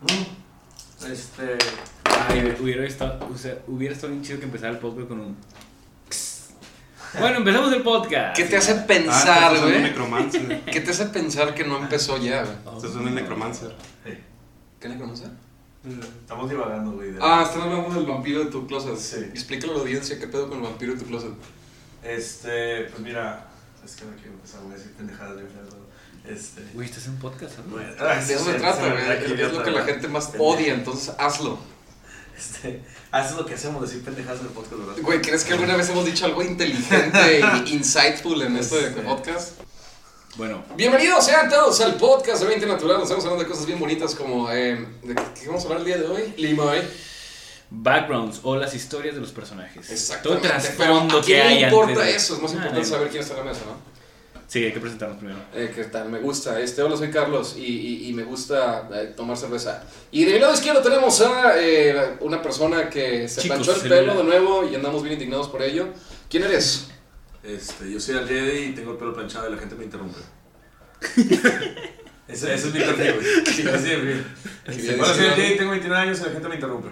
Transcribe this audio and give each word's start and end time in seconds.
Mm, 0.00 1.06
Este. 1.12 1.58
Ay, 2.04 2.56
hubiera 2.60 2.84
estado, 2.86 3.28
o 3.32 3.36
sea, 3.36 3.58
hubiera 3.66 3.94
estado 3.94 4.12
bien 4.12 4.22
chido 4.24 4.38
que 4.38 4.44
empezara 4.46 4.72
el 4.72 4.78
podcast 4.78 5.08
con 5.08 5.20
un. 5.20 5.36
Bueno, 7.18 7.38
empezamos 7.38 7.72
el 7.72 7.82
podcast. 7.82 8.36
¿Qué 8.36 8.44
te 8.44 8.56
hace 8.56 8.72
Ah, 8.72 8.86
pensar, 8.86 9.54
estás 9.54 9.62
güey? 9.68 9.82
necromancer. 9.82 10.60
¿Qué 10.64 10.80
te 10.80 10.90
hace 10.92 11.06
pensar 11.06 11.54
que 11.54 11.64
no 11.64 11.78
empezó 11.78 12.16
ya, 12.18 12.42
güey? 12.44 12.54
Estás 12.56 12.84
usando 12.84 13.08
un 13.08 13.14
necromancer. 13.14 13.74
¿Qué 14.78 14.88
le 14.88 14.96
conoces? 14.98 15.28
Estamos 16.20 16.48
divagando, 16.48 16.92
güey. 16.92 17.10
de- 17.12 17.18
Ah, 17.20 17.42
están 17.44 17.62
hablando 17.62 17.92
del 17.94 18.06
vampiro 18.06 18.44
de 18.44 18.50
tu 18.50 18.66
closet. 18.66 18.96
Sí. 18.96 19.16
Explícale 19.30 19.72
a 19.72 19.76
la 19.76 19.82
audiencia 19.82 20.18
qué 20.18 20.26
pedo 20.28 20.48
con 20.48 20.58
el 20.58 20.64
vampiro 20.64 20.92
de 20.94 21.00
tu 21.00 21.06
closet. 21.06 21.32
Este, 22.02 22.84
pues 22.84 23.00
mira. 23.00 23.46
Es 23.84 23.96
que 23.96 24.04
no 24.04 24.12
quiero 24.14 24.32
empezar, 24.32 24.60
voy 24.62 24.72
a 24.72 24.76
decir 24.76 24.92
pendejadas 24.92 25.36
¿no? 25.36 25.90
Este. 26.28 26.62
Güey, 26.74 26.88
estás 26.88 27.06
en 27.06 27.12
un 27.12 27.18
podcast, 27.18 27.58
¿no? 27.58 27.72
bueno, 27.76 27.88
De 27.94 28.34
eso 28.34 28.44
se 28.44 28.54
trata, 28.54 28.88
güey. 28.88 29.40
Es 29.40 29.52
lo 29.52 29.62
que 29.62 29.70
la 29.70 29.84
gente 29.84 30.06
más 30.08 30.30
odia, 30.38 30.74
entonces 30.74 31.14
hazlo. 31.18 31.58
Este, 32.36 32.82
ah, 33.12 33.20
eso 33.20 33.30
es 33.30 33.36
lo 33.36 33.46
que 33.46 33.54
hacemos, 33.54 33.82
decir 33.82 34.02
pendejadas 34.04 34.40
en 34.40 34.46
el 34.46 34.52
podcast, 34.52 34.76
¿verdad? 34.78 34.94
Güey, 35.02 35.20
¿crees 35.20 35.44
que 35.44 35.52
alguna 35.54 35.76
vez 35.76 35.88
hemos 35.90 36.04
dicho 36.06 36.24
algo 36.24 36.42
inteligente 36.42 37.38
e 37.38 37.42
insightful 37.70 38.40
en 38.42 38.56
este 38.56 38.88
Sí. 38.94 39.00
podcast? 39.04 39.52
Bueno, 40.36 40.62
Bienvenidos 40.76 41.24
sean 41.26 41.48
todos 41.50 41.80
al 41.80 41.96
podcast 41.96 42.40
de 42.42 42.48
20 42.48 42.66
Natural. 42.66 42.94
Nos 42.94 43.04
estamos 43.04 43.24
hablando 43.24 43.44
de 43.44 43.50
cosas 43.50 43.66
bien 43.66 43.78
bonitas 43.80 44.14
como. 44.14 44.50
Eh, 44.50 44.86
¿De 45.02 45.14
qué 45.14 45.48
vamos 45.48 45.62
a 45.64 45.66
hablar 45.66 45.80
el 45.80 45.84
día 45.86 45.98
de 45.98 46.06
hoy? 46.06 46.34
Limay. 46.36 46.88
backgrounds 47.72 48.40
o 48.42 48.56
las 48.56 48.74
historias 48.74 49.14
de 49.14 49.20
los 49.20 49.30
personajes. 49.32 49.86
Todo 50.22 50.34
el 50.34 50.38
Exactamente. 50.44 50.48
Pero 50.76 50.88
trasfondo 50.92 51.18
¿a 51.18 51.20
que 51.20 51.26
quién 51.26 51.46
hay 51.46 51.54
le 51.60 51.66
importa 51.66 51.90
antes 51.92 52.04
de- 52.06 52.16
eso? 52.16 52.34
Es 52.36 52.42
más 52.42 52.50
Ah, 52.52 52.54
importante 52.54 52.80
no. 52.80 52.86
saber 52.88 53.08
quién 53.10 53.22
está 53.22 53.34
en 53.34 53.38
la 53.46 53.52
mesa, 53.52 53.60
¿no? 53.66 53.89
Sí, 54.50 54.64
hay 54.64 54.72
que 54.72 54.80
presentarnos 54.80 55.18
primero. 55.18 55.38
Eh, 55.54 55.70
¿Qué 55.72 55.84
tal? 55.84 56.08
Me 56.08 56.18
gusta. 56.18 56.58
Este, 56.60 56.82
hola, 56.82 56.96
soy 56.96 57.08
Carlos 57.10 57.54
y, 57.56 57.60
y- 57.64 58.08
y 58.08 58.12
me 58.14 58.24
gusta 58.24 58.88
eh, 58.92 59.12
tomar 59.16 59.36
cerveza. 59.36 59.84
Y 60.10 60.24
de 60.24 60.32
mi 60.32 60.38
lado 60.40 60.52
izquierdo 60.52 60.82
tenemos 60.82 61.20
a 61.20 61.52
eh, 61.56 62.16
una 62.18 62.42
persona 62.42 62.90
que 62.90 63.28
se 63.28 63.42
Chicos, 63.42 63.58
planchó 63.58 63.74
el 63.76 63.80
celular. 63.82 64.00
pelo 64.00 64.16
de 64.18 64.24
nuevo 64.24 64.68
y 64.68 64.74
andamos 64.74 65.02
bien 65.04 65.12
indignados 65.12 65.48
por 65.48 65.62
ello. 65.62 65.90
¿Quién 66.28 66.42
eres? 66.42 66.88
Este, 67.44 67.92
yo 67.92 68.00
soy 68.00 68.16
el 68.16 68.26
Jedi 68.26 68.58
y 68.64 68.72
tengo 68.72 68.90
el 68.90 68.96
pelo 68.98 69.14
planchado 69.14 69.48
y 69.48 69.52
la 69.52 69.58
gente 69.58 69.76
me 69.76 69.84
interrumpe. 69.84 70.18
Ese, 72.26 72.52
ese 72.54 72.68
es 72.68 72.74
mi 72.74 72.80
perfil, 72.80 73.12
güey. 73.14 73.26
Sí, 73.54 73.64
así 73.68 73.88
de 73.88 73.96
bien. 73.96 74.26
Bueno, 74.98 75.14
soy 75.14 75.56
tengo 75.58 75.70
29 75.72 75.96
años 76.02 76.20
y 76.20 76.24
la 76.24 76.30
gente 76.30 76.48
me 76.48 76.54
interrumpe. 76.56 76.88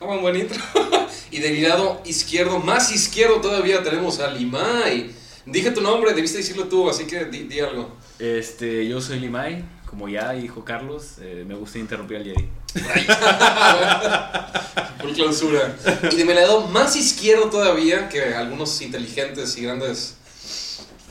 Ah, 0.00 0.04
buen 0.20 0.36
intro. 0.36 0.60
y 1.30 1.38
de 1.40 1.50
mi 1.50 1.60
lado 1.60 2.02
izquierdo, 2.04 2.58
más 2.60 2.92
izquierdo 2.92 3.40
todavía, 3.40 3.82
tenemos 3.82 4.18
a 4.20 4.30
Limay. 4.32 5.14
Dije 5.46 5.70
tu 5.72 5.80
nombre, 5.80 6.12
debiste 6.14 6.38
decirlo 6.38 6.68
tú, 6.68 6.88
así 6.88 7.06
que 7.06 7.24
di, 7.26 7.44
di 7.44 7.60
algo. 7.60 7.96
Este, 8.18 8.86
yo 8.86 9.00
soy 9.00 9.18
Limay, 9.18 9.64
como 9.86 10.08
ya 10.08 10.32
dijo 10.32 10.64
Carlos, 10.64 11.16
eh, 11.20 11.44
me 11.46 11.54
gusta 11.54 11.78
interrumpir 11.78 12.18
al 12.18 12.24
Jedi. 12.24 12.48
Por 15.00 15.12
clausura. 15.14 15.76
Y 16.10 16.16
de 16.16 16.24
mi 16.24 16.34
lado 16.34 16.66
más 16.68 16.94
izquierdo 16.96 17.50
todavía, 17.50 18.08
que 18.08 18.34
algunos 18.34 18.80
inteligentes 18.80 19.56
y 19.56 19.62
grandes 19.62 20.14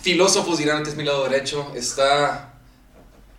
filósofos 0.02 0.58
dirán 0.58 0.84
que 0.84 0.90
es 0.90 0.96
mi 0.96 1.04
lado 1.04 1.24
derecho, 1.28 1.72
está 1.76 2.54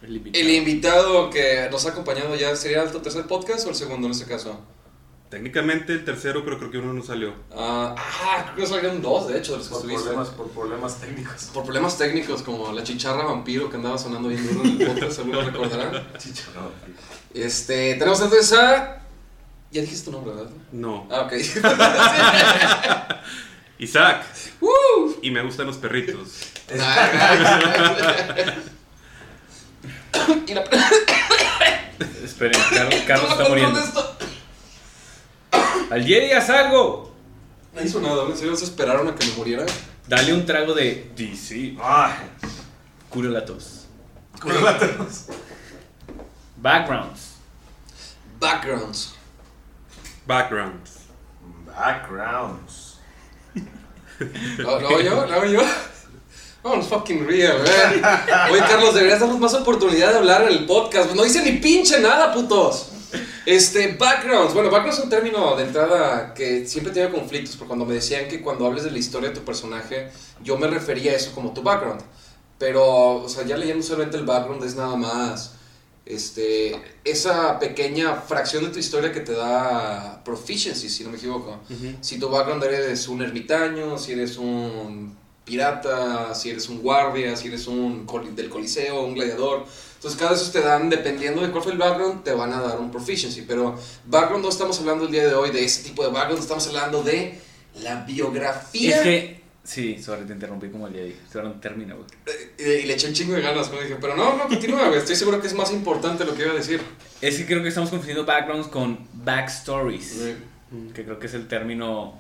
El 0.03 0.17
invitado. 0.17 0.45
el 0.45 0.51
invitado 0.55 1.31
que 1.31 1.69
nos 1.71 1.87
ha 1.87 1.91
acompañado 1.91 2.34
ya. 2.37 2.55
¿Sería 2.55 2.83
el 2.83 2.91
tercer 3.03 3.27
podcast 3.27 3.67
o 3.67 3.71
el 3.71 3.77
segundo 3.77 4.06
en 4.06 4.12
este 4.12 4.27
caso? 4.27 4.61
Técnicamente 5.33 5.94
el 5.94 6.05
tercero, 6.05 6.44
pero 6.44 6.58
creo 6.58 6.70
que 6.70 6.77
uno 6.77 6.92
no 6.92 7.02
salió. 7.02 7.33
Ah, 7.56 7.94
ah, 7.97 8.50
creo 8.52 8.66
que 8.66 8.66
salieron 8.66 9.00
dos, 9.00 9.28
de 9.28 9.38
hecho, 9.38 9.52
de 9.52 9.58
los 9.61 9.66
que 9.66 9.72
Por 9.72 9.80
estuviste. 9.80 10.11
problemas, 10.11 10.28
por 10.28 10.50
problemas 10.50 11.00
técnicos. 11.00 11.44
Por 11.55 11.64
problemas 11.64 11.97
técnicos, 11.97 12.42
como 12.42 12.70
la 12.70 12.83
chicharra 12.83 13.25
vampiro 13.25 13.70
que 13.70 13.77
andaba 13.77 13.97
sonando 13.97 14.28
bien 14.28 14.47
duro 14.47 14.62
en 14.62 14.78
el 14.78 14.86
podcast, 14.88 15.12
seguro 15.16 15.41
recordarán. 15.41 16.06
Chicharrón. 16.19 16.72
Este, 17.33 17.94
tenemos 17.94 18.20
entonces 18.20 18.53
a... 18.53 19.00
Ya 19.70 19.80
dijiste 19.80 20.05
tu 20.05 20.12
nombre, 20.12 20.34
¿verdad? 20.34 20.50
No. 20.70 21.08
Ah, 21.10 21.22
ok. 21.22 21.33
Isaac. 23.78 24.27
¡Woo! 24.60 25.16
Y 25.22 25.31
me 25.31 25.42
gustan 25.42 25.66
los 25.66 25.78
perritos. 25.78 26.28
y 30.47 30.53
la... 30.53 30.62
Esperen, 32.22 32.60
Carlos, 33.06 33.31
está 33.31 33.48
muriendo. 33.48 33.81
esto. 33.81 34.19
¡Al 35.92 36.06
Jedi 36.06 36.32
haz 36.32 36.48
algo! 36.48 37.12
No 37.75 37.82
hizo 37.82 38.00
nada, 38.00 38.25
¿en 38.25 38.34
serio 38.34 38.56
se 38.56 38.64
esperaron 38.64 39.08
a 39.08 39.14
que 39.14 39.26
me 39.26 39.32
muriera? 39.34 39.66
Dale 40.08 40.32
un 40.32 40.47
trago 40.47 40.72
de 40.72 41.10
DC. 41.14 41.76
Ay, 41.82 42.14
Cura 43.10 43.28
la 43.28 43.44
tos. 43.44 43.84
curátenos. 44.41 45.26
Backgrounds. 46.56 47.32
Backgrounds. 48.41 49.14
Backgrounds. 50.26 50.91
Backgrounds. 51.66 52.97
¿Lo, 54.56 54.80
lo 54.80 54.88
hago 54.88 55.00
yo? 55.03 55.26
¿Lo 55.26 55.34
hago 55.34 55.44
yo? 55.44 55.60
Vamos, 56.62 56.88
fucking 56.88 57.26
real, 57.26 57.59
güey. 57.59 58.53
Oye, 58.53 58.60
Carlos, 58.66 58.94
deberías 58.94 59.20
darnos 59.20 59.38
más 59.38 59.53
oportunidad 59.53 60.12
de 60.12 60.19
hablar 60.20 60.42
en 60.44 60.48
el 60.56 60.64
podcast. 60.64 61.12
No 61.12 61.22
dice 61.22 61.42
ni 61.42 61.59
pinche 61.59 62.00
nada, 62.00 62.32
putos. 62.32 62.91
Este, 63.47 63.89
backgrounds. 63.99 64.55
Bueno, 64.55 64.71
background 64.71 64.99
es 64.99 65.05
un 65.05 65.11
término 65.11 65.56
de 65.56 65.65
entrada 65.65 66.33
que 66.34 66.67
siempre 66.67 66.93
tiene 66.93 67.11
conflictos, 67.11 67.56
porque 67.56 67.69
cuando 67.69 67.84
me 67.84 67.95
decían 67.95 68.28
que 68.28 68.41
cuando 68.41 68.67
hables 68.67 68.84
de 68.84 68.91
la 68.91 68.99
historia 68.99 69.31
de 69.31 69.34
tu 69.34 69.45
personaje, 69.45 70.11
yo 70.43 70.56
me 70.56 70.67
refería 70.67 71.12
a 71.12 71.17
eso 71.17 71.33
como 71.34 71.53
tu 71.53 71.62
background. 71.62 72.03
Pero, 72.59 73.17
o 73.17 73.28
sea, 73.28 73.45
ya 73.45 73.56
leyendo 73.56 73.83
solamente 73.83 74.17
el 74.17 74.25
background 74.25 74.65
es 74.65 74.77
nada 74.77 74.97
más 74.97 75.55
este, 76.05 76.81
esa 77.05 77.59
pequeña 77.59 78.15
fracción 78.15 78.65
de 78.65 78.71
tu 78.71 78.78
historia 78.78 79.12
que 79.12 79.21
te 79.21 79.33
da 79.33 80.22
proficiency, 80.25 80.89
si 80.89 81.05
no 81.05 81.11
me 81.11 81.17
equivoco. 81.17 81.61
Ujú. 81.71 81.97
Si 82.01 82.19
tu 82.19 82.28
background 82.28 82.62
eres 82.65 83.09
un 83.09 83.22
ermitaño, 83.22 83.99
si 83.99 84.12
eres 84.12 84.37
un 84.37 85.17
pirata, 85.45 86.34
si 86.34 86.51
eres 86.51 86.69
un 86.69 86.81
guardia, 86.81 87.37
si 87.37 87.49
eres 87.49 87.67
un 87.67 88.06
del 88.34 88.49
coliseo, 88.49 89.03
un 89.03 89.15
gladiador. 89.15 89.65
Entonces 90.03 90.19
cada 90.19 90.33
vez 90.33 90.51
te 90.51 90.61
dan, 90.61 90.91
dependiendo 90.91 91.43
de 91.43 91.53
cuál 91.53 91.63
fue 91.63 91.71
el 91.71 91.79
background, 91.79 92.25
te 92.25 92.33
van 92.33 92.53
a 92.53 92.61
dar 92.61 92.81
un 92.81 92.91
proficiency. 92.91 93.43
Pero 93.43 93.79
background 94.07 94.43
no 94.43 94.51
estamos 94.51 94.81
hablando 94.81 95.05
el 95.05 95.13
día 95.13 95.29
de 95.29 95.35
hoy 95.35 95.51
de 95.53 95.65
ese 95.65 95.85
tipo 95.85 96.03
de 96.03 96.11
background, 96.11 96.43
estamos 96.43 96.67
hablando 96.67 97.05
de 97.05 97.39
la 97.85 98.03
biografía. 98.03 98.97
Es 98.97 99.03
que. 99.03 99.43
Sí, 99.63 100.03
sorry, 100.03 100.25
te 100.25 100.33
interrumpí 100.33 100.71
como 100.71 100.89
el 100.89 100.95
Jedi. 100.95 101.15
Ahora 101.37 101.51
no 101.51 101.61
termina, 101.61 101.95
güey. 101.95 102.07
Eh, 102.59 102.81
Y, 102.83 102.87
le 102.89 102.95
eché 102.95 103.07
un 103.07 103.15
chingo 103.15 103.35
de 103.35 103.43
ganas, 103.43 103.69
como 103.69 103.81
dije, 103.81 103.97
pero 104.01 104.17
no, 104.17 104.37
no, 104.37 104.49
continúa, 104.49 104.89
güey. 104.89 104.99
Estoy 104.99 105.15
seguro 105.15 105.41
que 105.41 105.47
es 105.47 105.55
más 105.55 105.71
importante 105.71 106.25
lo 106.25 106.34
que 106.34 106.43
iba 106.43 106.51
a 106.51 106.57
decir. 106.57 106.81
Es 107.21 107.37
que 107.37 107.47
creo 107.47 107.63
que 107.63 107.69
estamos 107.69 107.91
confundiendo 107.91 108.27
backgrounds 108.27 108.67
con 108.67 109.07
backstories. 109.13 110.21
Que 110.97 111.05
creo 111.05 111.21
que 111.21 111.29
es 111.29 111.34
el 111.34 111.47
término 111.47 112.19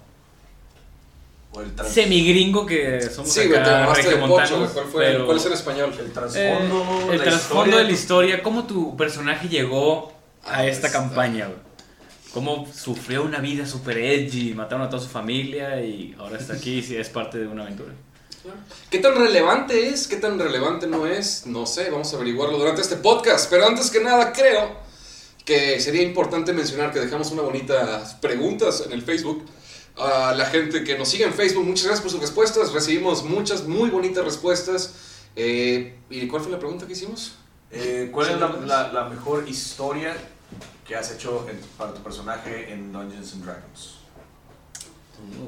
O 1.54 1.60
el, 1.60 1.72
trans- 1.74 1.92
semigringo 1.92 2.64
que 2.64 3.00
somos 3.02 3.30
Sí, 3.32 3.48
te 3.48 3.56
acá 3.58 3.92
de 3.94 4.16
pocho, 4.16 4.58
güey. 4.58 4.70
¿Cuál, 4.72 4.84
fue, 4.86 5.04
pero, 5.04 5.26
¿Cuál 5.26 5.36
es 5.38 5.46
el 5.46 5.52
español? 5.52 5.94
el 5.98 6.06
eh, 6.06 6.10
trasfondo. 6.14 7.12
el 7.12 7.18
la 7.18 7.24
trasfondo 7.24 7.64
historia. 7.64 7.76
de 7.78 7.84
la 7.84 7.90
historia, 7.92 8.42
cómo 8.42 8.64
tu 8.66 8.96
personaje 8.96 9.48
llegó 9.48 10.12
a 10.44 10.58
Ah, 10.58 10.66
esta 10.66 10.86
está. 10.88 10.98
campaña, 11.00 11.46
güey. 11.46 11.58
Cómo 12.32 12.66
sufrió 12.72 13.22
una 13.24 13.40
vida 13.40 13.66
super 13.66 13.98
edgy, 13.98 14.54
mataron 14.54 14.86
a 14.86 14.88
toda 14.88 15.02
su 15.02 15.08
familia 15.10 15.82
y 15.84 16.14
ahora 16.18 16.38
está 16.38 16.54
aquí 16.54 16.82
y 16.88 16.96
es 16.96 17.08
parte 17.10 17.36
de 17.38 17.46
una 17.46 17.62
aventura. 17.64 17.92
¿Qué 18.90 18.98
tan 18.98 19.14
relevante 19.14 19.88
es? 19.88 20.08
¿Qué 20.08 20.16
tan 20.16 20.38
relevante 20.38 20.86
no 20.86 21.06
es? 21.06 21.46
No 21.46 21.66
sé, 21.66 21.90
vamos 21.90 22.12
a 22.12 22.16
averiguarlo 22.16 22.56
durante 22.58 22.80
este 22.80 22.96
podcast. 22.96 23.48
Pero 23.50 23.66
antes 23.66 23.90
que 23.90 24.00
nada, 24.00 24.32
creo 24.32 24.78
que 25.44 25.78
sería 25.80 26.02
importante 26.02 26.52
mencionar 26.54 26.92
que 26.92 27.00
dejamos 27.00 27.30
unas 27.32 27.44
bonitas 27.44 28.14
preguntas 28.14 28.82
en 28.86 28.92
el 28.92 29.02
Facebook. 29.02 29.44
A 29.98 30.32
la 30.34 30.46
gente 30.46 30.84
que 30.84 30.96
nos 30.98 31.08
sigue 31.10 31.24
en 31.24 31.34
Facebook, 31.34 31.64
muchas 31.64 31.84
gracias 31.84 32.02
por 32.02 32.10
sus 32.10 32.20
respuestas. 32.20 32.72
Recibimos 32.72 33.24
muchas 33.24 33.64
muy 33.66 33.90
bonitas 33.90 34.24
respuestas. 34.24 34.94
Eh, 35.36 35.98
¿Y 36.10 36.26
cuál 36.28 36.42
fue 36.42 36.50
la 36.52 36.58
pregunta 36.58 36.86
que 36.86 36.92
hicimos? 36.94 37.34
Eh, 37.70 38.08
¿Cuál 38.12 38.30
es 38.30 38.40
la, 38.40 38.48
la, 38.66 38.92
la 38.92 39.04
mejor 39.08 39.46
historia 39.48 40.14
que 40.86 40.96
has 40.96 41.10
hecho 41.12 41.46
en- 41.48 41.58
para 41.76 41.92
tu 41.94 42.02
personaje 42.02 42.72
en 42.72 42.92
Dungeons 42.92 43.34
and 43.34 43.44
Dragons? 43.44 43.94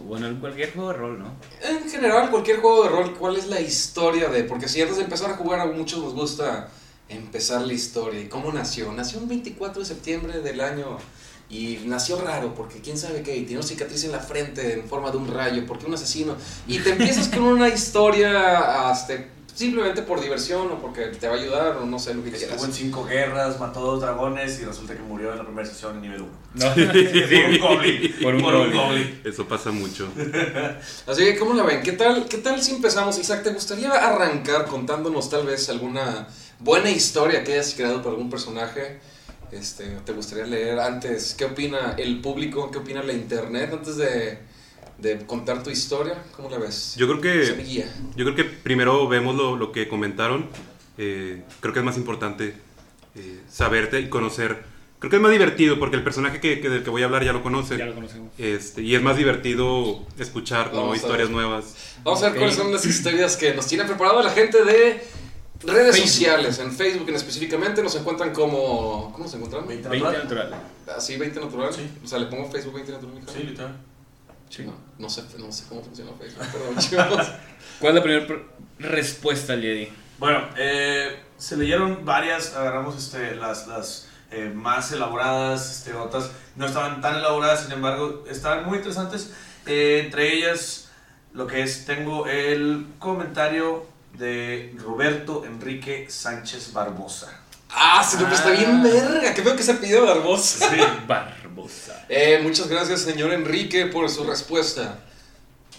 Bueno, 0.07 0.29
en 0.29 0.37
cualquier 0.37 0.73
juego 0.73 0.91
de 0.93 0.97
rol, 0.99 1.19
¿no? 1.19 1.33
En 1.63 1.91
general, 1.91 2.31
cualquier 2.31 2.61
juego 2.61 2.85
de 2.85 2.91
rol, 2.91 3.15
¿cuál 3.19 3.37
es 3.37 3.49
la 3.49 3.61
historia 3.61 4.29
de? 4.29 4.45
Porque 4.45 4.69
si 4.69 4.81
antes 4.81 4.99
de 4.99 5.03
empezar 5.05 5.31
a 5.31 5.37
jugar 5.37 5.59
a 5.61 5.67
muchos 5.67 5.99
nos 6.01 6.15
gusta 6.15 6.69
empezar 7.09 7.63
la 7.63 7.73
historia. 7.73 8.21
¿Y 8.21 8.29
cómo 8.29 8.53
nació? 8.53 8.93
Nació 8.93 9.19
un 9.19 9.29
24 9.29 9.81
de 9.81 9.87
septiembre 9.87 10.41
del 10.41 10.61
año 10.61 10.99
y 11.51 11.81
nació 11.87 12.21
raro 12.21 12.55
porque 12.55 12.81
quién 12.81 12.99
sabe 12.99 13.23
qué, 13.23 13.37
y 13.37 13.43
tiene 13.43 13.59
una 13.61 13.69
cicatriz 13.69 14.05
en 14.05 14.13
la 14.13 14.21
frente 14.21 14.73
en 14.73 14.89
forma 14.89 15.11
de 15.11 15.19
un 15.19 15.29
rayo, 15.29 15.65
porque 15.67 15.87
un 15.87 15.95
asesino. 15.95 16.37
Y 16.67 16.79
te 16.79 16.91
empiezas 16.91 17.29
con 17.29 17.45
una 17.45 17.69
historia 17.69 18.89
hasta, 18.89 19.15
simplemente 19.55 20.03
por 20.03 20.21
diversión 20.21 20.71
o 20.73 20.81
porque 20.81 21.07
te 21.07 21.29
va 21.29 21.35
a 21.35 21.39
ayudar 21.39 21.77
o 21.77 21.87
no 21.87 21.99
sé 21.99 22.15
lo 22.15 22.25
que 22.25 22.31
quieras. 22.31 22.51
Estuvo 22.51 22.65
en 22.65 22.73
cinco 22.73 23.05
guerras, 23.05 23.61
mató 23.61 23.81
dos 23.81 24.01
dragones 24.01 24.59
y 24.61 24.65
resulta 24.65 24.95
que 24.95 25.03
murió 25.03 25.33
en 25.33 25.39
la 25.39 25.45
primera 25.45 25.67
sesión 25.67 25.97
en 25.97 26.03
nivel 26.03 26.23
1. 26.23 26.31
No, 26.55 26.73
Por 26.75 26.85
un 26.85 27.59
goblin. 27.59 28.15
Por 28.23 28.35
un 28.35 28.43
goblin. 28.43 28.77
goblin. 28.77 29.21
Eso 29.25 29.47
pasa 29.47 29.71
mucho. 29.71 30.09
Así 31.07 31.25
que, 31.25 31.37
¿cómo 31.37 31.55
la 31.55 31.63
ven? 31.63 31.83
¿Qué 31.83 31.93
tal, 31.93 32.27
¿Qué 32.27 32.39
tal 32.39 32.61
si 32.63 32.73
empezamos? 32.73 33.19
Isaac, 33.19 33.43
¿te 33.43 33.51
gustaría 33.51 33.91
arrancar 33.91 34.67
contándonos 34.67 35.31
tal 35.31 35.47
vez 35.47 35.69
alguna 35.69 36.27
buena 36.59 36.91
historia 36.91 37.45
que 37.45 37.53
hayas 37.55 37.75
creado 37.75 37.99
para 37.99 38.11
algún 38.11 38.31
personaje? 38.31 39.01
Este, 39.55 39.85
te 40.05 40.13
gustaría 40.13 40.47
leer 40.47 40.79
antes. 40.79 41.35
¿Qué 41.35 41.45
opina 41.45 41.95
el 41.97 42.21
público? 42.21 42.71
¿Qué 42.71 42.79
opina 42.79 43.03
la 43.03 43.13
internet 43.13 43.71
antes 43.73 43.97
de, 43.97 44.39
de 44.99 45.27
contar 45.27 45.63
tu 45.63 45.71
historia? 45.71 46.23
¿Cómo 46.37 46.51
la 46.51 46.59
ves? 46.59 46.95
Yo 46.97 47.07
creo 47.07 47.21
que, 47.21 47.63
guía. 47.63 47.93
yo 48.17 48.25
creo 48.25 48.35
que 48.35 48.45
primero 48.45 49.09
vemos 49.09 49.35
lo, 49.35 49.57
lo 49.57 49.73
que 49.73 49.89
comentaron. 49.89 50.49
Eh, 50.99 51.43
creo 51.61 51.73
que 51.73 51.81
es 51.81 51.85
más 51.85 51.97
importante 51.97 52.55
eh, 53.15 53.41
saberte 53.49 54.01
y 54.01 54.09
conocer. 54.09 54.65
Creo 54.99 55.11
que 55.11 55.17
es 55.17 55.23
más 55.23 55.33
divertido 55.33 55.79
porque 55.79 55.97
el 55.97 56.03
personaje 56.03 56.41
que, 56.41 56.61
que 56.61 56.71
del 56.71 56.83
que 56.83 56.91
voy 56.91 57.03
a 57.03 57.05
hablar 57.05 57.25
ya 57.25 57.33
lo 57.33 57.43
conoce. 57.43 57.77
Ya 57.77 57.87
lo 57.87 57.95
conocemos. 57.95 58.33
Este, 58.39 58.83
y 58.83 58.95
es 58.95 59.03
más 59.03 59.17
divertido 59.17 60.07
escuchar 60.19 60.73
¿no? 60.73 60.95
Historias 60.95 61.31
nuevas. 61.31 61.75
Vamos 62.03 62.23
a 62.23 62.31
ver 62.31 62.39
cuáles 62.39 62.57
son 62.57 62.73
las 62.73 62.87
historias 62.87 63.37
que 63.37 63.55
nos 63.55 63.67
tiene 63.67 63.85
preparado 63.85 64.23
la 64.23 64.31
gente 64.31 64.65
de 64.65 65.03
redes 65.67 65.97
Facebook. 65.97 66.09
sociales. 66.11 66.59
En 66.59 66.73
Facebook 66.73 67.09
en 67.09 67.15
específicamente 67.17 67.83
nos 67.83 67.95
encuentran 67.97 68.33
como... 68.33 69.11
¿Cómo 69.13 69.25
nos 69.25 69.35
encuentran? 69.35 69.67
20 69.67 69.89
20 69.89 70.09
natural. 70.19 70.23
natural. 70.51 70.63
Así, 70.97 71.17
20 71.17 71.41
natural. 71.41 71.73
Sí. 71.73 71.89
O 72.05 72.07
sea, 72.07 72.19
le 72.19 72.27
pongo 72.27 72.51
Facebook 72.51 72.75
20 72.75 72.93
natural. 72.93 73.17
hija? 73.19 73.33
Sí, 73.33 73.43
literal. 73.45 73.77
Sí. 74.51 74.63
No, 74.65 74.75
no 74.99 75.09
sé, 75.09 75.23
no 75.39 75.51
sé 75.51 75.65
cómo 75.69 75.83
funciona 75.83 76.11
Facebook. 76.19 76.47
Perdón, 76.53 76.79
chicos. 76.79 77.27
¿Cuál 77.81 77.91
es 77.91 77.95
la 77.97 78.03
primera 78.03 78.27
pr- 78.27 78.43
respuesta, 78.79 79.55
Jedi? 79.55 79.89
Bueno, 80.19 80.45
eh, 80.57 81.19
se 81.39 81.57
leyeron 81.57 82.05
varias, 82.05 82.55
agarramos 82.55 82.97
este, 82.97 83.35
las, 83.35 83.67
las 83.67 84.09
eh, 84.31 84.51
más 84.55 84.93
elaboradas, 84.93 85.79
este, 85.79 85.93
otras 85.95 86.31
no 86.57 86.67
estaban 86.67 87.01
tan 87.01 87.17
elaboradas, 87.17 87.65
sin 87.65 87.73
embargo, 87.73 88.25
estaban 88.31 88.65
muy 88.67 88.79
interesantes. 88.79 89.33
Eh, 89.67 90.03
entre 90.05 90.35
ellas, 90.37 90.89
lo 91.33 91.47
que 91.49 91.63
es, 91.63 91.85
tengo 91.85 92.27
el 92.29 92.87
comentario 93.01 93.87
de 94.15 94.75
Roberto 94.79 95.45
Enrique 95.45 96.07
Sánchez 96.09 96.73
Barbosa. 96.73 97.41
Ah, 97.71 98.05
se 98.05 98.17
me 98.23 98.33
está 98.33 98.51
bien 98.51 98.83
verga. 98.83 99.35
Qué 99.35 99.43
veo 99.43 99.57
que 99.57 99.63
se 99.63 99.75
pidió 99.75 100.07
Barbosa. 100.07 100.71
Sí. 100.71 100.77
Barbosa. 101.07 102.05
Eh, 102.09 102.41
muchas 102.43 102.69
gracias, 102.69 103.01
señor 103.01 103.33
Enrique, 103.33 103.87
por 103.87 104.09
su 104.09 104.25
respuesta. 104.25 105.01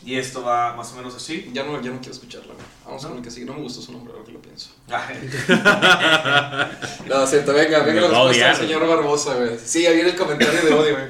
Y 0.03 0.17
esto 0.19 0.43
va 0.43 0.75
más 0.75 0.91
o 0.91 0.95
menos 0.97 1.15
así. 1.15 1.49
Ya 1.53 1.63
no, 1.63 1.81
ya 1.81 1.89
no 1.89 1.97
quiero 1.97 2.13
escucharla. 2.13 2.53
Vamos 2.85 3.01
¿No? 3.01 3.09
con 3.09 3.17
el 3.17 3.23
que 3.23 3.31
sigue. 3.31 3.45
No 3.45 3.53
me 3.53 3.61
gustó 3.61 3.81
su 3.81 3.91
nombre, 3.91 4.13
ahora 4.13 4.25
que 4.25 4.33
lo 4.33 4.41
pienso. 4.41 4.69
Ay, 4.87 5.29
No, 7.07 7.25
cierto, 7.25 7.53
venga, 7.53 7.79
venga 7.79 8.01
la 8.01 8.07
respuesta 8.09 8.47
del 8.47 8.55
señor 8.57 8.87
Barbosa, 8.87 9.33
güey. 9.35 9.57
Sí, 9.63 9.85
ahí 9.87 9.95
viene 9.95 10.11
el 10.11 10.15
comentario 10.15 10.61
de 10.61 10.73
odio, 10.73 10.93
güey. 10.93 11.07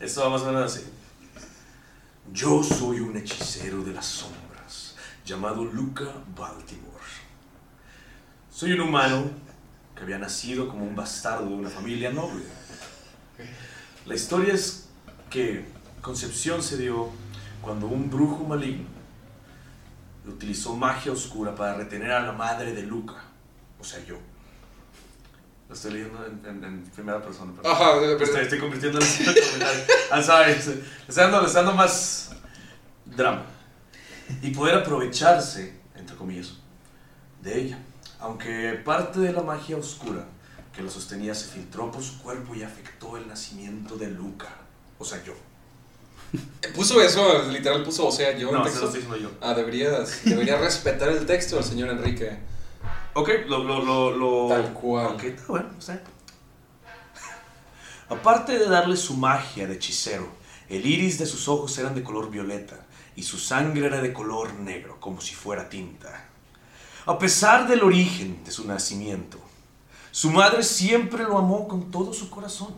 Esto 0.00 0.22
va 0.22 0.30
más 0.30 0.42
o 0.42 0.46
menos 0.46 0.72
así. 0.72 0.84
Yo 2.32 2.62
soy 2.62 3.00
un 3.00 3.16
hechicero 3.16 3.82
de 3.82 3.92
las 3.94 4.04
sombras, 4.04 4.37
llamado 5.28 5.64
Luca 5.64 6.04
Baltimore. 6.36 6.88
Soy 8.50 8.72
un 8.72 8.80
humano 8.80 9.30
que 9.94 10.02
había 10.02 10.18
nacido 10.18 10.68
como 10.68 10.84
un 10.84 10.96
bastardo 10.96 11.46
de 11.46 11.54
una 11.54 11.68
familia 11.68 12.10
noble. 12.10 12.44
La 14.06 14.14
historia 14.14 14.54
es 14.54 14.88
que 15.30 15.66
Concepción 16.00 16.62
se 16.62 16.76
dio 16.78 17.10
cuando 17.60 17.86
un 17.86 18.08
brujo 18.08 18.44
maligno 18.44 18.86
utilizó 20.26 20.76
magia 20.76 21.10
oscura 21.12 21.54
para 21.54 21.74
retener 21.74 22.12
a 22.12 22.20
la 22.20 22.32
madre 22.32 22.72
de 22.72 22.82
Luca, 22.82 23.16
o 23.80 23.84
sea, 23.84 24.02
yo. 24.04 24.16
Lo 25.68 25.74
estoy 25.74 25.92
leyendo 25.94 26.24
en, 26.26 26.44
en- 26.46 26.64
en 26.64 26.82
primera 26.84 27.20
persona. 27.20 27.52
perdón. 27.52 27.72
Ajá, 27.72 27.92
pero- 28.00 28.18
Estoy, 28.24 28.40
estoy 28.42 28.58
convirtiendo 28.58 28.98
en 29.00 29.06
comentario. 29.24 29.84
Estoy 31.08 31.22
dando, 31.24 31.40
le 31.40 31.46
estoy 31.46 31.62
dando 31.64 31.74
más 31.74 32.30
drama. 33.04 33.42
Y 34.42 34.50
poder 34.50 34.76
aprovecharse, 34.76 35.74
entre 35.94 36.16
comillas, 36.16 36.54
de 37.42 37.60
ella. 37.60 37.78
Aunque 38.20 38.72
parte 38.84 39.20
de 39.20 39.32
la 39.32 39.42
magia 39.42 39.76
oscura 39.76 40.24
que 40.74 40.82
lo 40.82 40.90
sostenía 40.90 41.34
se 41.34 41.46
filtró 41.48 41.90
por 41.90 42.02
su 42.02 42.18
cuerpo 42.20 42.54
y 42.54 42.62
afectó 42.62 43.16
el 43.16 43.26
nacimiento 43.26 43.96
de 43.96 44.08
Luca. 44.08 44.48
O 44.98 45.04
sea, 45.04 45.22
yo. 45.24 45.34
Puso 46.74 47.00
eso, 47.00 47.42
literal 47.50 47.82
puso, 47.82 48.06
o 48.06 48.12
sea, 48.12 48.36
yo 48.36 48.52
No, 48.52 48.58
se 48.58 48.70
texto. 48.70 48.80
lo 48.82 48.86
estoy 48.88 49.02
diciendo 49.02 49.30
yo. 49.30 49.38
Ah, 49.40 49.54
deberías, 49.54 50.20
deberías 50.24 50.60
respetar 50.60 51.08
el 51.08 51.24
texto 51.26 51.56
del 51.56 51.64
señor 51.64 51.88
Enrique. 51.90 52.38
Ok, 53.14 53.30
lo, 53.48 53.64
lo, 53.64 53.82
lo, 53.82 54.16
lo- 54.16 54.48
Tal 54.48 54.72
cual. 54.74 55.06
Ok, 55.06 55.24
está 55.24 55.44
bueno, 55.48 55.70
está 55.78 55.92
bien. 55.94 56.04
Aparte 58.10 58.58
de 58.58 58.66
darle 58.68 58.96
su 58.96 59.14
magia 59.14 59.66
de 59.66 59.74
hechicero, 59.74 60.28
el 60.68 60.84
iris 60.86 61.18
de 61.18 61.26
sus 61.26 61.46
ojos 61.48 61.76
eran 61.78 61.94
de 61.94 62.02
color 62.02 62.30
violeta 62.30 62.76
y 63.18 63.24
su 63.24 63.36
sangre 63.36 63.86
era 63.86 64.00
de 64.00 64.12
color 64.12 64.54
negro, 64.54 65.00
como 65.00 65.20
si 65.20 65.34
fuera 65.34 65.68
tinta. 65.68 66.28
A 67.04 67.18
pesar 67.18 67.66
del 67.66 67.82
origen 67.82 68.44
de 68.44 68.52
su 68.52 68.64
nacimiento, 68.64 69.40
su 70.12 70.30
madre 70.30 70.62
siempre 70.62 71.24
lo 71.24 71.36
amó 71.36 71.66
con 71.66 71.90
todo 71.90 72.12
su 72.12 72.30
corazón, 72.30 72.72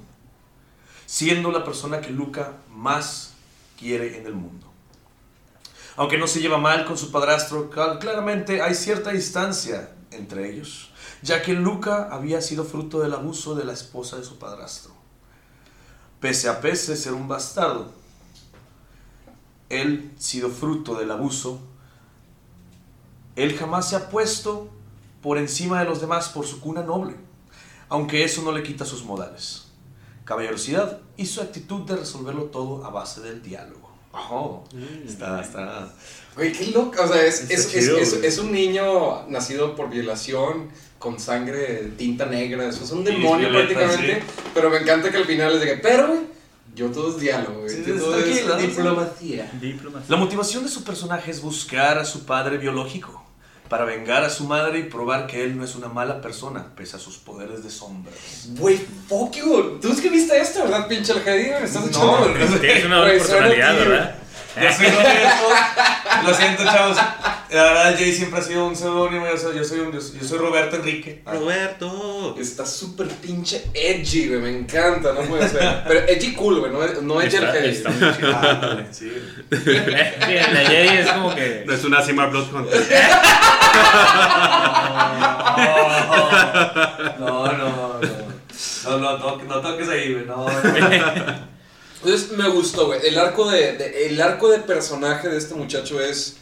siendo 1.04 1.52
la 1.52 1.62
persona 1.62 2.00
que 2.00 2.08
Luca 2.08 2.54
más 2.70 3.34
quiere 3.78 4.18
en 4.18 4.24
el 4.24 4.32
mundo. 4.32 4.66
Aunque 5.96 6.16
no 6.16 6.26
se 6.26 6.40
lleva 6.40 6.56
mal 6.56 6.86
con 6.86 6.96
su 6.96 7.10
padrastro, 7.12 7.68
claramente 7.68 8.62
hay 8.62 8.74
cierta 8.74 9.10
distancia 9.10 9.92
entre 10.10 10.48
ellos, 10.48 10.90
ya 11.20 11.42
que 11.42 11.52
Luca 11.52 12.08
había 12.10 12.40
sido 12.40 12.64
fruto 12.64 13.00
del 13.00 13.12
abuso 13.12 13.54
de 13.54 13.66
la 13.66 13.74
esposa 13.74 14.16
de 14.16 14.24
su 14.24 14.38
padrastro. 14.38 14.94
Pese 16.18 16.48
a 16.48 16.62
pese 16.62 16.96
ser 16.96 17.12
un 17.12 17.28
bastardo, 17.28 17.99
él 19.70 20.12
sido 20.18 20.50
fruto 20.50 20.94
del 20.94 21.10
abuso, 21.10 21.60
él 23.36 23.56
jamás 23.56 23.88
se 23.88 23.96
ha 23.96 24.10
puesto 24.10 24.68
por 25.22 25.38
encima 25.38 25.80
de 25.80 25.86
los 25.86 26.00
demás 26.00 26.28
por 26.28 26.46
su 26.46 26.60
cuna 26.60 26.82
noble, 26.82 27.14
aunque 27.88 28.24
eso 28.24 28.42
no 28.42 28.52
le 28.52 28.62
quita 28.62 28.84
sus 28.84 29.04
modales, 29.04 29.68
caballerosidad 30.24 30.98
y 31.16 31.26
su 31.26 31.40
actitud 31.40 31.86
de 31.86 31.96
resolverlo 31.96 32.44
todo 32.44 32.84
a 32.84 32.90
base 32.90 33.22
del 33.22 33.42
diálogo. 33.42 33.90
Oh, 34.12 34.64
está, 35.06 35.40
está. 35.40 35.88
Güey, 36.34 36.52
qué 36.52 36.66
loco. 36.72 37.00
O 37.00 37.06
sea, 37.06 37.24
es, 37.24 37.48
es, 37.48 37.70
chido, 37.70 37.96
es, 37.96 38.12
es, 38.12 38.24
es 38.24 38.38
un 38.38 38.50
niño 38.50 39.28
nacido 39.28 39.76
por 39.76 39.88
violación, 39.88 40.68
con 41.00 41.18
sangre 41.18 41.84
de 41.84 41.90
tinta 41.90 42.26
negra. 42.26 42.68
Eso 42.68 42.84
es 42.84 42.90
un 42.92 43.02
demonio 43.02 43.48
violeta, 43.50 43.80
prácticamente. 43.80 44.22
Pero 44.52 44.70
me 44.70 44.76
encanta 44.78 45.10
que 45.10 45.16
al 45.16 45.24
final 45.24 45.52
les 45.54 45.62
diga, 45.62 45.78
pero, 45.82 46.08
güey, 46.08 46.20
yo 46.74 46.90
todo 46.90 47.10
es 47.10 47.20
diálogo, 47.20 47.60
güey. 47.60 47.70
Sí, 47.70 47.84
es 47.86 47.98
todo 48.00 48.18
es 48.18 48.58
diplomacia. 48.62 49.50
Diplomacia. 49.60 50.06
La 50.08 50.16
motivación 50.16 50.64
de 50.64 50.70
su 50.70 50.84
personaje 50.84 51.30
es 51.30 51.40
buscar 51.40 51.98
a 51.98 52.04
su 52.04 52.24
padre 52.24 52.58
biológico 52.58 53.24
para 53.68 53.84
vengar 53.84 54.24
a 54.24 54.30
su 54.30 54.44
madre 54.44 54.80
y 54.80 54.82
probar 54.84 55.26
que 55.28 55.44
él 55.44 55.56
no 55.56 55.64
es 55.64 55.76
una 55.76 55.88
mala 55.88 56.20
persona 56.20 56.66
pese 56.74 56.96
a 56.96 56.98
sus 56.98 57.18
poderes 57.18 57.62
de 57.62 57.70
sombras. 57.70 58.16
Güey, 58.58 58.80
fuck 59.08 59.36
you. 59.36 59.78
Tú 59.80 59.92
escribiste 59.92 60.36
esto, 60.40 60.64
¿verdad, 60.64 60.88
pinche 60.88 61.12
Aljadir? 61.12 61.52
Me 61.60 61.64
estás 61.64 61.84
No, 61.92 62.26
echando. 62.26 62.58
Tienes 62.58 62.84
una 62.84 63.04
personalidad, 63.04 63.70
a 63.70 64.16
ti, 64.54 64.60
¿verdad? 64.60 64.74
Lo 64.80 65.04
siento, 65.04 66.28
lo 66.30 66.34
siento, 66.34 66.64
chavos. 66.64 66.96
La 67.50 67.62
verdad, 67.64 67.94
Jay 67.98 68.12
siempre 68.12 68.38
ha 68.40 68.42
sido 68.42 68.66
un 68.66 68.76
seudónimo. 68.76 69.26
Yo 69.26 69.36
soy, 69.36 69.56
yo 69.56 69.64
soy, 69.64 69.80
un- 69.80 69.92
yo 69.92 70.00
soy 70.00 70.38
Roberto 70.38 70.76
Enrique. 70.76 71.22
Roberto. 71.26 72.36
Está 72.38 72.64
súper 72.64 73.08
pinche 73.08 73.64
edgy, 73.74 74.28
güey. 74.28 74.40
Me 74.40 74.50
encanta, 74.50 75.12
no 75.12 75.20
puede 75.22 75.48
ser. 75.48 75.82
Pero 75.88 76.00
edgy 76.08 76.32
cool, 76.34 76.60
güey. 76.60 76.70
No, 76.72 76.78
no 77.02 77.20
edgy 77.20 77.36
Está, 77.36 77.58
está 77.58 77.90
muy 77.90 78.16
chido. 78.16 78.36
Ándale, 78.36 78.86
sí. 78.92 79.12
Sí, 79.50 79.72
la 79.74 80.60
Jedi 80.68 80.98
es 80.98 81.08
como 81.10 81.34
que. 81.34 81.64
No 81.66 81.72
es 81.72 81.84
una 81.84 82.02
Simar 82.02 82.30
Bloodhunter. 82.30 82.80
No, 87.18 87.46
no, 87.46 87.52
no. 87.52 88.00
No, 88.84 88.98
no, 88.98 89.18
no, 89.18 89.36
no 89.36 89.60
toques 89.60 89.88
ahí, 89.88 90.12
güey. 90.12 90.26
No, 90.26 90.46
no. 90.46 91.49
Entonces 92.02 92.32
me 92.32 92.48
gustó, 92.48 92.86
güey. 92.86 93.00
El 93.06 93.18
arco 93.18 93.50
de, 93.50 93.76
de- 93.76 94.06
el 94.08 94.20
arco 94.20 94.48
de 94.50 94.58
personaje 94.60 95.28
de 95.28 95.38
este 95.38 95.54
muchacho 95.54 96.00
es. 96.00 96.36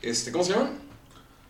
Este, 0.00 0.32
¿Cómo 0.32 0.42
se 0.44 0.52
llama? 0.52 0.70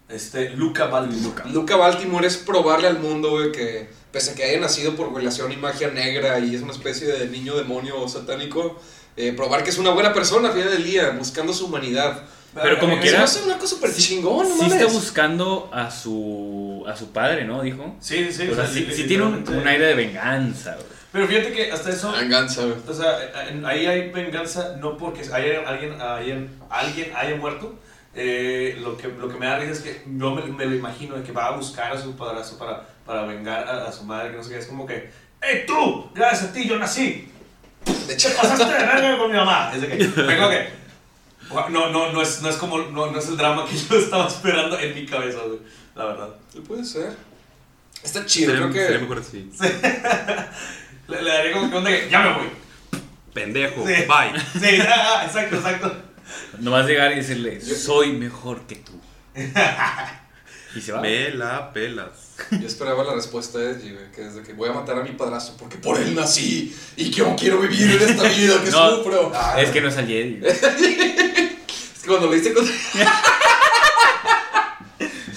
Este, 0.09 0.51
Luca 0.51 0.87
Baltimore. 0.87 1.43
Luca 1.51 1.77
Baltimore 1.77 2.27
es 2.27 2.37
probarle 2.37 2.89
al 2.89 2.99
mundo, 2.99 3.31
güey, 3.31 3.51
que 3.53 3.89
pese 4.11 4.33
a 4.33 4.35
que 4.35 4.45
haya 4.45 4.61
nacido 4.61 4.95
por 4.95 5.11
violación 5.15 5.51
y 5.53 5.57
magia 5.57 5.89
negra 5.91 6.39
y 6.39 6.55
es 6.55 6.61
una 6.61 6.73
especie 6.73 7.07
de 7.07 7.29
niño 7.29 7.57
demonio 7.57 8.07
satánico, 8.09 8.79
eh, 9.17 9.33
probar 9.33 9.65
que 9.65 9.71
es 9.71 9.79
una 9.79 9.91
buena 9.91 10.13
persona 10.13 10.49
al 10.49 10.55
final 10.55 10.71
del 10.71 10.85
día, 10.85 11.11
buscando 11.19 11.55
su 11.55 11.65
humanidad. 11.67 12.25
Pero 12.55 12.79
como 12.79 13.01
quiera- 13.01 13.23
hace 13.25 13.43
una 13.45 13.57
cosa 13.57 13.77
súper 13.77 13.95
chingón, 13.97 14.47
no 14.47 14.57
Sí 14.57 14.65
está 14.65 14.77
mames. 14.81 14.93
buscando 14.93 15.71
a 15.73 15.91
su, 15.91 16.85
a 16.87 16.95
su 16.95 17.11
padre, 17.11 17.47
¿no? 17.47 17.63
Dijo. 17.63 17.97
Sí, 18.01 18.31
sí, 18.31 18.49
O 18.49 18.55
sea, 18.55 18.67
sí, 18.67 18.87
sí 18.95 19.05
tiene 19.05 19.23
un, 19.25 19.49
un 19.49 19.67
aire 19.67 19.87
de 19.87 19.95
venganza, 19.95 20.75
güey. 20.75 20.92
Pero 21.13 21.27
fíjate 21.27 21.53
que 21.53 21.71
hasta 21.71 21.91
eso. 21.91 22.11
Venganza, 22.13 22.63
güey. 22.63 22.77
O 22.89 22.95
sea, 22.95 23.47
en- 23.49 23.65
ahí 23.67 23.87
hay 23.87 24.11
venganza 24.11 24.77
no 24.81 24.97
porque 24.97 25.21
haya, 25.33 25.69
alguien, 25.69 26.01
haya- 26.01 26.49
alguien 26.71 27.13
haya 27.17 27.37
muerto. 27.37 27.79
eh, 28.15 28.77
lo, 28.83 28.97
que, 28.99 29.09
lo 29.09 29.27
que 29.29 29.39
me 29.39 29.47
da 29.47 29.59
risa 29.59 29.73
es 29.73 29.81
que 29.81 30.03
yo 30.07 30.35
me, 30.35 30.43
me 30.43 30.67
lo 30.67 30.75
imagino 30.75 31.17
de 31.17 31.23
que 31.23 31.33
va 31.33 31.47
a 31.47 31.57
buscar 31.57 31.93
a 31.93 31.99
su 32.01 32.15
padrastro 32.17 32.59
para, 32.59 32.87
para 33.07 33.23
vengar 33.25 33.67
a, 33.67 33.87
a 33.89 33.93
su 33.93 34.05
madre, 34.05 34.31
que 34.33 34.37
no 34.37 34.43
sé 34.45 34.51
qué. 34.51 34.59
Es 34.59 34.67
como 34.67 34.87
que, 34.87 35.11
¡Ey, 35.41 35.65
tú! 35.67 36.11
Gracias 36.15 36.51
a 36.51 36.53
ti 36.53 36.69
yo 36.69 36.79
nací. 36.79 37.29
De 38.07 38.13
hecho, 38.15 38.29
¿Qué 38.29 38.35
pasaste 38.35 38.65
de 38.67 38.71
verga 38.87 39.17
con 39.19 39.31
mi 39.31 39.37
mamá? 39.37 39.73
Es 39.75 39.81
de 39.81 39.89
que, 39.89 39.97
vengo 40.23 40.49
que. 40.51 40.69
No, 41.71 41.89
no, 41.91 42.13
no 42.13 42.23
es, 42.23 42.41
no 42.43 42.49
es 42.51 42.57
como, 42.57 42.79
no, 42.79 43.11
no 43.11 43.19
es 43.19 43.29
el 43.29 43.37
drama 43.37 43.65
que 43.67 43.77
yo 43.91 43.97
estaba 43.99 44.27
esperando 44.29 44.79
en 44.79 44.95
mi 44.95 45.05
cabeza, 45.07 45.39
güey. 45.47 45.59
La 45.95 46.05
verdad. 46.07 46.29
puede 46.69 46.85
ser. 46.85 47.13
Está 48.03 48.25
chido, 48.27 48.53
Sería, 48.53 48.69
creo 48.71 48.73
sería 48.85 48.99
que. 48.99 49.03
mejor 49.05 49.19
así. 49.21 49.51
Le, 51.13 51.23
le 51.23 51.31
daría 51.31 51.53
como 51.53 51.71
que 51.71 51.77
onda 51.77 51.91
que 51.91 52.09
ya 52.11 52.21
me 52.23 52.33
voy. 52.35 52.49
Pendejo, 53.35 53.87
Sí. 53.87 53.93
bye. 54.07 54.41
Sí, 54.61 54.79
ah, 54.89 55.23
exacto, 55.27 55.57
exacto. 55.57 55.95
Nomás 56.59 56.87
llegar 56.87 57.13
y 57.13 57.17
decirle, 57.17 57.61
Yo- 57.65 57.75
soy 57.75 58.13
mejor 58.13 58.63
que 58.67 58.77
tú. 58.77 58.93
y 60.75 60.81
se 60.81 60.93
va. 60.93 61.01
Me 61.01 61.31
la 61.31 61.73
pelas. 61.73 62.35
Yo 62.51 62.67
esperaba 62.67 63.05
la 63.05 63.15
respuesta 63.15 63.59
de 63.59 63.73
Edgy, 63.73 63.91
güey, 63.93 64.11
que 64.11 64.27
es 64.27 64.35
de 64.35 64.43
que 64.43 64.53
voy 64.53 64.69
a 64.69 64.73
matar 64.73 64.99
a 64.99 65.03
mi 65.03 65.11
padrastro 65.11 65.57
porque 65.57 65.77
por 65.77 65.97
él 66.01 66.15
nací 66.15 66.75
y 66.97 67.11
que 67.11 67.23
no 67.23 67.37
quiero 67.37 67.59
vivir 67.61 67.91
en 68.03 68.09
esta 68.09 68.25
vida 68.29 68.63
que 68.65 68.71
No. 68.73 68.97
sufro. 68.97 69.33
Es 69.59 69.71
que 69.71 69.81
no 69.81 69.89
es 69.89 69.97
al 69.97 70.07
Jedi. 70.07 70.41
Es 70.47 72.03
que 72.03 72.09
cuando 72.09 72.29
le 72.31 72.39
hice 72.39 72.53
con... 72.53 72.69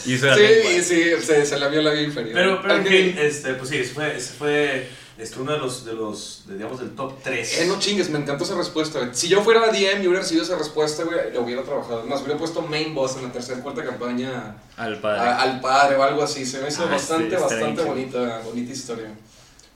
Y 0.06 0.14
eso 0.14 0.28
era 0.28 0.36
lengua. 0.36 0.72
Sí, 0.72 0.84
sí, 0.84 1.04
se, 1.26 1.46
se 1.46 1.58
la 1.60 1.68
vio 1.68 1.82
la 1.82 1.92
vida 1.92 2.04
inferior. 2.04 2.34
Pero, 2.34 2.62
pero 2.62 2.76
en 2.76 2.86
fin, 2.86 3.16
este, 3.20 3.54
pues 3.56 3.70
sí, 3.70 3.78
ese 3.78 3.94
fue, 3.94 4.16
ese 4.16 4.34
fue 4.34 4.88
este, 5.18 5.40
uno 5.40 5.54
de 5.54 5.58
los, 5.60 5.86
de 5.86 5.94
los, 5.94 6.44
de, 6.48 6.56
digamos, 6.56 6.80
del 6.80 6.94
top 6.96 7.14
3. 7.24 7.60
Eh, 7.62 7.66
no 7.68 7.80
chingues, 7.80 8.10
me 8.10 8.20
encantó 8.20 8.44
esa 8.44 8.56
respuesta, 8.56 9.00
güey. 9.00 9.12
Si 9.14 9.28
yo 9.30 9.42
fuera 9.44 9.62
DM 9.72 10.04
y 10.04 10.08
hubiera 10.08 10.20
recibido 10.22 10.44
esa 10.44 10.58
respuesta, 10.58 11.04
güey, 11.04 11.32
lo 11.34 11.42
hubiera 11.44 11.64
trabajado. 11.64 12.04
Más, 12.06 12.22
hubiera 12.22 12.38
puesto 12.38 12.62
main 12.62 12.94
boss 12.94 13.16
en 13.18 13.24
la 13.24 13.32
tercera 13.32 13.62
cuarta 13.62 13.84
campaña 13.86 14.56
Al 14.78 15.00
padre. 15.00 15.20
a- 15.22 15.42
al 15.42 15.62
padre 15.62 15.96
o 15.98 16.04
algo 16.04 16.24
así. 16.24 16.46
Se 16.46 16.60
me 16.62 16.68
hizo 16.68 16.84
Ah, 16.84 16.92
bastante, 16.92 17.36
sí, 17.36 17.42
bastante 17.42 17.84
bonita, 17.84 18.42
bonita 18.44 18.72
historia. 18.74 19.08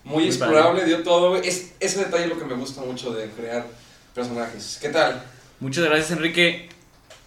Muy 0.03 0.15
Muy 0.15 0.25
explorable, 0.27 0.86
dio 0.86 1.03
todo, 1.03 1.29
güey. 1.31 1.48
Es, 1.48 1.72
ese 1.79 2.00
detalle 2.00 2.24
es 2.24 2.29
lo 2.29 2.39
que 2.39 2.46
me 2.46 2.55
gusta 2.55 2.81
mucho 2.81 3.12
de 3.12 3.29
crear 3.31 3.65
personajes. 4.13 4.77
¿Qué 4.81 4.89
tal? 4.89 5.24
Muchas 5.60 5.84
gracias, 5.86 6.12
Enrique. 6.12 6.69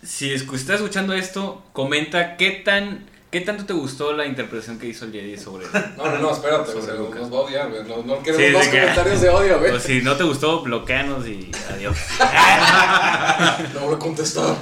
Si 0.03 0.33
es- 0.33 0.43
estás 0.43 0.77
escuchando 0.77 1.13
esto, 1.15 1.63
comenta 1.73 2.37
qué 2.37 2.51
tan 2.51 3.07
qué 3.33 3.41
tanto 3.41 3.65
te 3.65 3.73
gustó 3.73 4.13
la 4.13 4.27
interpretación 4.27 4.79
que 4.79 4.87
hizo 4.87 5.07
el 5.07 5.13
Jedi 5.13 5.37
sobre. 5.37 5.67
No, 5.97 6.05
no, 6.09 6.19
no, 6.19 6.31
espérate, 6.33 6.71
Sobre 6.71 6.83
o 6.83 6.87
sea, 6.87 6.95
Lucas. 6.95 7.21
nos 7.23 7.33
va 7.33 7.37
a 7.39 7.41
odiar, 7.41 7.71
güey. 7.71 7.83
No, 7.85 8.03
no 8.05 8.23
queremos 8.23 8.67
que- 8.69 8.81
comentarios 8.81 9.21
de 9.23 9.29
odio, 9.31 9.59
güey. 9.59 9.73
O 9.73 9.81
si 9.81 10.03
no 10.03 10.17
te 10.17 10.23
gustó, 10.25 10.63
bloqueanos 10.63 11.27
y 11.27 11.51
adiós. 11.73 11.97
No 13.75 13.81
voy 13.87 13.95
a 13.95 13.99
contestar. 13.99 14.55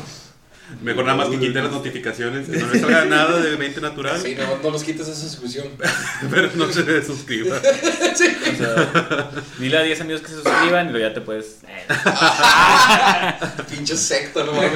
Mejor 0.83 1.05
nada 1.05 1.17
más 1.17 1.29
que 1.29 1.39
quiten 1.39 1.63
las 1.65 1.73
notificaciones, 1.73 2.49
que 2.49 2.57
no 2.57 2.67
le 2.69 2.81
salga 2.81 3.05
nada 3.05 3.39
de 3.41 3.57
mente 3.57 3.81
natural, 3.81 4.21
Sí, 4.21 4.35
no, 4.35 4.59
no 4.63 4.71
los 4.71 4.83
quites 4.83 5.07
esa 5.09 5.21
suscripción. 5.21 5.69
pero 6.31 6.51
no 6.55 6.73
se 6.73 7.03
suscriba. 7.05 7.61
sí. 8.15 8.27
O 8.53 8.57
sea, 8.57 9.31
dile 9.59 9.77
a 9.79 9.83
10 9.83 10.01
amigos 10.01 10.23
que 10.23 10.29
se 10.29 10.35
suscriban 10.35 10.89
y 10.89 10.93
luego 10.93 11.09
ya 11.09 11.15
te 11.15 11.21
puedes. 11.21 11.59
eh, 11.69 11.87
Pinche 13.71 13.97
secta, 13.97 14.45
no 14.45 14.53
mames. 14.53 14.71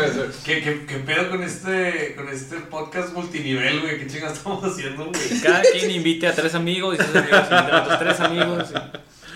¿Qué, 0.45 0.63
qué, 0.63 0.85
qué 0.87 0.97
pedo 0.99 1.31
con 1.31 1.43
este, 1.43 2.15
con 2.17 2.29
este 2.29 2.57
podcast 2.61 3.13
multinivel, 3.15 3.81
güey? 3.81 3.99
¿Qué 3.99 4.07
chingas 4.07 4.35
estamos 4.35 4.63
haciendo, 4.65 5.07
güey? 5.07 5.41
Cada 5.43 5.63
quien 5.63 5.91
invite 5.91 6.27
a 6.27 6.35
tres 6.35 6.55
amigos 6.55 6.99
y 6.99 7.03
amigos 7.03 7.25
invitan 7.25 7.71
a 7.71 7.83
otros 7.83 7.99
tres 7.99 8.21
amigos 8.21 8.69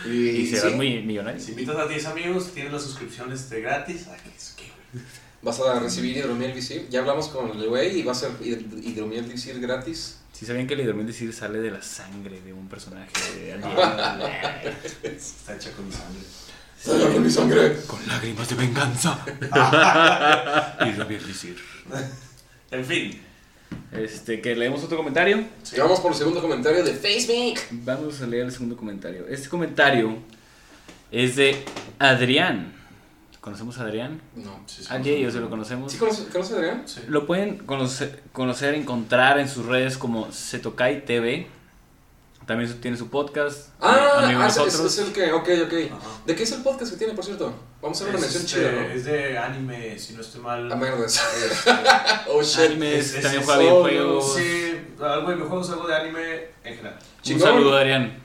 y, 0.07 0.11
Y, 0.11 0.29
y 0.43 0.47
serán 0.47 0.71
sí, 0.71 0.77
muy 0.77 1.03
millonarios. 1.03 1.43
Si 1.45 1.51
invitas 1.53 1.77
a 1.77 1.87
10 1.87 2.07
amigos, 2.07 2.53
tienes 2.53 2.73
la 2.73 2.79
suscripción 2.79 3.33
este, 3.33 3.61
gratis. 3.61 4.07
Ah, 4.11 4.17
¿qué 4.23 4.31
es 4.37 4.55
qué, 4.57 4.65
güey? 4.93 5.05
Vas 5.43 5.61
a 5.61 5.79
recibir 5.81 6.17
hidromiel 6.17 6.53
visir. 6.53 6.87
Ya 6.91 7.01
hablamos 7.01 7.29
con 7.29 7.51
el 7.59 7.69
güey 7.69 8.01
y 8.01 8.03
va 8.03 8.13
a 8.13 8.15
ser 8.15 8.31
hid- 8.41 8.83
hidromiel 8.85 9.25
visir 9.25 9.59
gratis. 9.61 10.19
Si 10.33 10.47
sabían 10.47 10.67
que 10.67 10.75
el 10.75 10.81
hidromiel 10.81 11.07
decir 11.07 11.33
sale 11.33 11.59
de 11.61 11.71
la 11.71 11.83
sangre 11.83 12.41
de 12.41 12.53
un 12.53 12.69
personaje 12.69 13.11
de. 13.35 13.53
Está 15.03 15.55
hecha 15.57 15.73
con 15.73 15.87
mi 15.87 15.93
sangre. 15.93 16.21
Salga 16.81 17.13
con 17.13 17.23
mi 17.25 17.31
sangre. 17.31 17.77
Con 17.89 18.07
lágrimas 18.07 18.49
de 18.49 18.55
venganza. 18.55 19.19
Hidromiel 20.87 21.27
decir. 21.27 21.57
En 22.71 22.85
fin. 22.85 23.21
Este, 23.93 24.41
que 24.41 24.55
leemos 24.55 24.85
otro 24.85 24.97
comentario. 24.97 25.45
Y 25.75 25.81
vamos 25.81 25.99
por 26.01 26.13
el 26.13 26.19
segundo 26.19 26.41
comentario 26.41 26.85
de 26.85 26.95
Facebook. 26.95 27.59
Vamos 27.71 28.21
a 28.23 28.27
leer 28.27 28.45
el 28.45 28.53
segundo 28.53 28.77
comentario. 28.77 29.27
Este 29.29 29.49
comentario 29.49 30.19
es 31.11 31.35
de 31.37 31.65
Adrián. 31.99 32.75
¿Conocemos 33.41 33.79
a 33.79 33.83
Adrián? 33.83 34.21
No. 34.35 34.61
Sí, 34.67 34.83
sí, 34.83 34.89
Jedi, 34.89 35.21
yo 35.23 35.31
se 35.31 35.39
lo 35.41 35.49
conocemos. 35.49 35.93
¿Sí 35.93 35.99
conoces 35.99 36.27
conoce 36.33 36.55
a 36.55 36.57
Adrián? 36.59 36.83
Sí. 36.87 37.03
Lo 37.09 37.27
pueden 37.27 37.59
conocer, 37.59 38.23
conocer, 38.33 38.75
encontrar 38.75 39.39
en 39.39 39.49
sus 39.49 39.65
redes 39.67 39.97
como 39.97 40.31
Setokai 40.33 41.05
TV. 41.05 41.47
También 42.47 42.81
tiene 42.81 42.97
su 42.97 43.11
podcast. 43.11 43.69
Ah, 43.81 44.23
amigo 44.25 44.41
ah, 44.41 44.47
es, 44.49 44.57
es- 44.57 44.99
el 44.99 45.13
que, 45.13 45.33
ok, 45.33 45.49
ok. 45.67 45.73
Ajá. 45.93 46.09
¿De 46.27 46.35
qué 46.35 46.43
es 46.45 46.53
el 46.53 46.63
podcast 46.63 46.91
que 46.93 46.97
tiene, 46.99 47.13
por 47.13 47.25
cierto? 47.25 47.53
Vamos 47.83 48.01
a 48.01 48.05
hacer 48.05 48.15
una 48.17 48.21
mención 48.23 48.43
este, 48.45 48.59
chida, 48.59 48.73
¿no? 48.73 48.81
es 48.89 49.05
de 49.05 49.39
anime, 49.39 49.99
si 49.99 50.15
no 50.15 50.23
estoy 50.23 50.41
mal. 50.41 50.73
A 50.73 50.75
merdas. 50.77 51.23
Este, 51.37 51.71
Oh 52.33 52.43
shit. 52.43 52.61
Animes, 52.71 53.15
es- 53.15 53.23
también 53.23 53.41
es 53.43 53.47
juega 53.47 53.61
videojuegos. 53.61 54.35
Sí, 54.35 54.81
algo 55.01 55.29
de 55.29 55.35
videojuegos, 55.37 55.71
algo 55.71 55.87
de 55.89 55.95
anime 55.97 56.35
en 56.65 56.75
general. 56.77 56.99
Un 56.99 57.23
Chingón. 57.23 57.43
saludo, 57.49 57.77
Adrián. 57.77 58.23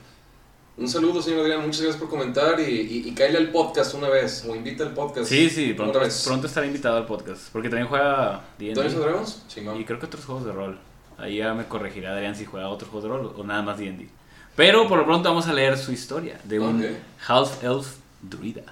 Un 0.76 0.88
saludo, 0.90 1.22
señor 1.22 1.42
Adrián. 1.42 1.62
Muchas 1.62 1.82
gracias 1.82 1.98
por 2.02 2.10
comentar 2.10 2.60
y, 2.60 2.64
y, 2.64 3.08
y 3.10 3.12
cáele 3.14 3.38
al 3.38 3.52
podcast 3.52 3.94
una 3.94 4.10
vez. 4.10 4.44
O 4.48 4.56
invita 4.56 4.84
al 4.84 4.94
podcast. 4.94 5.30
Sí, 5.30 5.50
sí, 5.50 5.74
pronto, 5.74 6.00
pronto 6.26 6.48
estará 6.48 6.66
invitado 6.66 6.98
al 6.98 7.06
podcast. 7.06 7.50
Porque 7.52 7.70
también 7.70 7.88
juega 7.88 8.42
¿Dungeons 8.58 8.94
D&D. 8.94 9.00
Dragons? 9.06 9.44
Chingón. 9.48 9.80
Y 9.80 9.86
creo 9.86 10.00
que 10.00 10.08
otros 10.08 10.26
juegos 10.26 10.46
de 10.46 10.52
rol. 10.52 10.80
Ahí 11.20 11.38
ya 11.38 11.54
me 11.54 11.66
corregirá 11.66 12.14
Adrián 12.14 12.36
si 12.36 12.46
juega 12.46 12.70
otros 12.70 12.90
juegos 12.90 13.04
de 13.04 13.16
rol 13.16 13.34
o 13.38 13.44
nada 13.44 13.62
más 13.62 13.78
D&D. 13.78 14.08
Pero 14.56 14.88
por 14.88 14.98
lo 14.98 15.06
pronto 15.06 15.30
vamos 15.30 15.48
a 15.48 15.54
leer 15.54 15.78
su 15.78 15.92
historia 15.92 16.40
de 16.44 16.60
un 16.60 16.80
Ok. 16.84 16.90
half-elf 17.28 17.88
druida. 18.22 18.64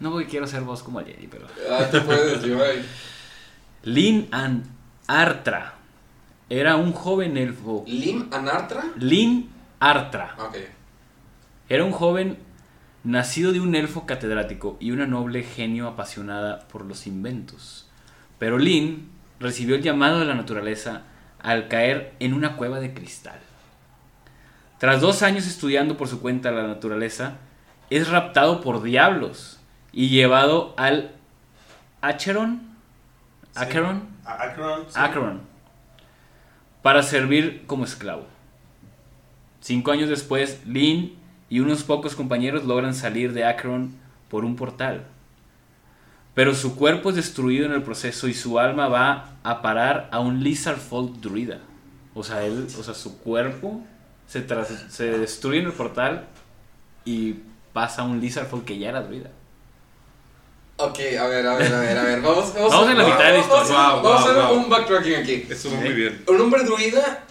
No 0.00 0.10
porque 0.10 0.26
quiero 0.28 0.46
ser 0.46 0.62
voz 0.62 0.82
como 0.82 1.00
Jedi, 1.00 1.28
pero... 1.28 1.46
Ah, 1.70 1.86
tú 1.90 1.98
puedes, 2.04 2.42
Levi. 2.42 2.82
Lin 3.84 4.28
An 4.32 4.64
Artra 5.06 5.74
era 6.50 6.76
un 6.76 6.92
joven 6.92 7.36
elfo. 7.38 7.84
¿Lim 7.86 8.28
Anartra? 8.32 8.84
Lin 8.96 9.48
Artra 9.80 10.36
era 11.68 11.84
un 11.84 11.92
joven 11.92 12.38
nacido 13.04 13.52
de 13.52 13.60
un 13.60 13.74
elfo 13.74 14.06
catedrático 14.06 14.76
y 14.80 14.90
una 14.90 15.06
noble 15.06 15.42
genio 15.42 15.88
apasionada 15.88 16.60
por 16.68 16.84
los 16.84 17.06
inventos. 17.06 17.88
Pero 18.38 18.58
Lin 18.58 19.10
recibió 19.40 19.76
el 19.76 19.82
llamado 19.82 20.20
de 20.20 20.26
la 20.26 20.34
naturaleza 20.34 21.02
al 21.40 21.68
caer 21.68 22.14
en 22.20 22.34
una 22.34 22.56
cueva 22.56 22.80
de 22.80 22.94
cristal. 22.94 23.38
Tras 24.78 25.00
dos 25.00 25.22
años 25.22 25.46
estudiando 25.46 25.96
por 25.96 26.08
su 26.08 26.20
cuenta 26.20 26.50
la 26.50 26.66
naturaleza, 26.66 27.36
es 27.90 28.08
raptado 28.08 28.60
por 28.60 28.82
diablos 28.82 29.60
y 29.92 30.08
llevado 30.08 30.74
al 30.76 31.12
Acheron. 32.00 32.74
Acheron, 33.54 34.08
Acheron. 34.24 34.84
sí. 34.88 34.94
Acheron 34.96 35.54
para 36.82 37.02
servir 37.02 37.64
como 37.66 37.84
esclavo. 37.84 38.26
Cinco 39.64 39.92
años 39.92 40.10
después, 40.10 40.58
Lin 40.66 41.16
y 41.48 41.60
unos 41.60 41.84
pocos 41.84 42.14
compañeros 42.14 42.64
logran 42.64 42.94
salir 42.94 43.32
de 43.32 43.46
Acheron 43.46 43.94
por 44.28 44.44
un 44.44 44.56
portal. 44.56 45.06
Pero 46.34 46.54
su 46.54 46.76
cuerpo 46.76 47.08
es 47.08 47.16
destruido 47.16 47.64
en 47.64 47.72
el 47.72 47.82
proceso 47.82 48.28
y 48.28 48.34
su 48.34 48.58
alma 48.58 48.88
va 48.88 49.38
a 49.42 49.62
parar 49.62 50.10
a 50.12 50.20
un 50.20 50.44
Lizard 50.44 50.76
Folk 50.76 51.14
druida. 51.14 51.60
O 52.14 52.22
sea, 52.22 52.44
él, 52.44 52.66
o 52.78 52.82
sea, 52.82 52.92
su 52.92 53.16
cuerpo 53.20 53.80
se, 54.26 54.42
tras- 54.46 54.84
se 54.90 55.16
destruye 55.18 55.60
en 55.60 55.66
el 55.66 55.72
portal 55.72 56.26
y 57.06 57.36
pasa 57.72 58.02
a 58.02 58.04
un 58.04 58.20
Lizard 58.20 58.48
Folk 58.48 58.66
que 58.66 58.76
ya 58.78 58.90
era 58.90 59.00
druida. 59.00 59.30
Ok, 60.76 60.98
a 61.18 61.26
ver, 61.26 61.46
a 61.46 61.54
ver, 61.56 61.72
a 61.72 61.80
ver, 61.80 61.96
a 61.96 62.02
ver. 62.02 62.20
Vamos, 62.20 62.52
vamos, 62.52 62.70
Vamos 62.70 62.90
en 62.90 62.98
la 62.98 63.04
mitad 63.04 63.18
de 63.18 63.38
la 63.38 63.40
vamos 63.46 63.56
a 63.56 63.62
historia. 63.62 63.78
Vamos 63.78 64.12
a 64.12 64.30
hacer 64.30 64.42
wow, 64.42 64.56
un 64.58 64.68
backtracking 64.68 65.14
aquí. 65.14 65.46
Estuvo 65.48 65.76
muy 65.76 65.94
bien. 65.94 66.22
Un 66.28 66.38
hombre 66.42 66.64
druida 66.64 67.24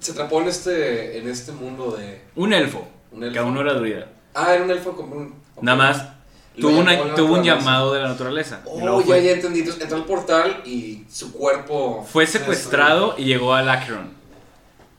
se 0.00 0.12
atrapó 0.12 0.40
en 0.42 0.48
este, 0.48 1.18
en 1.18 1.28
este 1.28 1.52
mundo 1.52 1.92
de. 1.92 2.22
Un 2.36 2.52
elfo, 2.52 2.86
Un 3.12 3.22
elfo. 3.24 3.32
que 3.32 3.38
aún 3.38 3.54
no 3.54 3.60
era 3.60 3.74
druida. 3.74 4.08
Ah, 4.34 4.54
era 4.54 4.64
un 4.64 4.70
elfo 4.70 4.94
como 4.96 5.14
un. 5.16 5.26
ok. 5.56 5.62
Nada 5.62 5.76
más 5.78 6.08
Lo 6.56 6.68
tuvo, 6.68 6.80
una- 6.80 7.14
tuvo 7.14 7.34
un 7.34 7.42
llamado 7.44 7.92
de 7.94 8.00
la 8.02 8.08
naturaleza. 8.08 8.60
Oh, 8.64 9.00
ya, 9.02 9.18
ya 9.18 9.32
entendí. 9.32 9.60
Entonces 9.60 9.82
entró 9.82 9.96
al 9.98 10.04
portal 10.04 10.62
y 10.64 11.04
su 11.10 11.32
cuerpo. 11.32 12.06
Fue 12.10 12.26
secuestrado 12.26 13.14
y 13.18 13.24
llegó 13.24 13.54
al 13.54 13.68
Acheron. 13.68 14.18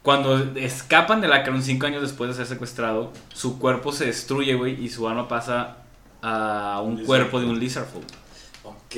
Cuando 0.02 0.38
escapan 0.56 1.22
del 1.22 1.32
Acheron 1.32 1.62
cinco 1.62 1.86
años 1.86 2.02
después 2.02 2.30
de 2.30 2.36
ser 2.36 2.48
secuestrado, 2.48 3.12
su 3.34 3.60
cuerpo 3.60 3.92
se 3.92 4.06
destruye, 4.06 4.56
güey, 4.56 4.84
y 4.84 4.90
su 4.90 5.08
alma 5.08 5.28
pasa 5.28 5.78
a 6.24 6.82
un 6.84 7.06
cuerpo 7.06 7.40
de 7.40 7.46
un 7.48 7.60
Lizardfolk. 7.60 8.06
Ok. 8.64 8.96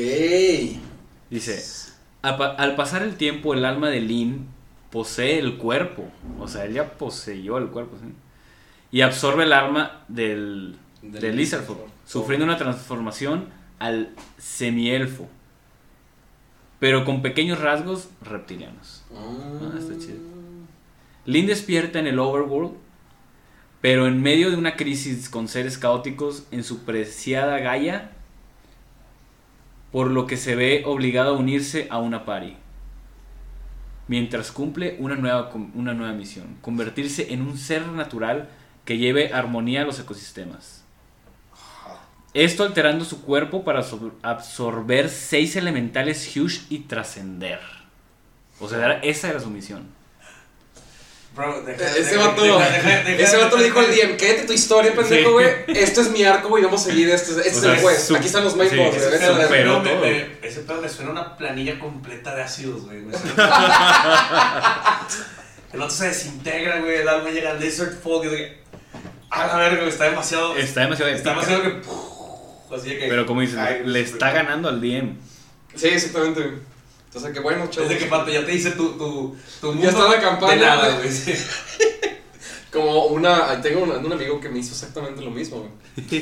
Dice, 1.30 1.64
"A 2.22 2.38
pa- 2.38 2.52
al 2.58 2.76
pasar 2.76 3.02
el 3.04 3.16
tiempo, 3.18 3.54
el 3.54 3.66
alma 3.66 3.90
de 3.90 4.00
Lin 4.02 4.48
posee 4.94 5.40
el 5.40 5.58
cuerpo. 5.58 6.06
O 6.40 6.48
sea, 6.48 6.66
él 6.66 6.74
ya 6.74 6.94
poseyó 6.94 7.58
el 7.58 7.70
cuerpo, 7.70 7.98
¿sí? 7.98 8.14
Y 8.92 9.02
absorbe 9.02 9.44
el 9.44 9.52
alma 9.52 10.04
del, 10.08 10.78
Del 11.02 11.36
del 11.36 11.50
sufriendo 12.06 12.46
una 12.46 12.60
transformación 12.60 13.48
al 13.80 14.14
semielfo. 14.38 15.28
Pero 16.80 17.06
con 17.06 17.24
pequeños 17.24 17.60
rasgos 17.60 18.10
reptilianos. 18.22 19.04
Ah, 19.16 19.72
está 19.76 19.98
chido. 19.98 20.20
Lin 21.26 21.48
despierta 21.48 21.98
en 21.98 22.06
el 22.06 22.20
Overworld, 22.20 22.74
pero 23.82 24.06
en 24.06 24.22
medio 24.22 24.52
de 24.52 24.58
una 24.58 24.76
crisis 24.76 25.28
con 25.28 25.48
seres 25.48 25.80
caóticos 25.80 26.46
en 26.52 26.64
su 26.64 26.84
preciada 26.84 27.58
Gaia, 27.58 28.12
por 29.92 30.12
lo 30.12 30.28
que 30.28 30.38
se 30.38 30.56
ve 30.56 30.84
obligado 30.86 31.36
a 31.36 31.40
unirse 31.40 31.88
a 31.90 31.98
una 31.98 32.26
pari. 32.26 32.58
Mientras 34.08 34.52
cumple 34.52 34.98
una 35.00 35.16
nueva, 35.16 35.52
una 35.74 35.94
nueva 35.94 36.14
misión, 36.14 36.58
convertirse 36.62 37.34
en 37.34 37.42
un 37.42 37.58
ser 37.58 37.88
natural 37.88 38.50
que 38.86 38.98
lleve 38.98 39.34
armonía 39.34 39.82
a 39.82 39.86
los 39.86 40.00
ecosistemas. 40.00 40.84
Esto 42.34 42.64
alterando 42.64 43.06
su 43.06 43.22
cuerpo 43.22 43.64
para 43.64 43.82
absor- 43.82 44.14
absorber 44.24 45.10
seis 45.10 45.56
elementales 45.56 46.36
huge 46.36 46.62
y 46.70 46.80
trascender. 46.80 47.60
O 48.60 48.68
sea, 48.68 49.00
esa 49.00 49.30
era 49.30 49.40
su 49.40 49.50
misión. 49.50 49.84
Bro, 51.36 51.64
deja, 51.64 51.84
Ese 51.84 52.16
deja- 52.16 52.28
vato, 52.28 52.44
deja- 52.44 53.02
ese 53.10 53.38
vato 53.38 53.58
le 53.58 53.64
dijo 53.64 53.80
al 53.80 53.88
DM, 53.88 54.18
quédate 54.18 54.44
tu 54.46 54.54
historia, 54.54 54.94
pendejo, 54.94 55.30
Sí. 55.30 55.34
güey. 55.34 55.48
Esto 55.68 56.02
es 56.02 56.10
mi 56.12 56.24
arco, 56.24 56.48
güey, 56.50 56.64
vamos 56.64 56.82
a 56.82 56.86
seguir 56.92 57.10
este. 57.10 57.32
Este 57.32 57.50
O 57.68 57.72
es 57.72 57.78
el 57.78 57.82
juez. 57.82 58.12
Aquí 58.12 58.28
están 58.28 58.44
los 58.44 58.56
main 58.56 58.70
sí, 58.70 58.78
boss, 58.78 58.96
ese 58.96 59.08
güey. 59.08 59.20
Pedo, 59.20 59.48
Pero 59.50 59.80
me- 59.80 59.90
todo. 59.90 60.02
me- 60.02 60.28
ese 60.44 60.60
pedo 60.62 60.80
me 60.82 60.90
suena 60.90 61.10
a 61.10 61.14
una 61.14 61.36
planilla 61.38 61.80
completa 61.80 62.36
de 62.36 62.44
ácidos, 62.44 62.84
güey. 62.86 63.00
El 65.74 65.82
otro 65.82 65.90
se 65.96 66.08
desintegra, 66.08 66.80
güey. 66.82 66.98
El 66.98 67.08
alma 67.08 67.30
llega 67.32 67.52
al 67.52 67.60
Desert 67.60 68.00
Fog. 68.02 68.26
Y 68.26 68.48
a 69.32 69.48
la 69.48 69.56
verga, 69.56 69.78
güey, 69.78 69.90
está 69.90 70.04
demasiado. 70.06 70.56
Está 70.56 70.82
demasiado 70.82 71.12
Está 71.12 71.30
demasiado 71.32 71.64
que. 71.64 71.82
Así. 72.76 72.96
Pero 73.00 73.26
como 73.26 73.42
dices, 73.42 73.58
Ay, 73.58 73.82
le 73.86 74.02
está 74.02 74.32
ganando 74.32 74.70
al 74.70 74.80
DM. 74.82 75.16
Sí, 75.76 75.88
exactamente. 75.88 76.54
Entonces, 77.16 77.32
qué 77.34 77.40
bueno, 77.42 77.68
chavos. 77.70 77.90
Desde 77.90 78.04
que 78.04 78.10
pato 78.10 78.32
ya 78.32 78.44
te 78.46 78.52
dice 78.52 78.72
tu, 78.72 78.90
tu, 78.98 79.36
tu 79.62 79.68
mundo. 79.68 79.84
Ya 79.84 79.90
está 79.90 80.10
la 80.10 80.20
campaña, 80.20 80.54
De 80.56 80.66
nada, 80.66 80.98
güey. 80.98 81.12
sí. 81.12 81.34
Como 82.72 83.06
una. 83.06 83.62
Tengo 83.62 83.84
un, 83.84 83.92
un 83.92 84.12
amigo 84.14 84.40
que 84.42 84.50
me 84.50 84.58
hizo 84.60 84.72
exactamente 84.74 85.22
lo 85.22 85.30
mismo, 85.30 85.58
güey. 85.60 86.22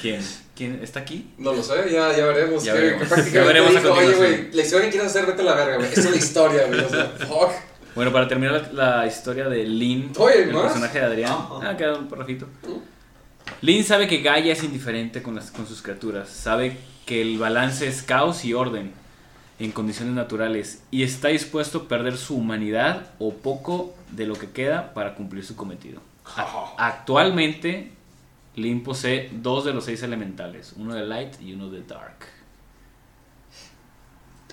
¿Quién? 0.00 0.20
¿Quién 0.54 0.80
está 0.82 1.00
aquí? 1.00 1.32
No 1.38 1.52
lo 1.52 1.62
sé, 1.62 1.74
ya, 1.90 2.16
ya 2.16 2.26
veremos. 2.26 2.62
Ya 2.62 2.74
que, 2.74 2.80
veremos. 2.80 3.08
que 3.08 3.30
Ya 3.32 3.42
veremos 3.44 3.74
a 3.74 3.80
dijo, 3.80 3.92
Oye, 3.94 4.04
continuación". 4.06 4.40
güey, 4.42 4.52
la 4.52 4.62
historia 4.62 4.84
que 4.86 4.90
quieres 4.92 5.10
hacer, 5.10 5.26
vete 5.26 5.42
a 5.42 5.44
la 5.44 5.54
verga, 5.54 5.76
güey. 5.78 5.88
Es 5.92 6.10
la 6.10 6.16
historia, 6.16 6.66
güey. 6.66 6.80
O 6.80 6.88
sea, 6.88 7.06
fuck. 7.26 7.50
Bueno, 7.96 8.12
para 8.12 8.28
terminar 8.28 8.70
la, 8.72 8.98
la 8.98 9.06
historia 9.06 9.48
de 9.48 9.64
Lynn, 9.64 10.12
Oye, 10.18 10.44
el 10.44 10.52
¿más? 10.52 10.62
personaje 10.64 10.98
de 11.00 11.04
Adrián. 11.04 11.32
Ajá. 11.32 11.70
Ah, 11.70 11.76
queda 11.76 11.94
un 11.96 12.08
parrafito. 12.08 12.46
Lynn 13.60 13.84
sabe 13.84 14.06
que 14.06 14.22
Gaia 14.22 14.52
es 14.52 14.62
indiferente 14.62 15.20
con, 15.22 15.34
las, 15.34 15.50
con 15.50 15.66
sus 15.66 15.82
criaturas. 15.82 16.28
Sabe 16.28 16.76
que 17.06 17.20
el 17.20 17.38
balance 17.38 17.86
es 17.88 18.02
caos 18.02 18.44
y 18.44 18.54
orden 18.54 18.92
en 19.64 19.72
condiciones 19.72 20.14
naturales. 20.14 20.82
Y 20.90 21.02
está 21.02 21.28
dispuesto 21.28 21.78
a 21.78 21.88
perder 21.88 22.16
su 22.16 22.36
humanidad 22.36 23.10
o 23.18 23.32
poco 23.34 23.94
de 24.10 24.26
lo 24.26 24.34
que 24.34 24.50
queda 24.50 24.92
para 24.94 25.14
cumplir 25.14 25.44
su 25.44 25.56
cometido. 25.56 26.00
A- 26.36 26.74
actualmente, 26.78 27.92
Lynn 28.56 28.82
posee 28.82 29.30
dos 29.32 29.64
de 29.64 29.72
los 29.72 29.84
seis 29.84 30.02
elementales. 30.02 30.72
Uno 30.76 30.94
de 30.94 31.04
Light 31.06 31.40
y 31.40 31.52
uno 31.54 31.68
de 31.70 31.82
Dark. 31.82 32.16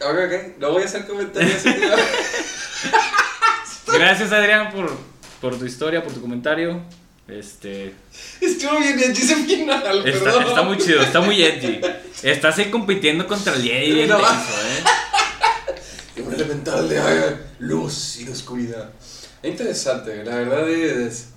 Ok, 0.02 0.18
ok. 0.28 0.58
No 0.60 0.72
voy 0.72 0.84
a 0.84 0.86
hacer 0.86 1.06
comentarios. 1.08 1.64
Gracias 3.94 4.32
Adrián 4.32 4.72
por, 4.72 4.96
por 5.42 5.58
tu 5.58 5.66
historia, 5.66 6.04
por 6.04 6.14
tu 6.14 6.22
comentario. 6.22 6.82
Este, 7.32 7.94
Estuvo 8.42 8.80
bien 8.80 8.98
edgy 9.00 9.22
ese 9.22 9.36
final, 9.36 10.08
Está, 10.08 10.24
perdón. 10.24 10.44
está 10.44 10.62
muy 10.64 10.78
chido, 10.78 11.02
está 11.02 11.22
muy 11.22 11.42
edgy. 11.44 11.80
Estás 12.24 12.58
ahí 12.58 12.70
compitiendo 12.72 13.28
contra 13.28 13.54
el 13.56 13.62
Jedi 13.64 13.92
bien 13.94 14.10
No. 14.10 14.18
denso, 14.18 14.32
¿eh? 16.18 16.22
Un 16.26 16.34
elemental 16.34 16.90
de 16.90 17.00
luz 17.60 18.18
y 18.20 18.26
de 18.26 18.32
oscuridad. 18.34 18.90
Es 19.42 19.50
interesante, 19.50 20.24
la 20.26 20.36
verdad 20.36 20.70
es. 20.70 21.28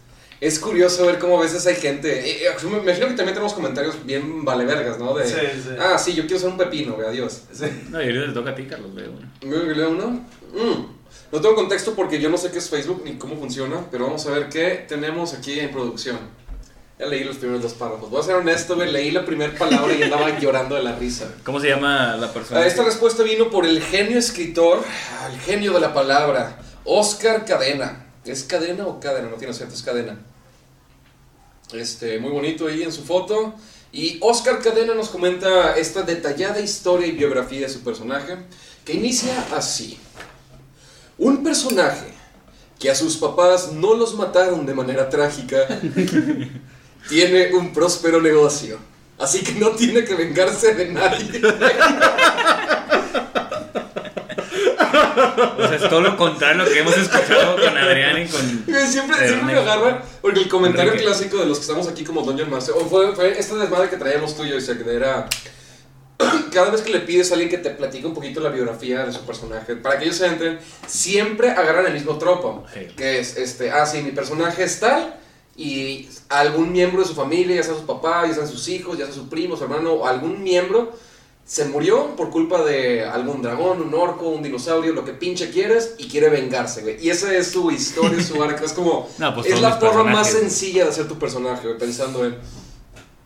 Es 0.41 0.59
curioso 0.59 1.07
ver 1.07 1.21
cómo 1.21 1.39
a 1.39 1.43
veces 1.43 1.65
hay 1.69 1.77
gente. 1.77 2.11
eh, 2.29 2.47
eh, 2.47 2.67
me 2.69 2.79
imagino 2.79 3.07
que 3.07 3.15
también 3.15 3.29
tenemos 3.35 3.53
comentarios 3.55 4.05
bien 4.05 4.45
valevergas, 4.45 4.99
¿no? 4.99 5.15
De, 5.15 5.25
Sí, 5.25 5.35
sí. 5.37 5.69
Ah, 5.79 5.97
sí, 5.97 6.15
yo 6.15 6.25
quiero 6.27 6.41
ser 6.41 6.49
un 6.49 6.59
pepino, 6.59 6.95
güey, 6.95 7.07
adiós. 7.07 7.43
Sí. 7.53 7.67
No, 7.91 8.03
y 8.03 8.07
ahorita 8.07 8.27
te 8.27 8.33
toca 8.33 8.51
a 8.51 8.55
ti, 8.57 8.65
Carlos, 8.65 8.93
veo 8.93 9.13
uno. 9.13 9.31
¿Me 9.43 9.73
leo 9.75 9.91
uno? 9.91 10.09
Mm. 10.53 11.02
No 11.33 11.41
tengo 11.41 11.55
contexto 11.55 11.95
porque 11.95 12.21
yo 12.21 12.29
no 12.29 12.37
sé 12.37 12.51
qué 12.51 12.59
es 12.59 12.69
Facebook 12.69 13.03
ni 13.05 13.15
cómo 13.15 13.37
funciona, 13.37 13.87
pero 13.91 14.05
vamos 14.05 14.27
a 14.27 14.31
ver 14.31 14.51
qué 14.51 14.85
tenemos 14.87 15.33
aquí 15.33 15.59
en 15.59 15.71
producción. 15.71 16.19
Ya 16.99 17.07
leí 17.07 17.25
los 17.25 17.39
primeros 17.39 17.63
dos 17.63 17.73
párrafos. 17.73 18.11
Voy 18.11 18.21
a 18.21 18.23
ser 18.23 18.35
honesto, 18.35 18.77
güey, 18.77 18.93
leí 18.93 19.11
la 19.11 19.25
primera 19.25 19.57
palabra 19.57 19.95
y 19.95 20.03
andaba 20.03 20.39
llorando 20.41 20.77
de 20.77 20.83
la 20.83 20.95
risa. 20.95 21.35
¿Cómo 21.43 21.59
se 21.59 21.71
llama 21.71 22.17
la 22.17 22.31
persona? 22.33 22.61
Ah, 22.61 22.67
Esta 22.67 22.85
respuesta 22.85 23.23
vino 23.23 23.51
por 23.51 23.65
el 23.65 23.83
genio 23.83 24.19
escritor, 24.19 24.85
el 25.33 25.41
genio 25.41 25.73
de 25.73 25.81
la 25.81 25.95
palabra, 25.95 26.61
Oscar 26.85 27.47
Cadena. 27.47 28.07
¿Es 28.27 28.45
cadena 28.45 28.87
o 28.87 29.01
cadena? 29.01 29.31
No 29.31 29.37
tiene 29.37 29.53
acento, 29.53 29.75
es 29.75 29.83
cadena. 29.83 30.19
Este, 31.73 32.19
muy 32.19 32.31
bonito 32.31 32.69
ahí 32.69 32.83
en 32.83 32.93
su 32.93 33.03
foto. 33.05 33.55
Y 33.91 34.19
Oscar 34.21 34.61
Cadena 34.61 34.95
nos 34.95 35.09
comenta 35.11 35.77
esta 35.77 36.03
detallada 36.03 36.61
historia 36.61 37.07
y 37.07 37.13
biografía 37.13 37.61
de 37.61 37.69
su 37.69 37.81
personaje, 37.81 38.37
que 38.85 38.95
inicia 38.95 39.47
así. 39.55 39.99
Un 41.23 41.45
personaje 41.45 42.07
que 42.81 42.91
a 42.91 42.97
sus 42.97 43.17
papás 43.17 43.71
no 43.71 43.95
los 43.95 44.17
mataron 44.17 44.67
de 44.67 44.75
manera 44.75 45.09
trágica, 45.09 45.69
tiene 47.09 47.55
un 47.55 47.73
próspero 47.73 48.21
negocio. 48.21 48.77
Así 49.21 49.45
que 49.45 49.53
no 49.53 49.71
tiene 49.71 50.03
que 50.05 50.17
vengarse 50.17 50.75
de 50.75 50.89
nadie. 50.89 51.41
O 55.59 55.69
sea, 55.69 55.77
es 55.77 55.89
todo 55.89 56.01
lo 56.01 56.17
contrario 56.17 56.63
a 56.63 56.65
lo 56.67 56.73
que 56.73 56.81
hemos 56.81 56.97
escuchado 56.97 57.55
con 57.55 57.79
Adrián 57.79 58.21
y 58.21 58.27
con. 58.27 58.41
Siempre, 58.41 59.29
siempre 59.29 59.45
me 59.45 59.53
agarra 59.53 60.03
porque 60.21 60.41
el 60.41 60.49
comentario 60.49 60.91
Enrique. 60.91 61.07
clásico 61.07 61.37
de 61.37 61.47
los 61.47 61.59
que 61.59 61.63
estamos 61.63 61.87
aquí 61.87 62.03
como 62.03 62.23
Dungeon 62.23 62.51
Master, 62.51 62.75
o 62.77 62.85
fue, 62.87 63.15
fue 63.15 63.39
esta 63.39 63.55
desmadre 63.55 63.89
que 63.89 63.97
traíamos 63.97 64.37
tú 64.37 64.45
y 64.45 64.51
yo, 64.51 64.57
Isaac, 64.57 64.79
de 64.79 64.97
era 64.97 65.29
cada 66.53 66.71
vez 66.71 66.83
que 66.83 66.91
le 66.91 67.01
pides 67.01 67.31
a 67.31 67.35
alguien 67.35 67.51
que 67.51 67.59
te 67.59 67.71
platique 67.71 68.07
un 68.07 68.15
poquito 68.15 68.41
la 68.41 68.51
biografía 68.51 69.05
de 69.05 69.13
su 69.13 69.21
personaje, 69.21 69.77
para 69.77 69.99
que 69.99 70.05
ellos 70.05 70.17
se 70.17 70.27
entren, 70.27 70.59
siempre 70.87 71.51
agarran 71.51 71.87
el 71.87 71.95
mismo 71.95 72.19
tropo, 72.19 72.65
que 72.97 73.19
es, 73.21 73.37
este, 73.37 73.71
ah, 73.71 73.87
sí, 73.87 74.03
mi 74.03 74.13
personaje 74.13 74.65
es 74.65 74.81
tal, 74.81 75.19
y 75.57 76.09
algún 76.29 76.73
miembro 76.73 77.03
de 77.03 77.09
su 77.09 77.15
familia, 77.15 77.57
ya 77.57 77.63
sea 77.63 77.75
sus 77.75 77.85
papás, 77.85 78.29
ya 78.29 78.35
sean 78.35 78.49
sus 78.49 78.69
hijos, 78.69 78.97
ya 78.99 79.05
sea 79.05 79.15
su 79.15 79.29
primo, 79.29 79.57
su 79.57 79.65
hermano, 79.65 79.93
o 79.93 80.07
algún 80.07 80.43
miembro, 80.43 80.93
se 81.45 81.67
murió 81.67 82.17
por 82.17 82.31
culpa 82.31 82.63
de 82.63 83.05
algún 83.05 83.43
dragón, 83.43 83.83
un 83.83 83.93
orco, 83.95 84.29
un 84.29 84.43
dinosaurio, 84.43 84.93
lo 84.93 85.05
que 85.05 85.13
pinche 85.13 85.51
quieras, 85.51 85.95
y 85.99 86.09
quiere 86.09 86.31
vengarse, 86.31 86.83
güey. 86.83 87.05
Y 87.05 87.11
esa 87.11 87.35
es 87.35 87.49
su 87.49 87.71
historia, 87.71 88.23
su 88.23 88.43
arco. 88.43 88.65
Es 88.65 88.73
como. 88.73 89.09
No, 89.19 89.35
pues 89.35 89.49
es 89.49 89.61
la 89.61 89.77
forma 89.77 90.05
más 90.05 90.31
sencilla 90.31 90.85
de 90.85 90.91
hacer 90.91 91.09
tu 91.09 91.19
personaje, 91.19 91.67
güey, 91.67 91.79
pensando 91.79 92.25
en. 92.25 92.37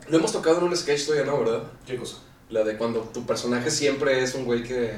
Lo 0.08 0.18
hemos 0.18 0.32
tocado 0.32 0.58
en 0.58 0.64
un 0.64 0.76
sketch 0.76 1.04
todavía, 1.06 1.26
¿no? 1.30 1.38
¿Verdad? 1.40 1.62
¿Qué 1.86 1.96
cosa? 1.96 2.16
La 2.48 2.62
de 2.62 2.76
cuando 2.76 3.00
tu 3.00 3.26
personaje 3.26 3.70
siempre 3.70 4.22
es 4.22 4.34
un 4.34 4.44
güey 4.44 4.62
que, 4.62 4.94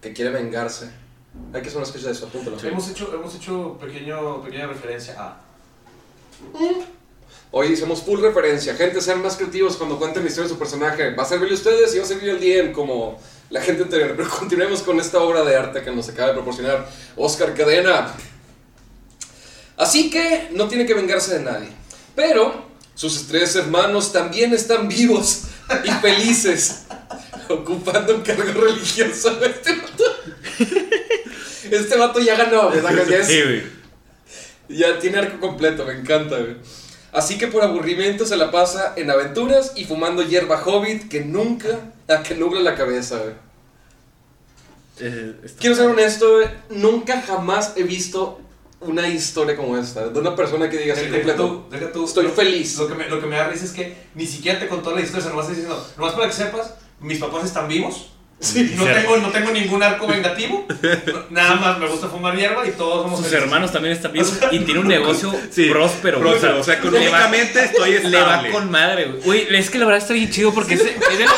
que 0.00 0.12
quiere 0.12 0.30
vengarse. 0.30 0.90
Hay 1.52 1.62
que 1.62 1.68
hacer 1.68 1.78
un 1.78 1.86
sketch 1.86 2.02
de 2.02 2.12
eso, 2.12 2.26
apúntalo. 2.26 2.58
Hemos 2.62 2.88
hecho, 2.88 3.14
hemos 3.14 3.34
hecho 3.34 3.78
pequeño, 3.78 4.42
pequeña 4.42 4.66
referencia 4.66 5.14
a. 5.18 5.40
Hoy 7.50 7.68
hicimos 7.68 8.02
full 8.02 8.20
referencia. 8.20 8.74
Gente, 8.74 9.00
sean 9.02 9.22
más 9.22 9.36
creativos 9.36 9.76
cuando 9.76 9.98
cuenten 9.98 10.22
la 10.22 10.28
historia 10.28 10.48
de 10.48 10.54
su 10.54 10.58
personaje. 10.58 11.14
Va 11.14 11.22
a 11.22 11.26
servirle 11.26 11.54
a 11.54 11.58
ustedes 11.58 11.94
y 11.94 11.98
va 11.98 12.04
a 12.04 12.06
servir 12.06 12.30
al 12.30 12.40
DM 12.40 12.72
como 12.72 13.20
la 13.50 13.60
gente 13.60 13.82
anterior. 13.82 14.14
Pero 14.16 14.30
continuemos 14.30 14.80
con 14.82 14.98
esta 14.98 15.20
obra 15.20 15.44
de 15.44 15.54
arte 15.54 15.82
que 15.82 15.90
nos 15.90 16.08
acaba 16.08 16.28
de 16.28 16.34
proporcionar 16.34 16.88
Oscar 17.16 17.54
Cadena. 17.54 18.14
Así 19.76 20.10
que 20.10 20.48
no 20.52 20.68
tiene 20.68 20.86
que 20.86 20.94
vengarse 20.94 21.38
de 21.38 21.44
nadie. 21.44 21.68
Pero 22.16 22.64
sus 22.94 23.26
tres 23.26 23.54
hermanos 23.56 24.12
también 24.12 24.54
están 24.54 24.88
vivos 24.88 25.44
y 25.84 25.90
felices. 25.90 26.84
ocupando 27.48 28.14
un 28.16 28.22
cargo 28.22 28.44
religioso. 28.60 29.38
Este 29.44 29.74
vato, 29.76 30.04
este 31.70 31.96
vato 31.96 32.20
ya 32.20 32.36
ganó. 32.36 32.70
¿verdad? 32.70 33.06
Ya 33.08 33.16
es- 33.18 33.26
Sí, 33.26 33.42
güey. 33.42 33.62
ya 34.68 34.98
tiene 34.98 35.18
arco 35.18 35.38
completo, 35.40 35.84
me 35.84 35.92
encanta, 35.94 36.38
güey. 36.38 36.56
Así 37.12 37.36
que 37.36 37.46
por 37.48 37.62
aburrimiento 37.62 38.24
se 38.24 38.36
la 38.38 38.50
pasa 38.50 38.94
en 38.96 39.10
aventuras 39.10 39.72
y 39.76 39.84
fumando 39.84 40.22
hierba 40.22 40.62
hobbit 40.64 41.08
que 41.10 41.20
nunca, 41.20 41.68
a 42.08 42.22
que 42.22 42.34
nubla 42.34 42.60
la 42.60 42.74
cabeza, 42.74 43.18
güey. 43.18 43.34
Eh, 45.00 45.34
Quiero 45.58 45.74
ser 45.76 45.88
honesto, 45.88 46.30
güey, 46.36 46.48
nunca 46.70 47.20
jamás 47.22 47.72
he 47.76 47.82
visto 47.82 48.40
una 48.82 49.08
historia 49.08 49.56
como 49.56 49.76
esta, 49.76 50.08
de 50.08 50.18
una 50.18 50.34
persona 50.36 50.68
que 50.68 50.78
diga 50.78 50.94
así 50.94 51.02
Deja 51.04 51.14
completo. 51.16 51.46
tú, 51.68 51.76
deja 51.76 51.92
tú. 51.92 52.04
Estoy 52.04 52.24
Lo- 52.24 52.30
feliz. 52.32 52.76
Lo 52.78 52.88
que, 52.88 52.94
me, 52.94 53.08
lo 53.08 53.20
que 53.20 53.26
me 53.26 53.36
da 53.36 53.48
risa 53.48 53.64
es 53.64 53.72
que 53.72 53.96
ni 54.14 54.26
siquiera 54.26 54.58
te 54.58 54.68
contó 54.68 54.94
la 54.94 55.00
historia, 55.00 55.20
o 55.20 55.22
sea, 55.22 55.30
nomás 55.30 55.46
está 55.46 55.54
diciendo, 55.60 55.88
nomás 55.96 56.14
para 56.14 56.26
que 56.28 56.32
sepas, 56.34 56.74
mis 57.00 57.18
papás 57.18 57.44
están 57.44 57.68
vivos. 57.68 58.08
Sí. 58.40 58.72
No 58.76 58.84
Sí. 58.84 58.90
tengo, 58.92 59.16
no 59.18 59.28
tengo 59.30 59.52
ningún 59.52 59.80
arco 59.84 60.06
vengativo. 60.08 60.66
no- 60.68 61.22
nada 61.30 61.54
más 61.54 61.78
me 61.78 61.86
gusta 61.86 62.08
fumar 62.08 62.36
hierba 62.36 62.66
y 62.66 62.72
todos 62.72 63.02
somos 63.04 63.18
Sus 63.20 63.28
felices. 63.28 63.44
hermanos 63.44 63.70
también 63.70 63.94
están 63.94 64.12
vivos 64.12 64.32
y 64.50 64.58
tiene 64.60 64.80
un 64.80 64.88
negocio 64.88 65.32
Sí, 65.50 65.68
próspero. 65.70 66.18
güey. 66.18 66.30
próspero, 66.30 66.58
o 66.60 66.64
sea, 66.64 66.74
le 66.74 66.80
va- 66.80 66.88
económicamente 66.88 67.64
estoy 67.66 67.90
Le 67.90 68.00
va 68.16 68.20
estable. 68.24 68.50
con 68.50 68.68
madre, 68.70 69.12
güey. 69.24 69.46
Es 69.54 69.70
que 69.70 69.78
la 69.78 69.84
verdad 69.86 70.02
está 70.02 70.14
bien 70.14 70.28
chido 70.30 70.52
porque 70.52 70.74
es, 70.74 70.80
es 70.80 71.18
de, 71.18 71.24
los, 71.24 71.34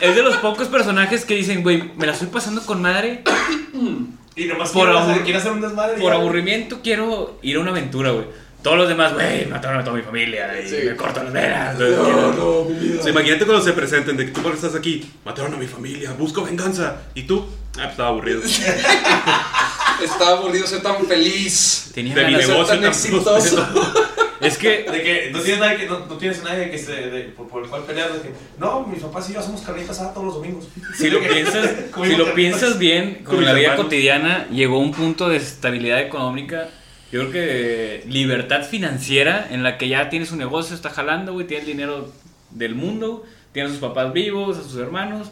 es 0.00 0.14
de 0.14 0.22
los 0.22 0.36
pocos 0.36 0.68
personajes 0.68 1.24
que 1.24 1.34
dicen, 1.34 1.64
güey, 1.64 1.90
me 1.96 2.06
la 2.06 2.12
estoy 2.12 2.28
pasando 2.28 2.64
con 2.64 2.80
madre. 2.82 3.24
Y 4.38 4.44
nomás 4.46 4.70
Por 4.70 4.84
quiere, 4.86 4.98
abur- 4.98 5.36
hacer, 5.36 5.52
un 5.52 5.60
desmadre. 5.60 6.00
Por 6.00 6.12
ya. 6.12 6.18
aburrimiento 6.18 6.80
quiero 6.82 7.38
ir 7.42 7.56
a 7.56 7.60
una 7.60 7.70
aventura, 7.72 8.10
güey. 8.12 8.26
Todos 8.62 8.76
los 8.78 8.88
demás, 8.88 9.14
güey, 9.14 9.46
mataron 9.46 9.80
a 9.80 9.84
toda 9.84 9.96
mi 9.96 10.02
familia 10.02 10.60
y 10.60 10.68
Sí. 10.68 10.76
me 10.84 10.96
cortan 10.96 11.24
las 11.26 11.32
venas. 11.32 11.76
güey. 11.76 11.90
No, 11.92 12.32
no, 12.32 12.64
mi 12.64 12.74
vida. 12.88 13.00
O 13.00 13.02
sea, 13.02 13.12
imagínate 13.12 13.44
cuando 13.46 13.64
se 13.64 13.72
presenten 13.72 14.16
de 14.16 14.26
que 14.26 14.32
tú 14.32 14.40
por 14.42 14.50
qué 14.52 14.56
estás 14.56 14.74
aquí, 14.74 15.10
mataron 15.24 15.54
a 15.54 15.56
mi 15.56 15.66
familia, 15.66 16.12
busco 16.18 16.44
venganza. 16.44 16.96
Y 17.14 17.22
tú, 17.22 17.46
Ah, 17.72 17.82
pues 17.82 17.90
estaba 17.90 18.08
aburrido. 18.08 18.40
Estaba 20.02 20.38
aburrido 20.38 20.66
ser 20.66 20.80
tan 20.82 21.04
feliz. 21.06 21.90
Tenía 21.94 22.14
De 22.14 22.24
mi 22.24 22.32
ganas- 22.32 22.46
ser 22.46 22.54
negocio 22.54 22.74
tan 22.80 22.82
tampoco. 22.92 23.36
exitoso. 23.38 23.66
Es 24.48 24.58
que 24.58 24.68
De 24.90 25.02
que 25.02 25.30
no 25.32 25.40
tienes 25.40 25.60
nadie, 25.60 25.76
que, 25.78 25.86
no, 25.86 26.00
no 26.06 26.16
tienes 26.16 26.42
nadie 26.42 26.70
que 26.70 26.78
se, 26.78 26.92
de- 26.92 27.22
por, 27.24 27.48
por 27.48 27.62
el 27.62 27.68
cual 27.70 27.82
pelear. 27.84 28.12
De 28.12 28.20
que, 28.20 28.30
no, 28.58 28.86
mis 28.86 29.00
papás 29.02 29.28
y 29.30 29.34
yo 29.34 29.40
hacemos 29.40 29.60
carnita 29.62 29.92
asada 29.92 30.12
todos 30.12 30.26
los 30.26 30.34
domingos. 30.36 30.68
si 30.96 31.10
lo 31.10 31.20
piensas, 31.28 31.70
si 31.70 31.82
lo 31.92 31.94
carnitas. 32.24 32.34
piensas 32.34 32.78
bien, 32.78 33.22
Con 33.24 33.44
la 33.44 33.52
vida 33.52 33.68
hermanos. 33.68 33.84
cotidiana 33.84 34.48
llegó 34.50 34.76
a 34.76 34.80
un 34.80 34.92
punto 34.92 35.28
de 35.28 35.36
estabilidad 35.36 36.00
económica. 36.00 36.68
Yo 37.10 37.20
creo 37.20 37.32
que 37.32 38.04
libertad 38.06 38.64
financiera 38.64 39.46
en 39.50 39.62
la 39.62 39.78
que 39.78 39.88
ya 39.88 40.10
tiene 40.10 40.26
su 40.26 40.36
negocio, 40.36 40.74
está 40.76 40.90
jalando, 40.90 41.32
güey, 41.32 41.46
tiene 41.46 41.62
el 41.62 41.66
dinero 41.66 42.12
del 42.50 42.74
mundo, 42.74 43.24
tiene 43.52 43.68
a 43.68 43.72
sus 43.72 43.80
papás 43.80 44.12
vivos, 44.12 44.58
a 44.58 44.62
sus 44.62 44.76
hermanos. 44.76 45.28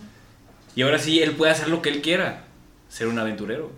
Y 0.75 0.83
ahora 0.83 0.99
sí, 0.99 1.21
él 1.23 1.33
puede 1.33 1.53
hacer 1.53 1.69
lo 1.69 1.83
que 1.83 1.91
él 1.91 2.01
quiera, 2.01 2.45
ser 2.89 3.09
un 3.09 3.19
aventurero. 3.19 3.73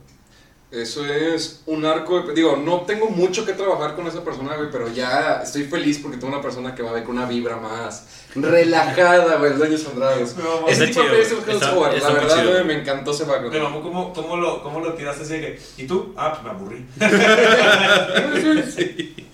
Eso 0.70 1.02
es 1.06 1.62
un 1.64 1.86
arco. 1.86 2.20
de- 2.20 2.34
digo, 2.34 2.54
no 2.56 2.82
tengo 2.82 3.08
mucho 3.08 3.46
que 3.46 3.54
trabajar 3.54 3.96
con 3.96 4.06
esa 4.06 4.22
persona, 4.22 4.54
güey, 4.56 4.68
pero 4.70 4.86
ya 4.92 5.40
estoy 5.42 5.64
feliz 5.64 5.98
porque 6.02 6.18
tengo 6.18 6.30
una 6.32 6.42
persona 6.42 6.74
que 6.74 6.82
va 6.82 6.90
a 6.90 6.92
ver 6.92 7.04
con 7.04 7.16
una 7.16 7.26
vibra 7.26 7.56
más 7.56 8.04
relajada, 8.34 9.36
güey, 9.38 9.52
los 9.54 9.62
años 9.62 9.86
andrados. 9.90 10.36
Me 10.36 10.42
mamó. 10.44 10.68
Ese 10.68 10.88
tipo 10.88 11.00
de 11.00 11.06
chido, 11.06 11.08
players 11.08 11.32
güey. 11.32 11.46
me 11.46 11.52
Está- 11.54 11.68
jugar. 11.68 11.94
está 11.94 12.08
La 12.08 12.14
verdad, 12.20 12.36
chido. 12.38 12.50
güey, 12.52 12.64
me 12.64 12.74
encantó 12.80 13.10
ese 13.12 13.24
Me 13.24 13.32
background. 13.32 13.62
mamó 13.62 13.82
cómo, 13.82 14.12
cómo, 14.12 14.36
lo, 14.36 14.62
cómo 14.62 14.80
lo 14.80 14.92
tiraste 14.92 15.22
así 15.22 15.32
de 15.34 15.40
que, 15.40 15.60
¿y 15.78 15.86
tú? 15.86 16.12
Ah, 16.18 16.32
pues 16.32 16.44
me 16.44 16.50
aburrí. 16.50 16.84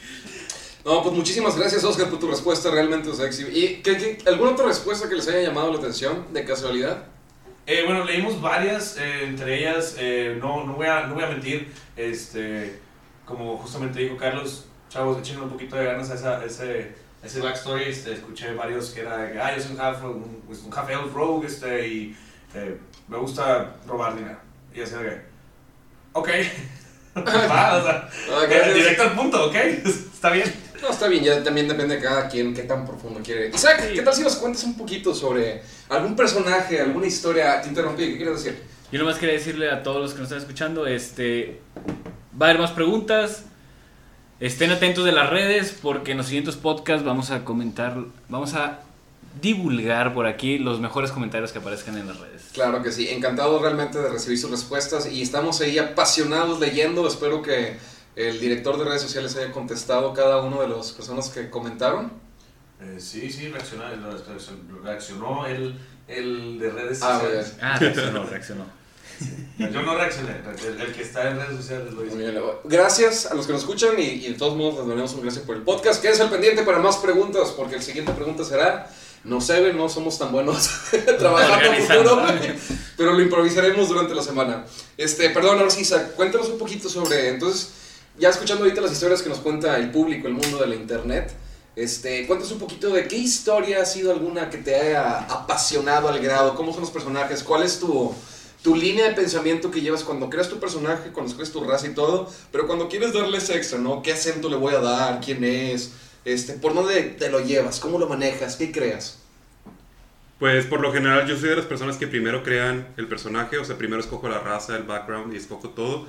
No, 0.85 1.03
pues 1.03 1.14
muchísimas 1.14 1.57
gracias, 1.57 1.83
Oscar, 1.83 2.11
por 2.11 2.18
tu 2.18 2.29
respuesta 2.29 2.70
realmente 2.70 3.11
sexy. 3.14 3.44
¿Y 3.44 3.81
qué, 3.83 3.97
qué- 3.97 4.18
alguna 4.29 4.51
otra 4.51 4.66
respuesta 4.66 5.09
que 5.09 5.14
les 5.14 5.27
haya 5.29 5.40
llamado 5.40 5.73
la 5.73 5.79
atención, 5.79 6.27
de 6.35 6.44
casualidad? 6.44 7.05
Eh, 7.66 7.83
bueno, 7.87 8.05
leímos 8.05 8.40
varias, 8.42 8.98
eh, 8.98 9.24
entre 9.24 9.59
ellas, 9.59 9.96
eh, 9.98 10.37
no, 10.38 10.64
no, 10.64 10.74
voy 10.74 10.87
a, 10.87 11.07
no 11.07 11.14
voy 11.14 11.24
a 11.24 11.29
mentir, 11.29 11.72
este, 11.96 12.79
como 13.24 13.57
justamente 13.57 14.00
dijo 14.00 14.16
Carlos, 14.18 14.66
chavos, 14.90 15.18
echen 15.18 15.40
un 15.40 15.48
poquito 15.48 15.77
de 15.77 15.87
ganas 15.87 16.11
a 16.11 16.14
esa, 16.14 16.44
ese, 16.44 16.94
ese 17.22 17.40
backstory, 17.40 17.85
este, 17.85 18.12
escuché 18.12 18.53
varios 18.53 18.90
que 18.90 19.00
era, 19.00 19.16
de 19.16 19.33
que, 19.33 19.40
ah, 19.40 19.57
yo 19.57 19.62
soy 19.62 19.72
un 19.74 19.81
half, 19.81 20.05
un, 20.05 20.42
pues, 20.46 20.61
un 20.62 20.72
half 20.77 20.90
elf 20.90 21.14
rogue, 21.14 21.46
este, 21.46 21.88
y 21.88 22.16
eh, 22.55 22.77
me 23.09 23.16
gusta 23.16 23.77
robar 23.87 24.14
dinero, 24.14 24.38
y 24.74 24.83
así 24.83 24.94
de 24.96 25.05
que, 25.09 25.20
ok, 26.12 26.29
va, 27.16 27.77
o 27.79 27.83
sea, 27.83 28.09
Ah, 28.31 28.46
gracias. 28.46 28.74
directo 28.74 29.03
al 29.05 29.12
punto, 29.14 29.46
ok, 29.46 29.55
está 30.14 30.31
bien. 30.31 30.63
No, 30.85 30.90
está 30.90 31.09
bien, 31.09 31.25
ya 31.25 31.42
también 31.42 31.66
depende 31.66 31.97
de 31.97 32.03
cada 32.03 32.29
quien 32.29 32.53
qué 32.53 32.64
tan 32.64 32.87
profundo 32.87 33.20
quiere. 33.25 33.49
Isaac, 33.49 33.90
¿qué 33.94 34.03
tal 34.03 34.12
si 34.12 34.23
nos 34.23 34.37
cuentas 34.37 34.64
un 34.64 34.77
poquito 34.77 35.14
sobre 35.14 35.62
algún 35.88 36.14
personaje, 36.14 36.79
alguna 36.79 37.07
historia? 37.07 37.59
Te 37.62 37.68
interrumpí, 37.68 38.05
¿qué 38.05 38.16
quieres 38.18 38.44
decir? 38.44 38.62
Yo 38.92 38.99
nomás 38.99 39.16
quería 39.16 39.35
decirle 39.37 39.70
a 39.70 39.83
todos 39.83 40.03
los 40.03 40.12
que 40.12 40.18
nos 40.18 40.27
están 40.27 40.40
escuchando, 40.40 40.87
este, 40.87 41.62
va 42.38 42.49
a 42.49 42.51
haber 42.51 42.61
más 42.61 42.73
preguntas. 42.73 43.44
Estén 44.40 44.73
atentos 44.73 45.07
de 45.07 45.12
las 45.12 45.31
redes 45.31 45.75
porque 45.81 46.11
en 46.11 46.18
los 46.18 46.27
siguientes 46.27 46.57
podcasts 46.57 47.03
vamos 47.03 47.31
a 47.31 47.47
comentar, 47.47 47.97
vamos 48.29 48.53
a 48.53 48.81
divulgar 49.40 50.12
por 50.12 50.27
aquí 50.27 50.59
los 50.59 50.81
mejores 50.81 51.12
comentarios 51.12 51.51
que 51.51 51.61
aparezcan 51.61 51.97
en 51.97 52.09
las 52.09 52.20
redes. 52.20 52.42
Claro 52.53 52.83
que 52.83 52.92
sí, 52.92 53.09
encantado 53.09 53.59
realmente 53.59 53.99
de 53.99 54.11
recibir 54.11 54.38
sus 54.38 54.51
respuestas 54.51 55.11
y 55.11 55.23
estamos 55.23 55.62
ahí 55.62 55.79
apasionados 55.79 56.61
leyendo. 56.61 57.09
Espero 57.09 57.40
que 57.40 57.79
el 58.16 58.38
director 58.40 58.79
de 58.79 58.85
redes 58.85 59.03
sociales 59.03 59.35
haya 59.37 59.50
contestado 59.53 60.12
cada 60.12 60.40
una 60.42 60.61
de 60.61 60.68
las 60.68 60.92
personas 60.92 61.29
que 61.31 61.50
comentaron. 61.50 62.12
Eh, 62.81 62.96
sí, 63.00 63.31
sí, 63.31 63.48
reaccionó, 63.48 63.85
reaccionó 64.83 65.46
el, 65.46 65.79
el 66.09 66.59
de 66.59 66.70
redes 66.70 67.00
Ah, 67.03 67.18
sociales. 67.20 67.55
bien. 67.57 67.59
Ah, 67.66 67.79
reaccionó, 67.79 68.24
reaccionó. 68.24 68.64
Yo 69.59 69.83
no 69.83 69.94
reaccioné, 69.96 70.33
el, 70.66 70.81
el 70.81 70.92
que 70.92 71.03
está 71.03 71.31
en 71.31 71.38
redes 71.38 71.57
sociales 71.57 71.92
lo 71.92 72.00
Muy 72.00 72.09
hizo. 72.09 72.16
bien, 72.16 72.35
Gracias 72.64 73.27
a 73.27 73.35
los 73.35 73.46
que 73.46 73.53
nos 73.53 73.62
escuchan 73.62 73.94
y, 73.98 74.03
y 74.03 74.29
de 74.33 74.35
todos 74.35 74.57
modos 74.57 74.87
les 74.87 74.96
damos 74.96 75.14
un 75.14 75.22
gracias 75.22 75.44
por 75.44 75.55
el 75.55 75.62
podcast. 75.62 76.03
Quédense 76.03 76.22
al 76.22 76.31
pendiente 76.31 76.62
para 76.64 76.79
más 76.81 76.96
preguntas 76.96 77.50
porque 77.57 77.77
el 77.77 77.83
siguiente 77.83 78.12
pregunta 78.12 78.44
será, 78.44 78.90
no 79.22 79.40
sé, 79.40 79.72
no 79.72 79.88
somos 79.88 80.18
tan 80.18 80.33
buenos 80.33 80.68
trabajando 81.18 81.72
futuro, 81.74 82.27
pero 82.96 83.12
lo 83.12 83.22
improvisaremos 83.22 83.88
durante 83.88 84.14
la 84.16 84.22
semana. 84.22 84.64
Este, 84.96 85.31
perdón, 85.31 85.59
ahora 85.59 85.70
sí, 85.70 85.83
Isaac, 85.83 86.14
cuéntanos 86.16 86.48
un 86.48 86.59
poquito 86.59 86.88
sobre, 86.88 87.29
entonces, 87.29 87.70
ya 88.18 88.29
escuchando 88.29 88.64
ahorita 88.64 88.81
las 88.81 88.92
historias 88.92 89.22
que 89.22 89.29
nos 89.29 89.38
cuenta 89.38 89.77
el 89.77 89.90
público, 89.90 90.29
el 90.29 90.35
mundo 90.35 90.59
de 90.59 90.66
la 90.66 90.74
internet, 90.74 91.35
este, 91.77 92.27
cuéntanos 92.27 92.53
un 92.53 92.61
poquito 92.61 92.90
de 92.90 93.09
qué 93.09 93.16
historia 93.16 93.83
ha 93.83 93.85
sido 93.85 94.12
alguna 94.12 94.48
que 94.48 94.59
te 94.59 94.77
haya 94.77 95.20
apasionado 95.20 96.09
al 96.09 96.20
grado, 96.20 96.55
cómo 96.55 96.72
son 96.72 96.83
los 96.83 96.90
personajes, 96.90 97.42
cuál 97.42 97.64
es 97.64 97.81
tu, 97.81 98.14
línea 98.77 99.09
de 99.09 99.14
pensamiento 99.14 99.70
que 99.70 99.81
llevas 99.81 100.05
cuando 100.05 100.31
creas 100.31 100.48
tu 100.48 100.61
personaje, 100.61 101.11
cuando 101.11 101.35
tu 101.35 101.64
raza 101.64 101.87
y 101.88 101.94
todo, 101.94 102.31
pero 102.53 102.66
cuando 102.66 102.88
quieres 102.88 103.12
darle 103.12 103.38
extra, 103.38 103.79
¿no? 103.79 104.03
¿Qué 104.03 104.12
acento 104.12 104.48
le 104.48 104.57
voy 104.57 104.74
a 104.74 104.79
dar? 104.79 105.20
¿Quién 105.20 105.42
es? 105.42 105.92
Este, 106.24 106.55
¿Por 106.55 106.74
dónde 106.74 107.03
te 107.03 107.29
lo 107.29 107.40
llevas? 107.40 107.81
¿Cómo 107.81 107.98
lo 107.98 108.09
manejas? 108.09 108.57
¿Qué 108.57 108.72
creas? 108.72 109.18
Pues 110.38 110.66
por 110.66 110.81
lo 110.81 110.92
general 110.92 111.27
yo 111.27 111.37
soy 111.37 111.50
de 111.50 111.57
las 111.57 111.66
personas 111.66 111.96
que 111.96 112.07
primero 112.07 112.42
crean 112.42 112.88
el 112.96 113.09
personaje, 113.09 113.59
o 113.59 113.64
sea, 113.64 113.77
primero 113.77 114.00
escojo 114.00 114.29
la 114.29 114.38
raza, 114.38 114.77
el 114.77 114.85
background 114.85 115.35
y 115.35 115.37
escojo 115.37 115.70
todo, 115.70 116.07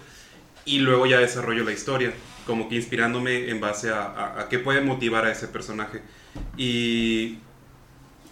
y 0.66 0.80
luego 0.80 1.06
ya 1.06 1.20
desarrollo 1.20 1.64
la 1.64 1.72
historia, 1.74 2.14
como 2.46 2.70
que 2.70 2.76
inspirándome 2.76 3.50
en 3.50 3.60
base 3.60 3.90
a, 3.92 4.40
a- 4.42 4.50
qué 4.50 4.60
puede 4.60 4.82
motivar 4.82 5.26
a 5.26 5.32
ese 5.32 5.48
personaje. 5.48 6.02
Y 6.58 7.38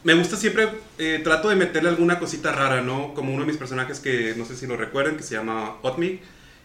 me 0.03 0.13
gusta 0.15 0.35
siempre, 0.35 0.69
eh, 0.97 1.21
trato 1.23 1.49
de 1.49 1.55
meterle 1.55 1.89
alguna 1.89 2.19
cosita 2.19 2.51
rara, 2.51 2.81
¿no? 2.81 3.13
Como 3.13 3.31
uno 3.33 3.41
de 3.43 3.47
mis 3.47 3.57
personajes 3.57 3.99
que 3.99 4.33
no 4.37 4.45
sé 4.45 4.55
si 4.55 4.67
lo 4.67 4.75
recuerdan, 4.77 5.15
que 5.15 5.23
se 5.23 5.35
llama 5.35 5.77
Otmig, 5.81 6.19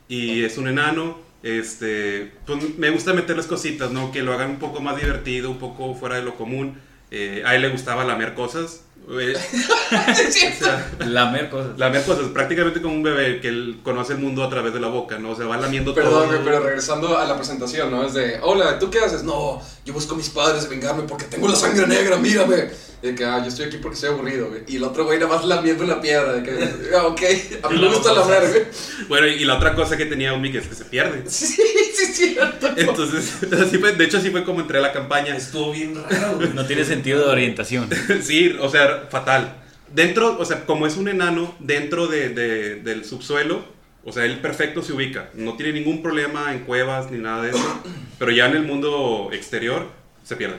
y 0.09 0.43
es 0.45 0.59
un 0.59 0.69
enano. 0.69 1.19
Este, 1.45 2.33
pues 2.47 2.77
me 2.79 2.91
gusta 2.91 3.13
meterles 3.15 3.47
cositas, 3.47 3.93
¿no? 3.93 4.11
Que 4.11 4.23
lo 4.23 4.33
hagan 4.33 4.51
un 4.51 4.59
poco 4.59 4.81
más 4.81 4.97
divertido, 5.01 5.51
un 5.51 5.59
poco 5.59 5.95
fuera 5.95 6.17
de 6.17 6.23
lo 6.23 6.35
común. 6.35 6.79
Eh, 7.13 7.43
a 7.47 7.55
él 7.55 7.63
le 7.63 7.69
gustaba 7.71 8.05
lamer 8.05 8.35
cosas. 8.35 8.85
O 9.89 10.65
sea, 10.65 10.91
Lamer 11.07 11.49
cosas. 11.49 11.79
lamer 11.79 12.03
cosas, 12.05 12.27
prácticamente 12.29 12.83
como 12.83 12.95
un 12.95 13.03
bebé 13.03 13.41
que 13.41 13.49
él 13.49 13.79
conoce 13.83 14.13
el 14.13 14.19
mundo 14.19 14.45
a 14.45 14.51
través 14.51 14.75
de 14.75 14.81
la 14.81 14.89
boca, 14.89 15.19
¿no? 15.19 15.31
O 15.31 15.37
sea, 15.37 15.47
va 15.47 15.57
lamiendo 15.57 15.95
Perdón, 15.95 16.13
todo. 16.13 16.27
güey, 16.27 16.41
pero 16.45 16.61
regresando 16.61 17.17
a 17.17 17.25
la 17.25 17.37
presentación, 17.37 17.91
¿no? 17.91 18.05
Es 18.05 18.13
de, 18.13 18.39
hola, 18.43 18.79
¿tú 18.79 18.91
qué 18.91 18.99
haces? 19.01 19.23
No, 19.23 19.63
yo 19.87 19.95
busco 19.95 20.15
a 20.15 20.19
mis 20.19 20.29
padres 20.29 20.65
de 20.65 20.69
vengarme 20.69 21.05
porque 21.05 21.25
tengo 21.25 21.49
la 21.49 21.57
sangre 21.57 21.87
negra, 21.87 22.17
mírame. 22.19 22.69
Y 23.01 23.07
de 23.09 23.15
que, 23.15 23.25
ah, 23.25 23.39
yo 23.41 23.47
estoy 23.49 23.67
aquí 23.67 23.77
porque 23.79 23.95
estoy 23.95 24.11
aburrido, 24.11 24.49
güey. 24.49 24.63
Y 24.67 24.77
el 24.77 24.83
otro 24.83 25.05
güey 25.05 25.21
nada 25.21 25.33
más 25.33 25.45
lamiendo 25.45 25.85
una 25.85 26.01
piedra, 26.01 26.33
de 26.33 26.43
que, 26.43 26.95
ah, 26.97 27.07
ok, 27.07 27.23
a 27.63 27.69
mí 27.71 27.81
me 27.81 27.89
gusta 27.89 28.13
lamer, 28.13 28.49
güey. 28.51 28.63
Bueno, 29.09 29.27
y 29.29 29.45
la 29.45 29.57
otra 29.57 29.75
cosa 29.77 29.97
que 29.97 30.05
tenía 30.05 30.35
Omni 30.35 30.51
que 30.53 30.59
es 30.59 30.67
que 30.67 30.75
se 30.75 30.85
pierde. 30.85 31.23
Sí, 31.31 31.47
sí, 31.95 32.07
cierto. 32.13 32.69
Entonces, 32.77 33.33
así 33.53 33.79
fue, 33.79 33.93
de 33.93 34.05
hecho 34.05 34.19
así 34.19 34.31
fue 34.31 34.45
como 34.45 34.61
entré 34.61 34.79
a 34.79 34.81
la 34.83 34.93
campaña. 34.93 35.37
Estuvo 35.37 35.73
bien 35.73 35.95
raro, 35.95 36.37
güey. 36.37 36.53
No 36.53 36.67
tiene 36.67 36.85
sentido 36.85 37.21
de 37.25 37.31
orientación. 37.31 37.89
Sí, 38.23 38.57
o 38.61 38.69
sea, 38.69 38.98
fatal. 39.11 39.57
Dentro, 39.95 40.39
o 40.39 40.45
sea, 40.45 40.67
como 40.67 40.87
es 40.87 40.97
un 40.97 41.09
enano, 41.09 41.55
dentro 41.61 42.07
de, 42.09 42.29
de- 42.31 42.77
del 42.77 43.05
subsuelo, 43.05 43.63
o 44.05 44.13
sea, 44.13 44.25
él 44.25 44.41
perfecto 44.41 44.83
se 44.83 44.93
ubica. 44.93 45.31
No 45.35 45.55
tiene 45.57 45.73
ningún 45.73 46.03
problema 46.03 46.53
en 46.53 46.61
cuevas 46.61 47.11
ni 47.11 47.19
nada 47.19 47.43
de 47.43 47.51
eso. 47.51 47.83
Pero 48.19 48.31
ya 48.31 48.47
en 48.47 48.57
el 48.57 48.63
mundo 48.63 49.31
exterior 49.33 49.87
se 50.25 50.37
pierde. 50.37 50.59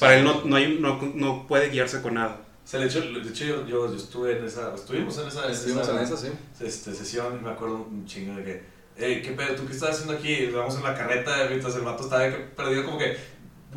Para 0.00 0.16
él 0.16 0.24
no, 0.24 0.42
no, 0.44 0.56
hay, 0.56 0.78
no, 0.80 1.00
no 1.14 1.46
puede 1.46 1.68
guiarse 1.70 2.02
con 2.02 2.14
nada. 2.14 2.40
O 2.64 2.66
sea, 2.66 2.80
de 2.80 2.86
hecho, 2.86 3.00
de 3.02 3.28
hecho 3.28 3.44
yo, 3.44 3.66
yo, 3.66 3.90
yo 3.90 3.96
estuve 3.96 4.38
en 4.38 4.44
esa, 4.44 4.74
estuvimos 4.74 5.18
en 5.18 5.28
esa, 5.28 5.44
en 5.44 5.50
Estuvimos 5.52 5.88
en 5.88 5.98
esa, 5.98 6.16
sí. 6.16 6.28
este, 6.60 6.94
sesión 6.94 7.38
y 7.38 7.44
me 7.44 7.50
acuerdo 7.50 7.86
un 7.90 8.06
chingo 8.06 8.36
de 8.36 8.42
que, 8.44 8.62
hey, 8.96 9.20
¿qué 9.22 9.32
pedo? 9.32 9.54
¿Tú 9.54 9.66
qué 9.66 9.72
estás 9.74 9.90
haciendo 9.90 10.14
aquí? 10.14 10.46
Vamos 10.46 10.74
en 10.76 10.82
la 10.82 10.94
carreta, 10.94 11.46
mientras 11.48 11.76
el 11.76 11.82
vato 11.82 12.04
estaba 12.04 12.24
perdido 12.56 12.84
como 12.86 12.96
que 12.98 13.16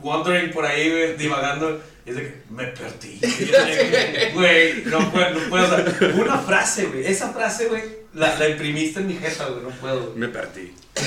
wandering 0.02 0.52
por 0.52 0.66
ahí, 0.66 0.90
güey, 0.90 1.18
divagando. 1.18 1.82
Y 2.06 2.10
es 2.12 2.16
de 2.16 2.22
que, 2.24 2.42
me 2.50 2.64
perdí. 2.68 3.20
Güey, 4.34 4.84
no 4.86 5.12
puedo, 5.12 5.30
no 5.32 5.40
puedo. 5.50 5.66
O 5.66 5.68
sea, 5.68 6.12
una 6.16 6.38
frase, 6.38 6.86
güey, 6.86 7.06
esa 7.06 7.30
frase, 7.34 7.66
güey, 7.68 7.84
la, 8.14 8.34
la 8.40 8.48
imprimiste 8.48 9.02
en 9.02 9.08
mi 9.08 9.16
jeta, 9.16 9.46
güey, 9.48 9.62
no 9.64 9.70
puedo. 9.72 10.02
güey. 10.06 10.18
Me 10.18 10.28
perdí. 10.30 10.74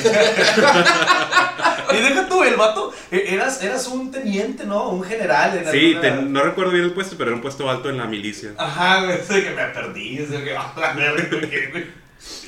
Y 1.93 1.97
deja 1.97 2.29
tú, 2.29 2.45
el 2.45 2.55
vato, 2.55 2.93
e- 3.11 3.35
eras, 3.35 3.63
eras 3.63 3.89
un 3.89 4.13
teniente, 4.13 4.65
¿no? 4.65 4.91
Un 4.91 5.03
general 5.03 5.59
en 5.59 5.71
Sí, 5.73 5.95
alguna- 5.97 6.01
te- 6.01 6.23
no 6.23 6.43
recuerdo 6.45 6.71
bien 6.73 6.85
el 6.85 6.93
puesto, 6.93 7.17
pero 7.19 7.31
era 7.31 7.37
un 7.37 7.43
puesto 7.43 7.69
alto 7.69 7.91
en 7.91 7.97
la 7.99 8.05
milicia. 8.07 8.53
Ajá, 8.59 9.05
güey, 9.05 9.19
es 9.19 9.29
de 9.29 9.43
que 9.43 9.51
me 9.51 9.65
perdí, 9.67 10.19
es 10.19 10.31
de 10.31 10.45
que, 10.45 10.57
ah. 10.57 10.73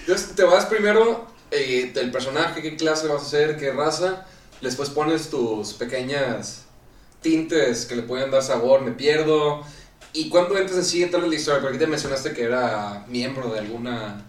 Entonces 0.00 0.35
te 0.37 0.44
vas 0.44 0.66
primero 0.66 1.26
eh, 1.50 1.90
del 1.92 2.11
personaje, 2.12 2.62
qué 2.62 2.76
clase 2.76 3.09
vas 3.09 3.22
a 3.22 3.26
hacer, 3.26 3.57
qué 3.57 3.72
raza. 3.72 4.26
Después 4.62 4.90
pones 4.90 5.31
tus 5.31 5.75
pequeñas 5.75 6.66
tintes 7.22 7.87
que 7.87 7.96
le 7.96 8.03
pueden 8.03 8.31
dar 8.31 8.42
sabor, 8.42 8.83
me 8.83 8.92
pierdo. 8.92 9.62
Y 10.12 10.29
cuando 10.31 10.57
entras 10.59 10.79
en 10.79 10.85
sí, 10.85 11.03
entras 11.03 11.25
en 11.25 11.31
la 11.31 11.37
historia, 11.37 11.62
porque 11.62 11.79
te 11.79 11.87
mencionaste 11.87 12.33
que 12.35 12.44
era 12.44 13.05
miembro 13.09 13.51
de 13.53 13.61
alguna, 13.61 14.27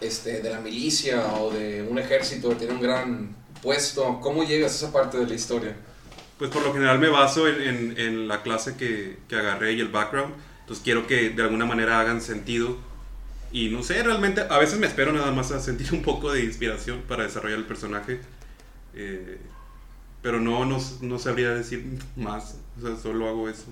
este, 0.00 0.42
de 0.42 0.50
la 0.50 0.60
milicia 0.60 1.34
o 1.34 1.52
de 1.52 1.82
un 1.82 1.98
ejército, 1.98 2.56
tiene 2.56 2.74
un 2.74 2.80
gran 2.80 3.36
puesto. 3.62 4.20
¿Cómo 4.20 4.44
llegas 4.44 4.72
a 4.74 4.76
esa 4.76 4.92
parte 4.92 5.18
de 5.18 5.26
la 5.26 5.34
historia? 5.34 5.76
Pues 6.38 6.50
por 6.50 6.62
lo 6.62 6.72
general 6.72 6.98
me 6.98 7.08
baso 7.08 7.46
en, 7.48 7.60
en- 7.62 7.98
en 7.98 8.28
la 8.28 8.42
clase 8.42 8.76
que, 8.76 9.18
que 9.28 9.36
agarré 9.36 9.72
y 9.74 9.80
el 9.80 9.88
background. 9.88 10.34
Entonces 10.60 10.82
quiero 10.84 11.06
que 11.06 11.30
de 11.30 11.42
alguna 11.42 11.66
manera 11.66 12.00
hagan 12.00 12.20
sentido 12.20 12.78
Y 13.52 13.70
no 13.70 13.82
sé, 13.84 14.02
realmente 14.02 14.42
a 14.50 14.58
veces 14.58 14.78
me 14.80 14.86
espero 14.88 15.12
nada 15.12 15.32
más 15.32 15.52
a 15.52 15.60
sentir 15.60 15.92
un 15.94 16.02
poco 16.02 16.32
de 16.32 16.44
inspiración 16.44 17.02
para 17.08 17.24
desarrollar 17.24 17.58
el 17.58 17.66
personaje. 17.66 18.20
Eh, 18.94 19.38
pero 20.22 20.40
no, 20.40 20.64
no, 20.64 20.78
no 21.00 21.18
sabría 21.18 21.50
decir 21.50 21.98
más. 22.16 22.56
O 22.78 22.86
sea, 22.86 22.96
solo 22.96 23.28
hago 23.28 23.48
eso. 23.48 23.64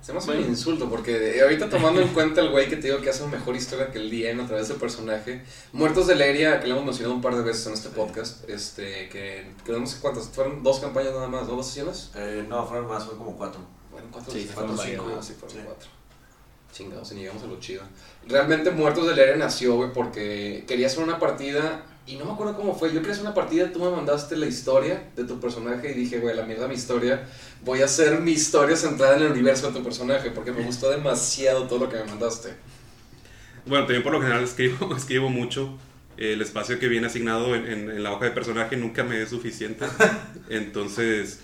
Se 0.00 0.12
me 0.12 0.18
hace 0.18 0.32
un 0.32 0.40
insulto 0.40 0.90
porque 0.90 1.40
ahorita 1.40 1.70
tomando 1.70 2.00
en 2.00 2.08
cuenta 2.08 2.40
el 2.40 2.50
güey 2.50 2.68
que 2.68 2.74
te 2.74 2.88
digo 2.88 3.00
que 3.00 3.08
hace 3.10 3.22
una 3.22 3.36
mejor 3.38 3.54
historia 3.54 3.92
que 3.92 3.98
el 4.00 4.10
DM 4.10 4.40
a 4.40 4.46
través 4.48 4.66
del 4.66 4.76
personaje. 4.76 5.44
Muertos 5.72 6.08
de 6.08 6.16
Leria, 6.16 6.58
que 6.58 6.66
le 6.66 6.72
hemos 6.72 6.84
mencionado 6.84 7.14
un 7.14 7.22
par 7.22 7.36
de 7.36 7.42
veces 7.42 7.68
en 7.68 7.74
este 7.74 7.88
podcast, 7.90 8.48
este, 8.50 9.08
que, 9.10 9.52
que 9.64 9.72
no 9.72 9.86
sé 9.86 9.98
cuántas, 10.00 10.24
fueron 10.30 10.64
dos 10.64 10.80
campañas 10.80 11.12
nada 11.12 11.28
más, 11.28 11.46
¿no? 11.46 11.54
¿Dos 11.54 11.66
sesiones? 11.68 12.10
Eh, 12.16 12.44
no, 12.48 12.66
fueron 12.66 12.88
más, 12.88 13.04
fueron 13.04 13.24
como 13.24 13.36
cuatro. 13.38 13.60
Bueno, 13.92 14.08
cuatro, 14.10 14.32
Sí, 14.32 14.50
cuatro, 14.52 14.76
cinco, 14.76 15.04
varias. 15.04 15.24
sí, 15.24 15.34
fueron 15.38 15.56
Sí. 15.56 15.62
cuatro. 15.64 15.88
Chingados, 16.72 17.12
y 17.12 17.14
llegamos 17.16 17.42
a 17.44 17.46
lo 17.46 17.60
chido. 17.60 17.82
Realmente 18.26 18.72
Muertos 18.72 19.06
de 19.06 19.14
Leria 19.14 19.36
nació, 19.36 19.76
güey, 19.76 19.92
porque 19.92 20.64
quería 20.66 20.88
hacer 20.88 21.04
una 21.04 21.20
partida 21.20 21.84
y 22.06 22.16
no 22.16 22.24
me 22.24 22.32
acuerdo 22.32 22.56
cómo 22.56 22.74
fue. 22.74 22.88
Yo 22.90 22.96
quería 23.00 23.12
hacer 23.12 23.24
una 23.24 23.34
partida, 23.34 23.70
tú 23.72 23.78
me 23.78 23.90
mandaste 23.90 24.36
la 24.36 24.46
historia 24.46 25.10
de 25.14 25.24
tu 25.24 25.38
personaje 25.40 25.90
y 25.92 25.94
dije, 25.94 26.18
güey, 26.18 26.34
la 26.36 26.44
mierda 26.44 26.66
mi 26.68 26.74
historia. 26.74 27.26
Voy 27.64 27.80
a 27.82 27.84
hacer 27.84 28.20
mi 28.20 28.32
historia 28.32 28.76
centrada 28.76 29.16
en 29.16 29.22
el 29.22 29.32
universo 29.32 29.68
de 29.70 29.78
tu 29.78 29.84
personaje 29.84 30.30
porque 30.30 30.52
me 30.52 30.62
gustó 30.62 30.90
demasiado 30.90 31.64
todo 31.68 31.78
lo 31.80 31.88
que 31.88 31.96
me 31.98 32.04
mandaste. 32.04 32.50
Bueno, 33.66 33.84
también 33.86 34.02
por 34.02 34.12
lo 34.12 34.20
general 34.20 34.42
escribo, 34.42 34.94
escribo 34.96 35.28
mucho. 35.28 35.78
El 36.16 36.42
espacio 36.42 36.78
que 36.78 36.88
viene 36.88 37.06
asignado 37.06 37.54
en, 37.54 37.66
en- 37.66 37.90
en 37.90 38.02
la 38.02 38.12
hoja 38.12 38.26
de 38.26 38.32
personaje 38.32 38.76
nunca 38.76 39.02
me 39.04 39.22
es 39.22 39.30
suficiente. 39.30 39.86
Entonces, 40.50 41.40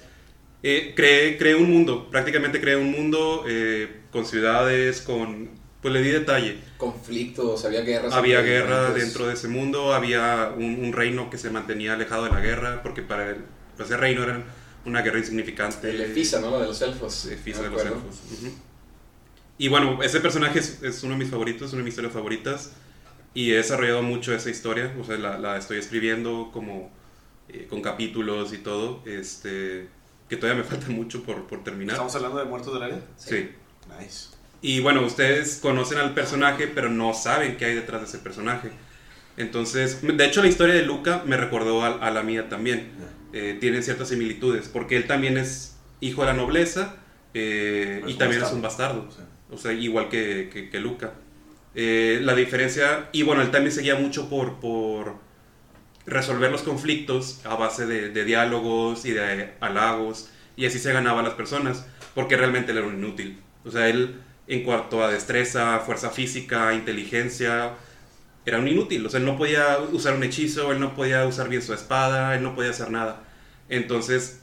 eh, 0.62 0.92
creé, 0.97 1.38
creé 1.38 1.55
un 1.55 1.71
mundo. 1.71 2.11
Prácticamente 2.11 2.61
creé 2.61 2.77
un 2.77 2.90
mundo 2.90 3.44
eh, 3.49 4.01
con 4.11 4.27
ciudades, 4.27 5.01
con... 5.03 5.58
Pues 5.83 5.95
le 5.95 6.03
di 6.03 6.11
detalle. 6.11 6.59
Conflictos, 6.77 7.64
había 7.64 7.83
guerras. 7.83 8.12
Había 8.12 8.41
guerra 8.43 8.88
diferentes- 8.88 8.95
dentro 9.05 9.27
de 9.29 9.35
ese 9.35 9.49
mundo, 9.49 9.95
había 9.95 10.53
un, 10.57 10.85
un 10.85 10.93
reino 10.93 11.31
que 11.31 11.38
se 11.38 11.51
mantenía 11.51 11.93
alejado 11.95 12.25
de 12.25 12.31
la 12.31 12.41
guerra, 12.41 12.83
porque 12.83 13.03
para 13.03 13.31
el, 13.31 13.37
pues, 13.77 13.88
ese 13.88 13.97
reino 13.97 14.25
era 14.25 14.43
una 14.85 15.03
guerra 15.03 15.19
insignificante. 15.19 15.91
El 15.91 16.01
Efisa, 16.01 16.41
¿no? 16.41 16.51
La 16.51 16.59
de 16.61 16.67
los 16.67 16.83
elfos. 16.83 17.27
Efisa 17.27 17.62
de 17.62 17.71
los 17.71 17.83
elfos. 17.83 18.21
ujú. 18.33 18.53
Y 19.59 19.69
bueno, 19.69 20.03
ese 20.03 20.21
personaje 20.21 20.59
es, 20.61 20.83
es 20.83 21.03
uno 21.03 21.12
de 21.14 21.19
mis 21.21 21.31
favoritos, 21.31 21.73
una 21.73 21.79
de 21.81 21.85
mis 21.85 21.93
historias 21.93 22.12
favoritas. 22.12 22.73
Y 23.35 23.53
he 23.53 23.57
desarrollado 23.57 24.03
mucho 24.03 24.35
esa 24.35 24.51
historia, 24.51 24.93
o 25.01 25.05
sea, 25.05 25.17
la, 25.17 25.38
la 25.38 25.59
estoy 25.59 25.79
escribiendo 25.79 26.51
como 26.53 26.91
eh, 27.49 27.67
con 27.71 27.83
capítulos 27.83 28.53
y 28.53 28.59
todo, 28.59 29.03
este, 29.07 29.88
que 30.29 30.37
todavía 30.37 30.62
me 30.62 30.69
falta 30.69 30.88
mucho 30.88 31.23
por, 31.23 31.47
por 31.47 31.62
terminar. 31.62 31.93
¿Estamos 31.95 32.14
hablando 32.17 32.38
de 32.38 32.47
Muertos 32.47 32.73
del 32.75 32.83
Área? 32.83 33.01
Sí. 33.17 33.51
Nice. 34.01 34.29
Y 34.61 34.81
bueno, 34.81 35.03
ustedes 35.03 35.59
conocen 35.62 35.99
al 35.99 36.14
personaje, 36.14 36.66
pero 36.66 36.88
no 36.88 37.14
saben 37.14 37.57
qué 37.57 37.66
hay 37.66 37.75
detrás 37.75 38.01
de 38.03 38.07
ese 38.09 38.18
personaje. 38.18 38.71
Entonces, 39.37 40.01
de 40.03 40.25
hecho, 40.27 40.42
la 40.42 40.49
historia 40.49 40.75
de 40.75 40.83
Luca 40.83 41.23
me 41.27 41.37
recordó 41.37 41.85
a, 41.85 41.88
a 42.05 42.11
la 42.11 42.23
mía 42.23 42.49
también. 42.49 42.90
Eh, 43.33 43.57
tienen 43.61 43.83
ciertas 43.85 44.09
similitudes, 44.09 44.68
porque 44.68 44.97
él 44.97 45.07
también 45.07 45.38
es 45.38 45.77
hijo 46.01 46.23
de 46.23 46.29
la 46.29 46.33
nobleza 46.35 46.97
eh, 47.35 48.03
y 48.07 48.12
es 48.12 48.18
también 48.18 48.42
es 48.42 48.51
bastardo. 48.51 48.57
un 48.57 48.62
bastardo. 48.62 49.11
Sí. 49.12 49.23
O 49.51 49.59
sea, 49.59 49.73
igual 49.73 50.09
que, 50.09 50.51
que- 50.53 50.71
que 50.71 50.81
Luca. 50.81 51.12
Eh, 51.75 52.18
la 52.23 52.35
diferencia, 52.35 53.09
y 53.12 53.23
bueno, 53.23 53.42
él 53.42 53.51
también 53.53 53.71
seguía 53.73 53.94
mucho 53.94 54.29
por, 54.29 54.59
por 54.59 55.14
resolver 56.07 56.51
los 56.51 56.62
conflictos 56.62 57.40
a 57.44 57.55
base 57.55 57.87
de, 57.87 58.09
de 58.11 58.25
diálogos 58.25 59.05
y 59.05 59.12
de 59.12 59.51
halagos, 59.61 60.31
y 60.57 60.66
así 60.66 60.79
se 60.79 60.92
ganaba 60.92 61.21
a 61.21 61.23
las 61.23 61.35
personas, 61.35 61.87
porque 62.14 62.37
realmente 62.37 62.73
él 62.73 62.79
era 62.79 62.87
un 62.88 62.94
inútil. 62.99 63.38
O 63.64 63.71
sea, 63.71 63.88
él 63.88 64.16
en 64.49 64.65
cuanto 64.65 65.05
a 65.05 65.11
destreza, 65.11 65.79
fuerza 65.81 66.11
física, 66.11 66.75
inteligencia, 66.75 67.73
era 68.47 68.59
un 68.59 68.69
inútil. 68.69 69.07
O 69.07 69.11
sea, 69.11 69.21
él 69.21 69.27
no 69.27 69.37
podía 69.39 69.79
usar 69.93 70.15
un 70.15 70.25
hechizo, 70.25 70.73
él 70.73 70.81
no 70.81 70.95
podía 70.95 71.27
usar 71.27 71.49
bien 71.49 71.63
su 71.63 71.75
espada, 71.75 72.35
él 72.37 72.43
no 72.43 72.55
podía 72.55 72.71
hacer 72.71 72.91
nada. 72.91 73.23
Entonces, 73.69 74.41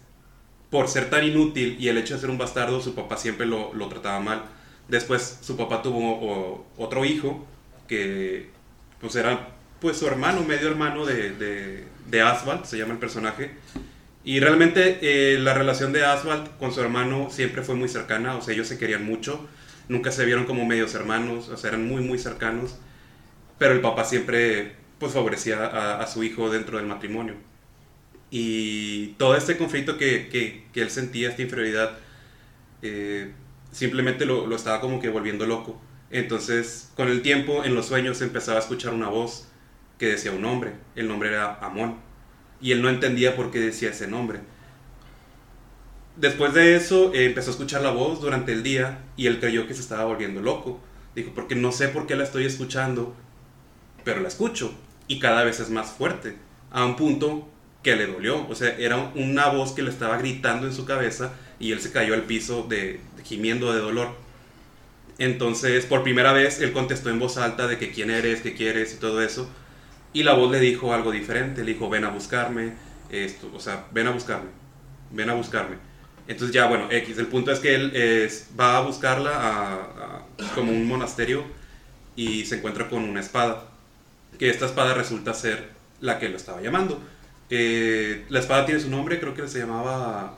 por 0.69 0.87
ser 0.87 1.09
tan 1.09 1.23
inútil 1.25 1.77
y 1.79 1.87
el 1.89 1.97
hecho 1.97 2.15
de 2.15 2.19
ser 2.21 2.29
un 2.29 2.37
bastardo, 2.37 2.81
su 2.81 2.95
papá 2.95 3.17
siempre 3.17 3.45
lo, 3.45 3.73
lo 3.73 3.87
trataba 3.89 4.19
mal. 4.19 4.43
Después 4.87 5.39
su 5.41 5.57
papá 5.57 5.81
tuvo 5.81 5.99
o- 6.21 6.65
otro 6.77 7.05
hijo 7.05 7.45
que 7.87 8.49
pues 8.99 9.15
era 9.15 9.49
pues 9.79 9.97
su 9.97 10.07
hermano, 10.07 10.43
medio 10.43 10.67
hermano 10.69 11.05
de, 11.05 11.31
de, 11.31 11.85
de 12.09 12.21
Asphalt, 12.21 12.65
se 12.65 12.77
llama 12.77 12.93
el 12.93 12.99
personaje. 12.99 13.51
Y 14.23 14.39
realmente 14.39 14.99
eh, 15.01 15.37
la 15.39 15.53
relación 15.53 15.93
de 15.93 16.05
Asphalt 16.05 16.57
con 16.57 16.73
su 16.73 16.81
hermano 16.81 17.29
siempre 17.29 17.61
fue 17.61 17.75
muy 17.75 17.87
cercana, 17.89 18.35
o 18.35 18.41
sea, 18.41 18.53
ellos 18.55 18.67
se 18.67 18.77
querían 18.79 19.05
mucho, 19.05 19.47
nunca 19.89 20.11
se 20.11 20.25
vieron 20.25 20.45
como 20.45 20.65
medios 20.65 20.95
hermanos, 20.95 21.49
o 21.49 21.57
sea, 21.57 21.69
eran 21.69 21.87
muy, 21.87 22.01
muy 22.01 22.17
cercanos. 22.19 22.77
Pero 23.57 23.73
el 23.73 23.81
papá 23.81 24.03
siempre 24.03 24.75
pues 24.99 25.13
favorecía 25.13 25.99
a, 26.01 26.07
su 26.07 26.23
hijo 26.23 26.49
dentro 26.49 26.77
del 26.77 26.87
matrimonio. 26.87 27.35
Y 28.31 29.09
todo 29.17 29.35
este 29.35 29.57
conflicto 29.57 29.97
que, 29.97 30.29
que, 30.29 30.65
que 30.73 30.81
él 30.81 30.89
sentía, 30.89 31.29
esta 31.29 31.41
inferioridad, 31.41 31.97
eh, 32.81 33.31
simplemente 33.71 34.25
lo, 34.25 34.47
lo 34.47 34.55
estaba 34.55 34.81
como 34.81 34.99
que 34.99 35.09
volviendo 35.09 35.45
loco. 35.45 35.81
Entonces, 36.11 36.91
con 36.95 37.09
el 37.09 37.21
tiempo, 37.21 37.63
en 37.63 37.75
los 37.75 37.87
sueños, 37.87 38.21
empezaba 38.21 38.57
a 38.57 38.61
escuchar 38.61 38.93
una 38.93 39.09
voz 39.09 39.47
que 39.97 40.07
decía 40.07 40.31
un 40.31 40.41
nombre. 40.41 40.73
El 40.95 41.07
nombre 41.07 41.29
era 41.29 41.55
Amón. 41.55 41.97
Y 42.61 42.71
él 42.71 42.81
no 42.81 42.89
entendía 42.89 43.35
por 43.35 43.51
qué 43.51 43.59
decía 43.59 43.89
ese 43.89 44.07
nombre. 44.07 44.39
Después 46.17 46.53
de 46.53 46.75
eso, 46.75 47.13
eh, 47.13 47.25
empezó 47.25 47.49
a 47.49 47.53
escuchar 47.53 47.81
la 47.81 47.91
voz 47.91 48.21
durante 48.21 48.53
el 48.53 48.63
día 48.63 48.99
y 49.17 49.27
él 49.27 49.39
creyó 49.39 49.67
que 49.67 49.73
se 49.73 49.81
estaba 49.81 50.05
volviendo 50.05 50.41
loco. 50.41 50.79
Dijo, 51.13 51.31
porque 51.35 51.55
no 51.55 51.71
sé 51.71 51.89
por 51.89 52.07
qué 52.07 52.15
la 52.15 52.23
estoy 52.23 52.45
escuchando, 52.45 53.13
pero 54.03 54.21
la 54.21 54.29
escucho. 54.29 54.73
Y 55.07 55.19
cada 55.19 55.43
vez 55.43 55.59
es 55.59 55.69
más 55.69 55.91
fuerte. 55.91 56.35
A 56.71 56.85
un 56.85 56.95
punto 56.95 57.47
que 57.83 57.95
le 57.95 58.07
dolió. 58.07 58.47
O 58.47 58.55
sea, 58.55 58.75
era 58.77 59.11
una 59.15 59.47
voz 59.47 59.73
que 59.73 59.83
le 59.83 59.89
estaba 59.89 60.17
gritando 60.17 60.67
en 60.67 60.73
su 60.73 60.85
cabeza 60.85 61.33
y 61.59 61.71
él 61.71 61.81
se 61.81 61.91
cayó 61.91 62.13
al 62.13 62.23
piso 62.23 62.65
de, 62.67 62.99
gimiendo 63.23 63.73
de 63.73 63.79
dolor. 63.79 64.09
Entonces, 65.17 65.85
por 65.85 66.03
primera 66.03 66.33
vez, 66.33 66.59
él 66.61 66.73
contestó 66.73 67.09
en 67.09 67.19
voz 67.19 67.37
alta 67.37 67.67
de 67.67 67.77
que 67.77 67.91
quién 67.91 68.09
eres, 68.09 68.41
qué 68.41 68.53
quieres 68.55 68.93
y 68.93 68.97
todo 68.97 69.21
eso. 69.21 69.49
Y 70.13 70.23
la 70.23 70.33
voz 70.33 70.49
le 70.51 70.59
dijo 70.59 70.93
algo 70.93 71.11
diferente. 71.11 71.63
Le 71.63 71.73
dijo, 71.73 71.89
ven 71.89 72.05
a 72.05 72.09
buscarme. 72.09 72.73
O 73.53 73.59
sea, 73.59 73.85
ven 73.91 74.07
a 74.07 74.11
buscarme. 74.11 74.49
Ven 75.11 75.29
a 75.29 75.33
buscarme. 75.33 75.75
Entonces 76.27 76.53
ya, 76.55 76.65
bueno, 76.67 76.87
X. 76.91 77.17
El 77.17 77.27
punto 77.27 77.51
es 77.51 77.59
que 77.59 77.75
él 77.75 77.95
es- 77.95 78.47
va 78.59 78.77
a 78.77 78.81
buscarla 78.81 79.31
a, 79.31 79.73
a- 79.73 80.25
como 80.55 80.71
un 80.71 80.87
monasterio 80.87 81.43
y 82.15 82.45
se 82.45 82.55
encuentra 82.57 82.89
con 82.89 83.03
una 83.03 83.19
espada. 83.19 83.63
Que 84.39 84.49
esta 84.49 84.65
espada 84.65 84.93
resulta 84.93 85.33
ser 85.33 85.69
la 86.01 86.19
que 86.19 86.29
lo 86.29 86.37
estaba 86.37 86.61
llamando. 86.61 86.99
Eh, 87.49 88.25
la 88.29 88.39
espada 88.39 88.65
tiene 88.65 88.81
su 88.81 88.89
nombre, 88.89 89.19
creo 89.19 89.33
que 89.33 89.47
se 89.47 89.59
llamaba 89.59 90.35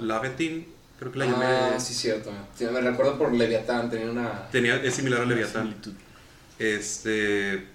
Lavetin. 0.00 0.66
Creo 0.98 1.12
que 1.12 1.18
la 1.20 1.26
llamé. 1.26 1.44
Ah, 1.46 1.80
sí, 1.80 1.94
cierto. 1.94 2.30
Sí, 2.56 2.64
me 2.66 2.80
recuerdo 2.80 3.16
por 3.18 3.32
Leviatán, 3.32 3.90
tenía 3.90 4.10
una... 4.10 4.48
Tenía, 4.50 4.76
es 4.76 4.94
similar 4.94 5.22
a 5.22 5.24
Leviatán. 5.26 5.62
Similitud. 5.64 5.92
Este. 6.58 7.66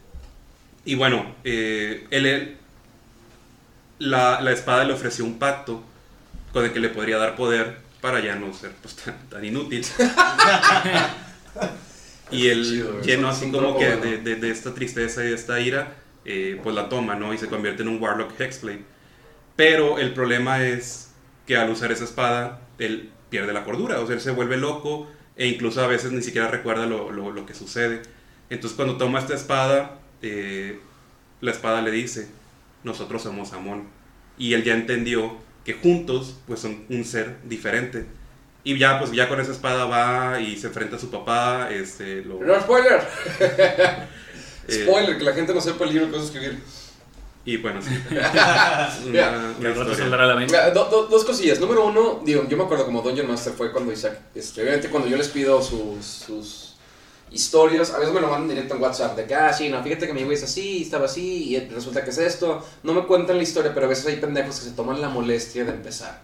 Y 0.86 0.96
bueno, 0.96 1.36
eh, 1.44 2.06
él, 2.12 2.26
él- 2.26 2.58
la, 4.00 4.40
la 4.42 4.52
espada 4.52 4.84
le 4.86 4.94
ofreció 4.94 5.26
un 5.26 5.38
pacto 5.40 5.84
con 6.54 6.66
el 6.66 6.74
que 6.74 6.80
le 6.80 6.90
podría 6.90 7.18
dar 7.18 7.36
poder 7.36 7.78
para 8.02 8.20
ya 8.22 8.36
no 8.36 8.54
ser 8.54 8.72
pues, 8.82 8.96
tan, 8.96 9.16
tan 9.30 9.44
inútil. 9.46 9.86
y 12.32 12.48
él, 12.48 12.64
Chido, 12.64 13.02
lleno 13.02 13.30
así 13.30 13.52
como 13.52 13.78
que 13.78 13.96
de, 13.98 14.18
de- 14.20 14.36
de 14.36 14.52
esta 14.52 14.74
tristeza 14.74 15.24
y 15.24 15.30
de 15.30 15.36
esta 15.36 15.60
ira, 15.60 15.96
eh, 16.26 16.60
pues 16.64 16.76
la 16.76 16.90
toma, 16.90 17.16
¿no? 17.16 17.34
Y 17.34 17.38
se 17.38 17.48
convierte 17.48 17.82
en 17.82 17.90
un 17.90 18.02
Warlock 18.02 18.40
Hexblade. 18.40 18.84
Pero 19.56 20.00
el 20.00 20.14
problema 20.14 20.64
es 20.64 21.12
que 21.46 21.58
al 21.58 21.70
usar 21.70 21.92
esa 21.92 22.04
espada, 22.04 22.62
él 22.78 23.10
pierde 23.30 23.54
la 23.54 23.64
cordura, 23.64 24.00
o 24.00 24.06
sea, 24.06 24.16
él 24.16 24.22
se 24.22 24.32
vuelve 24.32 24.58
loco 24.58 25.10
e 25.36 25.48
incluso 25.48 25.84
a 25.84 25.88
veces 25.88 26.12
ni 26.12 26.22
siquiera 26.22 26.48
recuerda 26.48 26.86
lo, 26.86 27.12
lo- 27.12 27.32
lo 27.32 27.46
que 27.46 27.54
sucede. 27.54 28.02
Entonces 28.50 28.76
cuando 28.76 28.98
toma 28.98 29.20
esta 29.20 29.34
espada, 29.36 30.00
eh, 30.22 30.80
la 31.42 31.52
espada 31.52 31.82
le 31.82 31.92
dice, 31.92 32.30
nosotros 32.84 33.24
somos 33.24 33.54
Amón. 33.54 33.88
Y 34.38 34.54
él 34.54 34.64
ya 34.64 34.74
entendió 34.74 35.38
que 35.66 35.74
juntos 35.74 36.36
pues 36.48 36.60
son 36.60 36.86
un 36.90 37.04
ser 37.06 37.38
diferente. 37.44 38.06
Y 38.64 38.78
ya 38.78 39.00
pues 39.00 39.12
ya 39.12 39.28
con 39.30 39.40
esa 39.40 39.52
espada 39.52 39.86
va 39.86 40.40
y 40.42 40.58
se 40.58 40.68
enfrenta 40.68 40.98
a 40.98 41.00
su 41.00 41.10
papá, 41.10 41.70
este, 41.72 42.24
lo... 42.24 42.40
¡No, 42.44 42.60
spoiler! 42.60 43.02
eh, 43.40 44.84
Spoiler, 44.84 45.18
que 45.18 45.24
la 45.24 45.34
gente 45.34 45.54
no 45.54 45.62
sepa 45.62 45.86
el 45.86 45.92
libro 45.94 46.08
que 46.08 46.14
vas 46.18 46.22
a 46.22 46.26
escribir. 46.26 46.60
y 47.46 47.58
bueno, 47.58 47.82
sí. 47.82 47.90
Una, 49.08 49.54
una 49.58 49.70
historia. 49.70 50.06
la. 50.08 50.36
Mira, 50.36 50.72
do- 50.72 50.86
do- 50.86 51.08
dos 51.08 51.24
cosillas. 51.24 51.60
Número 51.60 51.86
uno, 51.88 52.22
digo, 52.24 52.46
yo 52.48 52.58
me 52.58 52.64
acuerdo 52.66 52.86
como 52.86 53.02
Dungeon 53.02 53.28
Master 53.28 53.54
fue 53.54 53.72
cuando 53.72 53.92
Isaac, 53.94 54.20
este, 54.36 54.62
obviamente 54.62 54.90
cuando 54.90 55.08
yo 55.10 55.18
les 55.18 55.30
pido 55.30 55.62
sus, 55.62 56.06
sus 56.06 56.69
historias, 57.32 57.92
a 57.92 58.00
veces 58.00 58.14
me 58.14 58.22
lo 58.22 58.28
mandan 58.28 58.50
directo 58.50 58.76
en 58.76 58.82
WhatsApp, 58.82 59.16
de 59.16 59.26
que, 59.26 59.36
ah, 59.36 59.54
sí, 59.54 59.70
no, 59.70 59.84
fíjate 59.84 60.08
que 60.08 60.14
mi 60.14 60.24
güey 60.24 60.36
es 60.36 60.44
así, 60.44 60.82
estaba 60.82 61.06
así, 61.06 61.56
y 61.56 61.60
resulta 61.70 62.04
que 62.04 62.10
es 62.10 62.18
esto. 62.18 62.66
No 62.84 62.94
me 62.94 63.06
cuentan 63.06 63.38
la 63.38 63.44
historia, 63.44 63.74
pero 63.74 63.86
a 63.86 63.90
veces 63.90 64.06
hay 64.08 64.18
pendejos 64.18 64.60
que 64.60 64.66
se 64.66 64.72
toman 64.72 65.02
la 65.02 65.10
molestia 65.10 65.64
de 65.66 65.72
empezar. 65.72 66.22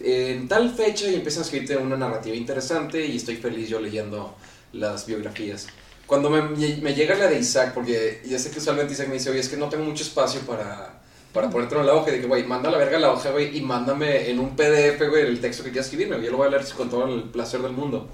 En 0.00 0.46
tal 0.46 0.74
fecha 0.74 1.08
y 1.08 1.14
empiezan 1.14 1.42
a 1.42 1.44
escribirte 1.46 1.76
una 1.76 1.96
narrativa 1.96 2.36
interesante 2.36 3.04
y 3.06 3.16
estoy 3.16 3.36
feliz 3.36 3.68
yo 3.68 3.80
leyendo 3.80 4.36
las 4.72 5.06
biografías. 5.06 5.68
Cuando 6.06 6.30
me, 6.30 6.42
me 6.42 6.94
llega 6.94 7.14
la 7.16 7.28
de 7.28 7.38
Isaac, 7.38 7.72
porque 7.74 8.22
ya 8.24 8.38
sé 8.38 8.50
que 8.50 8.58
usualmente 8.58 8.92
Isaac 8.92 9.08
me 9.08 9.14
dice, 9.14 9.30
oye, 9.30 9.40
es 9.40 9.48
que 9.48 9.56
no 9.56 9.68
tengo 9.68 9.84
mucho 9.84 10.04
espacio 10.04 10.40
para, 10.42 11.00
para 11.32 11.50
ponerte 11.50 11.74
en 11.74 11.86
la 11.86 11.94
hoja. 11.94 12.10
Y 12.10 12.16
dije, 12.16 12.26
güey, 12.26 12.44
manda 12.44 12.70
la 12.70 12.78
verga 12.78 12.98
la 12.98 13.10
hoja, 13.10 13.30
güey, 13.30 13.56
y 13.56 13.62
mándame 13.62 14.30
en 14.30 14.38
un 14.38 14.54
PDF, 14.54 15.08
güey, 15.08 15.26
el 15.26 15.40
texto 15.40 15.64
que 15.64 15.70
quieras 15.70 15.86
escribirme. 15.86 16.22
Yo 16.24 16.30
lo 16.30 16.36
voy 16.36 16.46
a 16.46 16.50
leer 16.50 16.64
con 16.76 16.88
todo 16.88 17.06
el 17.12 17.24
placer 17.24 17.60
del 17.60 17.72
mundo. 17.72 18.08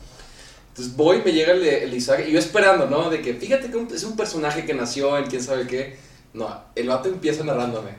Entonces 0.72 0.96
voy, 0.96 1.20
me 1.22 1.32
llega 1.32 1.52
el, 1.52 1.62
el 1.62 1.92
Isaac, 1.92 2.24
y 2.26 2.32
yo 2.32 2.38
esperando, 2.38 2.88
¿no? 2.88 3.10
De 3.10 3.20
que, 3.20 3.34
fíjate 3.34 3.70
que 3.70 3.94
es 3.94 4.04
un 4.04 4.16
personaje 4.16 4.64
que 4.64 4.72
nació 4.72 5.18
en 5.18 5.26
quién 5.26 5.42
sabe 5.42 5.66
qué. 5.66 5.98
No, 6.32 6.64
el 6.74 6.88
vato 6.88 7.10
empieza 7.10 7.44
narrándome. 7.44 7.90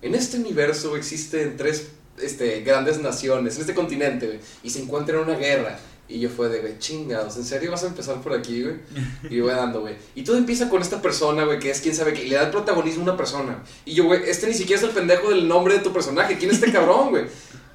En 0.00 0.14
este 0.14 0.38
universo 0.38 0.96
existen 0.96 1.56
tres 1.58 1.88
este, 2.22 2.62
grandes 2.62 2.98
naciones, 3.00 3.56
en 3.56 3.60
este 3.60 3.74
continente, 3.74 4.40
y 4.62 4.70
se 4.70 4.80
encuentran 4.80 5.18
en 5.18 5.28
una 5.28 5.38
guerra. 5.38 5.78
Y 6.08 6.20
yo 6.20 6.30
fue 6.30 6.48
de, 6.48 6.60
güey, 6.60 6.78
chingados, 6.78 7.36
¿en 7.36 7.44
serio 7.44 7.70
vas 7.70 7.84
a 7.84 7.88
empezar 7.88 8.22
por 8.22 8.32
aquí, 8.32 8.62
güey? 8.62 8.76
Y 9.28 9.40
voy 9.40 9.50
dando, 9.50 9.82
güey. 9.82 9.94
Y 10.14 10.22
todo 10.22 10.38
empieza 10.38 10.70
con 10.70 10.80
esta 10.80 11.02
persona, 11.02 11.44
güey, 11.44 11.58
que 11.58 11.70
es 11.70 11.82
quién 11.82 11.94
sabe 11.94 12.14
qué, 12.14 12.24
y 12.24 12.28
le 12.30 12.36
da 12.36 12.44
el 12.44 12.50
protagonismo 12.50 13.00
a 13.00 13.08
una 13.08 13.16
persona. 13.18 13.62
Y 13.84 13.92
yo, 13.92 14.04
güey, 14.04 14.22
este 14.26 14.46
ni 14.46 14.54
siquiera 14.54 14.80
es 14.80 14.88
el 14.88 14.94
pendejo 14.94 15.28
del 15.28 15.46
nombre 15.46 15.74
de 15.74 15.80
tu 15.80 15.92
personaje, 15.92 16.38
¿quién 16.38 16.50
es 16.50 16.56
este 16.56 16.72
cabrón, 16.72 17.10
güey? 17.10 17.24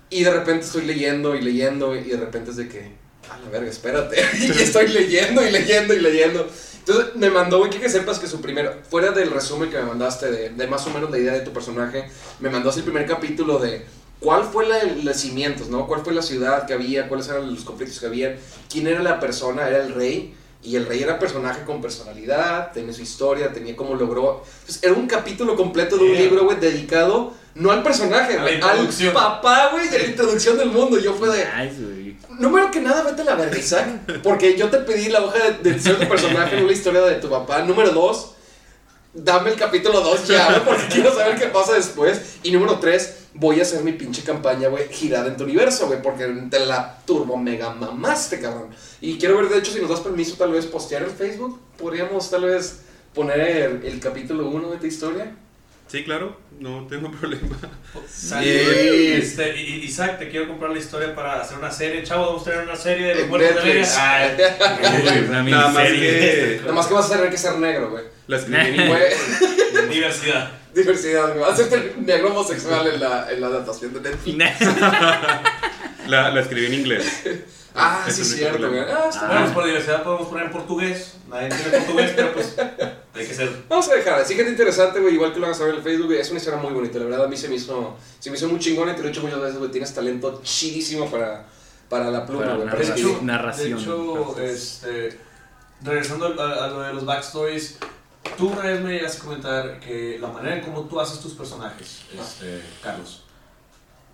Y 0.10 0.24
de 0.24 0.32
repente 0.32 0.66
estoy 0.66 0.86
leyendo 0.86 1.36
y 1.36 1.42
leyendo, 1.42 1.90
güey, 1.90 2.08
y 2.08 2.10
de 2.12 2.18
repente 2.18 2.50
es 2.50 2.58
de 2.58 2.68
que, 2.68 3.03
a 3.30 3.40
la 3.40 3.50
verga, 3.50 3.70
espérate. 3.70 4.22
y 4.40 4.52
estoy 4.62 4.88
leyendo 4.88 5.46
y 5.46 5.52
leyendo 5.52 5.94
y 5.94 6.00
leyendo. 6.00 6.48
Entonces 6.80 7.16
me 7.16 7.30
mandó, 7.30 7.60
güey, 7.60 7.70
que, 7.70 7.90
sepas 7.90 8.20
que 8.20 8.28
su 8.28 8.42
primer, 8.42 8.82
fuera 8.90 9.12
del 9.12 9.32
resumen 9.32 9.70
que 9.70 9.78
me 9.78 9.84
mandaste 9.84 10.30
de, 10.30 10.50
de 10.50 10.68
más 10.68 10.86
o 10.86 10.90
menos 10.90 11.10
la 11.10 11.18
idea 11.18 11.34
de 11.34 11.40
tu 11.40 11.54
personaje, 11.54 12.10
me 12.40 12.50
mandó 12.50 12.70
así 12.70 12.80
el 12.80 12.86
primer 12.86 13.06
capítulo 13.08 13.58
de 13.58 13.86
cuál 14.20 14.44
fue 14.44 14.68
la, 14.68 14.84
los 14.84 15.16
cimientos, 15.16 15.70
¿no? 15.70 15.88
¿Cuál 15.88 16.02
fue 16.04 16.14
la 16.14 16.22
ciudad 16.22 16.66
que 16.66 16.74
había? 16.74 17.08
¿Cuáles 17.08 17.30
eran 17.30 17.50
los 17.54 17.64
conflictos 17.64 18.00
que 18.00 18.08
había? 18.08 18.38
¿Quién 18.70 18.88
era 18.88 19.02
la 19.02 19.20
persona? 19.20 19.68
Era 19.68 19.84
el 19.84 19.94
rey. 19.94 20.36
Y 20.62 20.78
el 20.78 20.86
rey 20.86 21.04
era 21.04 21.20
personaje 21.20 21.66
con 21.66 21.82
personalidad, 21.82 22.72
tenía 22.72 22.94
su 22.94 23.02
historia, 23.02 23.52
tenía 23.52 23.76
cómo 23.76 23.96
logró. 23.96 24.44
Entonces, 24.62 24.82
era 24.82 24.94
un 24.94 25.08
capítulo 25.08 25.58
completo 25.58 25.98
de 25.98 26.04
un 26.04 26.12
Yeah. 26.12 26.22
libro, 26.22 26.46
güey, 26.46 26.58
dedicado 26.58 27.34
no 27.56 27.72
al 27.72 27.84
personaje, 27.84 28.38
güey, 28.38 28.60
al 28.62 28.90
papá, 29.14 29.70
güey, 29.72 29.88
de 29.90 30.00
la 30.00 30.06
introducción 30.06 30.58
del 30.58 30.70
mundo. 30.70 30.98
Yo 31.00 31.14
fue 31.14 31.30
de. 31.30 31.46
Nice, 31.46 31.82
güey. 31.82 32.18
Número 32.40 32.72
que 32.72 32.80
nada, 32.80 33.04
vete 33.04 33.22
a 33.22 33.26
la 33.26 33.36
verga, 33.36 33.58
Isaac. 33.58 34.22
Porque 34.24 34.58
yo 34.58 34.70
te 34.70 34.80
pedí 34.80 35.10
la 35.10 35.24
hoja 35.24 35.52
de, 35.52 35.72
de 35.72 35.80
ser 35.80 36.00
tu 36.00 36.08
personaje, 36.08 36.60
no 36.60 36.66
la 36.66 36.74
historia 36.74 37.02
de 37.02 37.16
tu 37.16 37.30
papá. 37.30 37.62
Número 37.62 37.92
dos, 37.92 38.34
dame 39.14 39.52
el 39.52 39.56
capítulo 39.56 40.02
2 40.02 40.28
ya, 40.28 40.64
porque 40.66 40.88
quiero 40.92 41.14
saber 41.14 41.38
qué 41.38 41.48
pasa 41.48 41.74
después. 41.74 42.38
Y 42.42 42.52
número 42.52 42.80
tres, 42.80 43.28
voy 43.34 43.60
a 43.60 43.64
hacer 43.64 43.84
mi 43.84 43.94
pinche 43.94 44.24
campaña, 44.24 44.70
güey, 44.70 44.88
girada 44.90 45.28
en 45.28 45.38
tu 45.38 45.44
universo, 45.44 45.88
güey, 45.88 46.02
porque 46.02 46.26
te 46.50 46.66
la 46.66 47.00
turbo 47.06 47.38
mega 47.38 47.70
mamaste, 47.70 48.40
cabrón. 48.40 48.70
Y 49.02 49.18
quiero 49.18 49.38
ver, 49.38 49.50
de 49.50 49.60
hecho, 49.60 49.72
si 49.72 49.80
nos 49.80 49.90
das 49.90 50.00
permiso, 50.00 50.36
tal 50.38 50.52
vez 50.52 50.66
postear 50.66 51.04
en 51.04 51.12
Facebook. 51.12 51.60
Podríamos, 51.78 52.30
tal 52.30 52.46
vez, 52.46 52.82
poner 53.14 53.40
el, 53.40 53.86
el 53.86 54.00
capítulo 54.00 54.48
1 54.48 54.72
de 54.72 54.78
tu 54.78 54.86
historia. 54.88 55.36
Sí, 55.94 56.04
claro, 56.04 56.36
no 56.60 56.88
tengo 56.88 57.12
problema. 57.20 57.56
Sí. 58.12 58.34
este, 58.42 59.56
Isaac, 59.62 60.18
te 60.18 60.28
quiero 60.28 60.48
comprar 60.48 60.72
la 60.72 60.80
historia 60.80 61.14
para 61.14 61.40
hacer 61.40 61.56
una 61.60 61.70
serie. 61.70 62.02
Chavo, 62.02 62.26
vamos 62.26 62.42
a 62.42 62.46
tener 62.50 62.66
una 62.66 62.76
serie 62.76 63.10
de 63.10 63.16
los 63.16 63.28
muertos 63.28 63.64
de 63.64 63.74
Netflix. 63.76 63.96
Vega. 63.96 64.12
Ay, 64.12 65.26
Una 65.30 65.44
Nada 65.52 65.68
más 65.70 65.84
que 65.88 66.58
Nada 66.62 66.74
más 66.74 66.88
que 66.88 66.94
vas 66.96 67.06
a 67.12 67.16
tener 67.16 67.30
que 67.30 67.38
ser 67.38 67.60
negro, 67.60 67.92
güey. 67.92 68.06
la 68.26 68.38
escribí 68.38 68.58
en 68.82 68.88
Güey, 68.88 69.04
diversidad. 69.92 70.52
diversidad, 70.74 71.28
güey. 71.28 71.40
Vas 71.42 71.60
a 71.60 71.70
ser 71.70 71.94
negro 72.00 72.30
homosexual 72.32 72.88
en 72.88 73.00
la, 73.00 73.32
en 73.32 73.40
la 73.40 73.48
adaptación 73.48 73.94
de 73.94 74.00
Netflix. 74.10 74.38
La, 76.08 76.32
la 76.32 76.42
escribí 76.42 76.66
en 76.66 76.74
inglés. 76.74 77.22
Ah, 77.76 78.04
sí, 78.10 78.22
es 78.24 78.36
cierto, 78.36 78.68
güey. 78.68 78.80
Ah, 78.82 79.06
está 79.10 79.28
Bueno, 79.28 79.34
bien. 79.34 79.44
pues 79.44 79.52
por 79.54 79.66
diversidad 79.66 80.02
podemos 80.02 80.28
poner 80.28 80.46
en 80.48 80.52
portugués. 80.52 81.18
Nadie 81.30 81.50
entiende 81.50 81.78
portugués, 81.78 82.14
pero 82.16 82.34
pues 82.34 82.56
hay 83.24 83.30
que 83.30 83.36
ser. 83.36 83.64
Vamos 83.68 83.90
a 83.90 83.96
dejar, 83.96 84.20
así 84.20 84.36
que 84.36 84.42
es 84.44 84.48
interesante, 84.50 85.00
güey, 85.00 85.16
igual 85.16 85.34
que 85.34 85.40
lo 85.40 85.48
van 85.48 85.56
a 85.56 85.58
saber 85.58 85.74
en 85.74 85.78
el 85.80 85.84
Facebook, 85.84 86.08
güey, 86.08 86.20
es 86.20 86.30
una 86.30 86.40
historia 86.40 86.60
muy 86.60 86.72
bonita, 86.74 87.00
la 87.00 87.06
verdad 87.06 87.26
a 87.26 87.28
mí 87.28 87.36
se 87.38 87.50
me 87.50 87.56
hizo, 87.56 87.96
se 88.20 88.30
me 88.30 88.38
hizo 88.38 88.48
muy 88.48 88.60
chingona 88.60 88.92
y 88.92 88.96
te 88.96 89.02
lo 89.02 89.08
he 89.08 89.12
dicho 89.12 89.22
muchas 89.24 89.42
veces, 89.42 89.58
güey, 89.58 89.72
tienes 89.72 89.94
talento 89.94 90.42
chidísimo 90.44 91.10
para, 91.10 91.46
para 91.90 92.10
la 92.12 92.26
pluma, 92.26 92.44
Para 92.46 92.56
güey, 92.56 92.68
para 92.70 92.80
De 92.80 92.86
escribir. 92.86 93.24
narración. 93.24 93.76
De 93.78 93.82
hecho, 93.82 94.40
este, 94.40 95.20
regresando 95.84 96.28
a, 96.42 96.66
a 96.66 96.68
lo 96.68 96.82
de 96.82 96.94
los 96.94 97.06
backstories, 97.06 97.78
tú 98.38 98.50
una 98.50 98.62
vez 98.62 98.82
me 98.82 98.94
llegaste 98.94 99.18
a 99.20 99.24
comentar 99.24 99.80
que 99.80 100.18
la 100.20 100.28
manera 100.30 100.56
en 100.58 100.62
cómo 100.64 100.82
tú 100.84 101.00
haces 101.00 101.20
tus 101.20 101.34
personajes, 101.34 102.02
este, 102.20 102.62
Carlos, 102.82 103.24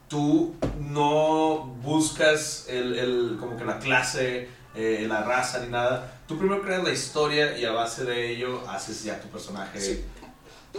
tú 0.07 0.55
no 0.79 1.65
buscas 1.83 2.65
el, 2.67 2.97
el- 2.97 3.37
como 3.39 3.55
que 3.57 3.65
la 3.65 3.77
clase, 3.79 4.49
eh, 4.75 5.05
la 5.07 5.23
raza 5.23 5.59
ni 5.59 5.67
nada. 5.67 6.19
Tú 6.27 6.37
primero 6.37 6.61
creas 6.61 6.83
la 6.83 6.91
historia 6.91 7.57
y 7.57 7.65
a 7.65 7.71
base 7.71 8.05
de 8.05 8.31
ello 8.31 8.61
haces 8.69 9.03
ya 9.03 9.19
tu 9.19 9.27
personaje. 9.29 9.79
Sí. 9.79 10.03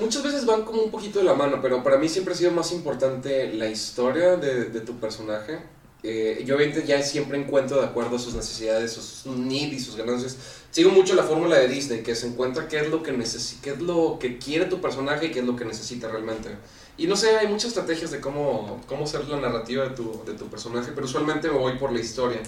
Muchas 0.00 0.22
veces 0.22 0.46
van 0.46 0.62
como 0.62 0.83
un 0.83 0.90
poquito 0.90 1.18
de 1.18 1.24
la 1.24 1.35
mano, 1.35 1.59
pero 1.61 1.83
para 1.83 1.98
mí 1.98 2.09
siempre 2.09 2.35
ha 2.35 2.37
sido 2.37 2.53
más 2.53 2.70
importante 2.72 3.53
la 3.53 3.66
historia 3.66 4.37
de, 4.37 4.81
tu 4.81 4.98
personaje. 5.00 5.59
Eh, 6.03 6.42
yo 6.46 6.59
ya 6.59 7.03
siempre 7.03 7.38
encuentro 7.38 7.79
de 7.81 7.87
acuerdo 7.87 8.16
a 8.16 8.18
sus 8.18 8.35
necesidades, 8.35 8.92
sus 8.92 9.26
needs 9.26 9.74
y 9.74 9.81
sus 9.81 9.96
ganancias. 9.96 10.37
Sigo 10.70 10.90
mucho 10.90 11.14
la 11.14 11.24
fórmula 11.24 11.59
de 11.59 11.66
Disney, 11.66 12.03
que 12.03 12.14
se 12.14 12.29
encuentra 12.29 12.68
qué 12.68 12.79
es 12.79 12.88
lo 12.88 13.03
que 13.03 13.12
qué 13.12 13.70
es 13.70 13.81
lo 13.81 14.18
que 14.20 14.38
quiere 14.38 14.66
tu 14.66 14.81
personaje 14.81 15.26
y 15.26 15.31
qué 15.33 15.40
es 15.40 15.44
lo 15.44 15.57
que 15.57 15.64
necesita 15.64 16.09
realmente. 16.09 16.50
Y 16.96 17.07
no 17.07 17.16
sé, 17.16 17.37
hay 17.37 17.48
muchas 17.48 17.68
estrategias 17.68 18.12
de 18.12 18.20
cómo, 18.20 18.81
cómo 18.87 19.05
hacer 19.05 19.26
la 19.26 19.40
narrativa 19.40 19.88
de 19.88 19.96
tu, 19.96 20.22
de 20.24 20.35
tu 20.35 20.46
personaje, 20.46 20.92
pero 20.94 21.07
usualmente 21.07 21.48
me 21.48 21.59
voy 21.59 21.79
por 21.79 21.92
la 21.92 21.98
historia. 21.98 22.40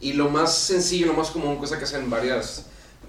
Y 0.00 0.12
lo 0.12 0.28
más 0.28 0.56
sencillo, 0.56 1.06
lo 1.06 1.14
más 1.14 1.30
común, 1.30 1.56
cosa 1.56 1.78
que 1.78 1.84
hacen 1.84 2.08
varias 2.08 2.66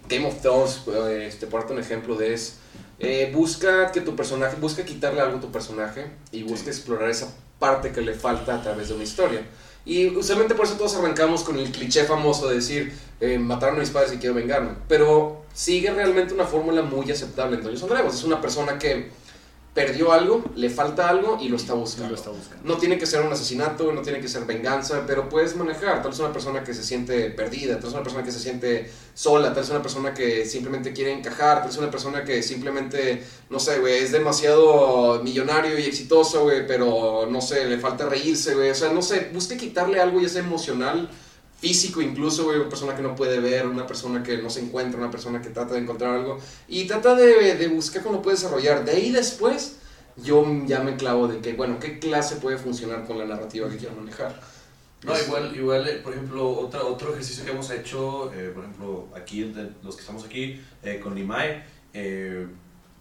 Game 0.08 0.25
of 0.25 0.41
Thrones, 0.41 0.82
eh, 0.88 1.25
este, 1.28 1.47
por 1.47 1.62
darte 1.62 1.73
un 1.73 1.80
ejemplo 1.80 2.15
de 2.15 2.34
es, 2.34 2.56
eh, 2.99 3.32
busca 3.34 3.91
que 3.91 4.02
tu 4.02 4.15
personaje, 4.15 4.58
busca 4.60 4.84
quitarle 4.84 5.21
algo 5.21 5.38
a 5.38 5.41
tu 5.41 5.52
personaje 5.52 6.08
y 6.32 6.43
busca 6.43 6.69
explorar 6.69 7.10
esa 7.10 7.34
parte 7.60 7.91
que 7.91 8.02
le 8.02 8.13
falta 8.13 8.56
a 8.56 8.62
través 8.62 8.89
de 8.89 8.95
una 8.95 9.04
historia. 9.04 9.45
Y 9.86 10.08
usualmente 10.08 10.56
por 10.56 10.65
eso 10.65 10.75
todos 10.75 10.95
arrancamos 10.95 11.43
con 11.43 11.58
el 11.58 11.71
cliché 11.71 12.04
famoso 12.04 12.49
de 12.49 12.56
decir, 12.56 12.93
eh, 13.21 13.39
mataron 13.39 13.78
a 13.78 13.80
mis 13.80 13.89
padres 13.89 14.13
y 14.13 14.17
quiero 14.17 14.36
vengarme. 14.36 14.71
Pero 14.88 15.43
sigue 15.54 15.91
realmente 15.91 16.34
una 16.34 16.45
fórmula 16.45 16.82
muy 16.82 17.10
aceptable 17.12 17.58
en 17.58 17.63
Dungeons 17.63 17.89
Dragons. 17.89 18.15
Es 18.15 18.23
una 18.23 18.41
persona 18.41 18.78
que 18.78 19.10
perdió 19.80 20.12
algo, 20.12 20.44
le 20.56 20.70
falta 20.70 21.08
algo 21.08 21.38
y 21.39 21.48
lo 21.48 21.56
está 21.56 21.74
buscando. 21.74 22.10
Lo 22.10 22.15
está 22.15 22.32
buscando. 22.32 22.68
No 22.68 22.78
tiene 22.78 22.98
que 22.98 23.06
ser 23.06 23.22
un 23.22 23.32
asesinato, 23.32 23.94
no 23.94 24.02
tiene 24.02 24.20
que 24.20 24.28
ser 24.28 24.44
venganza, 24.44 25.06
pero 25.08 25.30
puedes 25.30 25.56
manejar. 25.56 26.02
Tal 26.02 26.12
vez 26.12 26.20
una 26.20 26.34
persona 26.34 26.65
que 26.65 26.74
se 26.74 26.84
siente 26.84 27.30
perdida, 27.30 27.76
tal 27.76 27.84
vez 27.86 27.94
una 27.94 28.04
persona 28.04 28.24
que 28.26 28.32
se 28.34 28.39
siente 28.39 28.92
sola, 29.13 29.54
tal 29.54 29.63
vez 29.63 29.70
una 29.70 29.82
persona 29.82 30.13
que 30.13 30.46
simplemente 30.46 30.92
quiere 30.92 31.13
encajar, 31.13 31.60
tal 31.60 31.68
vez 31.68 31.78
una 31.78 31.89
persona 31.89 32.26
que 32.26 32.44
simplemente, 32.44 33.24
no 33.50 33.58
sé, 33.58 33.80
güey, 33.80 34.04
es 34.04 34.12
demasiado 34.12 35.22
millonario 35.24 35.80
y 35.80 35.84
exitoso, 35.84 36.44
güey, 36.44 36.68
pero 36.68 37.26
no 37.32 37.39
sé, 37.39 37.65
le 37.65 37.80
falta 37.80 38.06
reírse, 38.06 38.56
güey. 38.56 38.72
O 38.72 38.76
sea, 38.76 38.92
no 38.92 39.02
sé, 39.02 39.30
busque 39.34 39.56
quitarle 39.56 40.02
algo 40.02 40.20
ya 40.20 40.28
sea 40.28 40.42
emocional, 40.42 41.10
físico 41.60 42.02
incluso, 42.02 42.45
güey, 42.45 42.58
una 42.60 42.69
persona 42.69 42.95
que 42.95 43.02
no 43.02 43.15
puede 43.15 43.39
ver, 43.39 43.67
una 43.67 43.86
persona 43.86 44.24
que 44.24 44.38
no 44.38 44.50
se 44.50 44.62
encuentra, 44.62 45.00
una 45.00 45.12
persona 45.12 45.41
que 45.41 45.50
trata 45.50 45.74
de 45.74 45.80
encontrar 45.82 46.15
algo 46.15 46.39
y 46.67 46.86
trata 46.86 47.15
de, 47.15 47.56
de 47.56 47.67
buscar 47.67 48.02
cómo 48.02 48.15
lo 48.17 48.22
puede 48.22 48.38
desarrollar. 48.38 48.86
De 48.86 48.91
ahí 48.91 49.12
después 49.12 49.78
yo 50.17 50.45
ya 50.65 50.80
me 50.82 50.95
clavo 50.95 51.28
de 51.28 51.39
que, 51.39 51.54
bueno, 51.54 51.78
¿qué 51.80 52.00
clase 52.00 52.38
puede 52.38 52.58
funcionar 52.58 53.06
con 53.06 53.17
la 53.17 53.26
narrativa 53.26 53.69
que 53.69 53.78
quiero 53.78 53.95
manejar? 53.95 54.39
No, 55.04 55.17
igual, 55.17 55.56
igual 55.56 55.88
eh, 55.88 56.02
por 56.04 56.12
ejemplo, 56.13 56.50
otra, 56.50 56.84
otro 56.84 57.12
ejercicio 57.13 57.45
que 57.45 57.52
hemos 57.52 57.69
hecho, 57.72 58.34
eh, 58.34 58.52
por 58.54 58.63
ejemplo, 58.65 59.08
aquí, 59.15 59.43
de 59.43 59.69
los 59.82 59.95
que 59.95 60.02
estamos 60.02 60.26
aquí, 60.26 60.60
eh, 60.84 61.00
con 61.02 61.15
Limay, 61.15 61.63
eh, 61.93 62.48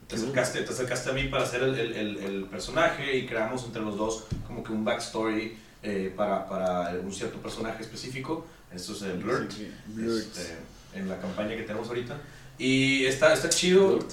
te, 0.07 0.15
acercaste, 0.17 0.63
te 0.63 0.71
acercaste 0.73 1.11
a 1.11 1.13
mí 1.13 1.25
para 1.25 1.43
hacer 1.45 1.63
el, 1.63 1.75
el- 1.79 1.93
el- 1.97 2.17
el 2.19 2.45
personaje 2.45 3.17
y 3.17 3.27
creamos 3.27 3.65
entre 3.65 3.83
los 3.83 3.97
dos 3.97 4.25
como 4.47 4.63
que 4.63 4.73
un 4.73 4.85
backstory 4.85 5.59
eh, 5.83 6.13
para, 6.17 6.49
para 6.49 6.91
un 7.01 7.13
cierto 7.13 7.39
personaje 7.39 7.83
específico. 7.83 8.47
Esto 8.75 8.93
es 8.93 9.03
el 9.03 9.19
Blurt, 9.19 9.51
Sí, 9.51 9.69
este, 9.99 10.57
en 10.95 11.09
la 11.09 11.19
campaña 11.19 11.57
que 11.57 11.63
tenemos 11.63 11.89
ahorita. 11.89 12.17
Y 12.59 13.05
está, 13.07 13.33
está 13.33 13.49
chido. 13.49 13.89
Blurt. 13.99 14.11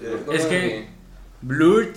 eh, 0.00 0.24
Es 0.32 0.46
que- 0.46 0.88
Blurt 1.42 1.96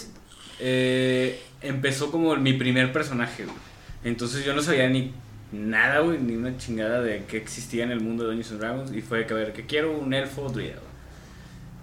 eh, 0.60 1.42
empezó 1.62 2.12
como 2.12 2.36
mi 2.38 2.54
primer 2.54 2.94
personaje, 2.94 3.44
güey. 3.46 3.58
Entonces 4.04 4.46
yo 4.46 4.54
no 4.54 4.62
sabía 4.62 4.88
ni 4.90 5.14
nada, 5.52 6.00
güey, 6.00 6.20
ni 6.20 6.36
una 6.36 6.58
chingada 6.58 7.02
de 7.02 7.26
que 7.26 7.38
existía 7.38 7.84
en 7.84 7.92
el 7.92 8.00
mundo 8.02 8.24
de 8.24 8.30
Dungeons 8.36 8.52
and 8.52 8.60
Dragons. 8.62 8.94
Y 8.94 9.02
fue 9.02 9.26
que, 9.26 9.34
a 9.34 9.38
ver, 9.38 9.54
que 9.54 9.66
quiero 9.66 9.98
un 9.98 10.14
elfo 10.14 10.48
druida. 10.50 10.76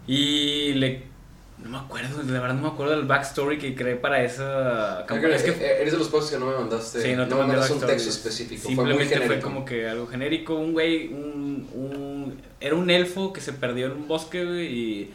Y 0.06 0.72
le... 0.74 1.09
No 1.62 1.68
me 1.70 1.78
acuerdo, 1.78 2.22
la 2.22 2.40
verdad 2.40 2.54
no 2.54 2.62
me 2.62 2.68
acuerdo 2.68 2.96
del 2.96 3.04
backstory 3.06 3.58
que 3.58 3.74
creé 3.74 3.96
para 3.96 4.22
esa 4.24 5.04
campaña. 5.06 5.34
Es 5.36 5.42
que 5.42 5.50
Eh, 5.50 5.78
eres 5.80 5.92
de 5.92 5.98
los 5.98 6.08
pocos 6.08 6.30
que 6.30 6.38
no 6.38 6.46
me 6.46 6.56
mandaste, 6.56 7.02
Sí, 7.02 7.14
no 7.14 7.24
te 7.28 7.34
me 7.34 7.40
mandé 7.40 7.52
mandaste 7.56 7.74
un 7.74 7.86
texto 7.86 8.08
específico, 8.10 8.66
Simplemente 8.68 9.20
fue, 9.20 9.40
como 9.40 9.64
que 9.64 9.88
algo 9.88 10.06
genérico. 10.06 10.54
Un 10.56 10.72
güey, 10.72 11.08
un, 11.08 11.68
un- 11.74 12.40
Era 12.60 12.74
un 12.74 12.90
elfo 12.90 13.32
que 13.32 13.40
se 13.40 13.52
perdió 13.52 13.86
en 13.86 13.92
un 13.92 14.08
bosque, 14.08 14.42
y 14.64 15.12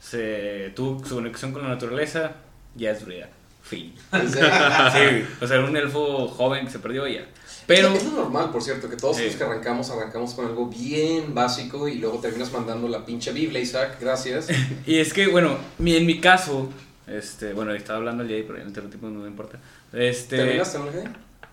se 0.00 0.72
tuvo 0.74 1.04
su 1.04 1.16
conexión 1.16 1.52
con 1.52 1.62
la 1.62 1.68
naturaleza. 1.68 2.32
Ya 2.74 2.90
es 2.90 3.04
druida. 3.04 3.28
Fin. 3.62 3.94
Sí, 4.12 5.24
o 5.40 5.46
sea, 5.46 5.56
era 5.56 5.64
un 5.64 5.76
elfo 5.76 6.28
joven 6.28 6.66
que 6.66 6.70
se 6.72 6.78
perdió 6.78 7.06
y 7.08 7.14
ya. 7.14 7.24
Pero, 7.66 7.92
Es 7.94 8.04
normal, 8.12 8.50
por 8.50 8.62
cierto, 8.62 8.88
que 8.88 8.96
todos 8.96 9.16
Sí. 9.16 9.24
los 9.24 9.34
que 9.36 9.42
arrancamos, 9.44 9.90
arrancamos 9.90 10.34
con 10.34 10.46
algo 10.46 10.66
bien 10.68 11.34
básico 11.34 11.88
y 11.88 11.96
luego 11.96 12.18
terminas 12.20 12.52
mandando 12.52 12.86
la 12.88 13.04
pinche 13.04 13.32
Biblia, 13.32 13.60
Isaac, 13.60 13.96
gracias. 14.00 14.48
y 14.86 14.98
es 14.98 15.12
que, 15.12 15.26
bueno, 15.26 15.56
mi- 15.78 15.96
en 15.96 16.06
mi 16.06 16.20
caso, 16.20 16.68
este, 17.08 17.52
bueno, 17.52 17.72
estaba 17.74 17.98
hablando 17.98 18.22
el 18.22 18.28
día 18.28 18.44
pero 18.46 18.60
en 18.60 18.68
el 18.68 18.90
tipo 18.90 19.08
no 19.08 19.20
me 19.20 19.28
importa. 19.28 19.58
Este, 19.92 20.36
¿Terminaste, 20.36 20.78
no? 20.78 20.84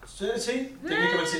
Sí, 0.06 0.26
sí, 0.38 0.76
técnicamente 0.88 1.28
sí. 1.32 1.40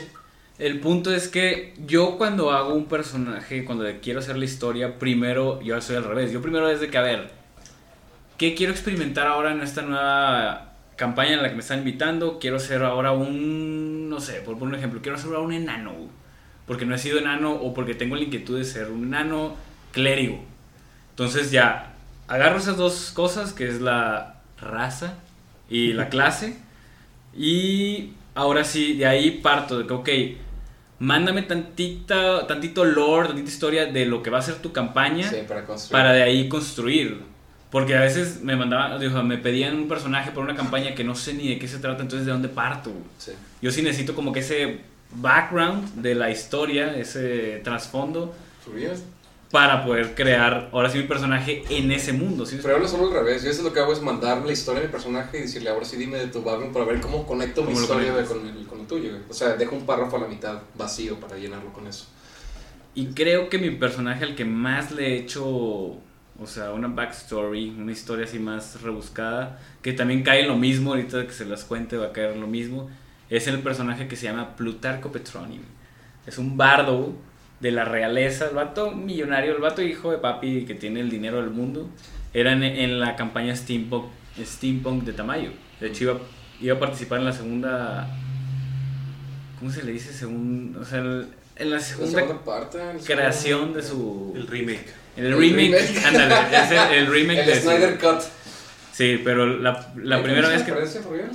El 0.60 0.80
punto 0.80 1.14
es 1.14 1.28
que 1.28 1.74
yo 1.86 2.18
cuando 2.18 2.52
hago 2.52 2.74
un 2.74 2.86
personaje, 2.86 3.66
cuando 3.66 3.84
le 3.84 4.00
quiero 4.00 4.20
hacer 4.20 4.38
la 4.38 4.46
historia, 4.46 4.98
primero 5.00 5.62
yo 5.62 5.80
soy 5.82 5.96
al 5.98 6.04
revés. 6.04 6.32
Yo 6.32 6.42
primero 6.42 6.70
es 6.70 6.80
de 6.80 6.90
que, 6.90 6.98
a 6.98 7.02
ver, 7.02 7.32
¿qué 8.38 8.54
quiero 8.56 8.72
experimentar 8.72 9.26
ahora 9.28 9.52
en 9.52 9.62
esta 9.62 9.82
nueva 9.82 10.73
campaña 10.96 11.34
en 11.34 11.42
la 11.42 11.50
que 11.50 11.56
me 11.56 11.62
están 11.62 11.80
invitando? 11.80 12.40
Quiero 12.40 12.60
ser 12.60 12.84
ahora 12.84 13.12
un, 13.12 14.10
no 14.10 14.20
sé, 14.20 14.42
por 14.42 14.58
poner 14.58 14.74
un 14.74 14.80
ejemplo, 14.80 15.02
quiero 15.02 15.18
ser 15.18 15.28
ahora 15.28 15.42
un 15.42 15.54
enano. 15.54 15.94
Porque 16.68 16.86
no 16.86 16.96
he 16.96 16.98
sido 16.98 17.20
enano 17.20 17.54
o 17.54 17.74
porque 17.74 17.94
tengo 17.94 18.16
la 18.16 18.24
inquietud 18.24 18.58
de 18.58 18.64
ser 18.64 18.90
un 18.90 19.04
enano 19.04 19.56
clérigo. 19.92 20.44
Entonces 21.10 21.52
ya, 21.52 21.94
agarro 22.28 22.58
esas 22.58 22.78
dos 22.78 23.12
cosas, 23.14 23.54
que 23.54 23.68
es 23.68 23.82
la 23.82 24.42
raza 24.60 25.16
y 25.70 25.94
la 25.94 26.10
clase. 26.10 26.58
Y 27.36 28.12
ahora 28.36 28.64
sí, 28.64 28.94
de 28.94 29.06
ahí 29.06 29.32
parto 29.42 29.80
de 29.80 29.88
que, 29.88 29.94
ok, 29.94 30.10
mándame 31.00 31.44
tantita, 31.44 32.48
tantito 32.48 32.86
lore, 32.86 33.30
tantita 33.30 33.50
historia 33.50 33.86
de 33.88 34.06
lo 34.06 34.24
que 34.24 34.30
va 34.30 34.40
a 34.40 34.42
ser 34.42 34.56
tu 34.56 34.72
campaña 34.72 35.30
Sí, 35.30 35.38
para 35.48 35.66
para 35.92 36.14
de 36.14 36.24
ahí 36.24 36.48
construir. 36.48 37.33
Porque 37.74 37.98
a 37.98 38.02
veces 38.02 38.42
me 38.44 38.56
mandaban, 38.56 39.28
me 39.28 39.38
pedían 39.40 39.76
un 39.76 39.88
personaje 39.88 40.30
para 40.30 40.44
una 40.44 40.56
campaña 40.56 40.94
que 40.94 41.04
no 41.04 41.16
sé 41.16 41.34
ni 41.34 41.50
de 41.50 41.58
qué 41.58 41.68
se 41.68 41.80
trata, 41.80 42.04
entonces 42.04 42.28
de 42.28 42.32
dónde 42.32 42.48
parto. 42.48 42.92
Sí. 43.18 43.32
Yo 43.64 43.72
sí 43.72 43.82
necesito 43.82 44.14
como 44.14 44.32
que 44.32 44.42
ese 44.42 44.82
background 45.16 45.96
de 45.96 46.14
la 46.14 46.30
historia, 46.30 46.96
ese 46.96 47.62
trasfondo, 47.64 48.32
¿Subías? 48.64 49.02
para 49.50 49.84
poder 49.84 50.14
crear 50.14 50.70
ahora 50.72 50.88
sí 50.92 51.00
mi 51.00 51.06
personaje 51.06 51.64
en 51.68 51.92
ese 51.92 52.14
mundo. 52.14 52.46
¿sí? 52.46 52.60
Pero 52.62 52.76
ahora 52.76 52.88
solo 52.88 53.08
al 53.08 53.14
revés. 53.14 53.44
Yo 53.44 53.50
eso 53.50 53.64
lo 53.64 53.74
que 53.74 53.80
hago 53.80 53.92
es 53.92 54.04
mandarle 54.04 54.46
la 54.46 54.54
historia 54.54 54.82
a 54.82 54.86
mi 54.86 54.92
personaje 54.92 55.40
y 55.40 55.42
decirle, 55.42 55.72
ahora 55.72 55.84
sí 55.86 55.98
dime 55.98 56.20
de 56.20 56.28
tu 56.28 56.44
background 56.44 56.74
para 56.74 56.86
ver 56.86 57.02
cómo 57.02 57.26
conecto 57.26 57.62
mi 57.62 57.74
¿Cómo 57.74 57.80
lo 57.80 57.84
historia 57.86 58.14
con 58.28 58.48
el, 58.48 58.68
con 58.68 58.82
el 58.82 58.86
tuyo. 58.86 59.10
güey. 59.10 59.22
O 59.30 59.34
sea, 59.34 59.56
dejo 59.56 59.76
un 59.76 59.88
párrafo 59.88 60.18
a 60.18 60.20
la 60.20 60.28
mitad 60.28 60.60
vacío 60.76 61.20
para 61.20 61.38
llenarlo 61.38 61.74
con 61.74 61.88
eso. 61.88 62.06
Y 62.94 63.08
creo 63.08 63.50
que 63.50 63.58
mi 63.58 63.72
personaje 63.72 64.24
al 64.26 64.36
que 64.36 64.46
más 64.46 64.92
le 64.92 65.08
he 65.08 65.18
hecho, 65.18 65.98
o 66.44 66.48
sea, 66.48 66.72
una 66.72 66.88
backstory, 66.88 67.70
una 67.78 67.92
historia 67.92 68.26
así 68.26 68.40
más 68.40 68.82
rebuscada, 68.82 69.60
que 69.82 69.94
también 69.94 70.24
cae 70.24 70.42
en 70.42 70.48
lo 70.48 70.56
mismo, 70.58 70.92
ahorita 70.92 71.26
que 71.26 71.34
se 71.34 71.46
las 71.46 71.64
cuente 71.64 71.98
va 71.98 72.08
a 72.08 72.12
caer 72.12 72.34
en 72.34 72.42
lo 72.42 72.48
mismo, 72.48 72.90
es 73.30 73.48
el 73.48 73.60
personaje 73.60 74.08
que 74.08 74.16
se 74.16 74.26
llama 74.28 74.56
Plutarco 74.56 75.12
Petronium. 75.12 75.64
Es 76.28 76.38
un 76.38 76.56
bardo 76.58 77.14
de 77.60 77.72
la 77.72 77.86
realeza, 77.86 78.50
el 78.50 78.56
vato 78.56 78.92
millonario, 78.92 79.56
el 79.56 79.62
vato 79.62 79.82
hijo 79.82 80.12
de 80.12 80.18
papi 80.18 80.66
que 80.66 80.76
tiene 80.76 81.00
el 81.00 81.10
dinero 81.10 81.38
del 81.42 81.50
mundo, 81.50 81.90
era 82.34 82.52
en, 82.52 82.64
en 82.64 83.00
la 83.00 83.16
campaña 83.16 83.56
Steampunk, 83.56 84.06
Steampunk 84.40 85.04
de 85.04 85.14
Tamayo. 85.14 85.52
De 85.80 85.88
hecho 85.88 86.04
iba, 86.06 86.20
iba 86.62 86.76
a 86.76 86.80
participar 86.80 87.20
en 87.20 87.26
la 87.26 87.32
segunda... 87.34 88.08
¿Cómo 89.60 89.72
se 89.72 89.84
le 89.84 89.94
dice? 89.94 90.12
Según, 90.12 90.76
o 90.80 90.84
sea, 90.84 91.00
el- 91.00 91.28
en 91.56 91.70
la 91.70 91.76
La 91.78 91.82
segunda 91.82 92.20
segunda 92.20 92.44
parte. 92.44 92.80
creación 93.06 93.74
de 93.74 93.84
su 93.84 94.34
El 94.36 94.48
remake. 94.48 94.92
El 95.18 95.26
El 95.28 95.38
remake, 95.38 95.72
remake. 95.78 96.06
ándale, 96.06 96.58
es 96.58 96.72
el, 96.72 96.94
el 97.00 97.08
remake 97.08 97.40
El 97.40 97.46
de 97.48 97.62
Snyder 97.62 98.00
Cut. 98.00 98.22
sí 98.92 99.22
pero 99.24 99.46
la, 99.46 99.92
la 99.98 100.16
¿Hay 100.18 100.24
primera 100.24 100.50
vez 100.50 100.64
que 100.64 100.72
Fabián? 101.02 101.32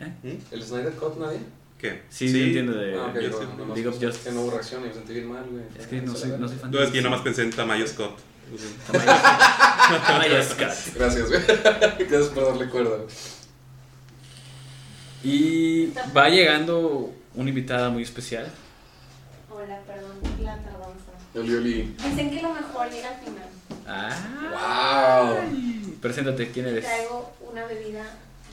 ¿Eh? 0.00 0.38
¿El 0.50 0.62
Snyder 0.62 0.92
Cut 0.94 1.18
nadie? 1.18 1.38
¿Qué? 1.78 2.02
sí, 2.08 2.28
sí 2.28 2.42
entiendo 2.42 2.72
de 2.72 2.94
Ah, 2.98 3.06
ok, 3.14 3.20
yo 3.20 3.28
no, 3.30 3.40
no, 3.56 3.66
no, 3.66 3.74
League 3.74 3.88
of 3.88 4.00
no, 4.00 4.06
Justice. 4.08 4.28
Que 4.28 4.34
no 4.34 4.40
hubo 4.42 4.50
reacción 4.50 4.82
y 4.84 4.88
me 4.88 4.94
sentí 4.94 5.12
bien 5.12 5.28
mal, 5.28 5.44
güey. 5.48 5.62
es 5.78 5.86
que 5.86 6.00
no 6.02 6.14
soy, 6.16 6.30
no 6.38 6.48
soy 6.48 6.56
fan 6.58 6.70
No, 6.72 6.82
es 6.82 6.90
que 6.90 6.96
yo 6.96 7.02
nada 7.02 7.14
más 7.16 7.24
pensé 7.24 7.42
en 7.42 7.50
Tamayo 7.50 7.86
Scott. 7.86 8.18
Tamayo 10.06 10.42
Scott. 10.42 10.72
Gracias, 10.96 11.28
güey. 11.28 11.40
Gracias 11.98 12.28
por 12.34 12.46
darle 12.46 12.68
cuerda. 12.68 12.96
y 15.22 15.92
va 16.16 16.28
llegando 16.28 17.12
una 17.34 17.48
invitada 17.48 17.90
muy 17.90 18.02
especial 18.02 18.48
Hola, 19.50 19.80
perdón 19.86 20.16
la 20.42 20.56
tardanza. 20.56 21.07
Oli, 21.38 21.54
oli. 21.56 21.94
Dicen 22.02 22.30
que 22.30 22.42
lo 22.42 22.52
mejor 22.52 22.90
llega 22.90 23.08
al 23.10 23.20
final. 23.20 23.48
ah 23.86 25.36
¡Wow! 25.42 25.98
preséntate 26.00 26.50
quién 26.50 26.66
eres 26.66 26.84
Traigo 26.84 27.32
una 27.40 27.64
bebida 27.64 28.04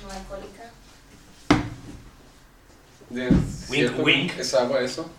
no 0.03 0.11
alcohólica. 0.11 0.71
Wink, 3.69 3.99
wink. 4.05 4.39
Es 4.39 4.53
agua 4.53 4.81
eso. 4.81 5.09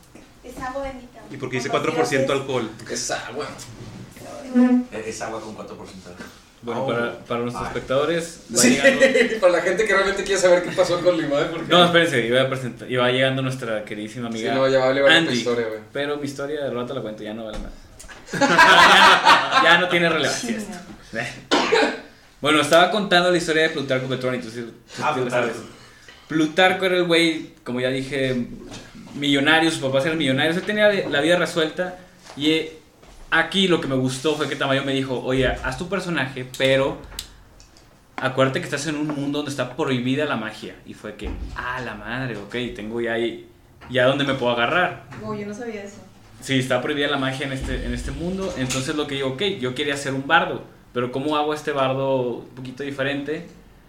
Es 0.45 0.57
agua 0.59 0.83
bendita. 0.83 1.21
¿Y 1.31 1.37
por 1.37 1.51
qué 1.51 1.57
dice 1.57 1.69
Con 1.71 1.83
4% 1.83 1.97
gases. 1.97 2.31
alcohol? 2.31 2.71
Es 2.91 3.11
agua. 3.11 3.47
Es 4.93 5.23
agua 5.23 5.41
con 5.41 5.57
4%. 5.57 5.67
Bueno 6.67 6.83
Oh. 6.83 6.87
para, 6.89 7.19
para 7.21 7.41
nuestros 7.41 7.65
Ay. 7.65 7.69
espectadores 7.73 8.41
va 8.55 8.59
Sí, 8.59 8.71
llegando 8.71 9.01
para 9.41 9.53
la 9.55 9.63
gente 9.63 9.85
que 9.87 9.93
realmente 9.95 10.25
quiere 10.25 10.41
saber 10.41 10.63
qué 10.65 10.71
pasó 10.73 11.01
con 11.01 11.17
Limay, 11.17 11.51
porque. 11.51 11.69
no 11.73 11.85
espérense 11.87 12.27
iba 12.27 12.43
a 12.43 12.49
presentar 12.49 12.91
iba 12.91 13.09
llegando 13.11 13.41
nuestra 13.41 13.85
queridísima 13.85 14.29
Sí, 14.31 14.35
amiga 14.39 14.55
no, 14.55 14.69
ya 14.69 14.81
vale, 14.81 15.01
vale 15.01 15.15
tu 15.15 15.29
Andy. 15.29 15.39
historia, 15.39 15.67
güey. 15.69 15.81
Pero 15.93 16.17
mi 16.19 16.25
historia 16.27 16.65
del 16.65 16.75
rato 16.75 16.93
la 16.93 17.01
cuento, 17.01 17.23
ya 17.23 17.33
no 17.33 17.45
vale 17.47 17.59
nada. 17.59 17.71
ya, 18.33 19.59
no, 19.59 19.65
ya 19.65 19.79
no 19.81 19.89
tiene 19.89 20.09
relevancia 20.11 20.57
esto. 20.59 20.77
Bueno, 22.41 22.61
estaba 22.61 22.91
contando 22.91 23.31
la 23.31 23.39
historia 23.39 23.63
de 23.63 23.71
Plutarco 23.71 24.07
Petroni, 24.09 24.37
entonces 24.37 24.67
tú- 24.67 24.73
Ah, 25.03 25.13
tú 25.15 25.23
Plutarco. 25.23 25.49
sabes. 25.49 25.63
Plutarco 26.29 26.85
era 26.85 26.97
el 26.97 27.05
güey, 27.05 27.53
como 27.65 27.81
ya 27.81 27.89
dije, 27.89 28.37
millonario, 29.15 29.71
sus 29.71 29.81
papás 29.81 30.05
eran 30.05 30.19
millonarios, 30.19 30.57
él 30.57 30.63
tenía 30.65 30.89
la 31.09 31.21
vida 31.23 31.37
resuelta 31.37 31.97
y 32.37 32.51
eh, 32.53 32.79
aquí 33.31 33.69
lo 33.69 33.81
que 33.81 33.89
me 33.89 33.97
gustó 33.97 34.35
fue 34.35 34.49
que 34.49 34.57
Tamayo 34.57 34.85
me 34.85 34.93
dijo, 34.93 35.23
oye, 35.25 35.47
haz 35.47 35.79
tu 35.79 35.89
personaje, 35.89 36.47
pero 36.59 36.99
acuérdate 38.17 38.61
que 38.61 38.65
estás 38.65 38.87
en 38.87 38.97
un 38.97 39.09
mundo 39.09 39.39
donde 39.39 39.51
está 39.51 39.77
prohibida 39.77 40.25
la 40.25 40.37
magia. 40.37 40.77
Y 40.87 40.95
fue 40.95 41.17
que, 41.17 41.31
ah, 41.57 41.81
la 41.85 41.95
madre, 41.95 42.37
ok, 42.37 42.75
tengo 42.75 43.01
ya 43.01 43.15
ahí, 43.15 43.49
ya 43.91 44.07
donde 44.07 44.25
me 44.25 44.35
puedo 44.35 44.53
agarrar. 44.53 45.05
Oh, 45.25 45.35
yo 45.35 45.47
no 45.47 45.55
sabía 45.55 45.83
eso. 45.83 45.99
Sí, 46.41 46.59
está 46.59 46.83
prohibida 46.83 47.09
la 47.09 47.19
magia 47.19 47.47
en 47.47 47.53
este, 47.53 47.87
en 47.87 47.95
este 47.95 48.11
mundo. 48.11 48.53
Entonces 48.59 48.95
lo 48.95 49.07
que 49.07 49.17
digo, 49.17 49.31
ok, 49.31 49.43
yo 49.61 49.75
quería 49.75 49.97
ser 49.97 50.15
un 50.15 50.27
bardo. 50.27 50.63
Pero 50.93 51.13
¿cómo 51.13 51.37
hago 51.37 51.53
este 51.53 51.73
bardo 51.73 52.39
un 52.39 52.49
poquito 52.49 52.83
diferente? 52.83 53.47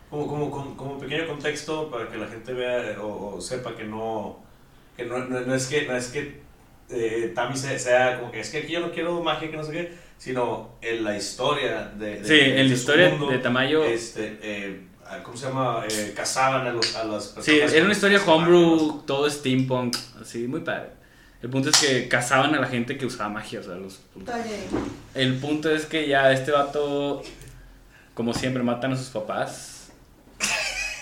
Como, 0.09 0.27
como, 0.27 0.51
como, 0.51 0.77
como 0.77 0.97
pequeño 0.97 1.27
contexto 1.27 1.89
para 1.89 2.09
que 2.09 2.17
la 2.17 2.27
gente 2.27 2.53
vea 2.53 2.91
eh, 2.91 2.97
o, 2.97 3.35
o 3.35 3.41
sepa 3.41 3.75
que 3.75 3.83
no, 3.83 4.39
que 4.95 5.05
no, 5.05 5.19
no, 5.19 5.41
no 5.41 5.53
es 5.53 5.67
que, 5.67 5.85
no 5.85 5.95
es 5.95 6.07
que 6.07 6.46
eh, 6.89 7.31
Tami 7.35 7.55
se- 7.57 7.79
sea 7.79 8.19
como 8.19 8.31
que 8.31 8.39
es 8.39 8.49
que 8.49 8.59
aquí 8.59 8.73
yo 8.73 8.79
no 8.79 8.91
quiero 8.91 9.21
magia, 9.23 9.49
que 9.51 9.57
no 9.57 9.63
sé 9.63 9.71
qué, 9.71 9.93
sino 10.17 10.77
en 10.81 11.03
la 11.03 11.15
historia 11.17 11.91
de, 11.97 12.19
de- 12.19 12.23
Sí, 12.23 12.33
de 12.33 12.61
en 12.61 12.67
la 12.69 12.73
historia 12.73 13.09
mundo, 13.09 13.29
de 13.29 13.37
Tamayo. 13.39 13.83
Este, 13.83 14.37
eh, 14.41 14.81
¿Cómo 15.23 15.37
se 15.37 15.47
llama? 15.47 15.83
Eh, 15.89 16.13
cazaban 16.15 16.67
a, 16.67 16.71
los, 16.71 16.95
a 16.95 17.03
las 17.05 17.27
personas. 17.27 17.45
Sí, 17.71 17.75
era 17.75 17.83
una 17.85 17.93
historia 17.93 18.21
homebrew, 18.25 19.03
todo 19.05 19.29
steampunk, 19.29 19.95
así, 20.21 20.47
muy 20.47 20.59
padre. 20.61 20.89
El 21.41 21.49
punto 21.49 21.69
es 21.69 21.77
que 21.77 22.07
cazaban 22.09 22.53
a 22.55 22.59
la 22.59 22.67
gente 22.67 22.97
que 22.97 23.05
usaba 23.05 23.29
magia, 23.29 23.59
o 23.59 23.63
sea, 23.63 23.75
los... 23.75 24.01
El 25.13 25.35
punto 25.35 25.69
es 25.69 25.85
que 25.85 26.07
ya 26.07 26.31
este 26.31 26.51
vato, 26.51 27.21
como 28.15 28.33
siempre, 28.33 28.63
matan 28.63 28.91
a 28.93 28.95
sus 28.97 29.07
papás. 29.09 29.76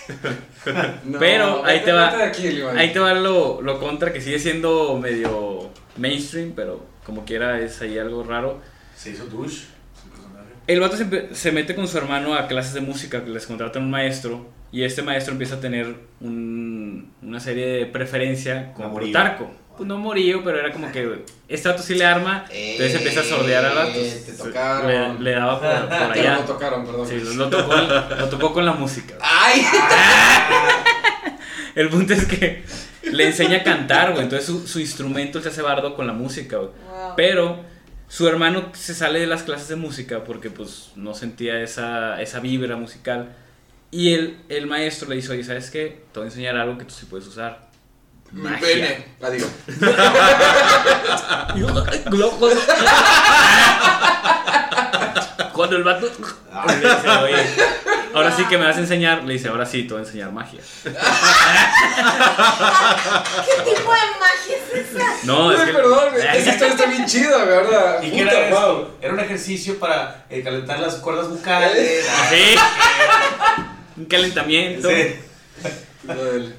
No, 1.04 1.18
Pero 1.18 1.64
ahí 1.64 1.80
te 1.84 1.92
va- 1.92 2.24
aquí. 2.24 2.60
Ahí 2.76 2.92
te 2.92 2.98
va 2.98 3.14
lo, 3.14 3.60
lo 3.62 3.78
contra, 3.80 4.12
que 4.12 4.20
sigue 4.20 4.38
siendo 4.38 4.98
medio 4.98 5.70
mainstream, 5.96 6.52
pero 6.56 6.84
como 7.04 7.24
quiera 7.24 7.60
es 7.60 7.80
ahí 7.82 7.98
algo 7.98 8.22
raro. 8.24 8.60
Se 8.96 9.10
hizo 9.10 9.26
douche. 9.26 9.66
El 10.66 10.80
vato 10.80 10.96
se, 10.96 11.32
se 11.34 11.52
mete 11.52 11.76
con 11.76 11.86
su 11.86 11.96
hermano 11.96 12.34
a 12.34 12.48
clases 12.48 12.74
de 12.74 12.80
música, 12.80 13.22
que 13.24 13.30
les 13.30 13.46
contratan 13.46 13.84
un 13.84 13.90
maestro, 13.90 14.48
y 14.72 14.82
este 14.82 15.02
maestro 15.02 15.32
empieza 15.32 15.56
a 15.56 15.60
tener 15.60 15.94
un- 16.20 17.12
una 17.22 17.38
serie 17.38 17.66
de 17.66 17.86
preferencia 17.86 18.72
con 18.74 18.86
Amorío. 18.86 19.12
Pues 19.76 19.86
no 19.86 19.98
morío, 19.98 20.42
pero 20.42 20.58
era 20.58 20.72
como 20.72 20.90
que 20.90 21.24
este 21.48 21.68
vato 21.68 21.82
sí 21.82 21.94
le 21.94 22.04
arma, 22.04 22.46
entonces 22.50 22.96
empieza 22.96 23.20
a 23.20 23.24
sordear 23.24 23.64
al 23.64 23.74
vato. 23.74 23.90
Eh, 23.98 24.22
te 24.24 24.32
Se- 24.32 24.42
tocaron. 24.42 25.22
Le, 25.22 25.30
le 25.30 25.36
daba 25.38 25.58
por, 25.60 26.12
allá. 26.12 26.36
no 26.36 26.40
tocaron, 26.44 26.86
perdón. 26.86 27.06
Sí, 27.08 27.20
lo, 27.20 27.34
lo 27.34 27.48
tocó, 27.50 27.74
lo 27.76 28.28
tocó 28.28 28.52
con 28.52 28.64
la 28.64 28.72
música. 28.72 29.14
¡Ay! 29.20 29.62
El 31.74 31.88
punto 31.90 32.14
es 32.14 32.24
que 32.26 32.64
le 33.02 33.26
enseña 33.26 33.58
a 33.58 33.62
cantar, 33.62 34.12
güey. 34.12 34.24
Entonces 34.24 34.46
su, 34.46 34.66
su 34.66 34.80
instrumento 34.80 35.40
se 35.42 35.48
hace 35.50 35.62
bardo 35.62 35.94
con 35.94 36.06
la 36.06 36.12
música, 36.12 36.56
güey. 36.56 36.70
wow. 36.88 37.12
Pero 37.16 37.60
su 38.08 38.26
hermano 38.28 38.70
se 38.72 38.94
sale 38.94 39.20
de 39.20 39.26
las 39.26 39.42
clases 39.42 39.68
de 39.68 39.76
música 39.76 40.24
porque 40.24 40.48
pues 40.50 40.92
no 40.96 41.14
sentía 41.14 41.60
esa, 41.60 42.20
esa 42.22 42.40
vibra 42.40 42.76
musical. 42.76 43.34
Y 43.90 44.14
el, 44.14 44.38
el 44.48 44.66
maestro 44.66 45.08
le 45.08 45.16
dice, 45.16 45.32
oye, 45.32 45.44
¿sabes 45.44 45.70
qué? 45.70 46.02
Te 46.12 46.18
voy 46.18 46.26
a 46.26 46.30
enseñar 46.30 46.56
algo 46.56 46.76
que 46.78 46.84
tú 46.84 46.94
sí 46.94 47.06
puedes 47.06 47.26
usar. 47.26 47.65
Mi 48.36 48.50
pene. 48.58 49.04
La 49.18 49.30
digo. 49.30 49.48
Cuando 55.54 55.76
el 55.76 55.84
vato 55.84 56.10
le 56.66 56.74
dice, 56.76 57.08
oye, 57.22 57.46
ahora 58.12 58.30
sí 58.36 58.44
que 58.44 58.58
me 58.58 58.66
vas 58.66 58.76
a 58.76 58.80
enseñar. 58.80 59.24
Le 59.24 59.32
dice, 59.32 59.48
ahora 59.48 59.64
sí, 59.64 59.84
te 59.84 59.94
voy 59.94 60.02
a 60.02 60.06
enseñar 60.06 60.30
magia. 60.32 60.60
¿Qué 60.82 60.90
tipo 63.64 63.90
de 63.90 64.06
magia 64.20 64.54
es 64.54 64.70
esa? 64.94 65.04
No, 65.22 65.50
es 65.52 65.60
que. 65.60 65.72
perdón, 65.72 66.14
esa 66.14 66.50
historia 66.50 66.74
está 66.74 66.84
bien 66.86 67.06
chida, 67.06 67.42
¿verdad? 67.42 68.02
¿Y 68.02 68.10
qué 68.10 68.24
Puta, 68.24 68.38
era 68.38 68.50
wow. 68.50 68.60
esto? 68.80 68.98
Era 69.00 69.14
un 69.14 69.20
ejercicio 69.20 69.78
para 69.78 70.26
eh, 70.28 70.42
calentar 70.42 70.78
las 70.78 70.96
cuerdas 70.96 71.30
bucales. 71.30 72.04
Sí. 72.28 72.54
Un 73.96 74.04
calentamiento. 74.04 74.90
Sí. 74.90 75.16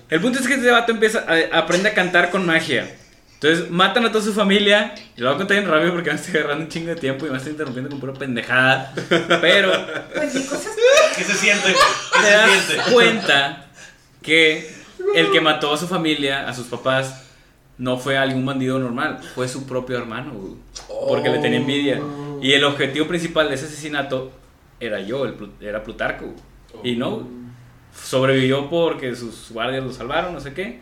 El 0.10 0.22
punto 0.22 0.40
es 0.40 0.48
que 0.48 0.56
este 0.56 0.70
vato 0.70 0.92
empieza 0.92 1.26
a, 1.28 1.60
aprende 1.60 1.90
a 1.90 1.94
cantar 1.94 2.30
con 2.30 2.46
magia. 2.46 2.88
Entonces 3.36 3.70
matan 3.70 4.06
a 4.06 4.12
toda 4.12 4.24
su 4.24 4.34
familia. 4.34 4.96
Y 5.16 5.22
lo 5.22 5.28
voy 5.28 5.36
a 5.36 5.38
contar 5.38 5.58
bien 5.58 5.70
rápido 5.70 5.94
porque 5.94 6.10
me 6.10 6.16
estoy 6.16 6.38
agarrando 6.38 6.64
un 6.64 6.70
chingo 6.70 6.90
de 6.90 6.96
tiempo 6.96 7.28
y 7.28 7.30
me 7.30 7.38
estoy 7.38 7.52
interrumpiendo 7.52 7.90
con 7.92 8.00
pura 8.00 8.14
pendejada. 8.14 8.94
Pero 9.42 9.72
Pues 10.14 10.34
cosas 10.48 10.76
¿Qué 11.16 11.24
se 11.24 11.34
siente? 11.34 11.68
¿Qué 12.14 12.26
se 12.26 12.32
das 12.32 12.52
siente? 12.66 12.92
cuenta 12.92 13.68
que 14.22 14.72
el 15.16 15.32
que 15.32 15.42
mató 15.42 15.74
a 15.74 15.78
su 15.78 15.88
familia, 15.88 16.48
a 16.48 16.54
sus 16.54 16.68
papás, 16.68 17.24
no 17.78 17.98
fue 17.98 18.18
algún 18.18 18.46
bandido 18.46 18.80
normal, 18.80 19.20
fue 19.36 19.48
su 19.48 19.68
propio 19.68 19.98
hermano, 19.98 20.58
porque 21.08 21.30
le 21.30 21.40
tenía 21.40 21.60
envidia. 21.60 22.02
Y 22.42 22.54
el 22.54 22.64
objetivo 22.64 23.08
principal 23.08 23.50
de 23.50 23.56
ese 23.56 23.66
asesinato 23.66 24.32
era 24.80 25.00
yo, 25.00 25.26
el 25.26 25.36
era 25.62 25.84
Plutarco. 25.84 26.26
güey. 26.26 26.94
Y 26.94 26.96
no, 26.96 27.12
güey. 27.12 27.26
Sobrevivió 27.94 28.70
porque 28.70 29.16
sus 29.16 29.52
guardias 29.52 29.84
lo 29.84 29.92
salvaron, 29.92 30.34
no 30.34 30.40
sé 30.40 30.54
qué. 30.54 30.80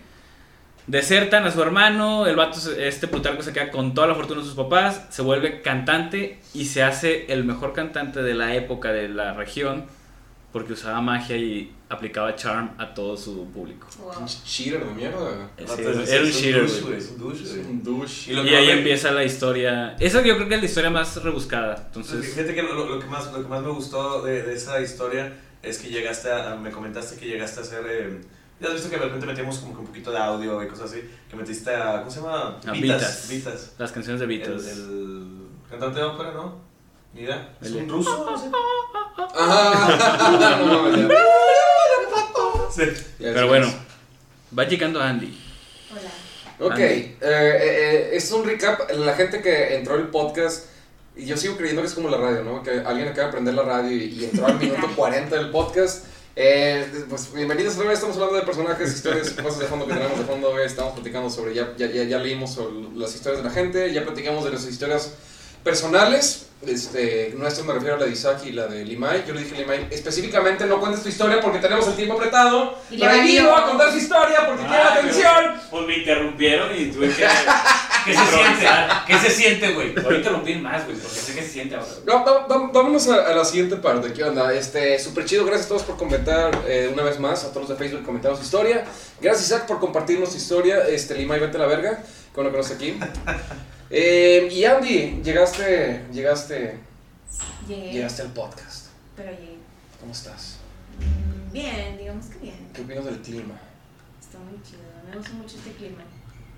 Desertan 0.87 1.43
a 1.45 1.51
su 1.51 1.61
hermano, 1.63 2.27
el 2.27 2.35
vato, 2.35 2.59
este 2.77 3.07
Plutarco 3.07 3.41
se 3.41 3.51
queda 3.53 3.71
con 3.71 3.95
toda 3.95 4.05
la 4.05 4.13
fortuna 4.13 4.41
de 4.41 4.45
sus 4.45 4.55
papás, 4.55 5.07
se 5.09 5.23
vuelve 5.23 5.61
cantante 5.63 6.39
y 6.53 6.65
se 6.65 6.83
hace 6.83 7.25
el 7.33 7.43
mejor 7.43 7.73
cantante 7.73 8.21
de 8.21 8.35
la 8.35 8.53
época 8.53 8.91
de 8.91 9.09
la 9.09 9.33
región 9.33 9.85
porque 10.51 10.73
usaba 10.73 11.01
magia 11.01 11.35
y 11.37 11.73
aplicaba 11.89 12.35
charm 12.35 12.69
a 12.77 12.93
todo 12.93 13.17
su 13.17 13.45
público. 13.51 13.87
Wow. 13.99 14.25
Cheater 14.45 14.85
de 14.85 14.93
mierda. 14.93 15.49
Sí, 15.57 15.81
era 16.13 16.23
un 16.23 16.31
cheater, 16.31 16.65
Y 18.27 18.43
que 18.49 18.55
ahí 18.55 18.69
empieza 18.69 19.11
la 19.11 19.23
historia. 19.23 19.95
Esa 19.99 20.21
yo 20.21 20.35
creo 20.37 20.47
que 20.47 20.55
es 20.55 20.61
la 20.61 20.65
historia 20.67 20.89
más 20.91 21.21
rebuscada. 21.21 21.83
Entonces, 21.87 22.33
Fíjate 22.33 22.53
que 22.53 22.61
lo, 22.61 22.73
lo- 22.75 22.85
lo 22.87 22.99
que 22.99 23.07
más, 23.07 23.33
lo 23.33 23.41
que 23.41 23.47
más 23.49 23.61
me 23.63 23.69
gustó 23.71 24.21
de, 24.21 24.43
de 24.43 24.53
esa 24.53 24.79
historia 24.81 25.33
es 25.65 25.77
que 25.79 25.89
llegaste 25.89 26.31
a, 26.31 26.55
me 26.55 26.71
comentaste 26.71 27.17
que 27.17 27.25
llegaste 27.27 27.59
a 27.59 27.63
hacer, 27.63 27.83
eh, 27.89 28.21
ya 28.59 28.67
has 28.67 28.73
visto 28.73 28.89
que 28.89 28.97
de 28.97 29.03
repente 29.05 29.25
metíamos 29.25 29.57
como 29.59 29.73
que 29.73 29.79
un 29.81 29.87
poquito 29.87 30.11
de 30.11 30.17
audio 30.17 30.63
y 30.63 30.67
cosas 30.67 30.91
así, 30.91 31.01
que 31.29 31.35
metiste 31.35 31.73
a, 31.75 31.99
¿cómo 31.99 32.09
se 32.11 32.21
llama? 32.21 32.59
A 32.65 32.71
Vitas. 32.71 33.27
Vitas. 33.29 33.29
Vitas. 33.29 33.73
las 33.77 33.91
canciones 33.91 34.19
de 34.19 34.25
El, 34.25 34.29
Beatles. 34.39 34.67
el 34.67 35.27
cantante 35.69 35.99
de 35.99 36.05
ópera, 36.05 36.31
¿no? 36.31 36.61
Idea. 37.13 37.55
¿Es 37.61 37.67
El- 37.69 37.77
un 37.77 37.89
ruso? 37.89 38.25
No 38.29 38.37
sé. 38.37 38.49
Ajá. 39.37 40.59
No, 40.65 40.89
no, 40.89 40.97
ya. 40.97 41.15
Sí. 42.71 42.83
Ya 43.19 43.33
Pero 43.33 43.47
bueno, 43.47 43.67
va 44.57 44.63
llegando 44.65 45.01
Andy. 45.01 45.37
Hola. 45.91 46.71
Ok, 46.73 46.79
eh, 46.79 47.17
eh, 47.21 47.21
eh, 47.21 48.09
es 48.13 48.31
un 48.31 48.45
recap. 48.45 48.89
La 48.91 49.13
gente 49.15 49.41
que 49.41 49.75
entró 49.77 49.95
al 49.95 50.09
podcast, 50.09 50.65
y 51.17 51.25
yo 51.25 51.37
sigo 51.37 51.55
creyendo 51.57 51.81
que 51.81 51.87
es 51.87 51.93
como 51.93 52.09
la 52.09 52.17
radio, 52.17 52.43
¿no? 52.43 52.61
Que 52.63 52.81
alguien 52.85 53.07
acaba 53.07 53.23
de 53.23 53.29
aprender 53.29 53.53
la 53.53 53.63
radio 53.63 53.91
y, 53.95 54.03
y 54.05 54.25
entró 54.25 54.47
al 54.47 54.59
minuto 54.59 54.87
40 54.95 55.35
del 55.35 55.49
podcast. 55.51 56.05
Eh, 56.37 57.05
pues 57.09 57.31
bienvenidos 57.33 57.75
otra 57.75 57.85
vez, 57.87 57.93
estamos 57.99 58.17
hablando 58.17 58.35
de 58.37 58.41
personajes, 58.43 58.93
historias, 58.93 59.29
cosas 59.29 59.59
de 59.59 59.67
fondo 59.67 59.87
que 59.87 59.93
tenemos 59.93 60.17
de 60.19 60.25
fondo. 60.25 60.59
eh, 60.59 60.65
Estamos 60.65 60.93
platicando 60.93 61.29
sobre, 61.29 61.53
ya, 61.53 61.73
ya, 61.77 61.87
ya, 61.87 62.03
ya 62.03 62.17
leímos 62.19 62.53
sobre 62.53 62.89
las 62.97 63.15
historias 63.15 63.41
de 63.41 63.47
la 63.49 63.53
gente, 63.55 63.93
ya 63.93 64.03
platicamos 64.03 64.43
de 64.43 64.51
las 64.51 64.65
historias 64.65 65.13
personales. 65.63 66.47
Este, 66.65 67.33
nuestro 67.37 67.63
me 67.63 67.73
refiero 67.73 67.95
a 67.95 67.99
la 67.99 68.05
de 68.05 68.11
Isaac 68.11 68.39
y 68.45 68.51
la 68.51 68.67
de 68.67 68.83
Limay. 68.83 69.23
Yo 69.27 69.33
le 69.33 69.41
dije 69.43 69.55
a 69.55 69.59
Limay, 69.59 69.87
específicamente 69.91 70.65
no 70.65 70.79
cuentes 70.79 71.03
tu 71.03 71.09
historia 71.09 71.39
porque 71.39 71.59
tenemos 71.59 71.87
el 71.87 71.95
tiempo 71.95 72.15
apretado. 72.15 72.77
Y 72.91 72.97
le 72.97 73.43
va 73.43 73.59
a 73.59 73.65
contar 73.67 73.91
su 73.91 73.97
historia 73.97 74.45
porque 74.45 74.63
quiere 74.65 74.83
la 74.83 74.93
atención. 74.93 75.61
Pues 75.69 75.87
me 75.87 75.97
interrumpieron 75.99 76.69
y 76.77 76.85
tuve 76.91 77.09
que. 77.13 77.25
¿Qué 78.05 78.13
se 78.13 78.25
siente? 78.25 78.65
¿Qué 79.07 79.17
se 79.19 79.29
siente, 79.29 79.73
güey? 79.73 79.93
Voy 79.95 80.15
a 80.15 80.17
interrumpir 80.17 80.59
más, 80.59 80.85
güey, 80.85 80.95
porque 80.97 81.15
sé 81.19 81.33
que 81.35 81.41
se 81.41 81.49
siente 81.49 81.75
ahora. 81.75 81.87
No, 82.05 82.23
va- 82.25 82.47
va- 82.47 82.69
vámonos 82.71 83.07
a, 83.09 83.27
a 83.27 83.35
la 83.35 83.43
siguiente 83.45 83.75
parte. 83.77 84.13
¿Qué 84.13 84.23
onda? 84.23 84.53
Este, 84.53 84.97
súper 84.99 85.25
chido. 85.25 85.43
Gracias 85.45 85.65
a 85.65 85.69
todos 85.69 85.83
por 85.83 85.97
comentar 85.97 86.51
eh, 86.67 86.89
una 86.93 87.03
vez 87.03 87.19
más. 87.19 87.43
A 87.43 87.49
todos 87.49 87.67
los 87.67 87.69
de 87.69 87.75
Facebook 87.83 88.05
comentaron 88.05 88.37
su 88.37 88.43
historia. 88.43 88.85
Gracias, 89.19 89.47
Isaac, 89.47 89.65
por 89.65 89.79
compartirnos 89.79 90.29
tu 90.29 90.37
historia. 90.37 90.87
Este, 90.87 91.15
Lima 91.15 91.37
y 91.37 91.39
vete 91.39 91.57
a 91.57 91.61
la 91.61 91.67
verga. 91.67 91.97
Que 91.97 92.35
bueno 92.41 92.51
que 92.51 92.57
no 92.57 92.63
está 92.63 92.75
aquí. 92.75 92.97
Eh, 93.91 94.49
y 94.51 94.65
Andy, 94.65 95.21
llegaste, 95.23 96.05
llegaste, 96.11 96.79
Llegué, 97.67 97.91
llegaste 97.93 98.23
al 98.23 98.33
podcast. 98.33 98.87
pero 99.15 99.29
llegué. 99.29 99.57
¿Cómo 99.99 100.11
estás? 100.11 100.57
Mm, 100.99 101.51
Bien, 101.53 101.95
digamos 101.95 102.25
que 102.25 102.39
bien. 102.39 102.67
¿Qué 102.73 102.81
opinas 102.81 103.05
del 103.05 103.21
clima? 103.21 103.53
Está 104.19 104.39
muy 104.39 104.59
chido. 104.63 104.81
Me 105.07 105.15
gusta 105.15 105.33
mucho 105.33 105.55
este 105.57 105.71
clima. 105.73 106.01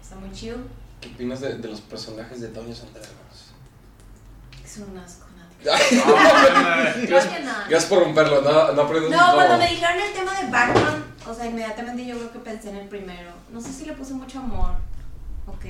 Está 0.02 0.16
muy 0.16 0.32
chido. 0.32 0.58
¿Qué 1.02 1.10
opinas 1.10 1.42
de, 1.42 1.58
de 1.58 1.68
los 1.68 1.82
personajes 1.82 2.42
de 2.42 2.50
Doña 2.50 2.74
Sandragos? 2.76 3.12
Es 4.64 4.78
un 4.78 4.98
asco. 4.98 5.26
Gracias, 5.64 6.04
Creo 6.04 7.20
que 7.20 7.40
no. 7.44 7.52
gracias 7.68 7.86
por 7.86 8.00
romperlo. 8.04 8.42
No, 8.42 8.74
no 8.74 8.82
aprendes 8.84 9.10
No, 9.10 9.34
cuando 9.34 9.58
me 9.58 9.68
dijeron 9.70 10.00
el 10.00 10.14
tema 10.14 10.40
de 10.40 10.50
background, 10.52 11.04
o 11.28 11.34
sea, 11.34 11.48
inmediatamente 11.48 12.06
yo 12.06 12.16
creo 12.16 12.32
que 12.32 12.40
pensé 12.40 12.70
en 12.70 12.76
el 12.78 12.88
primero. 12.88 13.32
No 13.52 13.60
sé 13.60 13.74
si 13.74 13.86
le 13.86 13.94
puse 13.94 14.14
mucho 14.14 14.38
amor. 14.40 14.74
Ok, 15.48 15.66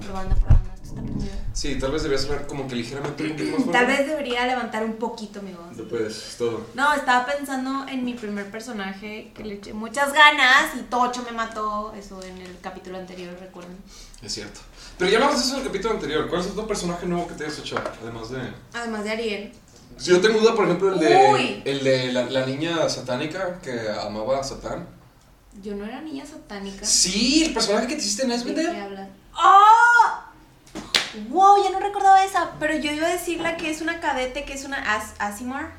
probando, 0.00 0.36
probando. 0.36 0.70
Esto 0.74 0.84
está 0.84 1.02
prendido. 1.02 1.32
Sí, 1.52 1.76
tal 1.78 1.90
vez 1.90 2.02
deberías 2.04 2.24
hablar 2.30 2.46
como 2.46 2.68
que 2.68 2.76
ligeramente 2.76 3.24
un 3.56 3.66
más. 3.66 3.72
Tal 3.72 3.86
vez 3.86 4.06
debería 4.06 4.46
levantar 4.46 4.84
un 4.84 4.94
poquito 4.94 5.42
mi 5.42 5.52
voz. 5.52 5.76
No 5.76 5.84
puedes, 5.84 6.16
es 6.16 6.36
todo. 6.38 6.64
No, 6.74 6.94
estaba 6.94 7.26
pensando 7.26 7.86
en 7.88 8.04
mi 8.04 8.14
primer 8.14 8.48
personaje 8.50 9.32
que 9.34 9.42
le 9.44 9.54
eché 9.54 9.72
muchas 9.74 10.12
ganas 10.12 10.74
y 10.76 10.82
Tocho 10.84 11.24
me 11.24 11.32
mató. 11.32 11.92
Eso 11.98 12.22
en 12.22 12.38
el 12.38 12.58
capítulo 12.60 12.96
anterior, 12.96 13.36
recuerden. 13.40 13.76
Es 14.22 14.32
cierto. 14.32 14.60
Pero 15.02 15.10
ya 15.10 15.18
hablamos 15.18 15.40
de 15.40 15.46
eso 15.46 15.54
en 15.56 15.62
el 15.62 15.66
capítulo 15.66 15.94
anterior. 15.94 16.28
¿Cuál 16.28 16.42
es 16.42 16.46
otro 16.46 16.64
personaje 16.64 17.06
nuevo 17.06 17.26
que 17.26 17.34
te 17.34 17.44
hayas 17.44 17.58
hecho? 17.58 17.74
Además 18.02 18.30
de. 18.30 18.52
Además 18.72 19.02
de 19.02 19.10
Ariel. 19.10 19.52
Si 19.96 20.10
yo 20.10 20.20
tengo 20.20 20.38
duda, 20.38 20.54
por 20.54 20.64
ejemplo, 20.66 20.92
el 20.94 21.00
de. 21.00 21.30
Uy. 21.32 21.62
El 21.64 21.82
de 21.82 22.12
la, 22.12 22.22
la 22.30 22.46
niña 22.46 22.88
satánica 22.88 23.58
que 23.60 23.80
amaba 24.00 24.38
a 24.38 24.44
Satán. 24.44 24.86
Yo 25.60 25.74
no 25.74 25.84
era 25.84 26.00
niña 26.02 26.24
satánica. 26.24 26.86
Sí, 26.86 27.46
el 27.46 27.52
personaje 27.52 27.88
que 27.88 27.96
te 27.96 28.00
hiciste 28.00 28.22
en 28.22 28.28
¿De 28.28 28.36
qué 28.36 28.40
Esbender. 28.42 28.76
hablas? 28.80 29.08
¡Oh! 29.34 30.22
Wow, 31.30 31.64
ya 31.64 31.70
no 31.70 31.80
recordaba 31.80 32.24
esa. 32.24 32.52
Pero 32.60 32.76
yo 32.76 32.92
iba 32.92 33.08
a 33.08 33.10
decir 33.10 33.40
la 33.40 33.56
que 33.56 33.72
es 33.72 33.80
una 33.80 33.98
cadete, 33.98 34.44
que 34.44 34.52
es 34.52 34.64
una 34.64 34.94
As 34.94 35.14
Asimar. 35.18 35.72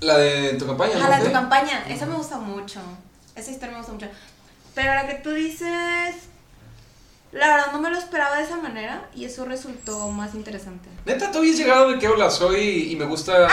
La 0.00 0.16
de 0.16 0.54
tu 0.54 0.66
campaña, 0.66 0.96
Ajá, 0.96 1.10
la 1.10 1.18
de 1.18 1.26
tu 1.26 1.32
campaña. 1.32 1.84
Esa 1.86 2.06
me 2.06 2.14
gusta 2.14 2.38
mucho. 2.38 2.80
Esa 3.36 3.50
historia 3.50 3.72
me 3.72 3.78
gusta 3.80 3.92
mucho. 3.92 4.08
Pero 4.74 4.94
la 4.94 5.06
que 5.06 5.16
tú 5.16 5.32
dices. 5.32 6.14
La 7.34 7.48
verdad 7.48 7.72
no 7.72 7.80
me 7.80 7.90
lo 7.90 7.98
esperaba 7.98 8.36
de 8.38 8.44
esa 8.44 8.56
manera 8.56 9.08
y 9.14 9.24
eso 9.24 9.44
resultó 9.44 10.08
más 10.10 10.34
interesante. 10.34 10.88
Neta, 11.04 11.30
tú 11.32 11.38
habías 11.38 11.56
llegado 11.56 11.90
de 11.90 11.98
que 11.98 12.08
hola 12.08 12.30
soy 12.30 12.92
y 12.92 12.96
me 12.96 13.04
gusta. 13.04 13.48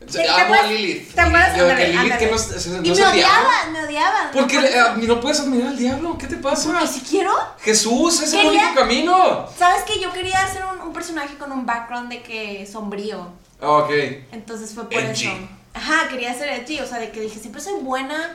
¿te- 0.00 0.06
te 0.06 0.28
amo 0.28 0.54
a 0.54 0.62
Lilith. 0.64 1.14
te 1.14 1.20
acuerdas? 1.20 1.56
Yo 1.56 1.66
de 1.66 1.76
que 1.76 1.88
Lilith 1.88 2.18
que 2.18 2.26
no, 2.26 2.32
no 2.32 2.82
y 2.82 2.90
me 2.90 2.96
el 2.96 3.02
odiaban, 3.04 3.72
me 3.72 3.84
odiaban. 3.84 4.30
Porque 4.32 4.58
ah, 4.58 4.96
no 5.00 5.20
puedes 5.20 5.38
admirar 5.40 5.68
al 5.68 5.78
diablo. 5.78 6.18
¿Qué 6.18 6.26
te 6.26 6.36
pasa? 6.36 6.72
Porque 6.72 6.86
si 6.88 7.00
quiero. 7.02 7.32
Jesús 7.60 8.20
es 8.22 8.32
el 8.32 8.40
Quería- 8.42 8.60
único 8.66 8.74
camino. 8.80 9.46
¿Sabes 9.56 9.82
que 9.84 10.00
Yo 10.00 10.12
quería 10.12 10.42
hacer 10.42 10.64
un, 10.64 10.80
un 10.88 10.92
personaje 10.92 11.36
con 11.38 11.52
un 11.52 11.64
background 11.64 12.10
de 12.10 12.22
que 12.22 12.66
sombrío. 12.70 13.28
Ah, 13.60 13.70
ok. 13.70 13.90
Entonces 14.32 14.74
fue 14.74 14.84
por 14.90 14.94
Edgy. 15.00 15.26
eso. 15.28 15.36
Ajá, 15.74 16.08
quería 16.08 16.34
ser 16.34 16.48
edgy, 16.48 16.80
o 16.80 16.86
sea, 16.86 16.98
de 16.98 17.10
que 17.12 17.20
dije, 17.20 17.38
siempre 17.38 17.62
soy 17.62 17.74
buena, 17.80 18.34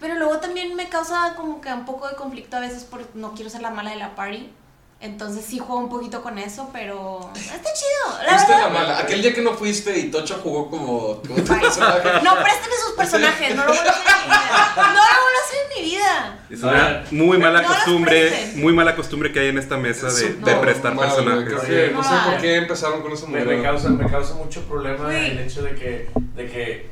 pero 0.00 0.14
luego 0.16 0.38
también 0.38 0.74
me 0.74 0.88
causa 0.88 1.34
como 1.36 1.60
que 1.60 1.72
un 1.72 1.84
poco 1.84 2.08
de 2.08 2.14
conflicto 2.16 2.56
a 2.56 2.60
veces 2.60 2.84
porque 2.88 3.06
no 3.14 3.34
quiero 3.34 3.50
ser 3.50 3.62
la 3.62 3.70
mala 3.70 3.90
de 3.90 3.96
la 3.96 4.14
party. 4.14 4.50
Entonces 5.00 5.44
sí 5.44 5.58
juego 5.58 5.78
un 5.78 5.90
poquito 5.90 6.22
con 6.22 6.38
eso, 6.38 6.70
pero 6.72 7.30
está 7.34 7.50
chido. 7.74 8.22
La 8.24 8.32
Fuiste 8.38 8.52
verdad. 8.52 8.64
la 8.64 8.68
mala. 8.70 8.98
Aquel 9.00 9.20
día 9.20 9.34
que 9.34 9.42
no 9.42 9.52
fuiste 9.52 9.98
y 9.98 10.10
Tocho 10.10 10.40
jugó 10.42 10.70
como, 10.70 11.20
como 11.20 11.34
tu 11.34 11.44
personaje. 11.44 12.22
No, 12.22 12.34
préstame 12.36 12.74
sus 12.82 12.94
personajes, 12.96 13.54
no 13.54 13.64
lo 13.66 13.72
vuelvo 13.74 13.90
a 13.90 13.92
hacer 13.92 14.14
en 14.14 14.22
mi 14.22 14.30
vida. 14.30 14.76
No 14.76 14.82
lo 14.82 14.92
vuelvo 14.94 15.28
a 15.28 15.44
hacer 15.44 15.58
en 15.60 15.68
mi 15.84 15.90
vida. 15.90 16.38
Es 16.48 16.62
una 16.62 17.04
muy 17.10 17.38
mala 17.38 17.62
No 17.62 17.68
costumbre, 17.68 18.52
muy 18.54 18.72
mala 18.72 18.96
costumbre 18.96 19.30
que 19.32 19.40
hay 19.40 19.48
en 19.48 19.58
esta 19.58 19.76
mesa 19.76 20.10
de, 20.10 20.34
de 20.36 20.54
prestar 20.54 20.96
personajes. 20.96 21.44
Creo 21.44 21.60
que 21.60 21.92
no 21.92 22.02
sé 22.02 22.14
por 22.24 22.40
qué 22.40 22.56
empezaron 22.56 23.02
con 23.02 23.12
esa 23.12 23.26
Me, 23.26 23.44
me 23.44 23.62
causa, 23.62 23.90
me 23.90 24.10
causa 24.10 24.34
mucho 24.34 24.62
problema 24.62 25.14
el 25.14 25.38
hecho 25.40 25.62
de 25.62 25.74
que, 25.74 26.08
de 26.34 26.46
que 26.46 26.90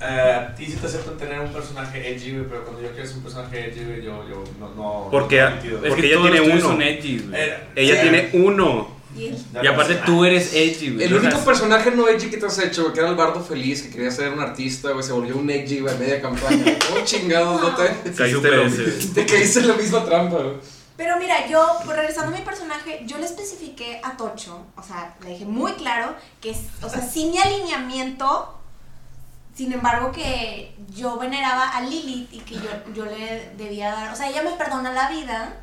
eh, 0.00 0.06
tú- 0.08 0.28
eh, 0.28 0.32
a 0.34 0.54
ti 0.54 0.66
sí 0.66 0.72
te 0.76 0.86
aceptan 0.86 1.16
tener 1.18 1.40
un 1.40 1.52
personaje 1.52 2.10
edgy, 2.12 2.32
güey, 2.32 2.48
pero 2.48 2.64
cuando 2.64 2.82
yo 2.82 2.90
quiero 2.92 3.06
ser 3.06 3.16
un 3.18 3.22
personaje 3.22 3.66
edgy, 3.68 3.84
güey, 3.84 4.02
yo, 4.02 4.28
yo 4.28 4.44
no, 4.58 4.68
no. 4.74 5.08
Porque- 5.10 5.40
no. 5.40 5.48
Es 5.48 5.62
Porque 5.88 6.02
que 6.02 6.06
ella 6.14 6.22
tiene 6.22 6.40
uno. 6.40 6.60
son 6.60 6.82
edgy, 6.82 7.18
güey. 7.18 7.40
Eh, 7.40 7.54
Ella 7.76 7.94
sí. 7.96 8.00
tiene 8.02 8.30
uno. 8.32 9.00
Y 9.16 9.34
Y 9.60 9.66
aparte 9.66 9.96
tú 10.06 10.24
eres 10.24 10.54
edgy, 10.54 10.92
güey. 10.94 11.04
El 11.06 11.14
único 11.14 11.38
personaje 11.40 11.90
no 11.90 12.08
edgy 12.08 12.30
que 12.30 12.36
te 12.36 12.46
has 12.46 12.58
hecho, 12.60 12.82
güey, 12.82 12.94
que 12.94 13.00
era 13.00 13.08
el 13.08 13.16
bardo 13.16 13.40
feliz, 13.42 13.82
que 13.82 13.90
quería 13.90 14.10
ser 14.12 14.32
un 14.32 14.38
artista, 14.38 14.90
güey, 14.92 15.02
se 15.04 15.12
volvió 15.12 15.36
un 15.36 15.50
edgy, 15.50 15.80
güey, 15.80 15.98
media 15.98 16.20
campaña. 16.22 16.64
¿Cómo 16.88 17.00
chingados 17.04 17.60
no 17.60 17.74
te, 17.74 18.12
Caíste 18.12 18.50
te 19.14 19.26
caíste 19.26 19.58
en 19.60 19.68
la 19.68 19.74
misma 19.74 20.04
trampa, 20.04 20.36
güey? 20.36 20.54
Pero 20.96 21.18
mira, 21.18 21.48
yo, 21.48 21.66
regresando 21.88 22.32
a 22.34 22.38
mi 22.38 22.44
personaje, 22.44 23.00
yo 23.06 23.16
le 23.18 23.24
especifiqué 23.24 24.00
a 24.04 24.16
Tocho, 24.16 24.66
o 24.76 24.82
sea, 24.82 25.16
le 25.24 25.30
dije 25.30 25.44
muy 25.46 25.72
claro 25.72 26.14
que, 26.40 26.50
es- 26.50 26.66
o 26.82 26.88
sea, 26.90 27.00
si 27.00 27.30
mi 27.30 27.38
alineamiento, 27.38 28.59
Sin 29.60 29.70
embargo, 29.74 30.10
que 30.10 30.74
yo 30.88 31.18
veneraba 31.18 31.68
a 31.68 31.82
Lilith 31.82 32.32
y 32.32 32.38
que 32.38 32.54
yo, 32.54 32.70
yo 32.94 33.04
le 33.04 33.50
debía 33.58 33.90
dar, 33.92 34.10
o 34.10 34.16
sea, 34.16 34.30
ella 34.30 34.42
me 34.42 34.52
perdona 34.52 34.90
la 34.90 35.10
vida 35.10 35.54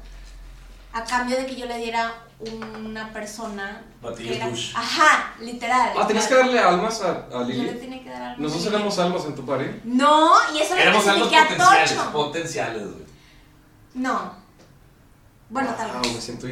a 0.94 1.04
cambio 1.04 1.36
de 1.36 1.48
que 1.48 1.56
yo 1.56 1.66
le 1.66 1.80
diera 1.80 2.14
una 2.40 3.12
persona 3.12 3.82
Batillos 4.00 4.30
que 4.32 4.38
era, 4.38 4.50
Bush. 4.50 4.72
ajá, 4.76 5.34
literal. 5.40 5.94
Ah, 5.98 6.06
tenías 6.06 6.28
que 6.28 6.36
darle 6.36 6.60
almas 6.60 7.02
a, 7.02 7.26
a 7.36 7.48
Yo 7.48 7.64
le 7.64 7.74
tenía 7.74 8.04
que 8.04 8.10
dar 8.12 8.22
algo. 8.22 8.44
Nosotros 8.44 8.68
éramos 8.72 9.00
almas 9.00 9.26
en 9.26 9.34
tu 9.34 9.44
party. 9.44 9.66
No, 9.86 10.32
y 10.54 10.60
eso 10.60 10.76
le 10.76 10.82
Éramos 10.84 11.08
algo 11.08 11.26
expliqué 11.26 11.38
a 11.44 11.48
potenciales, 11.48 11.96
Tocho. 11.96 12.12
potenciales, 12.12 12.84
güey. 12.84 13.06
No. 13.96 14.32
Bueno, 15.50 15.74
tal 15.76 15.90
Ah, 15.92 16.00
vez. 16.04 16.14
me 16.14 16.22
siento. 16.22 16.46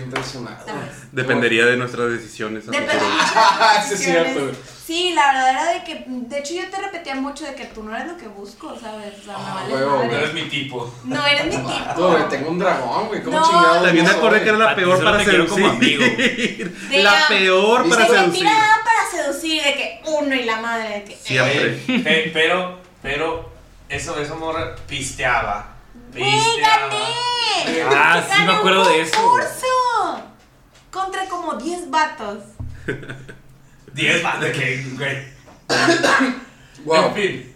Tal 0.66 0.80
vez. 0.80 1.12
Dependería 1.12 1.66
de 1.68 1.78
nuestras 1.78 2.10
decisiones. 2.10 2.68
a 2.68 2.72
Depende 2.72 2.94
futuro. 2.94 3.12
mucho 3.12 3.34
de 3.36 3.82
Sí, 3.88 3.94
es 3.94 4.00
cierto. 4.00 4.52
Sí, 4.86 5.14
la 5.16 5.34
verdad 5.34 5.50
era 5.52 5.74
de 5.74 5.84
que, 5.84 6.06
de 6.08 6.40
hecho 6.40 6.54
yo 6.54 6.70
te 6.70 6.78
repetía 6.78 7.16
mucho 7.16 7.44
de 7.44 7.56
que 7.56 7.66
tú 7.66 7.82
no 7.82 7.96
eres 7.96 8.08
lo 8.12 8.18
que 8.18 8.28
busco, 8.28 8.78
¿sabes? 8.80 9.14
O 9.20 9.24
sea, 9.26 9.36
me 9.38 9.44
Ah, 9.44 9.54
vales 9.56 9.74
huevo, 9.74 9.96
madre. 9.98 10.08
No 10.10 10.14
eres 10.18 10.34
mi 10.36 10.42
tipo. 10.44 10.94
No 11.06 11.26
eres 11.26 11.46
mi 11.46 11.58
No, 11.58 11.68
tipo. 11.74 12.08
güey, 12.12 12.30
tengo 12.30 12.50
un 12.52 12.60
dragón, 12.60 13.08
güey. 13.08 13.24
¿Cómo 13.24 13.40
No. 13.40 13.46
chingados? 13.48 13.82
También 13.84 14.06
me 14.06 14.12
no 14.12 14.18
acordé 14.18 14.44
que 14.44 14.50
era 14.50 14.58
la 14.60 14.76
peor 14.76 15.04
para 15.04 15.24
quiero 15.24 15.48
como 15.48 15.68
seducir. 15.70 16.78
De 16.90 17.04
la 17.04 17.28
peor 17.28 17.90
para 17.90 18.06
se 18.06 18.12
seducir. 18.14 18.34
tiraba 18.42 18.68
para 18.84 19.10
seducir, 19.24 19.64
de 19.64 19.74
que 19.74 20.02
uno 20.06 20.36
y 20.36 20.44
la 20.44 20.58
madre, 20.58 20.90
de 20.90 21.04
que. 21.06 21.16
Siempre. 21.16 21.82
Oye, 21.88 22.00
pe- 22.04 22.30
pero, 22.32 22.78
pero, 23.02 23.50
eso, 23.90 24.20
eso 24.20 24.36
morra 24.36 24.76
pisteaba. 24.88 25.68
¡Güey, 26.12 26.32
Pisteaba. 26.32 26.78
gané! 26.90 27.84
Ah, 27.92 28.24
sí 28.32 28.44
me 28.44 28.52
acuerdo 28.54 28.88
de 28.88 29.02
eso. 29.02 29.16
concurso 29.20 30.22
Contra 30.92 31.26
como 31.26 31.56
10 31.56 31.90
vatos. 31.90 32.38
10 33.96 34.24
más 34.24 34.42
de 34.42 34.52
que, 34.52 34.86
güey. 34.98 35.18
Wow. 36.86 37.06
En 37.08 37.14
fin. 37.16 37.56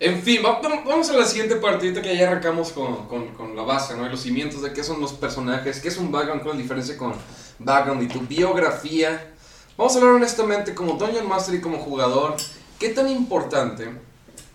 En 0.00 0.22
fin, 0.22 0.40
va- 0.44 0.60
va- 0.60 0.82
vamos 0.84 1.10
a 1.10 1.12
la 1.12 1.24
siguiente 1.26 1.56
parte, 1.56 1.86
ahorita 1.86 2.02
que 2.02 2.16
ya 2.16 2.26
arrancamos 2.28 2.72
con, 2.72 3.06
con, 3.06 3.28
con 3.34 3.54
la 3.54 3.62
base, 3.62 3.96
¿no? 3.96 4.06
Y 4.06 4.08
los 4.08 4.22
cimientos 4.22 4.62
de 4.62 4.72
qué 4.72 4.82
son 4.82 5.00
los 5.00 5.12
personajes, 5.12 5.78
qué 5.80 5.88
es 5.88 5.96
un 5.98 6.10
background, 6.10 6.42
cuál 6.42 6.54
es 6.54 6.56
la 6.56 6.62
diferencia 6.62 6.96
con 6.96 7.12
background 7.60 8.02
y 8.02 8.08
tu 8.08 8.20
biografía. 8.22 9.32
Vamos 9.76 9.94
a 9.94 9.98
hablar 9.98 10.14
honestamente 10.14 10.74
como 10.74 10.94
Dungeon 10.94 11.28
Master 11.28 11.54
y 11.54 11.60
como 11.60 11.78
jugador, 11.78 12.36
qué 12.78 12.88
tan 12.88 13.08
importante 13.08 13.90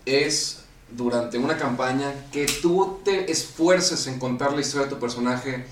es 0.05 0.63
durante 0.89 1.38
una 1.38 1.55
campaña 1.57 2.11
que 2.34 2.45
tú 2.61 2.99
te 3.05 3.32
esfuerces 3.32 4.07
en 4.07 4.20
contar 4.20 4.51
la 4.53 4.61
historia 4.61 4.88
de 4.88 4.93
tu 4.95 4.99
personaje 4.99 5.66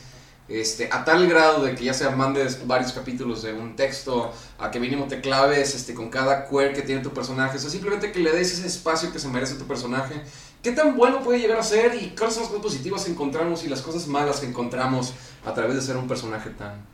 este, 0.47 0.89
a 0.91 1.05
tal 1.05 1.27
grado 1.27 1.63
de 1.63 1.75
que 1.75 1.85
ya 1.85 1.93
sea 1.93 2.11
mandes 2.11 2.67
varios 2.67 2.91
capítulos 2.91 3.43
de 3.43 3.53
un 3.53 3.75
texto, 3.75 4.33
a 4.59 4.71
que 4.71 4.79
mínimo 4.79 5.05
te 5.05 5.21
claves 5.21 5.73
este, 5.75 5.93
con 5.93 6.09
cada 6.09 6.47
queer 6.47 6.73
que 6.73 6.81
tiene 6.81 7.01
tu 7.01 7.11
personaje, 7.11 7.57
o 7.57 7.59
sea, 7.59 7.69
simplemente 7.69 8.11
que 8.11 8.19
le 8.19 8.31
des 8.31 8.51
ese 8.51 8.67
espacio 8.67 9.11
que 9.11 9.19
se 9.19 9.27
merece 9.27 9.55
tu 9.55 9.65
personaje. 9.65 10.21
¿Qué 10.61 10.71
tan 10.71 10.95
bueno 10.95 11.21
puede 11.21 11.39
llegar 11.39 11.59
a 11.59 11.63
ser 11.63 11.95
y 11.95 12.15
cuáles 12.17 12.35
son 12.35 12.43
las 12.43 12.51
cosas 12.51 12.63
positivas 12.63 13.03
que 13.03 13.11
encontramos 13.11 13.63
y 13.65 13.69
las 13.69 13.81
cosas 13.81 14.07
malas 14.07 14.39
que 14.39 14.45
encontramos 14.45 15.13
a 15.45 15.53
través 15.53 15.75
de 15.75 15.81
ser 15.81 15.97
un 15.97 16.07
personaje 16.07 16.51
tan, 16.51 16.85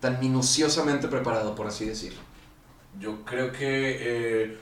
tan 0.00 0.18
minuciosamente 0.20 1.08
preparado, 1.08 1.54
por 1.54 1.66
así 1.66 1.84
decirlo? 1.84 2.20
Yo 2.98 3.24
creo 3.24 3.52
que 3.52 3.62
eh, 4.00 4.58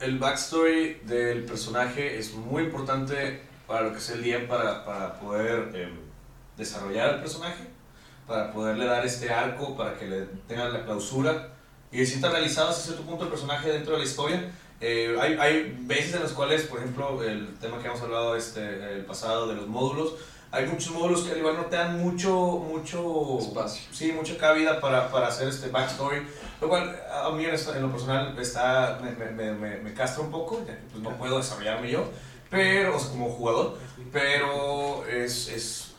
el 0.00 0.18
backstory 0.18 1.00
del 1.04 1.44
personaje 1.44 2.18
es 2.18 2.34
muy 2.34 2.64
importante 2.64 3.42
para 3.66 3.82
lo 3.82 3.92
que 3.92 3.98
es 3.98 4.10
el 4.10 4.22
DM, 4.22 4.48
para, 4.48 4.84
para 4.84 5.20
poder 5.20 5.70
eh, 5.74 5.92
desarrollar 6.60 7.14
el 7.14 7.20
personaje, 7.20 7.64
para 8.28 8.52
poderle 8.52 8.86
dar 8.86 9.04
este 9.04 9.30
arco, 9.30 9.76
para 9.76 9.98
que 9.98 10.06
le 10.06 10.22
tengan 10.46 10.72
la 10.72 10.84
clausura 10.84 11.48
y 11.90 11.98
se 11.98 12.06
sienta 12.06 12.30
realizado 12.30 12.68
hasta 12.68 12.82
cierto 12.82 13.02
punto 13.02 13.24
el 13.24 13.30
personaje 13.30 13.68
dentro 13.70 13.94
de 13.94 13.98
la 13.98 14.04
historia. 14.04 14.52
Eh, 14.80 15.16
hay, 15.20 15.34
hay 15.34 15.76
veces 15.80 16.14
en 16.14 16.22
las 16.22 16.32
cuales, 16.32 16.62
por 16.62 16.78
ejemplo, 16.78 17.22
el 17.24 17.54
tema 17.58 17.78
que 17.78 17.88
hemos 17.88 18.00
hablado 18.00 18.36
este, 18.36 18.94
el 18.94 19.04
pasado 19.04 19.48
de 19.48 19.56
los 19.56 19.66
módulos, 19.66 20.14
hay 20.52 20.66
muchos 20.66 20.92
módulos 20.92 21.22
que 21.22 21.32
al 21.32 21.38
igual 21.38 21.56
no 21.56 21.66
te 21.66 21.76
dan 21.76 21.98
mucho, 21.98 22.30
mucho 22.32 23.38
Espacio. 23.38 23.82
Sí, 23.92 24.12
mucha 24.12 24.36
cabida 24.36 24.80
para, 24.80 25.10
para 25.10 25.28
hacer 25.28 25.48
este 25.48 25.68
backstory. 25.68 26.26
Lo 26.60 26.68
cual 26.68 26.96
a 27.12 27.30
mí 27.30 27.44
en 27.44 27.82
lo 27.82 27.90
personal 27.90 28.36
está, 28.38 28.98
me, 29.02 29.10
me, 29.12 29.52
me, 29.52 29.76
me- 29.78 29.94
castra 29.94 30.22
un 30.22 30.30
poco, 30.30 30.60
ya 30.66 30.74
que 30.76 30.82
pues, 30.90 31.02
no 31.02 31.10
puedo 31.18 31.38
desarrollarme 31.38 31.90
yo, 31.90 32.04
pero, 32.50 32.96
o 32.96 32.98
sea, 32.98 33.10
como 33.10 33.30
jugador, 33.30 33.78
pero 34.12 35.06
es, 35.06 35.48
es, 35.48 35.89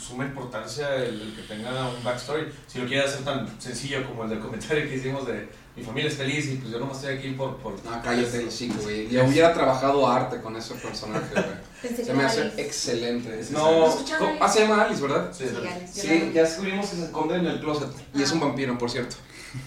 suma 0.00 0.24
importancia 0.24 0.94
el, 0.96 1.20
el 1.20 1.34
que 1.36 1.42
tenga 1.42 1.88
un 1.88 2.02
backstory. 2.04 2.52
Si 2.66 2.78
lo 2.78 2.86
quiere 2.86 3.04
hacer 3.04 3.24
tan 3.24 3.60
sencillo 3.60 4.06
como 4.06 4.24
el 4.24 4.30
del 4.30 4.40
comentario 4.40 4.88
que 4.88 4.96
hicimos 4.96 5.26
de 5.26 5.48
mi 5.76 5.82
familia 5.82 6.08
es 6.08 6.16
feliz 6.16 6.46
y 6.46 6.56
pues 6.56 6.70
yo 6.72 6.78
no 6.78 6.92
estoy 6.92 7.16
aquí 7.16 7.30
por... 7.30 7.56
por 7.56 7.72
No, 7.84 8.00
cállate 8.02 8.38
el 8.42 8.48
chico, 8.48 8.74
güey. 8.82 9.08
Ya 9.08 9.24
hubiera 9.24 9.52
trabajado 9.52 10.06
arte 10.08 10.40
con 10.40 10.54
ese 10.56 10.74
personaje, 10.74 11.26
güey. 11.32 11.94
Se 12.04 12.14
me 12.14 12.24
hace 12.24 12.42
Alice. 12.42 12.62
excelente. 12.62 13.40
Es- 13.40 13.50
No, 13.50 13.88
¿Escucharon 13.88 14.28
¿Cómo? 14.28 14.38
Ah, 14.44 14.48
se 14.48 14.60
llama 14.60 14.82
Alice, 14.84 15.02
¿verdad? 15.02 15.30
Sí, 15.36 15.44
Sí, 15.48 15.56
Alice, 15.56 15.94
yo 15.96 16.02
Sí, 16.14 16.20
la- 16.28 16.32
ya 16.32 16.42
descubrimos 16.42 16.86
que 16.88 16.96
se 16.96 17.04
esconde 17.04 17.34
en 17.36 17.46
el 17.46 17.60
closet. 17.60 17.88
Y 18.14 18.22
es 18.22 18.32
un 18.32 18.40
vampiro, 18.40 18.78
por 18.78 18.90
cierto. 18.90 19.16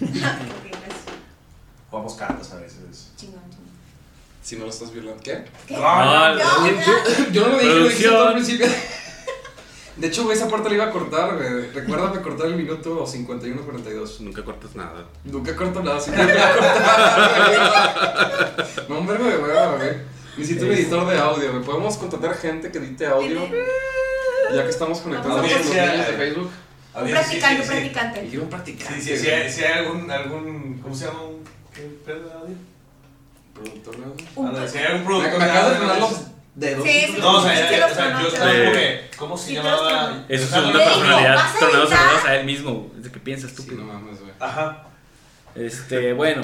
Jugamos 1.90 2.14
cartas 2.14 2.52
a 2.52 2.56
veces. 2.56 3.10
Chingón, 3.16 3.40
chingón. 3.50 3.68
Si 4.42 4.56
no 4.56 4.64
lo 4.64 4.70
estás 4.70 4.92
violando. 4.92 5.22
¿Qué? 5.22 5.44
¿Qué? 5.66 5.74
No, 5.74 5.80
No, 5.80 6.34
no, 6.34 6.36
no. 6.36 7.30
Yo 7.32 7.48
no 7.48 7.56
lo 7.56 7.58
dije, 7.58 7.74
lo 7.74 7.88
dije 7.88 8.04
todo 8.08 8.26
al 8.28 8.34
principio. 8.34 8.66
De 9.98 10.06
hecho, 10.06 10.24
güey, 10.24 10.36
esa 10.36 10.48
parte 10.48 10.68
la 10.68 10.74
iba 10.76 10.84
a 10.84 10.90
cortar, 10.90 11.36
güey. 11.36 11.72
Recuérdame 11.72 12.20
cortar 12.22 12.46
el 12.46 12.54
minuto 12.54 13.04
51-42. 13.04 14.20
Nunca 14.20 14.44
cortas 14.44 14.76
nada. 14.76 15.06
Nunca 15.24 15.56
corto 15.56 15.82
nada, 15.82 16.00
siempre 16.00 16.24
voy 16.24 16.36
a 16.36 16.52
cortar. 16.52 17.48
güey. 17.48 18.88
No, 18.88 19.00
un 19.00 19.06
verbo 19.08 19.24
de 19.24 19.38
hueva, 19.38 19.76
güey. 19.76 19.90
Necesito 20.36 20.66
un 20.66 20.72
editor 20.72 21.08
de 21.08 21.18
audio, 21.18 21.50
güey. 21.50 21.64
Podemos 21.64 21.96
contratar 21.96 22.36
gente 22.36 22.70
que 22.70 22.78
edite 22.78 23.06
audio. 23.06 23.40
Ya 24.54 24.62
que 24.62 24.70
estamos 24.70 25.00
conectados 25.00 25.40
con 25.40 25.50
los 25.50 25.64
niños 25.64 26.06
de 26.06 26.16
Facebook. 26.16 26.50
Un 26.94 27.04
ver, 27.04 27.24
sí, 27.24 27.36
practicante, 27.36 27.54
sí, 27.54 27.60
un 27.60 27.64
sí. 27.64 27.70
practicante. 27.70 28.28
Y 28.32 28.36
un 28.36 28.48
practicante. 28.48 29.00
Sí, 29.00 29.16
sí, 29.16 29.16
sí, 29.16 29.26
si 29.50 29.64
hay 29.64 29.72
algún, 29.78 30.10
algún, 30.10 30.80
¿cómo 30.82 30.94
se 30.94 31.06
llama? 31.06 31.22
Un, 31.22 31.44
¿Qué 31.74 31.82
pedo 32.04 32.28
de 32.28 32.32
audio? 32.32 32.56
Productor 33.52 33.96
de 33.96 34.04
audio. 34.04 34.68
Si 34.68 34.78
hay 34.78 34.84
algún 34.86 35.04
productor 35.04 35.38
me 35.38 35.44
de 35.44 35.50
acabas 35.50 36.28
de 36.58 36.66
dedos. 36.70 36.84
Sí, 36.84 37.00
sí, 37.06 37.16
No, 37.20 37.36
o 37.36 37.42
sea, 37.42 37.68
sí 37.68 37.74
o 37.74 37.94
sea, 37.94 38.20
yo 38.20 38.28
estaba 38.28 38.50
como 38.52 38.72
que, 38.72 39.10
¿cómo 39.16 39.38
se 39.38 39.52
llamaba? 39.54 40.24
Eso 40.28 40.44
es 40.44 40.52
una 40.64 40.72
personalidad 40.72 41.36
¿vas 41.36 42.24
a 42.24 42.36
él 42.36 42.46
mismo. 42.46 42.90
¿De 42.96 43.10
qué 43.10 43.20
piensas, 43.20 43.50
Sí, 43.50 43.56
estúpido? 43.56 43.84
no 43.84 43.92
mames, 43.92 44.20
güey. 44.20 44.32
Ajá. 44.40 44.84
Este, 45.54 46.12
bueno. 46.12 46.40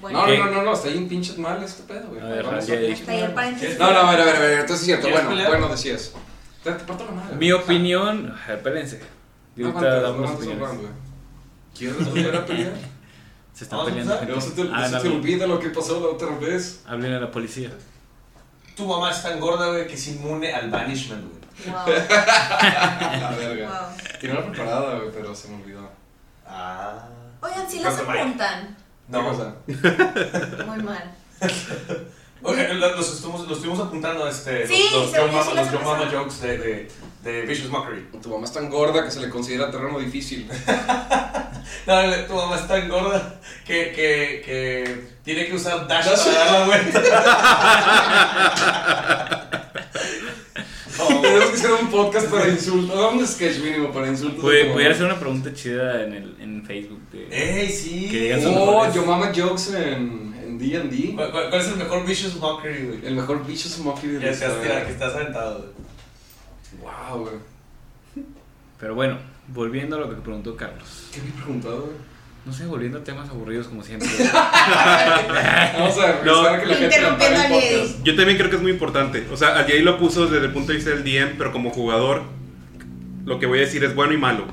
Bueno, 0.00 0.20
No, 0.20 0.26
¿Qué? 0.26 0.38
no, 0.38 0.46
no, 0.46 0.62
no, 0.62 0.72
está 0.74 0.88
bien 0.88 1.08
pinches 1.08 1.38
mal 1.38 1.60
este 1.62 1.82
pedo, 1.82 2.08
güey. 2.08 2.20
A 2.20 2.26
ver. 2.26 2.44
No, 2.44 2.50
no, 2.52 2.56
a 2.56 4.10
ver, 4.12 4.20
a 4.20 4.24
ver, 4.24 4.36
a 4.36 4.40
ver, 4.40 4.52
entonces 4.60 4.80
es 4.80 4.84
cierto. 4.86 5.06
¿Quieres 5.08 5.24
Bueno, 5.26 5.48
bueno, 5.48 5.68
decías. 5.68 6.12
Te, 6.62 6.72
te 6.72 6.84
parto 6.84 7.04
la 7.04 7.10
madre. 7.10 7.36
Mi 7.36 7.50
opinión. 7.52 8.34
Espérense. 8.48 9.00
Ahorita 9.60 10.00
damos 10.00 10.30
opiniones. 10.30 10.68
¿Quieres 11.76 12.04
volver 12.04 12.36
a 12.36 12.46
pelear? 12.46 12.72
Se 13.54 13.64
están 13.64 13.84
peleando. 13.86 14.20
No 14.24 14.40
se 14.40 14.50
te, 14.52 14.62
Ah, 14.72 15.00
olvida 15.04 15.46
lo 15.48 15.58
que 15.58 15.70
pasó 15.70 16.00
la 16.00 16.06
otra 16.08 16.28
vez. 16.38 16.82
Hablen 16.86 17.14
a 17.14 17.20
la 17.20 17.30
policía. 17.30 17.70
Tu 18.78 18.86
mamá 18.86 19.10
es 19.10 19.20
tan 19.22 19.40
gorda, 19.40 19.66
güey, 19.70 19.86
que 19.88 19.94
es 19.94 20.06
inmune 20.06 20.54
al 20.54 20.70
banishment, 20.70 21.24
güey. 21.24 21.74
Wow, 21.74 21.82
La 21.88 23.34
verga. 23.36 23.68
wow. 23.68 24.18
Tenía 24.20 24.38
una 24.38 24.52
preparada, 24.52 24.98
güey, 25.00 25.10
pero 25.12 25.34
se 25.34 25.48
me 25.48 25.56
olvidó. 25.60 25.90
Ah. 26.46 27.08
Oigan, 27.42 27.68
si 27.68 27.80
las 27.80 27.98
apuntan. 27.98 28.76
¿Qué 29.10 29.12
No, 29.12 29.28
cosa? 29.28 29.54
Muy 30.66 30.82
mal. 30.84 31.12
Oye, 32.44 32.72
lo- 32.74 32.94
los, 32.94 33.12
estuvimos, 33.14 33.48
los 33.48 33.58
estuvimos 33.58 33.84
apuntando, 33.84 34.28
este, 34.28 34.64
Sí, 34.68 34.84
los, 34.92 35.10
Mama, 35.12 35.54
las 35.54 35.56
los 35.56 35.72
Yo 35.72 35.80
Mama 35.80 36.02
empezamos. 36.04 36.12
jokes 36.34 36.40
de, 36.46 36.58
de, 36.58 36.92
de 37.24 37.42
Vicious 37.46 37.70
Mockery. 37.70 38.08
Tu 38.22 38.28
mamá 38.28 38.44
es 38.44 38.52
tan 38.52 38.70
gorda 38.70 39.04
que 39.04 39.10
se 39.10 39.18
le 39.18 39.28
considera 39.28 39.72
terreno 39.72 39.98
difícil. 39.98 40.48
No, 41.88 42.26
tu 42.26 42.34
mamá 42.34 42.56
es 42.56 42.68
tan 42.68 42.86
gorda 42.88 43.40
que, 43.66 43.92
que, 43.92 44.42
que 44.44 45.04
tiene 45.24 45.46
que 45.46 45.54
usar 45.54 45.86
dash 45.88 46.04
para 46.06 46.38
dar 46.44 46.52
la 46.60 46.66
vuelta. 46.66 47.02
No, 50.98 51.20
Tenemos 51.20 51.48
que 51.50 51.56
hacer 51.56 51.70
un 51.72 51.88
podcast 51.90 52.26
para 52.28 52.48
insultos. 52.48 52.94
No, 52.96 53.10
un 53.10 53.26
sketch 53.26 53.58
mínimo 53.60 53.92
para 53.92 54.08
insultos. 54.08 54.40
Pudiera 54.40 54.94
ser 54.94 55.04
una 55.06 55.18
pregunta 55.18 55.52
chida 55.54 56.02
en, 56.04 56.12
el, 56.12 56.36
en 56.40 56.64
Facebook. 56.66 57.00
de- 57.10 57.28
¡Ey, 57.62 57.68
sí! 57.70 58.08
Que 58.10 58.20
digan 58.22 58.42
sus 58.42 58.52
Oh, 58.54 58.92
yo 58.92 59.04
mama 59.04 59.32
jokes 59.34 59.74
en 59.76 60.28
en 60.42 60.58
D&D. 60.58 61.12
¿Cuál, 61.14 61.30
cuál- 61.30 61.48
cuál 61.50 61.60
es 61.60 61.68
el 61.68 61.76
mejor 61.76 62.04
Vicious 62.06 62.34
Mockery, 62.36 62.86
güey? 62.86 63.06
El 63.06 63.14
mejor 63.14 63.46
bicho 63.46 63.68
smoky 63.68 64.06
de 64.08 64.20
Ya 64.20 64.48
la 64.48 64.84
que 64.86 64.92
estás 64.92 65.14
aventado, 65.14 65.58
güey. 65.58 66.82
Wow, 66.82 67.20
güey. 67.20 68.24
Pero 68.80 68.94
bueno, 68.94 69.18
volviendo 69.48 69.96
a 69.96 70.00
lo 70.00 70.10
que 70.10 70.16
preguntó 70.16 70.56
Carlos. 70.56 71.08
¿Qué 71.12 71.20
me 71.20 71.28
he 71.28 71.32
preguntado, 71.32 71.82
güey? 71.82 71.96
No 72.48 72.52
sé, 72.52 72.64
volviendo 72.64 72.98
a 72.98 73.04
temas 73.04 73.28
aburridos 73.28 73.66
como 73.66 73.82
siempre. 73.82 74.08
Vamos 74.18 75.98
a 75.98 76.12
revisar 76.12 76.60
que 76.60 76.66
la 76.66 76.74
gente 76.76 77.82
el. 77.82 78.04
Yo 78.04 78.16
también 78.16 78.38
creo 78.38 78.48
que 78.48 78.56
es 78.56 78.62
muy 78.62 78.72
importante. 78.72 79.26
O 79.30 79.36
sea, 79.36 79.58
allí 79.58 79.80
lo 79.80 79.98
puso 79.98 80.26
desde 80.26 80.46
el 80.46 80.52
punto 80.52 80.72
de 80.72 80.76
vista 80.76 80.90
del 80.90 81.04
DM, 81.04 81.36
pero 81.36 81.52
como 81.52 81.70
jugador, 81.70 82.22
lo 83.26 83.38
que 83.38 83.44
voy 83.44 83.58
a 83.58 83.62
decir 83.62 83.84
es 83.84 83.94
bueno 83.94 84.14
y 84.14 84.16
malo. 84.16 84.46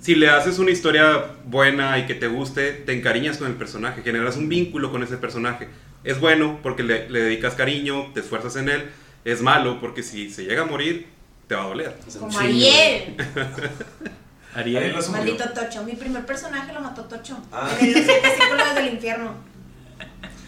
Si 0.00 0.14
le 0.14 0.28
haces 0.28 0.58
una 0.58 0.70
historia 0.70 1.24
buena 1.46 1.98
y 1.98 2.04
que 2.04 2.14
te 2.14 2.26
guste, 2.26 2.72
te 2.72 2.92
encariñas 2.92 3.38
con 3.38 3.46
el 3.46 3.54
personaje, 3.54 4.02
generas 4.02 4.36
un 4.36 4.50
vínculo 4.50 4.92
con 4.92 5.02
ese 5.02 5.16
personaje. 5.16 5.68
es 6.02 6.20
bueno 6.20 6.60
porque 6.62 6.82
le, 6.82 7.08
le 7.08 7.20
dedicas 7.20 7.54
cariño, 7.54 8.10
te 8.12 8.20
esfuerzas 8.20 8.56
en 8.56 8.68
él. 8.68 8.90
Es 9.24 9.40
malo 9.40 9.80
porque 9.80 10.02
si 10.02 10.28
se 10.28 10.44
llega 10.44 10.64
a 10.64 10.66
morir, 10.66 11.06
te 11.46 11.54
va 11.54 11.62
a 11.64 11.66
doler. 11.66 11.96
Como 12.18 12.30
Sí, 12.32 12.38
Ariel. 12.38 13.16
Ariel. 14.54 14.94
Maldito 15.10 15.44
Tocho. 15.50 15.82
Mi 15.84 15.92
primer 15.92 16.24
personaje 16.24 16.72
lo 16.72 16.80
mató 16.80 17.02
Tocho. 17.04 17.36
Ah. 17.52 17.68
En 17.80 17.92
los 17.92 18.04
siete 18.04 18.34
círculos 18.38 18.74
del 18.74 18.86
infierno. 18.94 19.34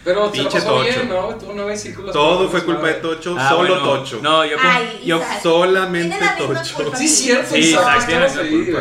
Pero 0.03 0.31
Pinche 0.31 0.59
pasó 0.59 0.81
bien, 0.81 0.95
Tocho. 0.95 1.05
¿no? 1.31 1.35
Tuvo 1.35 1.53
nueve 1.53 1.77
círculos. 1.77 2.13
Todo 2.13 2.47
fue 2.49 2.63
culpa 2.63 2.87
de 2.87 2.93
Tocho, 2.95 3.35
Ah, 3.37 3.49
solo 3.49 3.75
bueno, 3.75 3.83
Tocho. 3.99 4.19
No, 4.21 4.45
yo, 4.45 4.55
Ay, 4.61 5.01
yo, 5.05 5.21
solamente 5.43 6.17
Tocho. 6.37 6.95
Sí, 6.95 7.07
cierto, 7.09 7.53
Sí, 7.53 7.59
Isaac, 7.59 8.05
tiene 8.07 8.21
la 8.21 8.49
culpa. 8.49 8.79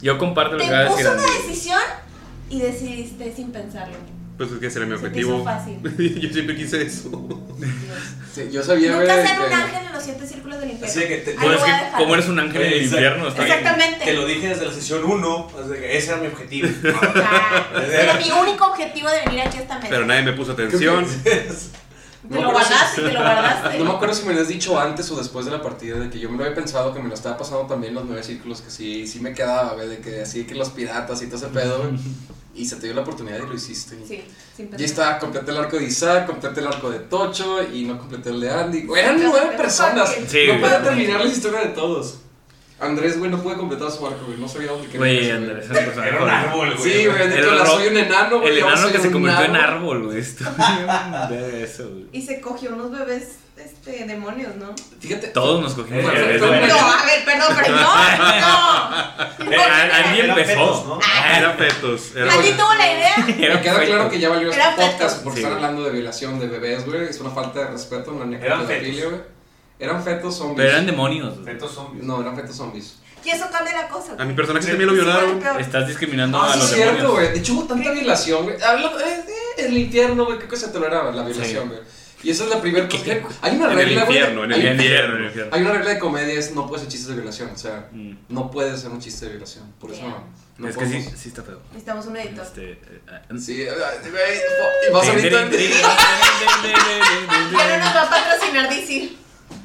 yo 0.00 0.18
comparto 0.18 0.52
lo 0.52 0.58
Te 0.58 0.66
que 0.66 0.70
va 0.72 0.78
a 0.78 0.84
decir 0.84 0.96
puso 1.06 1.12
una 1.12 1.22
decisión 1.22 1.80
y 2.50 2.60
decidiste 2.60 3.34
sin 3.34 3.50
pensarlo. 3.50 3.96
Pues 4.38 4.52
es 4.52 4.58
que 4.60 4.66
ese 4.68 4.78
era 4.78 4.86
mi 4.86 4.96
Se 4.96 5.04
objetivo. 5.04 5.44
fácil. 5.44 5.78
yo 6.22 6.30
siempre 6.30 6.56
quise 6.56 6.80
eso. 6.82 7.10
Sí, 8.34 8.48
yo 8.52 8.62
sabía, 8.62 8.92
Nunca 8.96 9.14
ser 9.26 9.36
que- 9.36 9.44
un 9.46 9.52
ángel 9.52 9.86
en 9.86 9.92
los 9.92 10.02
siete 10.04 10.26
círculos 10.28 10.60
del 10.60 10.70
infierno. 10.70 10.96
Así 10.96 11.08
que 11.08 11.16
te- 11.18 11.34
Bueno, 11.34 11.54
es 11.54 11.62
que 11.64 11.72
como 11.96 12.14
eres 12.14 12.28
un 12.28 12.38
ángel 12.38 12.62
en 12.62 12.72
el 12.72 12.82
infierno, 12.84 13.28
está 13.28 13.42
bien. 13.44 13.58
Exactamente. 13.58 14.04
Te 14.04 14.12
lo 14.14 14.26
dije 14.26 14.48
desde 14.48 14.66
la 14.66 14.72
sesión 14.72 15.04
1, 15.04 15.48
ese 15.82 16.08
era 16.12 16.16
mi 16.20 16.28
objetivo. 16.28 16.68
Ah, 16.94 17.66
Era 17.92 18.14
mi 18.14 18.30
único 18.30 18.66
objetivo 18.66 19.08
de 19.10 19.20
venir 19.26 19.40
aquí 19.42 19.58
a 19.58 19.62
esta 19.62 19.74
mesa. 19.76 19.88
Pero 19.90 20.06
nadie 20.06 20.22
me 20.22 20.32
puso 20.34 20.52
atención. 20.52 21.04
Te 21.24 21.48
No, 22.34 22.42
lo 22.42 22.50
guardaste, 22.52 23.02
te 23.02 23.12
lo 23.12 23.20
guardaste. 23.20 23.78
No 23.78 23.84
me 23.86 23.90
acuerdo 23.92 24.14
si 24.14 24.26
me 24.26 24.34
lo 24.34 24.40
has 24.42 24.48
dicho 24.48 24.78
antes 24.78 25.10
o 25.10 25.16
después 25.16 25.46
de 25.46 25.50
la 25.52 25.62
partida, 25.62 25.98
de 25.98 26.10
que 26.10 26.18
yo 26.20 26.30
me 26.30 26.36
lo 26.36 26.44
había 26.44 26.54
pensado 26.54 26.92
que 26.94 27.00
me 27.00 27.08
lo 27.08 27.14
estaba 27.14 27.36
pasando 27.38 27.62
también 27.66 27.94
los 27.94 28.04
nueve 28.04 28.22
círculos, 28.22 28.60
que 28.60 28.70
sí, 28.70 29.06
sí 29.06 29.18
me 29.20 29.32
quedaba, 29.34 29.74
güey, 29.74 29.88
de 29.88 29.98
que 29.98 30.20
así 30.22 30.44
que 30.44 30.54
los 30.54 30.70
piratas 30.70 31.22
y 31.22 31.26
todo 31.26 31.36
ese 31.36 31.46
pedo, 31.48 31.78
güey. 31.82 31.98
Y 32.58 32.66
se 32.66 32.76
te 32.76 32.86
dio 32.86 32.94
la 32.94 33.02
oportunidad 33.02 33.38
y 33.38 33.46
lo 33.46 33.54
hiciste. 33.54 33.96
Sí, 34.06 34.24
sin. 34.56 34.70
Ya 34.76 34.84
estaba, 34.84 35.18
completé 35.18 35.50
el 35.52 35.56
arco 35.56 35.76
de 35.76 35.84
Isaac, 35.84 36.26
completé 36.26 36.60
el 36.60 36.66
arco 36.66 36.90
de 36.90 36.98
Tocho 37.00 37.62
y 37.62 37.84
no 37.84 37.98
completé 37.98 38.30
el 38.30 38.40
de 38.40 38.50
Andy. 38.50 38.86
Eran 38.96 39.22
nueve 39.22 39.56
personas. 39.56 40.14
Sí, 40.26 40.46
no 40.48 40.60
puedo 40.60 40.78
terminar 40.82 41.24
la 41.24 41.30
historia 41.30 41.60
de 41.60 41.68
todos. 41.68 42.18
Andrés, 42.80 43.18
güey, 43.18 43.30
no 43.30 43.42
pude 43.42 43.56
completar 43.56 43.90
su 43.90 44.06
arco, 44.06 44.26
güey. 44.26 44.38
No 44.38 44.46
sabía 44.46 44.70
dónde 44.70 44.86
quería 44.86 44.98
Güey, 44.98 45.30
Andrés, 45.30 45.68
Era 45.70 46.22
un 46.22 46.30
árbol, 46.30 46.76
güey. 46.76 46.92
Sí, 46.92 47.06
güey, 47.06 47.28
de 47.28 47.42
la 47.42 47.66
soy 47.66 47.88
un 47.88 47.96
enano, 47.96 48.40
güey. 48.40 48.52
El 48.52 48.58
enano 48.58 48.92
que 48.92 48.98
se 48.98 49.10
convirtió 49.10 49.44
en 49.44 49.56
árbol. 49.56 50.06
güey. 50.06 50.18
Esto 50.18 50.44
de 51.30 51.64
eso, 51.64 51.88
güey. 51.88 52.06
Y 52.12 52.22
se 52.22 52.40
cogió 52.40 52.74
unos 52.74 52.92
bebés 52.92 53.38
este, 53.56 54.04
demonios, 54.04 54.54
¿no? 54.56 54.74
Fíjate. 55.00 55.28
Todos 55.28 55.60
nos 55.60 55.74
cogimos 55.74 56.04
no, 56.04 56.10
a 56.10 56.12
ver, 56.12 56.38
perdón, 57.24 57.56
pero 57.60 57.74
no, 57.74 57.82
no. 57.82 57.88
Ah, 59.50 61.38
Eran 61.38 61.56
fetos. 61.56 62.14
Era 62.14 62.32
Andy 62.32 62.52
tuvo 62.52 62.74
la 62.74 62.92
idea. 62.92 63.14
era 63.38 63.54
Me 63.56 63.60
queda 63.60 63.84
claro 63.84 64.10
que 64.10 64.20
ya 64.20 64.28
valió 64.28 64.50
este 64.50 64.62
podcast 64.76 65.16
están 65.18 65.32
güey. 65.32 65.44
hablando 65.44 65.82
de 65.84 65.90
violación 65.90 66.38
de 66.38 66.46
bebés, 66.46 66.84
güey. 66.86 67.08
Es 67.08 67.20
una 67.20 67.30
falta 67.30 67.60
de 67.60 67.66
respeto, 67.68 68.12
una 68.12 68.26
necrofilia, 68.26 69.06
güey. 69.06 69.37
Eran 69.78 70.02
fetos 70.02 70.36
zombies. 70.36 70.56
Pero 70.56 70.70
eran 70.70 70.86
demonios. 70.86 71.34
güey. 71.34 71.44
Fetos 71.54 71.72
zombies. 71.72 72.04
No, 72.04 72.20
eran 72.20 72.34
fetos 72.36 72.56
zombies. 72.56 72.96
Y 73.24 73.30
eso 73.30 73.46
cambia 73.50 73.74
la 73.82 73.88
cosa. 73.88 74.14
A 74.18 74.24
mi 74.24 74.32
personaje 74.34 74.64
Sí. 74.64 74.70
también 74.70 74.88
lo 74.88 74.94
Sí, 74.94 75.00
violaron. 75.02 75.60
Estás 75.60 75.86
discriminando 75.88 76.38
Ah, 76.40 76.50
a 76.50 76.52
sí, 76.54 76.58
los 76.60 76.68
es 76.70 76.74
cierto, 76.76 76.92
demonios. 76.94 77.12
güey. 77.20 77.32
De 77.32 77.38
hecho, 77.38 77.52
hubo 77.54 77.64
tanta 77.64 77.90
violación, 77.90 78.42
güey. 78.44 78.56
Eh, 78.56 78.60
eh, 78.60 79.24
el 79.66 79.76
infierno, 79.78 80.24
güey. 80.24 80.38
¿Qué 80.38 80.46
cosa 80.48 80.72
toleraba 80.72 81.10
la 81.12 81.22
violación, 81.24 81.64
Sí. 81.64 81.68
güey? 81.68 81.80
Y 82.20 82.30
esa 82.30 82.44
es 82.44 82.50
la 82.50 82.60
primera 82.60 82.88
cosa. 82.88 83.04
Hay 83.42 83.56
una 83.56 83.66
En 83.66 83.70
el 83.70 83.76
regla, 83.86 84.00
infierno, 84.02 84.44
en 84.44 84.52
el 84.52 84.60
hay- 84.60 84.66
infierno, 84.72 85.14
en 85.14 85.20
el 85.20 85.26
infierno. 85.28 85.54
Hay 85.54 85.60
una 85.62 85.72
regla 85.72 85.90
de 85.90 85.98
comedia, 86.00 86.34
es 86.34 86.52
no 86.52 86.66
puedes 86.66 86.82
hacer 86.82 86.92
chistes 86.92 87.08
de 87.10 87.14
violación. 87.14 87.50
O 87.50 87.56
sea, 87.56 87.88
Mm. 87.92 88.12
no 88.28 88.50
puedes 88.50 88.74
hacer 88.74 88.90
un 88.90 88.98
chiste 89.00 89.26
de 89.26 89.32
violación. 89.32 89.72
Por 89.80 89.92
eso 89.92 90.02
no. 90.02 90.24
no 90.58 90.68
es 90.68 90.76
que 90.76 90.86
sí, 90.86 90.92
podemos- 90.94 91.18
sí 91.20 91.28
está 91.28 91.42
feo. 91.44 91.60
Necesitamos 91.68 92.06
un 92.06 92.16
editor. 92.16 92.44
Este, 92.44 92.72
eh, 92.72 93.00
ah, 93.08 93.20
Sí, 93.38 93.62
eh, 93.62 93.70
vas 94.92 95.08
ahorita. 95.08 95.48
Ya 97.52 97.78
no 97.78 97.84
nos 97.84 97.94
va 97.96 98.02
a 98.02 98.10
patrocinar 98.10 98.68
DC. 98.68 99.10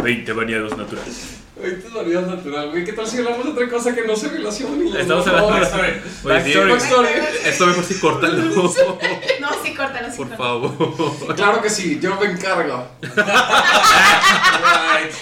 20 0.04 0.34
bañados 0.34 0.78
naturales. 0.78 1.38
Ay, 1.64 1.80
te 1.82 1.90
darías 1.96 2.26
natural, 2.28 2.72
güey. 2.72 2.84
¿Qué 2.84 2.94
tal 2.94 3.06
si 3.08 3.20
hablamos 3.20 3.46
de 3.46 3.52
otra 3.52 3.70
cosa 3.70 3.94
que 3.94 4.02
no 4.08 4.16
sea 4.16 4.30
violación? 4.30 4.80
ni 4.84 4.90
los 4.90 5.00
Estamos 5.00 5.28
hablando 5.28 5.54
de 5.54 5.60
Backstory. 5.62 5.92
Backstory. 6.24 6.72
Backstory. 6.72 7.10
Esto 7.46 7.68
mejor 7.68 7.84
si 7.84 8.00
córtalo. 8.00 8.44
No, 9.40 9.50
sí, 9.64 9.76
córtalo, 9.76 10.10
sí, 10.12 10.18
Por 10.18 10.28
córtalo. 10.30 10.72
favor. 10.74 11.36
Claro 11.36 11.62
que 11.62 11.70
sí, 11.70 12.00
yo 12.02 12.16
me 12.20 12.26
encargo. 12.32 12.88
Right, 13.02 13.14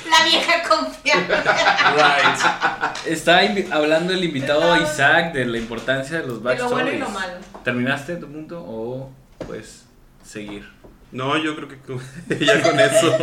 La 0.09 0.23
vieja 0.25 0.63
confiable. 0.67 1.35
right. 1.35 3.07
Está 3.07 3.41
hablando 3.75 4.13
el 4.13 4.23
invitado 4.23 4.81
Isaac 4.81 5.33
de 5.33 5.45
la 5.45 5.57
importancia 5.57 6.21
de 6.21 6.27
los 6.27 6.41
De 6.43 6.55
lo 6.55 6.69
bueno 6.69 6.91
y 6.91 6.97
backstories. 6.97 6.99
lo 7.01 7.09
malo. 7.09 7.33
¿Terminaste 7.63 8.15
tu 8.15 8.27
punto 8.31 8.63
o 8.65 9.11
pues 9.45 9.83
seguir? 10.25 10.67
No, 11.11 11.37
yo 11.37 11.55
creo 11.55 11.67
que 11.67 11.77
ya 12.45 12.61
con 12.61 12.79
eso. 12.79 13.17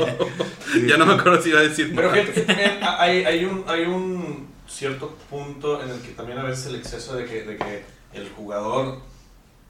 ya 0.86 0.96
no 0.96 1.06
me 1.06 1.14
acuerdo 1.14 1.40
si 1.42 1.48
iba 1.50 1.60
a 1.60 1.62
decir 1.62 1.92
Pero 1.94 2.10
más. 2.10 2.18
fíjate 2.20 2.32
que 2.40 2.46
también 2.46 2.78
hay, 2.82 3.24
hay, 3.24 3.44
un, 3.44 3.64
hay 3.66 3.82
un 3.82 4.48
cierto 4.68 5.16
punto 5.30 5.82
en 5.82 5.90
el 5.90 6.00
que 6.00 6.08
también 6.08 6.38
a 6.38 6.42
veces 6.42 6.66
el 6.66 6.76
exceso 6.76 7.16
de 7.16 7.24
que, 7.24 7.42
de 7.44 7.56
que 7.56 7.84
el 8.12 8.28
jugador 8.30 9.00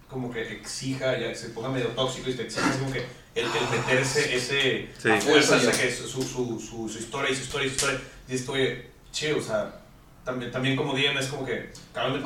como 0.09 0.33
que 0.33 0.41
exija, 0.53 1.19
ya 1.19 1.35
se 1.35 1.51
ponga 1.51 1.69
medio 1.69 1.89
tóxico 1.89 2.31
y 2.31 2.35
te 2.35 2.43
exija 2.45 2.71
como 2.79 2.91
que 2.93 3.01
el, 3.35 3.45
el 3.45 3.79
meterse 3.79 4.35
ese 4.35 4.89
Sí. 4.99 5.11
a 5.11 5.21
fuerza, 5.21 5.57
o 5.57 5.61
sea, 5.61 5.71
que 5.73 5.91
su, 5.93 6.09
su, 6.09 6.23
su, 6.23 6.89
su, 6.89 6.99
historia 6.99 7.31
y 7.31 7.35
su 7.37 7.43
historia 7.43 7.67
y 7.67 7.71
su 7.71 7.75
historia. 7.77 8.01
Y 8.29 8.35
esto, 8.35 8.53
oye, 8.53 8.87
chido, 9.13 9.39
o 9.39 9.43
sea, 9.43 9.81
también, 10.25 10.51
también 10.51 10.77
como 10.77 10.95
DM 10.95 11.19
es 11.19 11.27
como 11.27 11.45
que... 11.45 11.71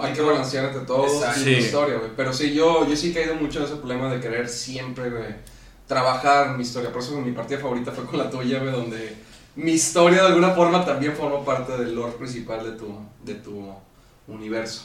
Hay 0.01 0.13
que 0.13 0.23
balancear 0.23 0.67
entre 0.75 0.83
y 0.83 1.45
Sí. 1.45 1.51
historia, 1.55 1.97
güey. 1.99 2.11
Pero 2.17 2.33
sí, 2.33 2.55
yo, 2.55 2.89
yo 2.89 2.97
sí 2.97 3.11
he 3.11 3.15
caído 3.15 3.35
mucho 3.35 3.59
en 3.59 3.65
ese 3.67 3.77
problema 3.77 4.13
de 4.13 4.21
querer 4.21 4.49
siempre, 4.49 5.11
güey, 5.11 5.25
trabajar 5.93 6.57
mi 6.57 6.63
historia. 6.63 6.91
Por 6.91 7.03
eso 7.03 7.21
mi 7.21 7.33
partida 7.33 7.59
favorita 7.59 7.93
fue 7.93 8.07
con 8.07 8.19
la 8.19 8.31
tuya, 8.31 8.59
güey, 8.61 8.73
donde 8.73 9.15
mi 9.57 9.73
historia 9.73 10.23
de 10.23 10.29
alguna 10.29 10.51
forma 10.53 10.85
también 10.85 11.15
forma 11.15 11.45
parte 11.45 11.77
del 11.77 11.95
lore 11.95 12.13
principal 12.15 12.65
de 12.65 12.73
tu, 12.73 12.99
de 13.23 13.35
tu 13.35 13.73
universo. 14.27 14.85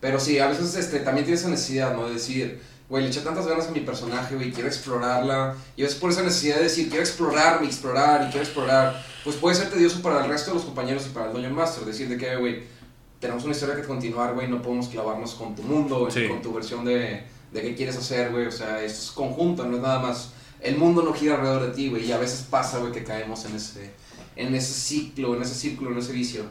Pero 0.00 0.20
sí, 0.20 0.38
a 0.38 0.46
veces 0.46 0.76
este, 0.76 1.00
también 1.00 1.24
tienes 1.24 1.40
esa 1.40 1.50
necesidad, 1.50 1.92
¿no? 1.94 2.06
De 2.06 2.14
decir, 2.14 2.60
güey, 2.88 3.02
le 3.02 3.08
eché 3.10 3.20
tantas 3.22 3.48
ganas 3.48 3.66
a 3.66 3.70
mi 3.72 3.80
personaje, 3.80 4.36
güey, 4.36 4.52
quiero 4.52 4.68
explorarla. 4.68 5.56
Y 5.76 5.82
a 5.82 5.86
veces 5.86 5.98
por 5.98 6.10
esa 6.12 6.22
necesidad 6.22 6.56
de 6.58 6.64
decir, 6.64 6.88
quiero 6.88 7.02
explorarme, 7.02 7.66
explorar 7.66 8.22
y 8.22 8.30
quiero 8.30 8.44
explorar, 8.44 9.04
pues 9.24 9.34
puede 9.36 9.56
ser 9.56 9.70
tedioso 9.70 10.00
para 10.00 10.22
el 10.24 10.30
resto 10.30 10.52
de 10.52 10.56
los 10.58 10.64
compañeros 10.64 11.04
y 11.06 11.10
para 11.10 11.26
el 11.26 11.32
Dungeon 11.32 11.54
Master. 11.54 11.84
Decir 11.84 12.08
de 12.08 12.16
que, 12.16 12.36
güey, 12.36 12.62
tenemos 13.18 13.42
una 13.42 13.52
historia 13.52 13.74
que 13.74 13.82
continuar, 13.82 14.34
güey, 14.34 14.46
no 14.46 14.62
podemos 14.62 14.86
clavarnos 14.88 15.34
con 15.34 15.56
tu 15.56 15.62
mundo, 15.62 16.08
Sí. 16.08 16.28
con 16.28 16.40
tu 16.40 16.52
versión 16.54 16.84
de, 16.84 17.24
de 17.52 17.62
qué 17.62 17.74
quieres 17.74 17.96
hacer, 17.96 18.30
güey. 18.30 18.46
O 18.46 18.52
sea, 18.52 18.82
es 18.82 19.12
conjunto, 19.14 19.64
no 19.64 19.76
es 19.76 19.82
nada 19.82 20.00
más. 20.00 20.32
El 20.60 20.76
mundo 20.76 21.02
no 21.02 21.12
gira 21.12 21.36
alrededor 21.36 21.66
de 21.68 21.72
ti, 21.72 21.88
güey, 21.88 22.04
y 22.06 22.12
a 22.12 22.18
veces 22.18 22.46
pasa, 22.50 22.78
güey, 22.78 22.92
que 22.92 23.04
caemos 23.04 23.44
en 23.44 23.54
ese, 23.54 23.92
en 24.34 24.54
ese 24.54 24.72
ciclo, 24.72 25.36
en 25.36 25.42
ese 25.42 25.54
círculo, 25.54 25.92
en 25.92 25.98
ese 25.98 26.12
vicio. 26.12 26.44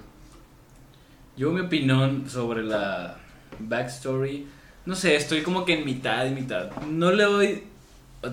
Yo 1.35 1.51
mi 1.51 1.59
opinión 1.61 2.29
sobre 2.29 2.63
la 2.63 3.17
backstory, 3.59 4.47
no 4.85 4.95
sé, 4.95 5.15
estoy 5.15 5.41
como 5.41 5.65
que 5.65 5.79
en 5.79 5.85
mitad 5.85 6.25
y 6.25 6.31
mitad. 6.31 6.71
No 6.89 7.11
le 7.11 7.23
doy, 7.23 7.63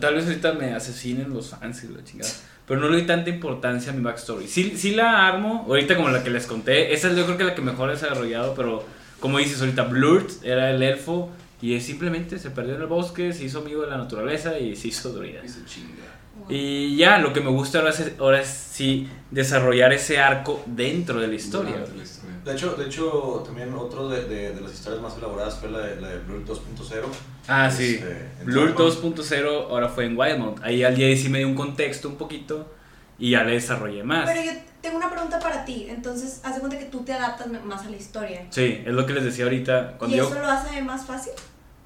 tal 0.01 0.15
vez 0.15 0.27
ahorita 0.27 0.53
me 0.53 0.73
asesinen 0.73 1.35
los 1.35 1.51
fans 1.51 1.83
y 1.85 1.89
la 1.89 2.05
chingada, 2.05 2.31
pero 2.67 2.81
no 2.81 2.89
le 2.89 2.99
doy 2.99 3.07
tanta 3.07 3.31
importancia 3.31 3.93
a 3.93 3.95
mi 3.97 4.03
backstory. 4.03 4.47
Sí, 4.47 4.75
sí 4.77 4.95
la 4.95 5.27
armo, 5.27 5.67
ahorita 5.69 5.97
como 5.97 6.09
la 6.09 6.23
que 6.23 6.31
les 6.31 6.47
conté, 6.47 6.95
esa 6.95 7.11
es 7.11 7.17
yo 7.17 7.25
creo 7.27 7.37
que 7.37 7.45
la 7.45 7.55
que 7.55 7.63
mejor 7.63 7.91
he 7.91 7.95
desarrollado, 7.95 8.55
pero 8.55 8.85
como 9.19 9.39
dices 9.39 9.61
ahorita, 9.61 9.85
Blurt 9.85 10.31
era 10.45 10.71
el 10.71 10.83
elfo 10.83 11.31
y 11.73 11.81
simplemente 11.81 12.39
se 12.39 12.51
perdió 12.51 12.75
en 12.75 12.83
el 12.83 12.87
bosque, 12.87 13.33
se 13.33 13.45
hizo 13.45 13.61
amigo 13.61 13.83
de 13.83 13.91
la 13.91 13.97
naturaleza 13.97 14.59
y 14.59 14.77
se 14.77 14.89
hizo 14.89 15.13
druida. 15.13 15.41
Y 15.43 15.49
se 15.49 15.65
chinga. 15.65 16.05
Y 16.49 16.97
ya, 16.97 17.19
lo 17.19 17.33
que 17.33 17.41
me 17.41 17.49
gusta 17.49 17.79
ahora 17.79 17.91
es, 17.91 18.13
ahora 18.19 18.41
es 18.41 18.49
sí 18.49 19.09
desarrollar 19.31 19.93
ese 19.93 20.19
arco 20.19 20.63
dentro 20.67 21.21
de 21.21 21.29
la 21.29 21.35
historia. 21.35 21.73
Durante 21.73 21.97
la 21.97 22.03
historia. 22.03 22.37
De 22.45 22.53
hecho, 22.53 22.75
de 22.75 22.85
hecho, 22.85 23.43
también 23.47 23.73
otro 23.73 24.11
de, 24.11 24.25
de, 24.25 24.55
de 24.55 24.61
las 24.61 24.75
historias 24.75 25.01
más 25.01 25.17
elaboradas 25.17 25.59
fue 25.59 25.71
la 25.71 25.79
de, 25.79 26.01
la 26.01 26.09
de 26.09 26.19
Blur 26.19 26.45
2.0. 26.45 27.05
Ah, 27.49 27.71
sí. 27.71 27.95
Este, 27.95 28.11
en 28.41 28.47
Blur 28.47 28.75
Wildmount. 28.77 29.19
2.0 29.19 29.71
ahora 29.71 29.89
fue 29.89 30.05
en 30.05 30.19
Wildmount. 30.19 30.63
Ahí 30.63 30.85
al 30.85 30.95
día 30.95 31.17
sí 31.17 31.31
me 31.31 31.39
dio 31.39 31.49
un 31.49 31.55
contexto 31.55 32.09
un 32.09 32.17
poquito 32.17 32.71
y 33.19 33.31
ya 33.31 33.45
le 33.45 33.53
desarrollé 33.53 34.05
más. 34.05 34.29
Pero 34.29 34.43
yo 34.43 34.53
tengo 34.83 34.99
una 34.99 35.11
pregunta 35.11 35.39
para 35.39 35.65
ti. 35.65 35.87
Entonces, 35.89 36.43
haz 36.45 36.57
de 36.57 36.61
cuenta 36.61 36.79
que 36.79 36.87
tú 36.87 37.05
te 37.05 37.15
adaptas 37.15 37.47
más 37.65 37.87
a 37.87 37.89
la 37.89 37.97
historia. 37.97 38.47
Sí, 38.51 38.83
es 38.85 38.93
lo 38.93 39.07
que 39.07 39.15
les 39.15 39.25
decía 39.25 39.45
ahorita. 39.45 39.95
Cuando 39.97 40.15
¿Y 40.15 40.19
yo, 40.19 40.27
eso 40.27 40.39
lo 40.39 40.47
hace 40.47 40.83
más 40.83 41.07
fácil? 41.07 41.33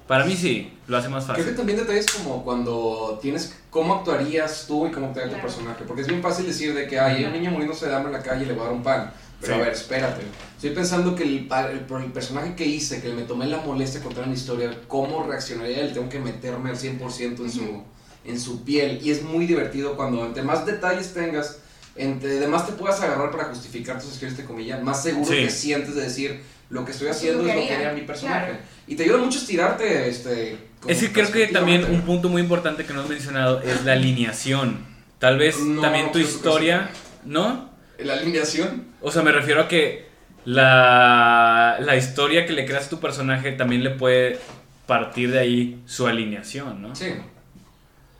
Para 0.09 0.25
mí 0.25 0.35
sí, 0.35 0.73
lo 0.87 0.97
hace 0.97 1.07
más 1.07 1.23
Creo 1.25 1.35
que 1.35 1.41
fácil. 1.43 1.55
también 1.55 1.77
detalles 1.77 2.07
como 2.07 2.43
cuando 2.43 3.19
tienes 3.21 3.53
cómo 3.69 3.93
actuarías 3.93 4.65
tú 4.67 4.87
y 4.87 4.91
cómo 4.91 5.05
actuaría 5.07 5.35
tu 5.35 5.39
personaje. 5.41 5.83
Porque 5.87 6.01
es 6.01 6.07
bien 6.07 6.21
fácil 6.21 6.47
decir 6.47 6.73
de 6.73 6.87
que 6.87 6.99
hay 6.99 7.23
un 7.25 7.31
niño 7.31 7.51
muriéndose 7.51 7.85
de 7.87 7.95
hambre 7.95 8.11
en 8.11 8.17
la 8.17 8.23
calle 8.23 8.43
y 8.43 8.47
le 8.47 8.53
voy 8.53 8.63
a 8.63 8.65
dar 8.65 8.73
un 8.73 8.81
pan. 8.81 9.13
Pero 9.39 9.53
Sí. 9.53 9.59
a 9.61 9.63
ver, 9.63 9.73
espérate. 9.73 10.21
Estoy 10.55 10.71
pensando 10.71 11.15
que 11.15 11.21
el, 11.23 11.47
el, 11.51 11.85
el 12.03 12.11
personaje 12.11 12.55
que 12.55 12.65
hice, 12.65 13.01
que 13.01 13.09
me 13.13 13.21
tomé 13.21 13.45
la 13.45 13.57
molestia 13.57 13.99
de 13.99 14.05
contar 14.07 14.25
una 14.25 14.33
historia, 14.33 14.75
cómo 14.87 15.23
reaccionaría 15.27 15.79
él, 15.81 15.93
tengo 15.93 16.09
que 16.09 16.19
meterme 16.19 16.71
al 16.71 16.75
100% 16.75 17.39
en 17.41 17.51
su, 17.51 17.83
en 18.25 18.39
su 18.39 18.63
piel. 18.65 18.99
Y 19.03 19.11
es 19.11 19.21
muy 19.21 19.45
divertido 19.45 19.95
cuando 19.95 20.25
entre 20.25 20.41
más 20.41 20.65
detalles 20.65 21.13
tengas, 21.13 21.59
entre 21.95 22.37
además 22.39 22.65
te 22.65 22.73
puedas 22.73 22.99
agarrar 23.01 23.29
para 23.31 23.45
justificar 23.45 24.01
tus 24.01 24.11
acciones, 24.13 24.35
te 24.35 24.43
comillas, 24.43 24.81
más 24.83 25.03
seguro 25.03 25.27
Sí. 25.31 25.45
te 25.45 25.49
sientes 25.51 25.93
de 25.95 26.01
decir 26.01 26.41
lo 26.69 26.85
que 26.85 26.91
estoy 26.91 27.07
haciendo 27.07 27.47
es 27.47 27.55
lo 27.55 27.61
que 27.61 27.73
haría, 27.73 27.93
mi 27.93 28.01
personaje. 28.01 28.47
claro. 28.47 28.63
Y 28.87 28.95
te 28.95 29.03
ayuda 29.03 29.17
mucho 29.17 29.37
a 29.37 29.41
estirarte, 29.41 30.09
este. 30.09 30.57
Es 30.87 30.99
que 30.99 31.11
creo 31.11 31.31
que 31.31 31.47
también 31.47 31.85
un 31.85 32.01
punto 32.01 32.29
muy 32.29 32.41
importante 32.41 32.85
que 32.85 32.93
no 32.93 33.01
has 33.01 33.09
mencionado 33.09 33.61
es 33.61 33.83
la 33.85 33.93
alineación. 33.93 34.85
Tal 35.19 35.37
vez 35.37 35.59
No, 35.59 35.81
también 35.81 36.11
tu 36.11 36.19
historia, 36.19 36.89
¿no? 37.25 37.69
La 37.99 38.13
alineación. 38.13 38.85
O 39.01 39.11
sea, 39.11 39.21
me 39.21 39.31
refiero 39.31 39.61
a 39.61 39.67
que 39.67 40.07
la, 40.45 41.77
la 41.81 41.95
historia 41.97 42.45
que 42.45 42.53
le 42.53 42.65
creas 42.65 42.87
a 42.87 42.89
tu 42.89 42.99
personaje 42.99 43.51
también 43.51 43.83
le 43.83 43.89
puede 43.91 44.39
partir 44.87 45.31
de 45.31 45.39
ahí 45.39 45.81
su 45.85 46.07
alineación, 46.07 46.81
¿no? 46.81 46.95
Sí. 46.95 47.13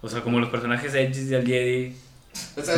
O 0.02 0.10
sea, 0.10 0.22
como 0.22 0.40
los 0.40 0.50
personajes 0.50 0.94
de 0.94 1.04
Edge 1.04 1.22
y 1.22 1.26
del 1.26 1.46
Jedi. 1.46 1.96
O 2.56 2.62
sea, 2.62 2.76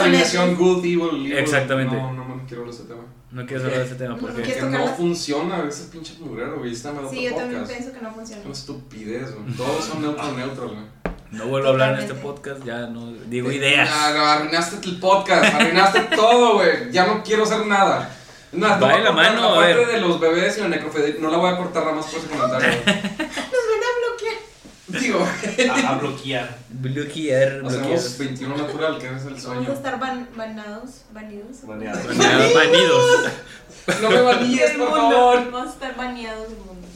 alineación 0.00 0.56
good, 0.56 0.84
evil, 0.84 1.26
evil. 1.26 1.38
Exactamente. 1.38 1.94
No, 1.94 2.12
no, 2.12 2.28
no 2.28 2.42
quiero 2.46 2.62
hablar 2.62 2.76
de 2.76 2.82
ese 2.82 2.88
tema. 2.88 3.02
No 3.32 3.46
quieres 3.46 3.64
hablar 3.64 3.80
de 3.80 3.86
ese 3.86 3.94
tema 3.94 4.14
No, 4.14 4.18
porque... 4.20 4.42
¿quieres 4.42 4.64
Que 4.64 4.70
no 4.70 4.86
funciona 4.88 5.64
ese 5.68 5.84
pinche 5.84 6.14
mugrero, 6.18 6.58
güey. 6.58 6.72
Está 6.72 6.92
mal 6.92 7.06
Sí, 7.08 7.22
yo 7.22 7.34
también 7.34 7.64
pienso 7.64 7.92
que 7.92 8.00
no 8.00 8.12
funciona. 8.12 8.42
Una 8.42 8.52
estupidez, 8.52 9.34
güey. 9.34 9.56
Todos 9.56 9.84
son 9.84 10.02
neutro, 10.02 10.32
neutro, 10.32 10.68
güey. 10.68 11.00
No 11.30 11.46
vuelvo 11.46 11.68
a 11.68 11.70
hablar 11.70 11.94
en 11.94 12.00
este 12.00 12.14
podcast, 12.14 12.64
ya 12.64 12.88
no 12.88 13.12
digo 13.12 13.52
ideas. 13.52 13.88
Ya, 13.88 14.14
no, 14.14 14.24
arruinaste 14.26 14.84
el 14.88 14.98
podcast, 14.98 15.54
arruinaste 15.54 16.00
todo, 16.16 16.54
güey. 16.54 16.90
Ya 16.90 17.06
no 17.06 17.22
quiero 17.22 17.44
hacer 17.44 17.66
nada. 17.66 18.16
No, 18.50 18.66
de 18.66 18.98
la 18.98 19.12
mano, 19.12 19.44
a 19.44 19.52
Aparte 19.52 19.74
ver. 19.76 19.86
de 19.86 20.00
los 20.00 20.18
bebés 20.18 20.58
y 20.58 20.62
la 20.62 20.68
necrofilia, 20.68 21.14
no 21.20 21.30
la 21.30 21.36
voy 21.36 21.52
a 21.52 21.56
cortar 21.56 21.84
nada 21.84 21.94
más 21.94 22.06
por 22.06 22.18
ese 22.18 22.28
comentario. 22.28 22.68
güey. 22.68 22.96
Nos 22.96 23.06
van 23.06 23.84
a 23.86 24.08
bloquear. 24.08 24.34
Digo, 24.98 25.20
A, 25.70 25.88
a 25.90 25.98
bloquear. 25.98 26.58
Bloquear, 26.70 27.60
bloquear. 27.60 27.82
hacemos 27.82 28.18
21 28.18 28.56
natural, 28.56 28.98
que 28.98 29.06
es 29.06 29.12
el 29.12 29.18
Vamos 29.20 29.38
a 29.38 29.42
sueño. 29.42 29.72
estar 29.72 29.98
ban 29.98 30.28
banados, 30.36 30.90
banidos. 31.12 31.64
Baneado. 31.66 32.00
Banidos. 32.54 33.30
No 34.02 34.10
me 34.10 34.16
Del 34.56 34.76
por 34.76 34.78
mundo. 34.78 34.96
favor. 34.96 35.50
Vamos 35.50 35.68
a 35.68 35.72
estar 35.72 35.96
baneados 35.96 36.48
del 36.48 36.58
mundo. 36.58 36.86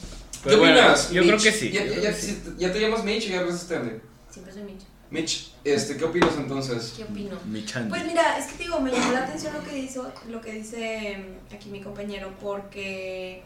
¿Qué 0.43 0.53
opinas? 0.55 1.11
yo 1.11 1.23
creo 1.23 1.37
que 1.37 1.51
sí, 1.51 1.71
Ya, 1.71 1.81
yo 1.81 1.87
ya- 1.87 1.91
creo 1.99 2.03
ya- 2.03 2.15
que 2.15 2.21
sí. 2.21 2.43
ya 2.57 2.71
te 2.71 2.79
llamas 2.79 3.03
Mitch 3.03 3.25
y 3.25 3.29
ya 3.29 3.41
eres 3.41 3.55
este. 3.55 4.01
Siempre 4.29 4.53
soy 4.53 4.63
Mitch. 4.63 4.81
Mitch, 5.09 5.51
este, 5.63 5.97
¿qué 5.97 6.03
opinas 6.03 6.31
entonces? 6.37 6.93
¿Qué 6.97 7.03
opino? 7.03 7.37
Mi 7.45 7.65
Chandy. 7.65 7.89
Pues 7.89 8.05
mira, 8.05 8.37
es 8.37 8.45
que 8.47 8.57
te 8.57 8.63
digo, 8.63 8.79
me 8.79 8.91
llamó 8.91 9.11
la 9.13 9.23
atención 9.23 9.53
lo 9.53 9.63
que 9.63 9.77
hizo, 9.77 10.11
lo 10.29 10.41
que 10.41 10.51
dice 10.51 11.17
mm, 11.51 11.55
aquí 11.55 11.69
mi 11.69 11.81
compañero, 11.81 12.31
porque 12.41 13.43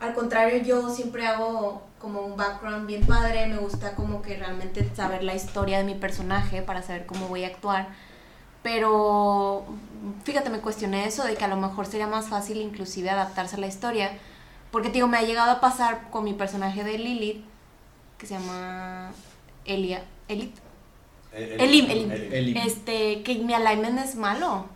al 0.00 0.14
contrario 0.14 0.62
yo 0.62 0.90
siempre 0.90 1.26
hago 1.26 1.82
como 1.98 2.20
un 2.20 2.36
background 2.36 2.86
bien 2.86 3.06
padre, 3.06 3.46
me 3.46 3.56
gusta 3.56 3.94
como 3.94 4.22
que 4.22 4.36
realmente 4.36 4.88
saber 4.94 5.22
la 5.24 5.34
historia 5.34 5.78
de 5.78 5.84
mi 5.84 5.94
personaje 5.94 6.62
para 6.62 6.82
saber 6.82 7.06
cómo 7.06 7.28
voy 7.28 7.44
a 7.44 7.48
actuar. 7.48 7.88
Pero 8.62 9.64
fíjate, 10.24 10.50
me 10.50 10.60
cuestioné 10.60 11.06
eso 11.06 11.24
de 11.24 11.34
que 11.34 11.44
a 11.44 11.48
lo 11.48 11.56
mejor 11.56 11.86
sería 11.86 12.06
más 12.06 12.28
fácil 12.28 12.60
inclusive 12.60 13.10
adaptarse 13.10 13.56
a 13.56 13.60
la 13.60 13.66
historia, 13.66 14.10
porque 14.70 14.90
digo, 14.90 15.06
me 15.06 15.16
ha 15.16 15.22
llegado 15.22 15.50
a 15.50 15.60
pasar 15.60 16.10
con 16.10 16.24
mi 16.24 16.34
personaje 16.34 16.84
de 16.84 16.98
Lilith, 16.98 17.44
que 18.18 18.26
se 18.26 18.34
llama 18.34 19.12
Elia, 19.64 20.02
Elite, 20.28 20.60
Elim, 21.32 21.90
Elim. 21.90 22.10
Elim. 22.10 22.56
este, 22.56 23.22
que 23.22 23.34
mi 23.36 23.52
alignment 23.52 23.98
es 23.98 24.16
malo. 24.16 24.66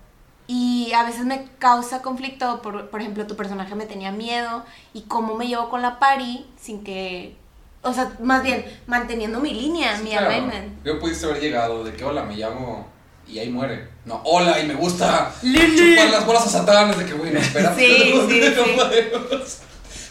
Y 0.53 0.93
a 0.95 1.05
veces 1.05 1.25
me 1.25 1.47
causa 1.61 2.03
conflicto, 2.03 2.61
por, 2.61 2.91
por 2.91 3.01
ejemplo, 3.01 3.25
tu 3.25 3.37
personaje 3.37 3.73
me 3.77 3.87
tenía 3.87 4.11
miedo 4.11 4.65
y 4.93 5.03
cómo 5.03 5.37
me 5.37 5.47
llevo 5.47 5.69
con 5.69 5.81
la 5.81 6.01
pari 6.01 6.45
sin 6.61 6.83
que, 6.83 7.37
o 7.83 7.93
sea, 7.93 8.11
más 8.21 8.43
bien 8.43 8.65
manteniendo 8.89 9.39
mi 9.39 9.55
línea, 9.55 9.97
Sí, 9.97 10.03
mi 10.03 10.11
claro. 10.11 10.27
alignment. 10.29 10.85
Yo 10.85 10.99
pudiste 10.99 11.27
haber 11.27 11.41
llegado 11.41 11.85
de 11.85 11.93
que 11.93 12.05
hola, 12.05 12.25
me 12.25 12.35
llamo 12.35 12.89
y 13.29 13.39
ahí 13.39 13.49
muere. 13.49 13.87
No, 14.05 14.23
hola 14.25 14.59
y 14.59 14.67
me 14.67 14.75
gusta 14.75 15.33
Lili. 15.43 15.95
chupar 15.95 16.11
las 16.11 16.27
bolas 16.27 16.47
a 16.49 16.51
Satán. 16.51 16.99
De 16.99 17.07
que, 17.07 17.13
güey, 17.13 17.31
no, 17.33 17.39
espérate. 17.39 17.81
Sí, 17.81 18.13
no, 18.17 18.29
sí, 18.29 18.41
no 18.41 19.47
sí. 19.47 19.59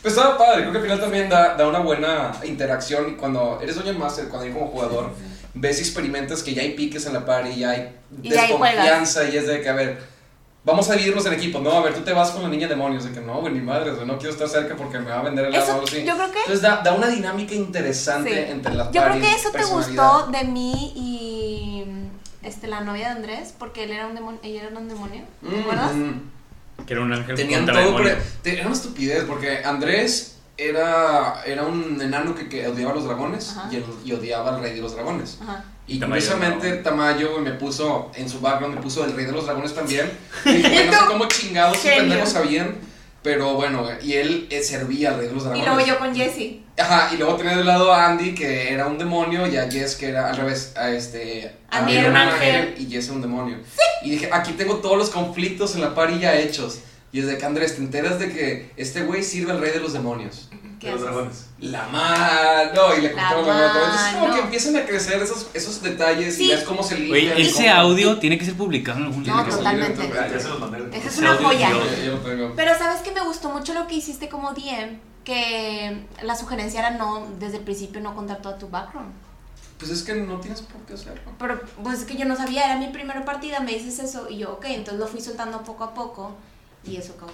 Pues 0.01 0.13
estaba 0.15 0.37
padre, 0.37 0.61
creo 0.61 0.71
que 0.71 0.77
al 0.77 0.83
final 0.85 0.99
también 1.01 1.27
da, 1.27 1.55
da 1.55 1.67
una 1.67 1.79
buena 1.79 2.31
interacción 2.45 3.09
y 3.09 3.15
cuando 3.15 3.59
eres 3.61 3.75
Dungeon 3.75 3.99
Master, 3.99 4.29
cuando 4.29 4.45
hay 4.47 4.53
como 4.53 4.67
jugador, 4.67 5.11
ves 5.53 5.79
y 5.79 5.81
experimentas 5.81 6.41
que 6.43 6.53
ya 6.53 6.61
hay 6.61 6.75
piques 6.75 7.05
en 7.07 7.11
la 7.13 7.25
par 7.25 7.45
y 7.45 7.57
ya 7.59 7.71
hay 7.71 7.93
Y 8.23 8.29
desconfianza 8.29 9.25
y 9.27 9.35
es 9.35 9.45
de 9.47 9.59
que, 9.61 9.67
a 9.67 9.73
ver, 9.73 10.18
vamos 10.63 10.89
a 10.89 10.93
dividirnos 10.93 11.25
en 11.25 11.33
equipos, 11.33 11.61
¿no? 11.61 11.71
A 11.71 11.81
ver, 11.81 11.93
tú 11.93 12.01
te 12.01 12.13
vas 12.13 12.31
con 12.31 12.43
la 12.43 12.49
niña 12.49 12.67
demonios, 12.67 13.05
de 13.05 13.11
que 13.11 13.21
no, 13.21 13.39
güey, 13.41 13.53
ni 13.53 13.61
madre, 13.61 13.91
no 14.05 14.17
quiero 14.17 14.31
estar 14.33 14.47
cerca 14.47 14.75
porque 14.75 14.99
me 14.99 15.09
va 15.09 15.19
a 15.19 15.23
vender 15.23 15.45
el 15.45 15.55
arma 15.55 15.67
o 15.67 15.73
algo 15.75 15.87
así. 15.87 16.03
yo 16.03 16.15
creo 16.15 16.31
que, 16.31 16.37
Entonces 16.39 16.61
da, 16.61 16.81
da 16.83 16.93
una 16.93 17.07
dinámica 17.07 17.53
interesante 17.55 18.29
Sí. 18.45 18.51
entre 18.51 18.73
las 18.75 18.91
yo 18.91 19.01
creo 19.03 19.19
que 19.21 19.33
eso 19.33 19.49
te 19.51 19.63
gustó 19.63 20.27
de 20.31 20.43
mí 20.43 20.93
y 20.95 21.83
este, 22.43 22.67
la 22.67 22.81
novia 22.81 23.09
de 23.09 23.15
Andrés, 23.15 23.53
porque 23.57 23.83
él 23.83 23.91
era 23.91 24.07
un 24.07 24.15
demonio, 24.15 24.39
ella 24.43 24.63
era 24.67 24.77
un 24.77 24.87
demonio, 24.87 25.23
¿te 25.41 25.55
Mm, 25.55 25.59
acuerdas? 25.61 25.93
mm. 25.95 26.85
Que 26.85 26.93
era 26.93 27.01
un 27.03 27.11
ángel 27.13 27.35
Tenían 27.35 27.65
todo, 27.65 27.95
pre- 27.97 28.17
era 28.45 28.65
una 28.65 28.75
estupidez 28.75 29.23
porque 29.25 29.63
Andrés 29.65 30.37
era, 30.57 31.41
era 31.45 31.63
un 31.63 32.01
enano 32.01 32.35
que, 32.35 32.47
que 32.49 32.67
odiaba 32.67 32.91
a 32.91 32.95
los 32.95 33.05
dragones 33.05 33.55
y, 33.71 33.75
el- 33.77 33.85
y 34.05 34.11
odiaba 34.13 34.55
al 34.55 34.61
rey 34.61 34.75
de 34.75 34.81
los 34.81 34.93
dragones. 34.95 35.39
Ajá. 35.41 35.63
Y 35.89 35.99
Tamayo, 35.99 36.21
curiosamente 36.21 36.71
¿no? 36.77 36.83
Tamayo 36.83 37.39
me 37.39 37.51
puso, 37.51 38.11
en 38.15 38.29
su 38.29 38.39
background 38.39 38.75
me 38.75 38.81
puso 38.81 39.03
el 39.05 39.13
rey 39.13 39.25
de 39.25 39.31
los 39.31 39.45
dragones 39.45 39.73
también. 39.73 40.09
Y 40.45 40.53
dije, 40.53 40.85
no 40.85 40.91
sé 40.93 40.99
cómo 41.07 41.25
chingados 41.27 41.77
y 41.77 41.79
Genio. 41.87 41.97
pendejos 42.01 42.29
sabían, 42.29 42.75
pero 43.23 43.55
bueno, 43.55 43.87
y 44.01 44.13
él 44.13 44.47
eh, 44.49 44.61
servía 44.63 45.09
al 45.09 45.17
rey 45.17 45.27
de 45.27 45.33
los 45.33 45.43
Y 45.43 45.47
dragones. 45.47 45.65
luego 45.75 45.85
yo 45.87 45.99
con 45.99 46.15
Jessie. 46.15 46.61
Ajá, 46.77 47.09
y 47.13 47.17
luego 47.17 47.35
tenía 47.35 47.57
de 47.57 47.63
lado 47.65 47.91
a 47.91 48.07
Andy, 48.07 48.33
que 48.33 48.71
era 48.71 48.87
un 48.87 48.97
demonio, 48.97 49.45
y 49.47 49.57
a 49.57 49.69
Jess, 49.69 49.95
que 49.97 50.07
era 50.09 50.29
al 50.29 50.37
revés, 50.37 50.73
a 50.77 50.89
este... 50.91 51.51
Andy 51.71 51.97
era 51.97 52.09
un 52.09 52.15
ángel. 52.15 52.75
Y 52.77 52.85
Jess 52.85 53.05
era 53.07 53.15
un 53.15 53.21
demonio. 53.21 53.57
Y 54.01 54.11
dije, 54.11 54.29
aquí 54.31 54.53
tengo 54.53 54.75
todos 54.77 54.97
los 54.97 55.09
conflictos 55.09 55.75
en 55.75 55.81
la 55.81 55.93
par 55.93 56.17
ya 56.17 56.35
hechos. 56.39 56.79
Y 57.11 57.19
desde 57.21 57.37
que 57.37 57.45
Andrés, 57.45 57.75
te 57.75 57.81
enteras 57.81 58.19
de 58.19 58.31
que 58.31 58.71
este 58.77 59.01
güey 59.03 59.23
sirve 59.23 59.51
al 59.51 59.59
rey 59.59 59.71
de 59.71 59.79
los 59.79 59.91
demonios. 59.93 60.47
¿Qué 60.79 60.87
De 60.87 60.93
los 60.93 61.01
dragones. 61.01 61.45
La 61.59 61.87
mano, 61.87 62.95
y 62.97 63.01
le 63.01 63.11
cortaron 63.11 63.45
la 63.47 63.53
mano. 63.53 63.79
Entonces, 63.85 64.13
como 64.13 64.33
que 64.33 64.39
empiezan 64.39 64.75
a 64.77 64.85
crecer 64.85 65.21
esos, 65.21 65.47
esos 65.53 65.81
detalles 65.81 66.39
y 66.39 66.47
ves 66.47 66.63
cómo 66.63 66.81
se. 66.81 66.95
Oye, 66.95 67.33
y 67.37 67.41
ese 67.41 67.65
cómo- 67.65 67.75
audio 67.75 68.17
tiene 68.17 68.37
que 68.37 68.45
ser 68.45 68.53
publicado 68.55 68.99
en 68.99 69.05
algún 69.07 69.23
Tiene 69.23 69.43
No, 69.43 69.49
totalmente. 69.49 69.97
salir, 70.07 70.31
Ya, 70.31 70.39
se 70.39 70.47
los 70.47 70.59
mandé. 70.59 70.97
Esa 70.97 71.07
es 71.09 71.17
una 71.17 71.31
audio 71.33 71.47
joya. 71.47 71.69
Pero 72.55 72.77
sabes 72.77 73.01
que 73.01 73.11
me 73.11 73.21
gustó 73.21 73.49
mucho 73.49 73.73
lo 73.73 73.87
que 73.87 73.95
hiciste 73.95 74.29
como 74.29 74.53
DM, 74.53 74.99
que 75.25 76.05
la 76.23 76.35
sugerencia 76.35 76.79
era 76.79 76.91
no, 76.91 77.27
desde 77.39 77.57
el 77.57 77.63
principio 77.63 77.99
no 77.99 78.15
contar 78.15 78.41
todo 78.41 78.55
tu 78.55 78.69
background. 78.69 79.11
Pues 79.77 79.91
es 79.91 80.03
que 80.03 80.13
no 80.15 80.39
tienes 80.39 80.61
por 80.61 80.81
qué 80.81 80.93
hacerlo. 80.93 81.31
Pero 81.37 81.59
pues 81.83 81.99
es 81.99 82.05
que 82.05 82.15
yo 82.17 82.25
no 82.25 82.35
sabía, 82.35 82.65
era 82.65 82.77
mi 82.77 82.87
primera 82.87 83.23
partida, 83.25 83.59
me 83.59 83.71
dices 83.73 83.99
eso 83.99 84.29
y 84.29 84.37
yo, 84.37 84.53
ok, 84.53 84.65
entonces 84.69 84.99
lo 84.99 85.07
fui 85.07 85.21
soltando 85.21 85.61
poco 85.63 85.83
a 85.83 85.93
poco 85.93 86.35
y 86.85 86.95
eso 86.95 87.15
causó. 87.17 87.33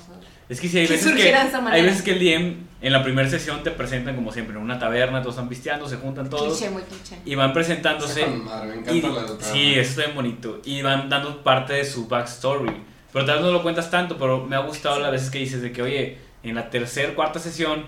Es 0.49 0.59
que 0.59 0.67
sí, 0.67 0.77
hay 0.79 0.87
veces 0.87 1.13
que, 1.13 1.33
hay 1.33 1.81
veces 1.83 2.01
que 2.01 2.11
el 2.11 2.19
DM 2.19 2.55
en 2.81 2.93
la 2.93 3.03
primera 3.03 3.29
sesión 3.29 3.63
te 3.63 3.71
presentan 3.71 4.15
como 4.15 4.31
siempre 4.31 4.55
en 4.55 4.61
una 4.61 4.77
taberna, 4.77 5.21
todos 5.21 5.35
están 5.35 5.49
pisteando, 5.49 5.87
se 5.87 5.97
juntan 5.97 6.29
todos 6.29 6.55
Cliché, 6.57 6.69
muy 6.71 6.83
cliché. 6.83 7.17
y 7.25 7.35
van 7.35 7.53
presentándose. 7.53 8.25
Madre, 8.27 8.75
me 8.77 8.93
Y, 8.93 8.99
encanta 8.99 9.21
la 9.21 9.39
sí, 9.39 9.73
eso 9.73 10.01
bien 10.01 10.15
bonito. 10.15 10.61
Y 10.65 10.81
van 10.81 11.09
dando 11.09 11.43
parte 11.43 11.73
de 11.73 11.85
su 11.85 12.07
backstory. 12.07 12.71
Pero 13.11 13.25
tal 13.25 13.35
vez 13.37 13.45
no 13.45 13.51
lo 13.51 13.63
cuentas 13.63 13.89
tanto, 13.89 14.17
pero 14.17 14.45
me 14.45 14.55
ha 14.55 14.59
gustado 14.59 14.99
las 14.99 15.11
veces 15.11 15.29
que 15.29 15.39
dices 15.39 15.61
de 15.61 15.71
que, 15.71 15.81
oye, 15.81 16.17
en 16.43 16.53
la 16.55 16.69
tercera, 16.69 17.15
cuarta 17.15 17.39
sesión, 17.39 17.85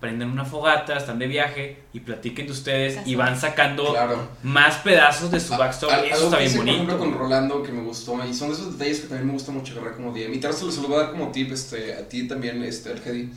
prenden 0.00 0.30
una 0.30 0.44
fogata, 0.44 0.96
están 0.96 1.18
de 1.18 1.26
viaje 1.26 1.76
y 1.92 2.00
platiquen 2.00 2.46
de 2.46 2.52
ustedes 2.52 3.04
y 3.06 3.16
van 3.16 3.38
sacando 3.38 3.90
Claro. 3.92 4.28
más 4.44 4.76
pedazos 4.76 5.30
de 5.30 5.40
su 5.40 5.56
backstory. 5.56 5.92
Al- 5.92 6.04
eso 6.04 6.14
algo 6.14 6.24
está 6.26 6.36
bien 6.38 6.48
hice, 6.48 6.56
Por 6.58 6.66
bonito. 6.66 6.82
ejemplo, 6.84 6.98
con 6.98 7.18
Rolando 7.18 7.62
que 7.64 7.72
me 7.72 7.82
gustó, 7.82 8.24
y 8.24 8.32
son 8.32 8.48
de 8.48 8.54
esos 8.54 8.78
detalles 8.78 9.00
que 9.00 9.06
también 9.08 9.26
me 9.26 9.32
gusta 9.32 9.50
mucho 9.50 9.72
agarrar 9.72 9.96
como 9.96 10.12
DM. 10.12 10.34
Y 10.34 10.38
tal 10.40 10.50
vez 10.52 10.60
se 10.60 10.66
los 10.66 10.74
se 10.74 10.80
los 10.82 10.88
voy 10.90 11.00
a 11.00 11.02
dar 11.04 11.10
como 11.12 11.32
tip 11.32 11.50
este, 11.52 11.94
a 11.94 12.08
ti 12.08 12.28
también, 12.28 12.62
este, 12.62 12.90
Argedi. 12.92 13.30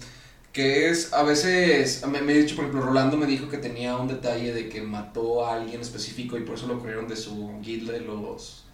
Que 0.53 0.89
es, 0.89 1.13
a 1.13 1.23
veces, 1.23 2.05
me, 2.07 2.21
me 2.21 2.33
he 2.33 2.41
dicho, 2.43 2.55
por 2.55 2.65
ejemplo, 2.65 2.85
Rolando 2.85 3.15
me 3.17 3.25
dijo 3.25 3.47
que 3.49 3.57
tenía 3.57 3.95
un 3.95 4.07
detalle 4.07 4.53
de 4.53 4.67
que 4.69 4.81
mató 4.81 5.45
a 5.45 5.55
alguien 5.55 5.79
específico 5.81 6.37
y 6.37 6.41
por 6.41 6.55
eso 6.55 6.67
lo 6.67 6.77
corrieron 6.77 7.07
de 7.07 7.15
su 7.15 7.57
guild 7.61 7.89
de 7.89 8.01
los, 8.01 8.65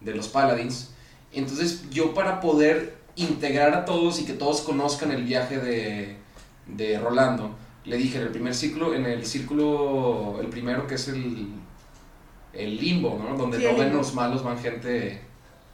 de 0.00 0.14
los 0.14 0.28
Paladins. 0.28 0.90
Entonces, 1.32 1.90
yo 1.90 2.14
para 2.14 2.40
poder 2.40 2.94
integrar 3.16 3.74
a 3.74 3.84
todos 3.84 4.20
y 4.20 4.24
que 4.24 4.32
todos 4.32 4.60
conozcan 4.62 5.10
el 5.10 5.24
viaje 5.24 5.58
de, 5.58 6.16
de 6.66 6.98
Rolando, 6.98 7.54
le 7.84 7.96
dije 7.96 8.18
en 8.18 8.24
el 8.24 8.30
primer 8.30 8.54
ciclo, 8.54 8.94
en 8.94 9.06
el 9.06 9.26
círculo, 9.26 10.38
el 10.40 10.48
primero 10.48 10.86
que 10.86 10.94
es 10.94 11.08
el, 11.08 11.48
el 12.52 12.76
limbo, 12.76 13.20
¿no? 13.22 13.36
Donde 13.36 13.58
Sí, 13.58 13.64
no 13.64 13.76
ven 13.76 13.94
los 13.94 14.14
malos, 14.14 14.42
van 14.42 14.58
gente, 14.58 15.20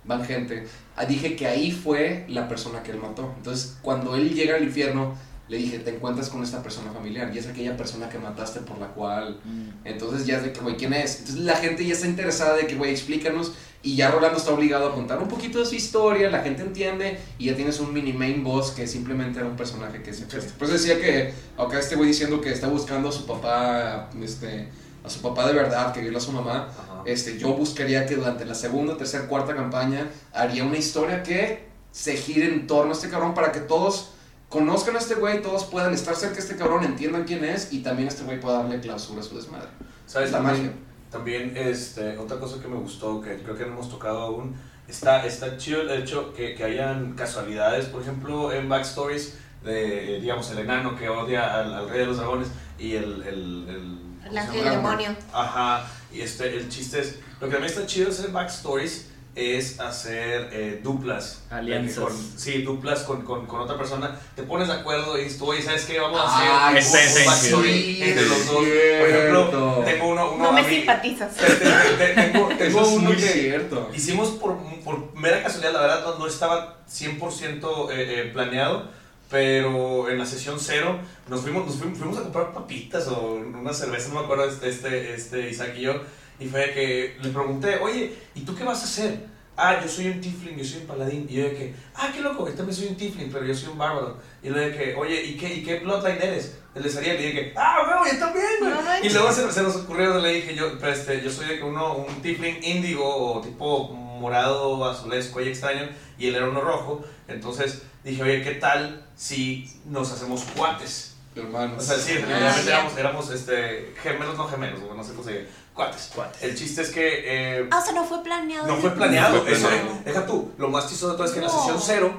van 0.05 0.25
gente. 0.25 0.67
Ah, 0.97 1.05
dije 1.05 1.37
que 1.37 1.47
ahí 1.47 1.71
fue 1.71 2.25
la 2.29 2.49
persona 2.49 2.83
que 2.83 2.91
él 2.91 2.99
mató. 2.99 3.33
Entonces, 3.37 3.79
cuando 3.83 4.17
él 4.17 4.35
llega 4.35 4.57
al 4.57 4.65
infierno, 4.65 5.15
le 5.49 5.57
dije, 5.57 5.81
te 5.81 5.95
encuentras 5.95 6.29
con 6.31 6.43
esta 6.45 6.63
persona 6.63 6.93
familiar 6.93 7.33
y 7.35 7.39
es 7.39 7.47
aquella 7.49 7.77
persona 7.77 8.09
que 8.09 8.19
mataste 8.19 8.61
por 8.61 8.79
la 8.79 8.87
cual... 8.89 9.41
Mm. 9.45 9.87
Entonces 9.87 10.25
ya 10.25 10.37
es 10.37 10.45
de 10.45 10.53
que, 10.53 10.61
güey, 10.61 10.77
¿quién 10.77 10.93
es? 10.93 11.21
Entonces 11.21 11.45
la 11.45 11.57
gente 11.57 11.85
ya 11.85 11.93
está 11.93 12.07
interesada 12.07 12.57
de 12.57 12.67
que, 12.67 12.77
güey, 12.77 12.93
explícanos. 12.93 13.53
Y 13.83 13.97
ya 13.97 14.11
Rolando 14.11 14.37
está 14.37 14.53
obligado 14.53 14.89
a 14.89 14.95
contar 14.95 15.19
un 15.23 15.29
poquito 15.29 15.59
de 15.59 15.65
su 15.65 15.75
historia, 15.75 16.31
la 16.31 16.43
gente 16.43 16.63
entiende 16.63 17.19
y 17.39 17.47
ya 17.47 17.57
tienes 17.57 17.81
un 17.81 17.95
mini 17.95 18.13
main 18.13 18.45
boss 18.45 18.73
que 18.73 18.87
simplemente 18.87 19.39
era 19.39 19.49
un 19.49 19.57
personaje 19.57 20.03
que 20.03 20.13
se 20.13 20.27
presta. 20.27 20.53
Por 20.59 20.67
eso 20.69 20.75
decía 20.75 21.01
que 21.01 21.33
acá 21.57 21.79
este 21.79 21.97
güey 21.97 22.09
diciendo 22.09 22.43
que 22.43 22.53
está 22.53 22.69
buscando 22.69 23.09
a 23.09 23.13
su 23.13 23.25
papá, 23.25 24.11
este, 24.23 24.69
a 25.03 25.09
su 25.09 25.23
papá 25.23 25.47
de 25.47 25.55
verdad, 25.55 25.95
que 25.95 26.01
viola 26.03 26.19
a 26.19 26.21
su 26.21 26.33
mamá. 26.33 26.69
Ajá. 26.69 27.03
Este, 27.07 27.39
yo 27.39 27.55
buscaría 27.55 28.05
que 28.05 28.17
durante 28.17 28.45
la 28.45 28.55
segunda, 28.55 28.99
tercera, 28.99 29.27
cuarta 29.27 29.55
campaña 29.55 30.11
haría 30.35 30.63
una 30.63 30.77
historia 30.77 31.23
que 31.23 31.71
se 31.91 32.17
gire 32.17 32.53
en 32.53 32.67
torno 32.67 32.93
a 32.93 32.95
este 32.95 33.09
cabrón 33.09 33.33
para 33.33 33.51
que 33.51 33.61
todos 33.61 34.11
conozcan 34.51 34.97
a 34.97 34.99
este 34.99 35.15
güey, 35.15 35.41
todos 35.41 35.65
puedan 35.65 35.95
estar 35.95 36.15
cerca 36.17 36.35
de 36.35 36.41
este 36.41 36.57
cabrón, 36.57 36.85
entiendan 36.85 37.25
quién 37.25 37.45
es 37.45 37.73
y 37.73 37.79
también 37.79 38.09
este 38.09 38.25
güey 38.25 38.41
pueda 38.41 38.59
darle 38.59 38.81
clausura 38.81 39.21
a 39.21 39.25
su 39.25 39.37
desmadre. 39.37 39.69
¿Sabes? 40.07 40.33
La 40.33 40.41
magia. 40.41 40.73
También 41.11 41.57
este, 41.57 42.17
otra 42.19 42.39
cosa 42.39 42.61
que 42.61 42.69
me 42.69 42.77
gustó, 42.77 43.21
que 43.21 43.39
creo 43.43 43.57
que 43.57 43.65
no 43.65 43.73
hemos 43.73 43.91
tocado 43.91 44.21
aún, 44.21 44.55
está, 44.89 45.27
está 45.27 45.57
chido 45.57 45.83
el 45.83 45.91
hecho 45.91 46.33
que, 46.33 46.55
que 46.55 46.65
hayan 46.65 47.15
casualidades, 47.15 47.87
por 47.87 48.03
ejemplo, 48.03 48.53
en 48.53 48.69
backstories 48.69 49.39
de, 49.65 50.21
digamos, 50.21 50.51
el 50.53 50.59
enano 50.59 50.97
que 50.97 51.09
odia 51.09 51.55
al, 51.55 51.75
al 51.75 51.89
rey 51.89 52.01
de 52.01 52.07
los 52.07 52.17
dragones 52.17 52.49
y 52.79 52.95
el... 52.95 53.23
el, 53.23 53.67
el 53.69 53.99
El 54.31 54.39
ángel 54.39 54.65
demonio. 54.65 55.17
Ajá, 55.33 55.87
y 56.13 56.21
este, 56.21 56.57
el 56.57 56.69
chiste 56.69 57.01
es, 57.01 57.19
lo 57.41 57.47
que 57.47 57.53
también 57.55 57.65
está 57.65 57.87
chido 57.87 58.07
de 58.07 58.13
hacer 58.13 58.31
backstories 58.31 59.10
es 59.41 59.81
hacer 59.81 60.51
eh, 60.53 60.81
duplas. 60.83 61.43
Alianzas. 61.51 62.05
Con- 62.05 62.33
sí, 62.39 62.63
duplas 62.63 63.01
con, 63.05 63.23
con, 63.23 63.47
con 63.47 63.61
otra 63.61 63.77
persona. 63.79 64.19
Te 64.37 64.43
pones 64.43 64.69
de 64.69 64.75
acuerdo 64.75 65.19
y 65.19 65.25
dices 65.25 65.39
tú, 65.39 65.47
oye, 65.47 65.63
¿sabes 65.63 65.85
qué? 65.87 65.99
Vamos 65.99 66.21
a 66.21 66.69
hacer 66.69 67.17
un- 67.19 67.27
backstory 67.27 67.73
sí, 67.97 68.03
entre 68.03 68.27
los 68.27 68.47
dos. 68.47 68.55
Por 68.57 69.09
ejemplo, 69.09 69.83
tengo 69.85 70.09
uno, 70.09 70.33
uno 70.33 70.45
No 70.45 70.53
me 70.53 70.63
mí- 70.63 70.69
simpatizas. 70.77 71.35
te- 71.37 71.47
te- 71.47 71.65
te- 71.99 72.15
tengo, 72.23 72.49
tengo 72.59 72.65
Eso 72.65 72.81
es 72.83 72.89
uno 72.89 73.11
muy 73.11 73.17
que 73.17 73.23
cierto. 73.29 73.91
hicimos 73.95 74.29
por, 74.31 74.57
por 74.85 75.15
mera 75.15 75.43
casualidad, 75.43 75.73
la 75.73 75.81
verdad 75.81 76.05
no, 76.05 76.19
no 76.19 76.27
estaba 76.27 76.79
100% 76.91 77.91
eh, 77.91 77.95
eh, 78.27 78.31
planeado, 78.33 78.89
pero 79.31 80.11
en 80.11 80.19
la 80.19 80.27
sesión 80.27 80.59
cero 80.59 80.99
nos 81.29 81.43
fuimos, 81.43 81.65
nos 81.67 81.77
fuimos, 81.77 81.99
fuimos 81.99 82.19
a 82.19 82.23
comprar 82.23 82.53
papitas 82.53 83.07
o 83.09 83.35
una 83.35 83.73
cerveza, 83.73 84.09
no 84.09 84.15
me 84.17 84.21
acuerdo, 84.25 84.45
este, 84.49 84.69
este, 84.69 85.15
este 85.15 85.49
Isaac 85.51 85.75
y 85.77 85.83
yo, 85.83 85.95
y 86.41 86.47
fue 86.47 86.73
que 86.73 87.17
le 87.23 87.29
pregunté, 87.31 87.79
oye, 87.79 88.17
¿y 88.35 88.41
tú 88.41 88.57
qué 88.57 88.65
vas 88.65 88.81
a 88.81 88.85
hacer? 88.85 89.29
Ah, 89.57 89.79
yo 89.83 89.89
soy 89.89 90.07
un 90.09 90.21
tiefling, 90.23 90.57
yo 90.57 90.65
soy 90.65 90.81
un 90.81 90.87
paladín. 90.87 91.27
Y 91.29 91.35
yo 91.35 91.45
de 91.45 91.55
que, 91.55 91.75
ah, 91.95 92.11
qué 92.15 92.23
loco, 92.23 92.49
yo 92.49 92.55
también 92.55 92.75
soy 92.75 92.89
un 92.89 92.97
tiefling, 92.97 93.31
pero 93.31 93.45
yo 93.45 93.55
soy 93.55 93.69
un 93.69 93.79
bárbaro. 93.79 94.17
Y 94.43 94.49
luego 94.49 94.71
de 94.71 94.77
que, 94.77 94.95
oye, 94.95 95.23
¿y 95.23 95.37
qué, 95.37 95.53
y 95.53 95.63
qué 95.63 95.81
bloodline 95.81 96.17
eres? 96.23 96.57
Él 96.75 96.83
les 96.83 96.97
haría, 96.97 97.15
le 97.15 97.27
dije 97.27 97.53
ah, 97.57 97.85
huevo, 97.87 98.05
yo 98.11 98.19
también, 98.19 98.47
güey. 98.59 98.71
No 98.73 98.81
manches. 98.81 99.11
y 99.11 99.15
luego 99.15 99.33
se, 99.33 99.53
se 99.53 99.63
nos 99.63 99.77
ocurrió, 99.77 100.19
le 100.19 100.33
dije, 100.33 100.55
yo, 100.55 100.79
pero 100.79 100.93
este, 100.93 101.21
yo 101.21 101.31
soy 101.31 101.47
de 101.47 101.59
que 101.59 101.65
uno, 101.65 101.95
un 101.97 102.23
tiefling 102.23 102.63
índigo 102.63 103.05
o 103.35 103.41
tipo 103.43 103.89
morado, 103.93 104.83
azulesco 104.89 105.41
y 105.43 105.49
extraño, 105.49 105.89
y 106.19 106.29
él 106.29 106.37
era 106.37 106.49
uno 106.49 106.63
rojo. 106.63 107.05
Entonces 107.29 107.83
dije, 108.03 108.23
oye, 108.23 108.43
¿qué 108.43 108.53
tal 108.53 109.05
si 109.17 109.71
nos 109.85 110.11
hacemos 110.13 110.45
cuates? 110.57 111.17
Hermanos. 111.35 111.79
O 111.79 111.87
sea, 111.87 111.97
sí, 111.97 112.15
Ah, 112.27 112.57
éramos, 112.67 112.97
éramos 112.99 113.31
este, 113.31 113.95
gemelos, 114.03 114.37
no 114.37 114.49
gemelos, 114.49 114.81
no 114.81 115.05
sé 115.05 115.13
cómo 115.13 115.23
se 115.23 115.33
dice, 115.33 115.49
cuates. 115.85 116.11
Cuates. 116.15 116.43
El 116.43 116.55
chiste 116.57 116.83
es 116.83 116.91
que... 116.91 117.23
eh, 117.61 117.69
Ah, 117.71 117.79
o 117.79 117.83
sea, 117.85 117.93
no 117.93 118.05
fue 118.05 118.23
planeado. 118.23 118.67
no 118.67 118.77
fue 118.77 118.91
planeado, 118.91 119.37
No 119.37 119.43
fue 119.43 119.53
eso, 119.53 119.69
planeado. 119.69 119.99
deja 120.05 120.27
tú. 120.27 120.53
Lo 120.59 120.69
más 120.69 120.89
chistoso 120.89 121.13
de 121.13 121.17
todo 121.17 121.27
es 121.27 121.33
que 121.33 121.39
en 121.39 121.45
la 121.45 121.51
sesión 121.51 121.79
cero 121.81 122.13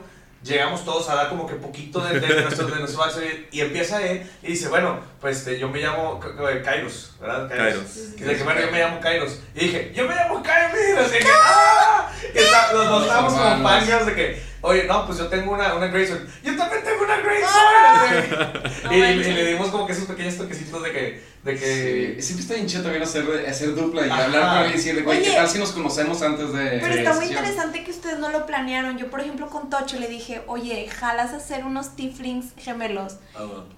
llegamos 0.44 0.84
todos 0.84 1.08
a 1.08 1.14
dar 1.14 1.30
como 1.30 1.46
que 1.46 1.54
poquito 1.54 2.00
de, 2.00 2.20
de 2.20 2.42
nuestro, 2.42 2.66
de 2.66 2.80
nuestro 2.80 3.00
backstory 3.00 3.48
y 3.52 3.62
empieza 3.62 4.02
él 4.02 4.28
y 4.42 4.48
dice, 4.48 4.70
bueno, 4.70 5.00
pues 5.20 5.38
este, 5.38 5.60
yo 5.60 5.70
me 5.70 5.80
llamo 5.80 6.20
Kairos, 6.20 7.14
¿verdad? 7.22 7.48
Kairos. 7.48 7.96
Y 7.96 8.24
dice 8.24 8.38
que 8.38 8.44
bueno, 8.44 8.60
yo 8.62 8.72
me 8.72 8.80
llamo 8.80 9.00
Kairos. 9.00 9.38
Y 9.54 9.60
dije, 9.66 9.92
yo 9.96 10.08
me 10.08 10.16
llamo 10.16 10.42
Kairos, 10.42 11.06
así 11.06 11.20
que, 11.20 11.28
¡ah! 11.32 12.12
Y 12.34 12.38
está- 12.40 12.74
los 12.74 12.90
dos 12.90 13.04
estábamos 13.04 13.34
como 13.34 13.64
pangas 13.64 14.06
de 14.08 14.16
que, 14.16 14.44
oye, 14.62 14.84
no, 14.86 15.06
pues 15.06 15.18
yo 15.20 15.28
tengo 15.28 15.52
una, 15.54 15.76
una 15.76 15.88
Grayson. 15.88 16.28
Yo 16.44 16.56
también 16.56 16.84
tengo 16.84 17.04
una 17.04 17.18
Grayson. 17.18 18.52
No 18.86 18.94
y, 18.94 18.96
y- 19.00 19.24
le 19.34 19.46
dimos 19.54 19.70
como 19.70 19.86
que 19.86 19.94
esos 19.94 20.06
pequeños 20.06 20.38
toquecitos 20.38 20.84
de 20.84 20.92
que, 20.92 21.24
de 21.44 21.56
que 21.58 22.16
Sí, 22.20 22.22
siempre 22.22 22.42
está 22.44 22.54
bien 22.56 22.68
chido 22.68 22.84
también 22.84 23.04
hacer, 23.04 23.26
hacer 23.48 23.76
dupla 23.76 24.06
y 24.06 24.10
Ajá. 24.10 24.26
hablar 24.26 24.62
con 24.64 24.70
y 24.70 24.74
decirle, 24.78 25.02
güey, 25.04 25.22
¿qué 25.22 25.32
tal 25.32 25.48
si 25.48 25.60
nos 25.60 25.72
conocemos 25.72 26.22
antes 26.22 26.52
de 26.54 26.80
Pero 26.82 26.94
está 26.94 27.14
muy 27.14 27.26
interesante 27.26 27.84
que 27.84 27.92
ustedes 27.92 28.20
no 28.20 28.30
lo 28.30 28.46
planearon. 28.46 28.98
Yo, 28.98 29.10
por 29.10 29.22
ejemplo, 29.22 29.50
con 29.50 29.70
Tocho 29.70 30.00
le 30.00 30.08
dije, 30.08 30.42
oye, 30.48 30.88
jalas 30.88 31.32
a 31.34 31.38
hacer 31.38 31.66
unos 31.66 31.96
tieflings 31.96 32.48
gemelos. 32.58 33.18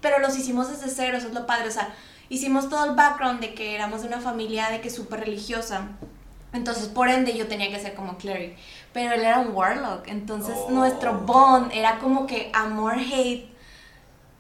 Pero 0.02 0.20
los 0.20 0.38
hicimos 0.38 0.70
desde 0.72 0.94
cero, 0.94 1.18
eso 1.18 1.28
es 1.28 1.34
lo 1.34 1.46
padre. 1.46 1.68
O 1.68 1.72
sea, 1.72 1.94
hicimos 2.30 2.70
todo 2.70 2.86
el 2.86 2.96
background 2.96 3.40
de 3.40 3.54
que 3.54 3.76
éramos 3.76 4.02
de 4.02 4.08
una 4.08 4.20
familia 4.22 4.70
de 4.70 4.82
que 4.82 4.90
súper 4.90 5.22
religiosa. 5.22 5.90
Entonces, 6.54 6.86
por 6.86 7.10
ende, 7.10 7.36
yo 7.36 7.48
tenía 7.48 7.70
que 7.72 7.80
ser 7.80 7.96
como 7.96 8.18
cleric. 8.18 8.56
Pero 8.94 9.14
él 9.16 9.22
era 9.22 9.40
un 9.40 9.54
warlock. 9.56 10.08
Entonces, 10.08 10.56
Oh. 10.68 10.72
nuestro 10.72 11.14
bond 11.20 11.72
era 11.74 11.98
como 12.00 12.28
que 12.28 12.50
amor-hate. 12.54 13.52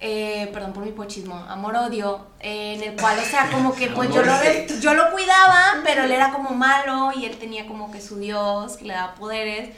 eh, 0.05 0.49
perdón 0.51 0.73
por 0.73 0.83
mi 0.83 0.91
pochismo, 0.91 1.33
amor-odio, 1.47 2.25
eh, 2.41 2.73
en 2.75 2.83
el 2.83 2.99
cual, 2.99 3.17
o 3.19 3.23
sea, 3.23 3.49
como 3.49 3.73
que 3.73 3.87
pues 3.87 4.13
yo 4.13 4.21
lo, 4.21 4.33
yo 4.81 4.93
lo 4.95 5.11
cuidaba, 5.11 5.75
pero 5.85 6.03
él 6.03 6.11
era 6.11 6.29
como 6.33 6.49
malo 6.49 7.11
y 7.15 7.23
él 7.25 7.37
tenía 7.37 7.65
como 7.67 7.89
que 7.89 8.01
su 8.01 8.19
dios 8.19 8.75
que 8.75 8.83
le 8.83 8.95
daba 8.95 9.15
poderes. 9.15 9.69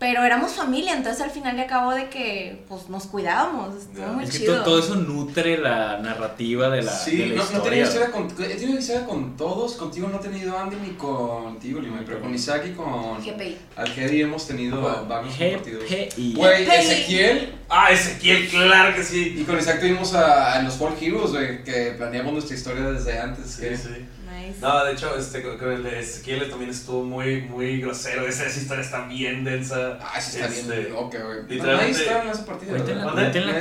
Pero 0.00 0.24
éramos 0.24 0.54
familia, 0.54 0.94
entonces 0.96 1.20
al 1.22 1.30
final 1.30 1.58
y 1.58 1.60
acabo 1.60 1.92
de 1.92 2.08
que 2.08 2.64
pues 2.68 2.88
nos 2.88 3.04
cuidábamos, 3.06 3.76
estuvo 3.76 4.00
Ya. 4.06 4.12
muy 4.12 4.24
Es 4.24 4.30
que 4.30 4.38
chido. 4.38 4.56
to- 4.56 4.62
todo 4.64 4.78
eso 4.80 4.94
nutre 4.96 5.58
la 5.58 5.98
narrativa 5.98 6.70
de 6.70 6.82
la, 6.82 6.90
Sí, 6.90 7.18
de 7.18 7.26
la 7.26 7.34
no, 7.34 7.36
no 7.36 7.42
historia. 7.44 7.64
tenía 7.70 7.84
historia 7.84 8.10
con, 8.10 8.24
he 8.26 8.54
tenido 8.56 8.78
historia 8.78 9.04
con 9.04 9.36
todos, 9.36 9.74
contigo 9.74 10.08
no 10.08 10.16
he 10.16 10.20
tenido 10.22 10.58
Andy 10.58 10.76
ni 10.76 10.88
contigo, 10.94 11.80
Limay, 11.80 12.02
pero 12.06 12.22
con 12.22 12.34
Isaac 12.34 12.62
y 12.68 12.72
con 12.72 13.22
GPI. 13.22 13.58
Algedi 13.76 14.22
hemos 14.22 14.46
tenido 14.48 14.80
varios 15.06 15.34
compartidos. 15.36 15.84
GPI. 15.84 16.34
Güey. 16.34 16.62
Ezequiel 16.66 17.54
Ah, 17.68 17.90
Ezequiel, 17.92 18.48
claro 18.48 18.96
que 18.96 19.04
sí. 19.04 19.36
y 19.38 19.44
con 19.44 19.56
Isaac 19.58 19.80
tuvimos 19.80 20.14
a, 20.14 20.54
a 20.54 20.62
los 20.62 20.74
Fall 20.74 20.94
Heroes, 21.00 21.30
güey, 21.32 21.62
que 21.62 21.94
planeamos 21.98 22.32
nuestra 22.32 22.56
historia 22.56 22.84
desde 22.90 23.18
antes. 23.20 23.56
que- 23.56 23.76
sí. 23.76 24.06
Nice. 24.50 24.60
No, 24.60 24.84
de 24.84 24.92
hecho, 24.92 25.16
este, 25.16 25.42
con 25.42 25.72
el 25.72 25.82
de 25.82 26.00
Ezequiel 26.00 26.48
también 26.50 26.70
estuvo 26.70 27.02
muy, 27.04 27.42
muy 27.42 27.80
grosero. 27.80 28.26
Esa, 28.26 28.46
esa 28.46 28.60
historia 28.60 28.84
está 28.84 29.06
bien 29.06 29.44
densa. 29.44 29.98
Ah, 30.00 30.20
sí 30.20 30.36
está 30.40 30.46
Este, 30.52 30.78
bien 30.80 30.92
loca, 30.92 31.18
güey. 31.22 31.42
literalmente- 31.48 31.84
Ahí 31.84 31.90
está 32.06 32.22
en 32.22 32.28
esa 32.30 32.44
partida. 32.46 32.70
Cuéntenla, 32.72 33.12
cuéntenla, 33.12 33.60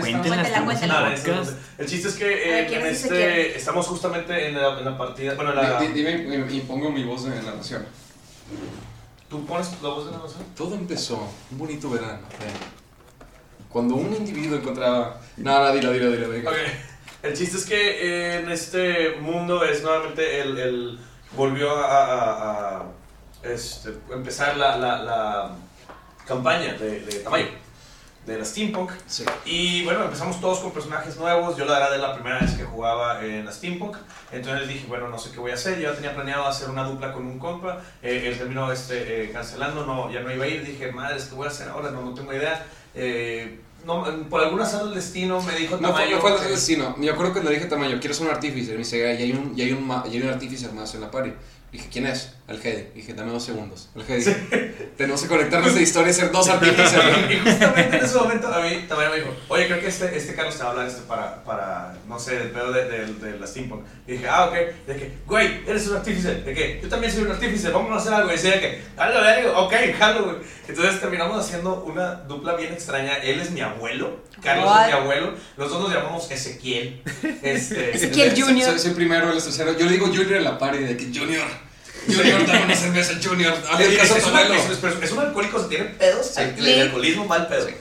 cuéntenla. 0.66 1.10
No, 1.10 1.44
el 1.78 1.86
chiste 1.88 2.08
es 2.10 2.16
que 2.16 2.26
A 2.26 2.28
ver, 2.28 2.64
en, 2.64 2.68
¿quién 2.68 2.82
en 2.82 2.88
es 2.88 3.04
este, 3.04 3.58
estamos 3.58 3.88
justamente 3.88 4.48
en 4.48 4.56
la, 4.56 4.80
en 4.80 4.86
la 4.86 4.98
partida. 4.98 5.36
Bueno, 5.36 5.54
la, 5.54 5.80
Di- 5.80 5.88
di- 5.88 5.94
Dime 6.04 6.46
y- 6.52 6.60
pongo 6.62 6.92
mi 6.92 7.04
voz 7.04 7.26
en 7.26 7.36
la 7.36 7.42
narración. 7.42 7.86
¿tú 9.30 9.46
pones 9.46 9.70
la 9.84 9.90
voz 9.90 10.06
de 10.06 10.12
la 10.12 10.18
narración? 10.18 10.44
Todo 10.58 10.74
empezó 10.76 11.32
un 11.52 11.58
bonito 11.60 11.90
verano. 11.90 12.20
Cuando 13.70 13.96
un 13.96 14.12
individuo 14.16 14.58
encontraba. 14.58 15.22
No, 15.38 15.60
no, 15.64 15.72
dilo, 15.74 15.92
dilo, 15.92 16.12
dilo. 16.12 16.30
venga. 16.30 16.50
Ok. 16.50 16.58
El 17.22 17.34
chiste 17.36 17.58
es 17.58 17.66
que 17.66 17.76
eh, 18.36 18.40
en 18.40 18.50
este 18.52 19.18
mundo 19.20 19.64
es 19.64 19.84
nuevamente 19.84 20.42
el. 20.42 20.58
el 20.58 21.00
volvió 21.36 21.72
a, 21.78 21.86
a- 21.86 22.78
a, 22.80 22.84
este, 23.44 23.94
empezar 24.12 24.58
la, 24.58 24.78
la, 24.78 25.04
la 25.04 25.52
campaña 26.26 26.74
de, 26.74 27.02
de 27.02 27.20
Tamayo, 27.20 27.48
de 28.26 28.38
la 28.38 28.44
Steampunk. 28.46 28.92
Sí. 29.08 29.26
Y 29.46 29.84
bueno, 29.86 30.06
empezamos 30.06 30.40
todos 30.42 30.60
con 30.60 30.72
personajes 30.72 31.18
nuevos. 31.18 31.56
Yo 31.58 31.66
la 31.66 31.74
verdad 31.74 31.96
es 31.96 32.02
la 32.02 32.14
primera 32.14 32.40
vez 32.40 32.52
que 32.56 32.64
jugaba 32.64 33.24
en 33.24 33.46
la 33.46 33.52
Steampunk. 33.52 33.96
Entonces 34.32 34.68
dije, 34.68 34.86
bueno, 34.88 35.08
no 35.10 35.18
sé 35.20 35.32
qué 35.32 35.40
voy 35.40 35.52
a 35.52 35.56
hacer. 35.56 35.78
Yo 35.80 35.90
ya 35.90 35.96
tenía 35.96 36.14
planeado 36.16 36.46
hacer 36.48 36.70
una 36.70 36.84
dupla 36.84 37.14
con 37.14 37.26
un 37.26 37.38
compa. 37.40 37.82
Eh, 38.02 38.24
él 38.28 38.38
terminó 38.38 38.72
este, 38.72 39.26
eh, 39.26 39.32
cancelando, 39.32 39.86
no, 39.86 40.12
ya 40.12 40.22
no 40.22 40.32
iba 40.34 40.46
a 40.46 40.48
ir. 40.48 40.66
Dije, 40.66 40.92
madre, 40.92 41.18
¿qué 41.18 41.36
voy 41.36 41.46
a 41.48 41.50
hacer 41.50 41.70
ahora? 41.70 41.92
No, 41.92 42.02
no 42.02 42.14
tengo 42.14 42.34
idea. 42.34 42.66
Eh, 42.96 43.60
no, 43.86 44.06
por 44.30 44.42
alguna 44.42 44.64
razón 44.64 44.86
del 44.86 44.96
destino 44.96 45.42
me 45.42 45.54
dijo 45.56 45.78
No 45.78 45.90
fue, 45.94 46.00
Tamayo 46.02 46.16
no 46.18 46.22
fue 46.22 46.32
el 46.36 46.40
que- 46.40 46.48
destino. 46.50 46.96
Yo 47.00 47.16
creo 47.18 47.34
que 47.34 47.42
le 47.44 47.52
dije 47.52 47.66
Tamayo, 47.66 48.00
quiero 48.00 48.14
ser 48.14 48.28
un 48.28 48.34
artífice. 48.34 48.72
Me 48.74 48.80
dice, 48.80 49.08
"Ah, 49.10 49.14
y 49.14 49.24
hay 49.24 49.32
un, 49.32 49.54
y 49.58 49.62
hay 49.62 49.72
un, 49.72 49.88
y 50.12 50.16
hay 50.18 50.22
un 50.22 50.30
artífice 50.30 50.70
más 50.72 50.94
en 50.96 51.02
la 51.02 51.12
party. 51.12 51.32
Dije, 51.72 51.88
¿quién 51.92 52.06
es? 52.08 52.34
El 52.50 52.60
Hedy. 52.60 52.88
Dije, 52.96 53.14
dame 53.14 53.32
dos 53.32 53.44
segundos. 53.44 53.90
El 53.96 54.02
Hedy. 54.02 54.36
Tenemos 54.98 55.22
que 55.22 55.28
conectarnos 55.28 55.76
de 55.76 55.84
historia 55.84 56.10
y 56.10 56.14
ser 56.14 56.32
dos 56.32 56.50
artífices. 56.50 56.94
¿no? 56.94 57.32
y 57.32 57.38
justamente 57.38 57.98
en 57.98 58.04
ese 58.04 58.18
momento 58.18 58.48
a 58.48 58.62
mí 58.62 58.86
también 58.88 59.12
me 59.12 59.18
dijo, 59.18 59.36
oye, 59.50 59.68
creo 59.68 59.80
que 59.80 59.88
este, 59.88 60.18
este 60.18 60.34
Carlos 60.34 60.58
te 60.58 60.64
va 60.64 60.70
a 60.70 60.72
hablar 60.72 60.88
este 60.88 61.02
para, 61.04 61.44
para 61.44 61.94
no 62.08 62.18
sé, 62.18 62.38
el 62.38 62.50
pedo 62.50 62.72
de, 62.72 62.86
de, 62.86 63.06
de 63.14 63.40
la 63.40 63.46
steampunk. 63.46 63.86
Y 64.08 64.14
dije, 64.14 64.28
ah, 64.28 64.48
ok. 64.48 64.56
Y 64.88 64.94
dije, 64.94 65.12
güey, 65.28 65.62
eres 65.68 65.88
un 65.88 65.98
artífice. 65.98 66.36
¿De 66.36 66.54
qué? 66.56 66.80
Yo 66.82 66.90
también 66.90 67.14
soy 67.14 67.24
un 67.24 67.32
artífice, 67.32 67.70
vamos 67.70 67.92
a 67.92 67.98
hacer 67.98 68.14
algo. 68.14 68.30
Y 68.30 68.34
decía 68.34 68.60
que, 68.60 68.82
algo, 68.98 69.20
algo, 69.20 69.60
ok, 69.66 69.74
jalo, 70.00 70.24
güey. 70.26 70.38
Entonces 70.68 71.00
terminamos 71.00 71.46
haciendo 71.46 71.84
una 71.84 72.16
dupla 72.16 72.56
bien 72.56 72.74
extraña. 72.74 73.18
Él 73.18 73.40
es 73.40 73.52
mi 73.52 73.62
abuelo, 73.62 74.24
Carlos 74.42 74.66
What? 74.66 74.82
es 74.82 74.88
mi 74.88 74.94
abuelo. 74.94 75.34
Los 75.56 75.70
dos 75.70 75.82
nos 75.84 75.94
llamamos 75.94 76.30
Ezequiel. 76.32 77.04
Este, 77.44 77.96
Ezequiel 77.96 78.34
Junior. 78.36 78.72
Soy, 78.72 78.80
soy 78.80 78.92
primero, 78.92 79.32
él 79.32 79.38
es 79.38 79.44
tercero. 79.44 79.78
Yo 79.78 79.86
le 79.86 79.92
digo 79.92 80.08
Junior 80.08 80.34
en 80.34 80.44
la 80.44 80.58
party, 80.58 80.80
de 80.80 80.98
que 80.98 81.06
Junior. 81.06 81.69
Junior, 82.08 82.46
dame 82.48 82.66
una 82.66 82.76
cerveza, 82.76 83.14
Junior. 83.24 83.54
Hazle 83.70 83.96
es, 83.96 84.12
a 84.12 84.18
es 84.18 84.26
un, 84.26 84.38
es- 84.38 84.84
es- 84.84 85.04
es 85.04 85.12
un 85.12 85.20
alcohólico, 85.20 85.60
tiene 85.66 85.86
pedos, 85.86 86.28
Sí. 86.36 86.42
el, 86.42 86.68
el 86.68 86.82
alcoholismo 86.82 87.26
mal 87.26 87.48
pedo. 87.48 87.68
Sí. 87.68 87.74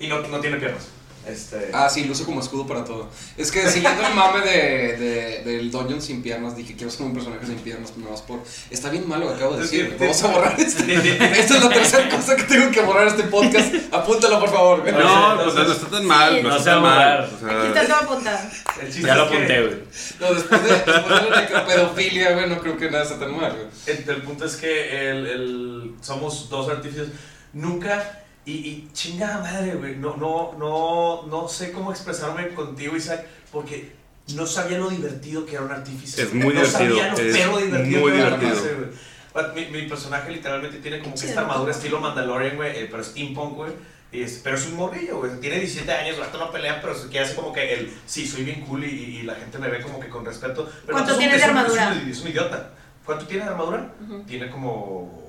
Y 0.00 0.06
no, 0.08 0.20
no 0.20 0.40
tiene 0.40 0.56
piernas. 0.58 0.84
Este, 1.26 1.70
Ah, 1.72 1.88
sí, 1.88 2.04
lo 2.04 2.12
uso 2.12 2.24
como 2.24 2.40
escudo 2.40 2.66
para 2.66 2.84
todo. 2.84 3.08
Es 3.36 3.52
que 3.52 3.68
siguiendo 3.68 4.04
el 4.04 4.12
mame 4.14 4.40
de, 4.40 4.96
de- 4.98 5.42
del 5.44 5.70
Dungeon 5.70 6.02
sin 6.02 6.20
piernas, 6.20 6.56
dije 6.56 6.74
quiero 6.74 6.90
ser 6.90 7.02
un 7.06 7.14
personaje 7.14 7.46
sin 7.46 7.56
piernas, 7.60 7.96
nada 7.96 8.10
más 8.10 8.22
por. 8.22 8.40
Está 8.70 8.90
bien 8.90 9.08
malo 9.08 9.26
lo 9.26 9.30
que 9.30 9.36
acabo 9.36 9.54
de 9.56 9.62
decir. 9.62 9.96
Vamos 10.00 10.22
a 10.22 10.26
borrar 10.28 10.60
esto. 10.60 10.82
Esta 10.84 11.56
es 11.56 11.62
la 11.64 11.68
tercera 11.70 12.08
cosa 12.08 12.34
que 12.34 12.42
tengo 12.42 12.70
que 12.72 12.80
borrar 12.82 13.06
este 13.06 13.22
podcast. 13.24 13.72
Apúntalo, 13.92 14.40
por 14.40 14.50
favor. 14.50 14.78
No, 14.78 14.88
Entonces- 14.88 15.54
pues 15.54 15.66
no 15.68 15.72
está 15.74 15.88
tan 15.90 16.06
mal, 16.06 16.36
Sí. 16.36 16.42
no, 16.42 16.48
No 16.48 16.56
está 16.56 16.64
se 16.64 16.70
va 16.70 16.82
tan 16.82 16.84
a 16.84 16.96
mal. 16.96 17.24
o 17.24 17.38
sea, 17.38 17.58
Aquí 17.58 17.66
está 17.68 17.86
todo 17.86 17.96
apuntado. 17.96 18.38
el 18.80 18.86
chiste 18.92 19.06
Ya 19.06 19.14
lo 19.14 19.22
apunté, 19.22 19.60
güey. 19.62 19.76
No, 20.20 20.34
después 20.34 20.62
de, 20.64 20.68
después 20.70 21.22
de 21.22 21.30
la 21.30 21.40
necropedofilia, 21.40 22.32
güey, 22.32 22.48
no 22.48 22.58
creo 22.60 22.76
que 22.76 22.90
nada 22.90 23.04
está 23.04 23.18
tan 23.18 23.36
mal, 23.36 23.52
güey. 23.52 23.66
El, 23.86 24.10
el 24.10 24.22
punto 24.22 24.44
es 24.44 24.56
que 24.56 25.10
el, 25.10 25.26
el- 25.26 25.94
somos 26.00 26.48
dos 26.50 26.68
artífices. 26.68 27.08
Nunca. 27.52 28.18
Y, 28.44 28.52
y 28.52 28.88
chingada 28.92 29.38
madre, 29.38 29.74
güey. 29.76 29.96
No, 29.96 30.16
no, 30.16 30.52
no, 30.58 31.26
no 31.28 31.48
sé 31.48 31.70
cómo 31.72 31.92
expresarme 31.92 32.48
contigo, 32.54 32.96
Isaac, 32.96 33.24
porque 33.52 33.92
no 34.34 34.46
sabía 34.46 34.78
lo 34.78 34.88
divertido 34.90 35.46
que 35.46 35.54
era 35.54 35.62
un 35.64 35.70
artífice. 35.70 36.22
Es 36.22 36.32
muy 36.34 36.52
no 36.54 36.60
divertido, 36.62 36.72
sabía 36.96 37.12
lo 37.12 37.18
es 37.18 37.36
perro 37.36 37.58
divertido 37.58 38.00
muy 38.00 38.10
que 38.12 38.18
era 38.18 38.26
divertido. 38.36 38.50
artífice, 38.52 38.74
güey. 38.74 38.88
But 39.34 39.54
Mi, 39.54 39.66
mi 39.82 39.88
personaje 39.88 40.30
literalmente 40.30 40.78
tiene 40.78 41.00
como 41.00 41.14
que 41.14 41.26
esta 41.26 41.40
armadura 41.40 41.72
estilo 41.72 42.00
Mandalorian, 42.00 42.56
güey, 42.56 42.76
eh, 42.76 42.88
pero 42.90 43.02
steampunk, 43.02 43.54
güey. 43.56 43.72
Y 44.12 44.20
es- 44.22 44.40
pero 44.44 44.56
es 44.56 44.66
un 44.66 44.74
morrillo, 44.74 45.18
güey. 45.20 45.40
Tiene 45.40 45.56
17 45.58 45.90
años, 45.90 46.18
rato 46.18 46.36
no 46.36 46.50
pelea, 46.50 46.80
pero 46.82 46.94
se 46.94 47.08
quiere 47.08 47.24
hacer 47.24 47.36
como 47.36 47.50
que 47.52 47.72
el. 47.72 47.90
Sí, 48.04 48.26
soy 48.26 48.44
bien 48.44 48.60
cool 48.62 48.84
y, 48.84 48.88
y 48.88 49.22
la 49.22 49.34
gente 49.36 49.56
me 49.58 49.68
ve 49.68 49.80
como 49.80 49.98
que 50.00 50.08
con 50.08 50.24
respeto. 50.24 50.68
Pero 50.84 50.92
¿Cuánto 50.98 51.18
es 51.18 51.26
es 51.26 51.36
de 51.38 51.44
armadura? 51.44 51.92
Es 51.96 52.02
un, 52.02 52.10
es 52.10 52.20
un 52.20 52.28
idiota. 52.28 52.70
¿Cuánto 53.06 53.26
tiene 53.26 53.44
de 53.44 53.50
armadura? 53.50 53.90
Ujú. 54.04 54.22
Tiene 54.24 54.50
como 54.50 55.22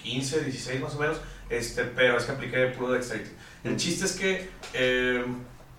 15, 0.00 0.44
16 0.44 0.80
más 0.80 0.94
o 0.94 0.98
menos, 1.00 1.16
este, 1.52 1.84
pero 1.84 2.16
es 2.18 2.24
que 2.24 2.32
apliqué 2.32 2.66
puro 2.68 2.92
dexterity. 2.92 3.30
El 3.64 3.76
chiste 3.76 4.04
es 4.06 4.12
que, 4.12 4.48
eh, 4.74 5.24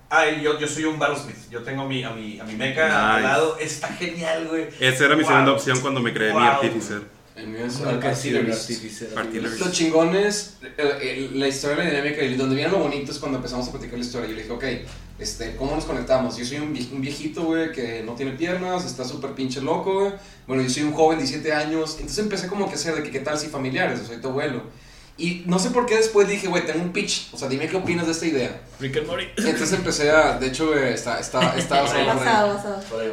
ay, 0.09 0.41
yo, 0.41 0.59
yo 0.59 0.67
soy 0.67 0.85
un 0.85 0.97
Battlesmith, 0.99 1.49
yo 1.49 1.63
tengo 1.63 1.87
mi, 1.87 2.03
a 2.03 2.11
mi, 2.11 2.39
a 2.39 2.43
mi 2.43 2.55
mecha 2.55 3.15
al 3.15 3.21
Nice. 3.21 3.27
lado, 3.33 3.57
está 3.59 3.87
genial, 3.89 4.47
güey. 4.47 4.67
Esa 4.79 5.05
era 5.05 5.15
mi 5.15 5.23
Wow. 5.23 5.31
segunda 5.31 5.51
opción 5.53 5.79
cuando 5.81 5.99
me 6.01 6.13
creé 6.13 6.29
mi 6.29 6.39
Wow. 6.39 6.43
artificer. 6.47 7.01
El 7.35 7.47
mío 7.47 7.65
es. 7.65 7.81
Artillery. 7.81 9.57
Lo 9.59 9.71
chingón 9.71 10.15
es 10.15 10.57
eh, 10.63 10.71
eh, 10.77 11.29
la 11.33 11.47
historia, 11.47 11.83
la 11.83 11.89
dinámica 11.89 12.21
y 12.23 12.35
donde 12.35 12.55
viene 12.55 12.71
lo 12.71 12.77
bonito 12.77 13.11
es 13.11 13.17
cuando 13.19 13.37
empezamos 13.39 13.67
a 13.67 13.71
platicar 13.71 13.97
la 13.97 14.05
historia. 14.05 14.29
Yo 14.29 14.35
le 14.35 14.41
dije, 14.43 14.53
ok, 14.53 14.63
este, 15.19 15.55
¿cómo 15.55 15.75
nos 15.75 15.85
conectamos? 15.85 16.37
Yo 16.37 16.45
soy 16.45 16.57
un, 16.59 16.73
vie- 16.75 16.91
un 16.91 17.01
viejito, 17.01 17.43
güey, 17.43 17.71
que 17.71 18.03
no 18.05 18.13
tiene 18.13 18.33
piernas, 18.33 18.85
está 18.85 19.03
súper 19.03 19.31
pinche 19.31 19.61
loco, 19.61 20.01
güey. 20.01 20.13
Bueno, 20.47 20.61
yo 20.63 20.69
soy 20.69 20.83
un 20.83 20.93
joven 20.93 21.17
de 21.17 21.23
17 21.25 21.53
años. 21.53 21.93
Entonces 21.95 22.19
empecé 22.19 22.47
como 22.47 22.65
que 22.67 22.73
a 22.73 22.75
hacer 22.75 22.95
de 22.95 23.03
que 23.03 23.09
qué 23.11 23.19
tal 23.19 23.37
si 23.37 23.47
familiares, 23.47 23.99
soy 24.05 24.17
tu 24.17 24.27
abuelo. 24.29 24.61
Y 25.15 25.43
no 25.45 25.59
sé 25.59 25.69
por 25.69 25.85
qué 25.85 25.95
después 25.97 26.27
dije, 26.27 26.47
güey, 26.47 26.65
tengo 26.65 26.81
un 26.83 26.91
pitch. 26.91 27.29
O 27.33 27.37
sea, 27.37 27.47
dime 27.47 27.67
qué 27.67 27.77
opinas 27.77 28.05
de 28.07 28.11
esta 28.13 28.25
idea. 28.25 28.61
Rick 28.79 28.97
and 28.97 29.07
Morty. 29.07 29.25
Entonces 29.37 29.71
empecé 29.73 30.09
a, 30.09 30.39
de 30.39 30.47
hecho, 30.47 30.67
güey, 30.69 30.91
está, 30.93 31.19
está, 31.19 31.55
está. 31.57 31.83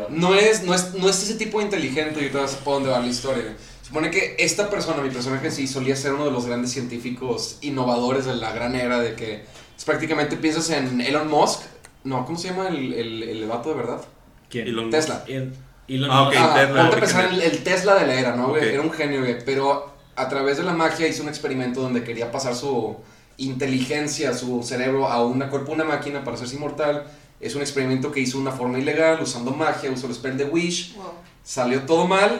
No 0.08 0.34
es, 0.34 0.62
no 0.64 0.74
es, 0.74 0.94
no 0.94 1.08
es 1.08 1.22
ese 1.22 1.34
tipo 1.34 1.58
de 1.58 1.64
inteligente, 1.64 2.24
y 2.24 2.28
te 2.30 2.38
vas 2.38 2.54
a 2.54 2.58
por 2.58 2.74
dónde 2.74 2.90
va 2.90 3.00
la 3.00 3.06
historia. 3.06 3.42
güey. 3.42 3.54
Supone 3.86 4.10
que 4.10 4.36
esta 4.38 4.70
persona, 4.70 5.02
mi 5.02 5.10
personaje 5.10 5.50
sí, 5.50 5.66
solía 5.66 5.96
ser 5.96 6.12
uno 6.14 6.24
de 6.24 6.30
los 6.30 6.46
grandes 6.46 6.70
científicos 6.72 7.58
innovadores 7.60 8.24
de 8.24 8.34
la 8.36 8.52
gran 8.52 8.74
era 8.76 9.00
de 9.00 9.14
que 9.14 9.44
es 9.76 9.84
prácticamente 9.84 10.36
piensas 10.36 10.70
en 10.70 11.00
Elon 11.00 11.28
Musk. 11.28 11.60
No, 12.04 12.24
¿cómo 12.24 12.38
se 12.38 12.48
llama 12.48 12.68
el, 12.68 12.92
el, 12.94 13.22
el 13.24 13.46
vato 13.48 13.70
de 13.70 13.74
verdad? 13.74 14.00
¿Quién? 14.48 14.68
Elon 14.68 14.90
Tesla. 14.90 15.24
El- 15.26 15.52
Elon 15.88 16.08
Ah, 16.10 16.24
Musk. 16.24 16.36
ok. 16.38 16.42
Ah, 16.48 16.54
Tesla, 16.54 16.80
ponte 16.82 16.96
a 16.96 17.00
pensar 17.00 17.24
en 17.26 17.32
el, 17.34 17.40
el 17.42 17.58
Tesla 17.64 17.94
de 17.96 18.06
la 18.06 18.14
era, 18.14 18.36
¿no, 18.36 18.48
güey? 18.50 18.62
Ok. 18.62 18.72
Era 18.74 18.82
un 18.82 18.92
genio, 18.92 19.20
güey. 19.20 19.44
Pero 19.44 19.92
a 20.20 20.28
través 20.28 20.58
de 20.58 20.64
la 20.64 20.74
magia 20.74 21.08
hizo 21.08 21.22
un 21.22 21.30
experimento 21.30 21.80
donde 21.80 22.04
quería 22.04 22.30
pasar 22.30 22.54
su 22.54 22.94
inteligencia, 23.38 24.34
su 24.34 24.62
cerebro 24.62 25.08
a 25.08 25.24
una 25.24 25.48
cuerpo, 25.48 25.72
una 25.72 25.84
máquina 25.84 26.22
para 26.22 26.36
hacerse 26.36 26.56
inmortal. 26.56 27.06
Es 27.40 27.54
un 27.54 27.62
experimento 27.62 28.12
que 28.12 28.20
hizo 28.20 28.36
de 28.36 28.42
una 28.42 28.52
forma 28.52 28.78
ilegal, 28.78 29.22
usando 29.22 29.50
magia, 29.50 29.90
usó 29.90 30.08
el 30.08 30.14
spell 30.14 30.36
de 30.36 30.44
Wish. 30.44 30.94
Wow. 30.94 31.06
salió 31.42 31.80
todo 31.84 32.06
mal, 32.06 32.38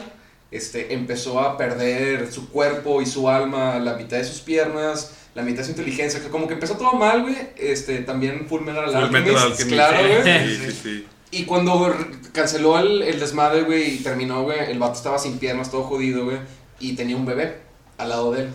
este, 0.51 0.93
empezó 0.93 1.39
a 1.39 1.57
perder 1.57 2.31
su 2.31 2.49
cuerpo 2.49 3.01
y 3.01 3.07
su 3.07 3.27
alma, 3.27 3.79
la 3.79 3.95
mitad 3.95 4.17
de 4.17 4.25
sus 4.25 4.41
piernas, 4.41 5.13
la 5.33 5.41
mitad 5.41 5.59
de 5.59 5.63
su 5.63 5.71
inteligencia, 5.71 6.21
que 6.21 6.29
como 6.29 6.47
que 6.47 6.53
empezó 6.53 6.75
todo 6.75 6.93
mal, 6.93 7.23
güey, 7.23 7.35
este, 7.57 7.99
también 8.01 8.45
Full 8.47 8.61
Metal 8.61 8.95
Alchemist, 8.95 9.63
claro, 9.69 10.07
güey. 10.07 10.45
Sí, 10.47 10.55
sí, 10.65 10.71
sí. 10.71 11.07
Y 11.31 11.45
cuando 11.45 11.95
canceló 12.31 12.77
el, 12.77 13.01
el 13.01 13.19
desmadre, 13.19 13.63
güey, 13.63 13.95
y 13.95 13.97
terminó, 14.03 14.43
güey, 14.43 14.69
el 14.69 14.77
vato 14.77 14.93
estaba 14.93 15.17
sin 15.17 15.39
piernas, 15.39 15.71
todo 15.71 15.81
jodido, 15.81 16.25
güey, 16.25 16.37
y 16.79 16.93
tenía 16.93 17.15
un 17.15 17.25
bebé 17.25 17.70
al 18.01 18.09
lado 18.09 18.31
de 18.31 18.41
él. 18.41 18.49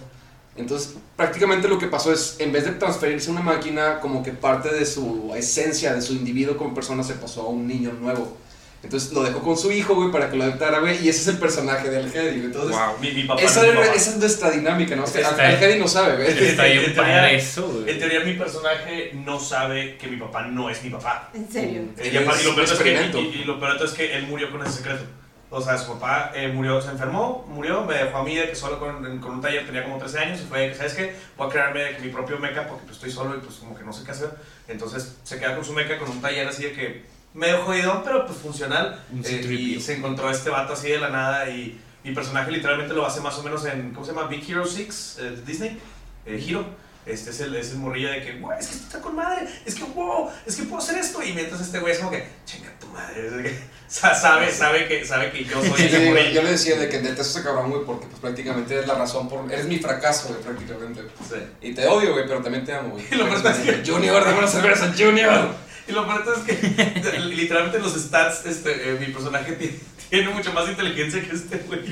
Entonces, 0.57 0.95
prácticamente 1.17 1.69
lo 1.69 1.79
que 1.79 1.87
pasó 1.87 2.13
es, 2.13 2.37
en 2.39 2.51
vez 2.51 2.65
de 2.65 2.73
transferirse 2.73 3.29
a 3.29 3.33
una 3.33 3.43
máquina, 3.43 4.01
como 4.01 4.23
que 4.23 4.33
parte 4.33 4.73
de 4.73 4.87
su 4.87 5.33
esencia, 5.37 5.93
de 5.95 6.01
su 6.01 6.15
individuo 6.15 6.57
como 6.57 6.75
persona, 6.75 7.03
se 7.03 7.15
pasó 7.15 7.43
a 7.43 7.49
un 7.51 7.67
niño 7.67 7.93
nuevo. 7.93 8.37
Entonces 8.83 9.13
lo 9.13 9.23
dejó 9.25 9.41
con 9.41 9.57
su 9.59 9.73
hijo, 9.73 9.95
güey, 9.97 10.13
para 10.13 10.31
que 10.31 10.37
lo 10.37 10.45
adoptara, 10.45 10.79
güey, 10.79 11.05
y 11.05 11.09
ese 11.09 11.23
es 11.23 11.29
el 11.29 11.39
personaje 11.39 11.91
de 11.91 11.97
Algedi. 11.99 12.41
Entonces, 12.41 12.71
Wow. 12.77 12.99
Mi, 13.01 13.11
mi 13.13 13.25
papá 13.25 13.43
esa, 13.43 13.61
no 13.63 13.67
es 13.67 13.73
mi 13.73 13.79
era- 13.79 13.87
papá. 13.87 13.97
esa 14.01 14.11
es 14.11 14.17
nuestra 14.19 14.51
dinámica, 14.51 14.97
¿no? 14.97 15.05
O 15.05 15.07
sea, 15.07 15.29
Algedi 15.29 15.79
no 15.81 15.89
sabe, 15.89 16.17
güey. 16.17 16.29
Está 16.49 16.67
En 16.69 16.73
bien 16.81 16.95
teoría- 16.95 17.17
padre 17.23 17.37
eso, 17.37 17.69
güey. 17.69 17.91
En 17.91 17.99
teoría 17.99 18.21
mi 18.21 18.33
personaje 18.35 19.11
no 19.25 19.41
sabe 19.41 19.97
que 19.99 20.07
mi 20.07 20.17
papá 20.17 20.47
no 20.47 20.71
es 20.71 20.83
mi 20.85 20.91
papá. 20.91 21.31
En 21.35 21.51
serio. 21.51 21.83
Es 21.99 22.07
y, 22.07 22.11
lo 22.13 22.25
peor 22.25 22.65
es 22.65 22.73
que, 22.73 23.11
y 23.19 23.45
lo 23.45 23.59
peor 23.59 23.77
es 23.85 23.91
que 23.93 24.17
él 24.17 24.27
murió 24.29 24.51
con 24.53 24.63
ese 24.63 24.79
secreto. 24.79 25.03
O 25.49 25.61
sea, 25.61 25.79
su 25.79 25.93
papá 25.93 26.33
eh, 26.35 26.49
murió, 26.49 26.81
se 26.81 26.91
enfermó, 26.91 27.47
murió, 27.49 27.85
me 27.85 27.95
dejó 27.95 28.19
a 28.19 28.25
mí 28.25 28.35
de 28.35 28.49
que 28.49 28.57
solo 28.57 28.81
con, 28.81 29.21
con 29.21 29.35
un 29.35 29.41
taller 29.41 29.65
tenía 29.65 29.85
como 29.85 29.99
13 29.99 30.19
años 30.19 30.41
y 30.41 30.45
fue 30.45 30.61
de 30.61 30.69
que, 30.71 30.75
¿sabes 30.75 30.95
qué? 30.95 31.15
Voy 31.37 31.47
a 31.47 31.51
crearme 31.51 31.81
de 31.85 31.97
que 31.97 32.03
mi 32.03 32.09
propio 32.09 32.39
mecha 32.39 32.67
porque 32.67 32.85
pues, 32.85 32.97
estoy 32.97 33.13
solo 33.13 33.37
y 33.37 33.39
pues 33.39 33.57
como 33.57 33.77
que 33.77 33.85
no 33.85 33.93
sé 33.93 34.05
qué 34.05 34.11
hacer. 34.11 34.31
Entonces 34.67 35.17
se 35.23 35.39
queda 35.39 35.55
con 35.55 35.65
su 35.65 35.73
mecha 35.73 35.99
con 35.99 36.11
un 36.11 36.21
taller 36.21 36.49
así 36.49 36.65
de 36.65 36.73
que 36.73 37.05
medio 37.33 37.59
jodido, 37.63 38.03
pero 38.05 38.27
pues 38.27 38.39
funcional. 38.39 39.01
Un 39.13 39.25
Eh, 39.25 39.41
y 39.49 39.75
C-3PO. 39.77 39.81
se 39.81 39.97
encontró 39.97 40.31
este 40.31 40.51
vato 40.51 40.73
así 40.73 40.89
de 40.91 40.99
la 40.99 41.11
nada 41.11 41.49
y 41.49 41.81
mi 42.03 42.13
personaje 42.13 42.51
literalmente 42.51 42.95
lo 42.95 43.07
hace 43.07 43.21
más 43.21 43.39
o 43.39 43.43
menos 43.43 43.65
en, 43.67 43.93
¿cómo 43.93 44.05
se 44.05 44.13
llama? 44.13 44.27
Big 44.27 44.49
Hero 44.51 44.67
6, 44.67 45.19
eh, 45.21 45.43
Disney, 45.47 45.79
eh, 46.25 46.45
Hero. 46.45 46.65
Este 47.07 47.31
es 47.31 47.39
el, 47.41 47.55
es 47.55 47.71
el 47.71 47.79
morrillo 47.79 48.11
de 48.11 48.21
que, 48.21 48.33
güey, 48.41 48.59
es 48.59 48.67
que 48.67 48.75
esto 48.75 48.87
está 48.87 49.01
con 49.01 49.15
madre, 49.15 49.47
es 49.65 49.77
que, 49.77 49.85
wow, 49.85 50.29
es 50.45 50.57
que 50.57 50.65
puedo 50.65 50.83
hacer 50.83 50.99
esto. 50.99 51.23
Y 51.23 51.33
mientras 51.33 51.61
este 51.61 51.79
güey 51.79 51.93
es 51.93 51.99
como 52.01 52.11
que, 52.11 52.27
chinga 52.45 52.69
tu 52.81 52.89
madre, 52.89 53.27
es 53.29 53.33
que, 53.33 53.49
o 53.89 53.91
sea, 53.91 54.13
sabe, 54.15 54.53
sabe 54.53 54.89
que, 54.89 55.05
sabe 55.05 55.31
que 55.31 55.45
yo 55.45 55.63
soy 55.65 55.85
ese 55.87 56.05
morrillo. 56.11 56.31
yo 56.33 56.43
le 56.43 56.51
decía 56.51 56.77
de 56.77 56.89
que 56.89 56.99
detesto 56.99 57.23
a 57.23 57.41
ese 57.41 57.43
cabrón, 57.45 57.71
güey, 57.71 57.85
porque 57.85 58.07
pues 58.07 58.19
prácticamente 58.21 58.75
eres 58.75 58.89
la 58.89 58.95
razón 58.95 59.29
por... 59.29 59.51
Eres 59.53 59.67
mi 59.67 59.79
fracaso, 59.79 60.29
güey, 60.29 60.41
prácticamente. 60.41 61.03
Sí. 61.29 61.37
Y 61.69 61.75
te 61.75 61.87
odio, 61.87 62.13
güey, 62.13 62.27
pero 62.27 62.43
también 62.43 62.65
te 62.65 62.75
amo, 62.75 62.91
güey. 62.91 63.05
Y 63.11 63.15
lo 63.15 63.29
peor 63.29 63.47
es 63.47 63.57
que- 63.59 63.89
Junior, 63.89 64.25
dame 64.25 64.39
una 64.39 64.49
cerveza, 64.49 64.93
Junior. 64.99 65.49
Y 65.89 65.93
lo 65.93 66.05
peor 66.05 66.25
es 66.37 66.43
que 66.57 67.21
literalmente 67.21 67.77
en 67.77 67.85
los 67.85 67.95
stats, 67.95 68.45
este, 68.47 68.91
eh, 68.91 68.97
mi 68.99 69.07
personaje 69.13 69.53
tiene, 69.53 69.79
tiene 70.11 70.31
mucho 70.31 70.53
más 70.53 70.69
inteligencia 70.69 71.23
que 71.23 71.35
este 71.35 71.59
güey. 71.67 71.81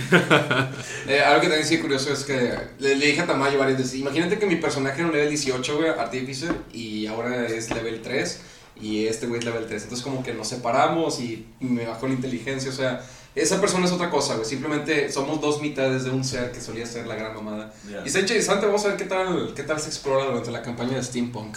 Eh, 1.07 1.21
algo 1.21 1.43
que 1.43 1.49
también 1.49 1.67
sí 1.67 1.79
curioso 1.79 2.13
es 2.13 2.25
que 2.25 2.55
le, 2.79 2.97
le 2.97 3.07
dije 3.07 3.21
a 3.21 3.27
Tamayo 3.27 3.59
varias 3.59 3.79
veces, 3.79 3.95
imagínate 3.97 4.39
que 4.39 4.47
mi 4.47 4.57
personaje 4.57 5.01
era 5.01 5.07
un 5.07 5.13
level 5.13 5.29
18, 5.29 5.77
güey, 5.77 5.91
Artificer, 5.91 6.55
y 6.73 7.07
ahora 7.07 7.47
es 7.47 7.71
level 7.71 8.01
3, 8.01 8.41
y 8.81 9.07
este 9.07 9.27
güey 9.27 9.41
es 9.41 9.45
level 9.45 9.67
3. 9.67 9.83
Entonces 9.83 10.03
como 10.03 10.23
que 10.23 10.33
nos 10.33 10.49
separamos 10.49 11.21
y 11.21 11.47
me 11.61 11.85
bajó 11.85 12.09
la 12.09 12.15
inteligencia, 12.15 12.71
o 12.71 12.75
sea, 12.75 13.05
esa 13.35 13.61
persona 13.61 13.87
es 13.87 13.93
otra 13.93 14.11
cosa, 14.11 14.35
güey. 14.35 14.47
Simplemente 14.47 15.11
somos 15.11 15.41
dos 15.41 15.61
mitades 15.61 16.05
de 16.05 16.11
un 16.11 16.25
ser 16.25 16.53
que 16.53 16.61
solía 16.61 16.87
ser 16.87 17.07
la 17.07 17.17
gran 17.17 17.35
mamada. 17.35 17.73
Y 18.05 18.07
está 18.07 18.21
interesante, 18.21 18.67
vamos 18.67 18.85
a 18.85 18.89
ver 18.89 18.97
qué 18.97 19.05
tal, 19.05 19.53
qué 19.55 19.65
tal 19.65 19.81
se 19.81 19.89
explora 19.89 20.27
durante 20.27 20.51
la 20.51 20.63
campaña 20.63 20.97
de 20.97 21.03
Steampunk. 21.03 21.57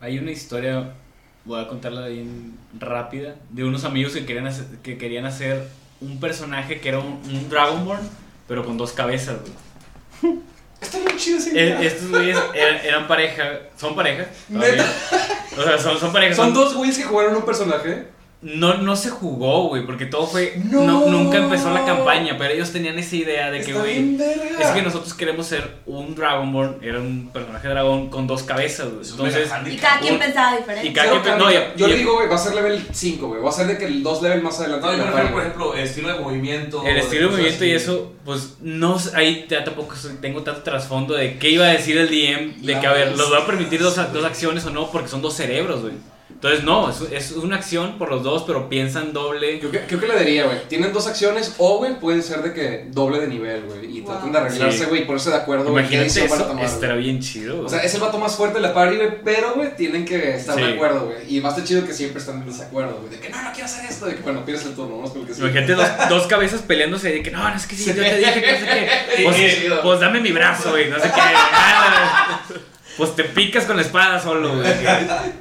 Hay 0.00 0.18
una 0.18 0.30
historia, 0.30 0.94
voy 1.44 1.60
a 1.60 1.68
contarla 1.68 2.06
bien 2.08 2.56
rápida, 2.78 3.34
de 3.50 3.64
unos 3.64 3.84
amigos 3.84 4.12
que 4.12 4.26
querían 4.26 4.46
hacer, 4.46 4.66
que 4.82 4.98
querían 4.98 5.24
hacer 5.26 5.68
un 6.00 6.20
personaje 6.20 6.80
que 6.80 6.88
era 6.88 6.98
un, 6.98 7.20
un 7.24 7.48
Dragonborn, 7.48 8.08
pero 8.48 8.64
con 8.64 8.76
dos 8.76 8.92
cabezas, 8.92 9.38
güey. 9.40 10.38
Está 10.80 10.98
bien 10.98 11.16
chido 11.18 11.38
ese 11.38 11.50
Eh. 11.54 11.86
Estos 11.86 12.08
güeyes 12.08 12.38
eran, 12.54 12.76
eran 12.84 13.08
pareja, 13.08 13.60
son 13.76 13.94
pareja. 13.94 14.26
O 15.58 15.62
sea, 15.62 15.78
son, 15.78 15.98
son 15.98 16.12
pareja. 16.12 16.34
Son 16.34 16.54
dos 16.54 16.74
güeyes 16.74 16.96
que 16.96 17.04
jugaron 17.04 17.36
un 17.36 17.44
personaje. 17.44 18.06
No, 18.42 18.78
no 18.78 18.96
se 18.96 19.10
jugó, 19.10 19.68
güey, 19.68 19.84
porque 19.84 20.06
todo 20.06 20.26
fue. 20.26 20.54
No. 20.64 20.82
no- 20.84 21.06
nunca 21.06 21.36
empezó 21.36 21.70
la 21.74 21.84
campaña, 21.84 22.36
pero 22.38 22.54
ellos 22.54 22.72
tenían 22.72 22.98
esa 22.98 23.14
idea 23.16 23.50
de 23.50 23.60
que, 23.62 23.74
güey. 23.74 24.16
Es 24.58 24.68
que 24.68 24.80
nosotros 24.80 25.12
queremos 25.12 25.46
ser 25.46 25.76
un 25.84 26.14
Dragonborn, 26.14 26.78
era 26.80 27.00
un 27.00 27.28
personaje 27.30 27.68
dragón 27.68 28.08
con 28.08 28.26
dos 28.26 28.42
cabezas, 28.42 28.88
güey. 28.94 29.06
Entonces. 29.10 29.50
Y 29.70 29.76
cada 29.76 30.00
quien 30.00 30.14
Un- 30.14 30.20
pensaba 30.20 30.56
diferente. 30.56 30.88
y 30.88 30.92
cada 30.94 31.08
Cero 31.10 31.20
quien- 31.22 31.34
cambio. 31.38 31.46
no, 31.48 31.52
ya- 31.52 31.74
yo 31.76 31.86
ya- 31.86 31.92
le 31.92 31.98
digo, 31.98 32.14
güey, 32.14 32.28
va 32.28 32.34
a 32.36 32.38
ser 32.38 32.54
level 32.54 32.86
5, 32.92 33.28
güey. 33.28 33.42
Va 33.42 33.50
a 33.50 33.52
ser 33.52 33.66
de 33.66 33.76
que 33.76 33.84
el 33.84 34.02
2 34.02 34.22
level 34.22 34.42
más 34.42 34.58
adelante. 34.58 34.86
No, 34.86 34.96
yo 34.96 35.04
refiero, 35.04 35.30
por 35.32 35.40
ejemplo, 35.42 35.74
estilo 35.74 36.08
de 36.08 36.20
movimiento. 36.20 36.82
el 36.86 36.96
estilo 36.96 37.26
de 37.26 37.32
movimiento 37.32 37.64
y 37.66 37.72
eso, 37.72 38.12
pues 38.24 38.54
no 38.62 38.96
ahí 39.14 39.44
ya 39.50 39.64
tampoco 39.64 39.94
tengo 40.22 40.42
tanto 40.42 40.62
trasfondo 40.62 41.12
de 41.14 41.36
qué 41.38 41.50
iba 41.50 41.66
a 41.66 41.68
decir 41.72 41.98
el 41.98 42.08
DM, 42.08 42.54
de 42.62 42.80
que 42.80 42.86
a 42.86 42.92
ver, 42.92 43.18
los 43.18 43.30
va 43.30 43.40
a 43.40 43.46
permitir 43.46 43.82
dos, 43.82 43.96
dos 44.14 44.24
acciones 44.24 44.64
o 44.64 44.70
no, 44.70 44.90
porque 44.90 45.08
son 45.08 45.20
dos 45.20 45.34
cerebros, 45.34 45.82
güey. 45.82 45.92
Entonces, 46.42 46.64
no, 46.64 46.88
es, 46.88 47.02
es 47.12 47.32
una 47.32 47.56
acción 47.56 47.98
por 47.98 48.08
los 48.10 48.22
dos, 48.22 48.44
pero 48.46 48.66
piensan 48.70 49.12
doble. 49.12 49.58
Creo 49.58 49.70
que, 49.70 49.80
creo 49.80 50.00
que 50.00 50.06
le 50.08 50.18
diría, 50.20 50.46
güey. 50.46 50.56
Tienen 50.68 50.90
dos 50.90 51.06
acciones 51.06 51.54
o, 51.58 51.76
güey, 51.76 52.00
pueden 52.00 52.22
ser 52.22 52.42
de 52.42 52.54
que 52.54 52.86
doble 52.90 53.20
de 53.20 53.28
nivel, 53.28 53.64
güey. 53.64 53.98
Y 53.98 54.00
Wow. 54.00 54.12
tratan 54.14 54.32
de 54.32 54.38
arreglarse, 54.38 54.78
Sí. 54.78 54.84
güey, 54.86 55.02
y 55.02 55.04
ponerse 55.04 55.28
de 55.28 55.36
acuerdo, 55.36 55.68
Imagínate 55.68 56.06
eso, 56.06 56.26
tomar, 56.38 56.52
güey. 56.54 56.64
estará 56.64 56.94
bien 56.94 57.20
chido. 57.20 57.60
O 57.62 57.68
sea, 57.68 57.80
es 57.80 57.92
el 57.94 58.00
vato 58.00 58.18
más 58.18 58.36
fuerte 58.36 58.54
de 58.58 58.62
la 58.62 58.72
party, 58.72 58.96
güey, 58.96 59.10
pero, 59.22 59.52
güey, 59.52 59.76
tienen 59.76 60.06
que 60.06 60.36
estar 60.36 60.56
Sí. 60.56 60.62
de 60.62 60.72
acuerdo, 60.72 61.04
güey. 61.08 61.18
Y 61.28 61.40
va 61.40 61.50
a 61.50 61.52
estar 61.52 61.64
chido 61.66 61.84
que 61.84 61.92
siempre 61.92 62.20
están 62.20 62.40
en 62.40 62.46
desacuerdo, 62.46 62.96
güey. 63.00 63.10
De 63.10 63.18
que 63.20 63.28
no, 63.28 63.42
no 63.42 63.50
quiero 63.52 63.66
hacer 63.66 63.84
esto. 63.84 64.06
De 64.06 64.14
que, 64.14 64.22
bueno, 64.22 64.42
pierdes 64.42 64.64
el 64.64 64.74
turno, 64.74 65.04
sí. 65.12 65.40
Imagínate 65.42 65.74
dos, 65.74 65.88
dos 66.08 66.26
cabezas 66.26 66.62
peleándose 66.62 67.12
de 67.12 67.22
que 67.22 67.30
no, 67.30 67.46
no 67.50 67.54
es 67.54 67.66
que 67.66 67.76
sí, 67.76 67.84
yo 67.84 67.94
te 68.02 68.16
dije 68.16 68.40
que 68.40 68.52
no 68.52 68.58
sé 68.58 68.64
qué. 68.64 68.88
Pues, 69.24 69.36
Sí, 69.36 69.66
pues 69.82 70.00
dame 70.00 70.20
mi 70.20 70.32
brazo, 70.32 70.70
güey, 70.70 70.88
no 70.88 70.96
sé 70.98 71.10
qué. 71.14 71.20
Pues 72.96 73.14
te 73.16 73.24
picas 73.24 73.64
con 73.64 73.76
la 73.76 73.82
espada 73.82 74.20
solo, 74.20 74.56
güey. 74.56 74.68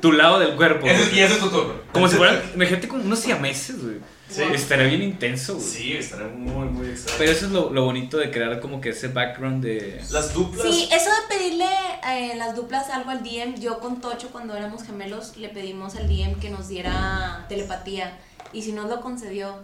Tu 0.02 0.12
lado 0.12 0.40
del 0.40 0.56
cuerpo. 0.56 0.88
Ese- 0.88 1.16
y 1.16 1.20
ese 1.20 1.34
es 1.34 1.40
tu 1.40 1.50
turno. 1.50 1.74
Como 1.92 2.08
si 2.08 2.16
fueran, 2.16 2.42
imagínate 2.56 2.88
como 2.88 3.04
unos 3.04 3.20
siameses, 3.20 3.82
güey. 3.84 3.98
Sí. 4.30 4.44
Estaría 4.54 4.86
bien 4.86 5.02
intenso, 5.02 5.56
güey. 5.56 5.66
Sí, 5.68 5.94
estaría 5.94 6.28
muy, 6.28 6.68
muy 6.70 6.88
extraño. 6.88 7.18
Pero 7.18 7.32
eso 7.32 7.46
es 7.48 7.52
lo, 7.52 7.72
lo 7.72 7.84
bonito 7.86 8.18
de 8.18 8.30
crear 8.30 8.60
como 8.60 8.80
que 8.80 8.90
ese 8.90 9.08
background 9.08 9.64
de... 9.64 10.00
Las 10.12 10.34
duplas. 10.36 10.68
Sí, 10.68 10.88
eso 10.92 11.10
de 11.10 11.36
pedirle 11.36 11.66
eh, 12.08 12.36
las 12.38 12.56
duplas 12.56 12.90
algo 12.92 13.10
al 13.10 13.24
DM, 13.24 13.60
yo 13.60 13.80
con 13.80 14.00
Tocho 14.02 14.30
cuando 14.30 14.56
éramos 14.56 14.84
gemelos 14.84 15.36
le 15.38 15.50
pedimos 15.50 15.96
al 15.96 16.08
DM 16.08 16.36
que 16.40 16.52
nos 16.52 16.68
diera 16.68 17.46
telepatía 17.50 18.20
y 18.54 18.62
si 18.62 18.72
nos 18.72 18.88
lo 18.88 19.02
concedió, 19.02 19.56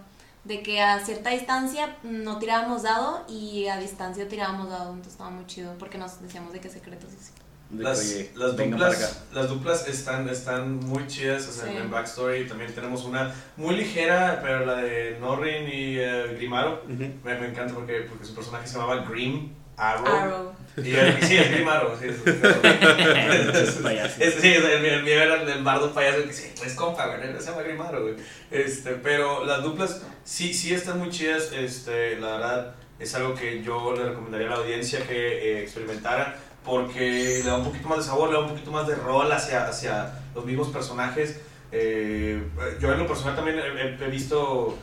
de 0.42 0.62
que 0.62 0.80
a 0.80 0.98
cierta 1.04 1.30
distancia 1.30 1.96
no 2.02 2.38
tirábamos 2.40 2.82
dado 2.82 3.24
y 3.28 3.66
a 3.68 3.78
distancia 3.78 4.28
tirábamos 4.28 4.68
dado, 4.68 4.88
entonces 4.90 5.12
estaba 5.12 5.30
muy 5.30 5.46
chido 5.46 5.74
porque 5.78 5.96
nos 5.98 6.20
decíamos 6.22 6.52
de 6.52 6.60
que 6.60 6.68
secretos 6.70 7.10
y 7.12 7.16
así. 7.16 7.30
De 7.70 7.82
Las, 7.82 8.00
que, 8.00 8.30
las, 8.36 8.56
duplas, 8.56 9.22
las 9.32 9.48
duplas 9.48 9.88
están, 9.88 10.28
están 10.28 10.76
muy 10.76 11.06
chidas 11.08 11.48
o 11.48 11.52
sea, 11.52 11.64
Sí. 11.64 11.76
en 11.76 11.90
Backstory. 11.90 12.46
También 12.46 12.72
tenemos 12.74 13.04
una 13.04 13.34
muy 13.56 13.74
ligera, 13.76 14.40
pero 14.42 14.64
la 14.64 14.76
de 14.76 15.18
Norrin 15.20 15.64
y 15.68 15.98
eh, 15.98 16.34
Grimaro. 16.36 16.82
Ujú. 16.84 16.94
Me, 17.24 17.34
me 17.40 17.48
encanta 17.48 17.74
porque, 17.74 18.02
porque 18.08 18.24
su 18.24 18.34
personaje 18.34 18.66
se 18.68 18.74
llamaba 18.78 19.04
Grim 19.08 19.52
Arrow. 19.76 20.06
Arrow. 20.06 20.52
Y 20.76 20.94
el, 20.94 21.22
sí, 21.22 21.36
es 21.38 21.50
Grim 21.50 21.68
Arrow. 21.68 21.96
Sí, 21.98 22.06
es, 22.08 22.16
es- 24.20 24.34
sí, 24.40 24.48
el, 24.48 24.64
el 24.64 25.02
mío 25.02 25.14
era 25.22 25.42
el, 25.42 25.48
el 25.48 25.64
bardo 25.64 25.92
payaso 25.92 26.22
que 26.24 26.32
sí, 26.32 26.52
pues 26.58 26.74
compa, 26.74 27.06
güey, 27.06 27.20
se 27.40 27.50
llama 27.50 27.62
Grim 27.62 27.80
Arrow, 27.80 28.02
güey. 28.02 28.14
Este, 28.50 28.92
pero 28.92 29.44
las 29.44 29.62
duplas 29.62 30.02
sí, 30.24 30.52
sí 30.54 30.72
están 30.74 30.98
muy 30.98 31.10
chidas. 31.10 31.50
Este, 31.52 32.18
la 32.18 32.32
verdad, 32.32 32.74
es 32.98 33.14
algo 33.14 33.34
que 33.34 33.62
yo 33.62 33.94
le 33.96 34.04
recomendaría 34.04 34.46
a 34.46 34.50
la 34.50 34.56
audiencia 34.56 35.00
que 35.06 35.16
eh, 35.58 35.62
experimentara 35.62 36.36
porque 36.66 37.40
le 37.42 37.42
da 37.44 37.56
un 37.56 37.64
poquito 37.64 37.88
más 37.88 37.98
de 37.98 38.04
sabor, 38.04 38.28
le 38.28 38.34
da 38.34 38.40
un 38.42 38.48
poquito 38.50 38.70
más 38.72 38.86
de 38.86 38.96
rol 38.96 39.30
hacia, 39.32 39.66
hacia 39.68 40.12
los 40.34 40.44
mismos 40.44 40.68
personajes. 40.68 41.40
Eh, 41.72 42.42
yo 42.80 42.92
en 42.92 42.98
lo 42.98 43.06
personal 43.06 43.34
también 43.36 43.58
he, 43.58 44.04
he- 44.04 44.08
visto, 44.10 44.76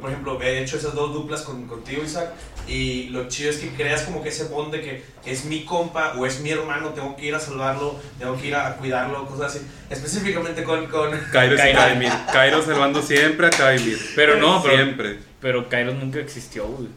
por 0.00 0.10
ejemplo, 0.10 0.40
he 0.42 0.62
hecho 0.62 0.76
esas 0.76 0.94
dos 0.94 1.12
duplas 1.12 1.42
con, 1.42 1.66
contigo, 1.66 2.02
Isaac, 2.04 2.30
y 2.66 3.08
lo 3.10 3.28
chido 3.28 3.50
es 3.50 3.58
que 3.58 3.68
creas 3.70 4.02
como 4.02 4.22
que 4.22 4.28
ese 4.30 4.44
bond 4.44 4.72
de 4.72 4.80
que 4.80 5.04
es 5.26 5.44
mi 5.44 5.64
compa 5.64 6.14
o 6.16 6.24
es 6.26 6.40
mi 6.40 6.50
hermano, 6.50 6.90
tengo 6.90 7.14
que 7.16 7.26
ir 7.26 7.34
a 7.34 7.40
salvarlo, 7.40 7.96
tengo 8.18 8.36
que 8.40 8.48
ir 8.48 8.54
a, 8.54 8.76
cuidarlo, 8.76 9.26
cosas 9.26 9.54
así. 9.54 9.66
Específicamente 9.90 10.64
con... 10.64 10.86
con 10.86 11.10
Kairos 11.32 11.58
y 11.58 11.62
Kairos. 11.62 11.82
Kaimir. 11.82 12.12
Kairos 12.32 12.64
salvando 12.64 13.02
siempre 13.02 13.46
a 13.48 13.50
Kaimir. 13.50 13.98
Pero 14.16 14.36
no, 14.36 14.62
pero, 14.62 14.74
Siempre. 14.76 15.18
pero 15.40 15.68
Kairos 15.68 15.94
nunca 15.94 16.18
existió, 16.20 16.66
güey. 16.66 16.88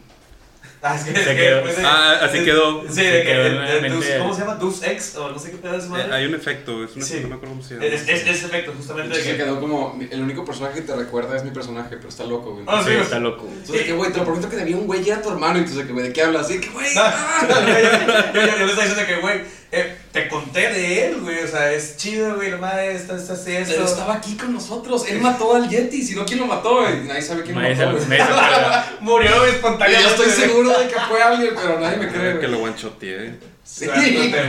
Ah, 0.80 0.94
es 0.94 1.02
que, 1.04 1.12
Se 1.12 1.20
es 1.22 1.26
que 1.26 1.34
quedó. 1.36 1.62
Ah, 1.84 2.18
así 2.22 2.38
de- 2.38 2.44
quedó. 2.44 2.82
Sí, 2.88 2.94
Se 2.94 3.02
de 3.02 3.22
quedó 3.24 3.42
de- 3.44 4.18
¿cómo 4.20 4.32
se 4.34 4.40
llama? 4.40 4.54
Deus 4.54 4.82
Ex 4.84 5.16
o 5.16 5.28
no 5.30 5.38
sé 5.38 5.50
qué 5.50 5.56
pedazo 5.56 5.86
Eh, 5.86 5.90
madre. 5.90 6.14
hay 6.14 6.26
un 6.26 6.34
efecto, 6.36 6.84
es 6.84 6.94
una 6.94 7.04
Sí. 7.04 7.18
no 7.22 7.28
me 7.28 7.34
acuerdo 7.34 7.54
cómo 7.56 7.62
se 7.66 7.74
llama. 7.74 7.86
Es, 7.86 8.02
es, 8.02 8.08
es 8.08 8.26
ese 8.28 8.46
efecto, 8.46 8.72
justamente 8.76 9.16
de 9.16 9.22
Se 9.24 9.30
que... 9.32 9.36
quedó 9.38 9.58
como, 9.60 9.98
el 10.08 10.20
único 10.22 10.44
personaje 10.44 10.76
que 10.76 10.82
te 10.82 10.94
recuerda 10.94 11.36
es 11.36 11.42
mi 11.44 11.50
personaje, 11.50 11.96
pero 11.96 12.08
está 12.08 12.24
loco, 12.24 12.52
güey. 12.52 12.64
Ah, 12.68 12.80
Sí, 12.84 12.90
sí, 12.92 12.96
está 13.00 13.18
loco. 13.18 13.48
Entonces, 13.52 13.86
que, 13.86 13.92
güey, 13.92 14.12
te 14.12 14.18
lo 14.18 14.24
prometo 14.24 14.48
que 14.48 14.56
debía 14.56 14.76
un 14.76 14.86
güey 14.86 15.02
y 15.04 15.10
era 15.10 15.20
tu 15.20 15.30
hermano. 15.30 15.58
Y 15.58 15.62
entonces, 15.62 15.84
que, 15.86 15.92
güey, 15.92 16.06
¿de 16.06 16.12
qué 16.12 16.22
hablas? 16.22 16.48
Y 16.50 16.60
que, 16.60 16.68
güey, 16.68 16.94
No, 16.94 17.00
ah, 17.04 17.46
yo, 17.48 17.54
yo, 17.56 18.46
yo, 18.46 18.58
yo 18.58 18.64
le 18.66 18.72
estaba 18.72 18.86
diciendo 18.88 19.06
que, 19.06 19.16
güey, 19.20 19.40
eh, 19.70 19.98
te 20.12 20.28
conté 20.28 20.60
de 20.72 21.06
él, 21.08 21.20
güey, 21.20 21.40
o 21.42 21.46
sea, 21.46 21.72
es 21.72 21.96
chido, 21.98 22.36
güey, 22.36 22.50
la 22.50 22.56
madre, 22.56 22.92
esto, 22.94 23.14
esto, 23.16 23.34
esto, 23.34 23.50
esto. 23.50 23.84
estaba 23.84 24.14
aquí 24.14 24.36
con 24.36 24.54
nosotros. 24.54 25.06
Él 25.08 25.20
mató 25.20 25.54
al 25.54 25.68
Yeti. 25.68 26.02
Si 26.02 26.14
no, 26.14 26.24
¿quién 26.24 26.38
lo 26.40 26.46
mató? 26.46 26.80
güey? 26.82 27.02
Nadie 27.04 27.20
sabe 27.22 27.42
quién 27.42 27.54
Nadie 27.56 27.76
lo 27.76 27.92
mató. 27.92 28.00
sabe- 28.02 28.16
güey. 28.18 28.82
Murió 29.00 29.30
Y 29.30 29.34
yo 29.34 29.44
espontáneamente. 29.46 30.10
estoy 30.10 30.30
seguro 30.30 30.78
de 30.78 30.88
que 30.88 30.94
fue 31.00 31.22
alguien, 31.22 31.54
pero 31.54 31.80
nadie 31.80 31.96
me 31.98 32.08
cree. 32.08 32.32
que 32.40 32.46
güey. 32.46 32.50
lo 32.50 32.62
one-shoteé. 32.64 33.34
Sí. 33.62 33.86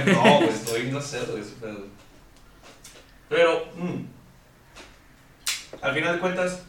No, 0.06 0.38
güey, 0.38 0.50
estoy 0.50 0.90
grosero, 0.90 1.26
güey, 1.32 1.41
ese 1.44 1.52
pedo. 1.60 1.88
Pero, 3.28 3.66
mm, 3.76 4.06
al 5.82 5.94
final 5.94 6.14
de 6.16 6.20
cuentas, 6.20 6.60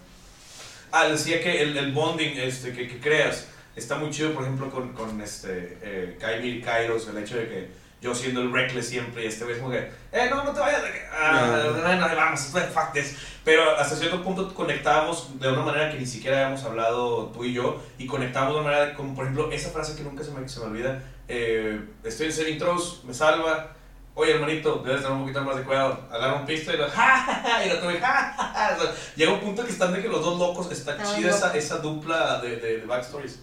ah, 0.93 1.07
decía 1.09 1.41
que 1.43 1.63
el, 1.63 1.77
el 1.77 1.93
bonding 1.93 2.37
este, 2.39 2.73
que, 2.73 2.89
que 2.89 2.99
creas 2.99 3.47
está 3.77 3.97
muy 3.97 4.11
chido, 4.11 4.33
por 4.35 4.43
ejemplo, 4.43 4.69
con, 4.71 4.93
con 4.93 5.21
este, 5.21 5.79
eh, 5.83 6.19
Kairos, 6.65 7.09
el 7.09 7.19
hecho 7.19 7.37
de 7.37 7.49
que 7.49 7.80
yo 8.01 8.15
siendo 8.15 8.41
el 8.41 8.53
reckless 8.53 8.89
siempre 8.89 9.25
y 9.25 9.27
este 9.27 9.45
güey 9.45 9.57
es 9.57 9.63
como 9.63 9.73
que, 9.73 9.91
eh, 10.13 10.29
no, 10.31 10.43
no 10.45 10.53
te 10.53 10.61
vayas, 10.61 10.83
de 10.83 10.91
que, 10.93 11.03
ah, 11.13 11.63
No. 11.65 11.71
no, 11.97 11.97
no, 12.09 12.17
vamos, 12.17 12.41
fuck 12.41 12.93
this. 12.93 13.17
Pero 13.45 13.77
hasta 13.77 13.97
cierto 13.97 14.23
punto 14.23 14.53
conectábamos 14.55 15.39
de 15.41 15.49
una 15.53 15.63
manera 15.63 15.91
que 15.91 15.99
ni 15.99 16.07
siquiera 16.07 16.39
habíamos 16.45 16.65
hablado 16.65 17.27
tú 17.27 17.45
y 17.45 17.53
yo, 17.53 17.83
y 17.99 18.07
conectábamos 18.07 18.55
de 18.55 18.61
una 18.61 18.71
manera 18.71 18.95
como, 18.95 19.15
por 19.15 19.25
ejemplo, 19.25 19.51
esa 19.53 19.71
frase 19.71 19.97
que 19.97 20.03
nunca 20.03 20.23
se 20.25 20.31
me, 20.31 20.49
se 20.49 20.61
me 20.61 20.67
olvida, 20.67 21.03
eh, 21.29 21.81
estoy 22.05 22.27
en 22.27 22.33
saving 22.33 22.59
throws, 22.59 23.03
me 23.05 23.13
salva, 23.15 23.73
oye 24.15 24.33
hermanito, 24.35 24.83
debes 24.85 25.01
tener 25.03 25.17
un 25.17 25.23
poquito 25.23 25.43
más 25.43 25.57
de 25.57 25.63
cuidado, 25.63 26.07
agarra 26.11 26.35
un 26.41 26.47
pisto 26.47 26.73
y 26.73 26.77
lo, 26.77 26.85
ja, 26.91 27.17
ja, 27.19 27.43
ja, 27.45 27.65
y 27.65 27.69
lo 27.71 27.79
tuve, 27.79 27.99
ja, 28.01 28.35
ja, 28.37 28.53
ja. 28.55 28.77
O 28.79 28.83
sea, 28.83 28.93
llega 29.17 29.33
un 29.33 29.41
punto 29.41 29.65
que 29.65 29.73
están 29.73 29.93
de 29.93 30.03
que 30.03 30.09
los 30.09 30.23
dos 30.23 30.39
locos, 30.39 30.71
está 30.73 30.97
Ah, 30.99 31.05
chida 31.17 31.31
esa, 31.31 31.47
loco. 31.47 31.59
esa 31.59 31.79
dupla 31.79 32.41
de, 32.41 32.57
de, 32.57 32.79
de 32.79 32.87
backstories. 32.87 33.41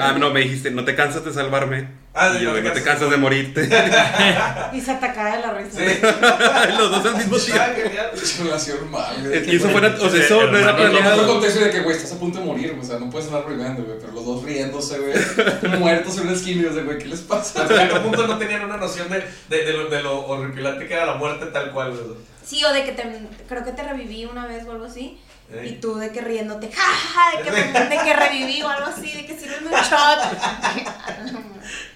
Ah, 0.00 0.14
no, 0.18 0.30
me 0.30 0.40
dijiste, 0.40 0.70
no 0.70 0.84
te 0.84 0.94
cansas 0.94 1.24
de 1.24 1.32
salvarme. 1.32 1.88
Ah, 2.18 2.32
Y 2.38 2.42
yo, 2.42 2.50
no 2.50 2.56
te 2.56 2.62
no 2.62 2.72
te 2.72 2.82
cansas. 2.82 3.10
de 3.10 3.16
morirte. 3.18 3.68
Y 4.72 4.80
se 4.80 4.90
atacaba 4.90 5.36
de 5.36 5.42
la 5.42 5.52
risa. 5.52 5.78
Sí. 5.78 6.72
Los 6.78 6.90
dos 6.90 7.04
al 7.06 7.16
mismo 7.16 7.36
tiempo. 7.36 7.62
Ah. 7.62 8.10
Es 8.14 8.38
relación 8.38 8.90
mal. 8.90 9.32
Y 9.46 9.56
eso 9.56 9.68
fuera, 9.68 9.94
o 10.00 10.08
sea, 10.10 10.24
eso 10.24 10.46
no 10.46 10.58
era 10.58 10.70
Hermano, 10.70 10.76
No, 10.78 10.84
no, 10.86 10.90
planeado. 10.98 11.22
no 11.22 11.28
contexto 11.34 11.60
de 11.60 11.70
que, 11.70 11.80
güey, 11.80 11.96
estás 11.96 12.12
a 12.12 12.18
punto 12.18 12.38
de 12.38 12.44
morir, 12.46 12.76
o 12.80 12.84
sea, 12.84 12.98
no 12.98 13.10
puedes 13.10 13.28
andar 13.28 13.46
riendo, 13.46 13.84
güey, 13.84 13.98
pero 14.00 14.12
los 14.12 14.24
dos 14.24 14.42
riéndose, 14.44 14.98
güey, 14.98 15.78
muertos 15.78 16.16
en 16.18 16.22
una 16.24 16.32
esquina, 16.32 16.68
güey, 16.70 16.98
¿qué 16.98 17.04
les 17.06 17.20
pasa? 17.20 17.62
Hasta 17.62 17.74
cierto 17.76 18.02
punto 18.02 18.26
no 18.26 18.38
tenían 18.38 18.64
una 18.64 18.76
noción 18.78 19.08
de, 19.10 19.24
de, 19.48 19.64
de, 19.64 19.72
lo, 19.72 19.88
de 19.88 20.02
lo 20.02 20.26
horripilante 20.26 20.86
que 20.86 20.94
era 20.94 21.06
la 21.06 21.14
muerte 21.14 21.46
tal 21.46 21.70
cual. 21.72 21.90
güey. 21.92 22.16
Sí, 22.44 22.64
o 22.64 22.72
de 22.72 22.84
que 22.84 22.92
te, 22.92 23.02
creo 23.48 23.64
que 23.64 23.72
te 23.72 23.82
reviví 23.82 24.24
una 24.24 24.46
vez 24.46 24.64
o 24.66 24.72
algo 24.72 24.84
así. 24.86 25.18
Eh. 25.52 25.68
Y 25.70 25.80
tú 25.80 25.94
de 25.96 26.10
que 26.10 26.20
riéndote, 26.20 26.70
jaja, 26.72 27.36
de 27.38 27.42
que, 27.44 27.50
de 27.52 28.04
que 28.04 28.12
reviví 28.16 28.62
o 28.62 28.68
algo 28.68 28.86
así, 28.86 29.12
de 29.12 29.24
que 29.26 29.38
sirve 29.38 29.58
un 29.64 29.70
shot. 29.70 30.32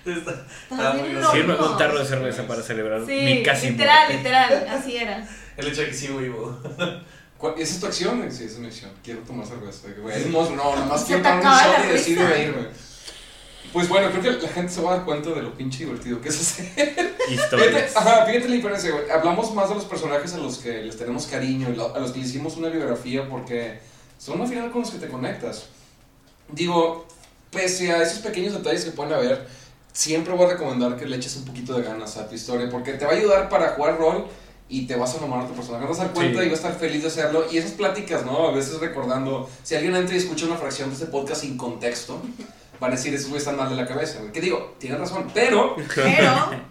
Está, 0.07 0.31
está 0.71 0.93
muy. 0.95 1.09
Sirve 1.33 1.55
un 1.57 1.77
tarro 1.77 1.99
de 1.99 2.05
cerveza 2.05 2.47
para 2.47 2.63
celebrar 2.63 3.01
Sí, 3.07 3.13
mi 3.13 3.43
casi 3.43 3.71
literal, 3.71 3.99
muerte. 4.09 4.17
literal, 4.19 4.67
así 4.71 4.97
era. 4.97 5.27
El 5.57 5.67
hecho 5.69 5.81
de 5.83 5.89
que 5.89 5.95
sigo 5.95 6.19
vivo. 6.19 6.59
¿Cuál- 7.39 7.55
¿Esa 7.59 7.75
es 7.75 7.81
tu 7.81 7.87
acción? 7.87 8.21
Sí, 8.31 8.45
esa 8.45 8.55
es 8.55 8.59
mi 8.59 8.67
acción. 8.69 8.91
Quiero 9.03 9.21
tomar 9.21 9.47
cerveza. 9.47 9.89
de 9.89 9.95
que, 9.95 10.01
Güey, 10.01 10.17
es 10.21 10.27
monstruo. 10.29 10.57
No, 10.63 10.75
nada 10.77 10.87
más 10.87 11.05
quiero 11.05 11.23
tomar 11.23 11.39
un 11.39 11.43
shot 11.75 11.85
y 11.85 11.89
decido 11.89 12.27
risa. 12.27 12.53
Pues 13.73 13.89
bueno, 13.89 14.11
creo 14.11 14.23
que 14.41 14.47
la 14.47 14.53
gente 14.53 14.73
se 14.73 14.81
va 14.83 14.93
a 14.93 14.97
dar 14.97 15.05
cuenta 15.05 15.31
de 15.31 15.43
lo 15.43 15.55
pinche 15.55 15.85
divertido 15.85 16.21
que 16.21 16.29
es 16.31 16.41
hacer. 16.41 16.67
Fíjate, 17.29 17.35
Historias. 17.35 17.97
ajá, 17.97 18.27
fíjate 18.27 18.49
la 18.49 18.55
diferencia, 18.57 18.91
güey. 18.91 19.09
Hablamos 19.11 19.55
más 19.55 19.69
de 19.69 19.77
los 19.77 19.85
personajes 19.85 20.33
a 20.35 20.39
los 20.39 20.59
que 20.59 20.83
les 20.83 20.97
tenemos 20.97 21.27
cariño, 21.27 21.69
a 21.95 21.99
los 22.01 22.11
que 22.11 22.19
le 22.19 22.27
hicimos 22.27 22.57
una 22.57 22.69
biografía 22.69 23.29
porque 23.29 23.79
son 24.19 24.41
al 24.41 24.49
final 24.49 24.73
con 24.73 24.81
los 24.83 24.91
que 24.91 24.99
te 24.99 25.07
conectas. 25.09 25.67
Digo, 26.49 27.07
pese 27.53 27.93
a 27.93 28.03
esos 28.03 28.19
pequeños 28.19 28.55
detalles 28.55 28.85
que 28.85 28.91
pueden 28.91 29.13
haber, 29.13 29.47
siempre 29.93 30.35
voy 30.35 30.47
a 30.47 30.55
recomendar 30.55 30.97
que 30.97 31.07
le 31.07 31.17
eches 31.17 31.37
un 31.37 31.45
poquito 31.45 31.75
de 31.75 31.83
ganas 31.85 32.17
a 32.17 32.29
tu 32.29 32.35
historia 32.35 32.69
porque 32.69 32.95
te 32.95 33.05
va 33.05 33.13
a 33.13 33.15
ayudar 33.15 33.49
para 33.49 33.69
jugar 33.75 33.99
rol 33.99 34.27
y 34.69 34.87
te 34.89 34.97
vas 34.97 35.15
a 35.15 35.19
enamorar 35.19 35.45
de 35.45 35.51
tu 35.51 35.57
personaje. 35.57 35.87
Vas 35.87 36.01
a 36.01 36.05
dar 36.07 36.13
cuenta 36.15 36.41
Sí. 36.41 36.47
y 36.47 36.51
vas 36.51 36.65
a 36.65 36.69
estar 36.69 36.81
feliz 36.81 37.03
de 37.03 37.09
hacerlo. 37.09 37.45
Y 37.53 37.59
esas 37.59 37.73
pláticas, 37.73 38.25
¿no? 38.27 38.49
A 38.49 38.53
veces 38.53 38.81
recordando, 38.81 39.49
si 39.63 39.77
alguien 39.77 39.95
entra 39.95 40.15
y 40.17 40.19
escucha 40.19 40.47
una 40.47 40.57
fracción 40.57 40.89
de 40.89 40.95
este 40.95 41.07
podcast 41.07 41.43
sin 41.43 41.57
contexto, 41.57 42.21
van 42.81 42.93
a 42.93 42.97
decir, 42.97 43.13
esos 43.15 43.29
güeyes 43.29 43.43
están 43.47 43.57
mal 43.59 43.69
de 43.71 43.77
la 43.77 43.87
cabeza. 43.87 44.19
güey. 44.21 44.33
Que 44.33 44.41
digo, 44.41 44.75
tienen 44.79 44.99
razón, 44.99 45.31
pero 45.35 45.77
Pero 45.95 46.63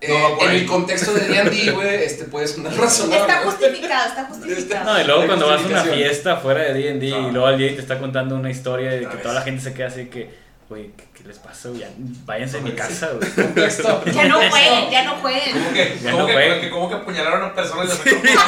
eh, 0.00 0.08
No 0.08 0.44
en 0.44 0.50
el 0.50 0.66
contexto 0.66 1.14
de 1.14 1.20
D&D, 1.26 1.70
güey, 1.72 2.04
este 2.04 2.24
puede 2.24 2.46
sonar 2.46 2.74
razonable. 2.76 3.20
está 3.20 3.36
justificado, 3.42 4.08
está 4.08 4.24
justificado. 4.26 4.92
No, 4.92 5.00
y 5.00 5.04
luego 5.04 5.26
cuando 5.26 5.46
vas 5.46 5.62
a 5.62 5.66
una 5.66 5.84
fiesta 5.84 6.36
fuera 6.36 6.60
de 6.64 6.74
D&D 6.74 7.10
No. 7.10 7.28
y 7.28 7.32
luego 7.32 7.46
alguien 7.46 7.74
te 7.74 7.80
está 7.80 7.98
contando 7.98 8.36
una 8.36 8.50
historia 8.50 8.94
y 9.00 9.06
que 9.06 9.16
toda 9.16 9.34
la 9.34 9.40
gente 9.42 9.62
se 9.62 9.72
queda 9.72 9.86
así 9.88 10.06
que 10.06 10.45
Güey, 10.68 10.90
¿qué, 10.96 11.04
qué 11.14 11.28
les 11.28 11.38
pasa? 11.38 11.68
Ya, 11.78 11.88
váyanse 12.24 12.58
a 12.58 12.60
mi 12.60 12.72
casa, 12.72 13.10
güey. 13.12 13.30
Ya 14.12 14.24
no 14.24 14.40
jueguen, 14.50 14.90
ya 14.90 15.04
no 15.04 15.14
jueguen. 15.16 15.52
¿Cómo 15.52 15.72
que, 15.72 15.98
Ya 16.02 16.10
cómo 16.10 16.22
no 16.22 16.26
que, 16.26 16.32
fue. 16.32 16.48
como 16.48 16.60
que, 16.60 16.70
como 16.70 16.88
que 16.88 16.94
apuñalaron 16.96 17.44
a 17.44 17.54
personas 17.54 17.84
y 17.86 17.88
les 17.90 17.98
metió- 18.00 18.22
¿De 18.22 18.36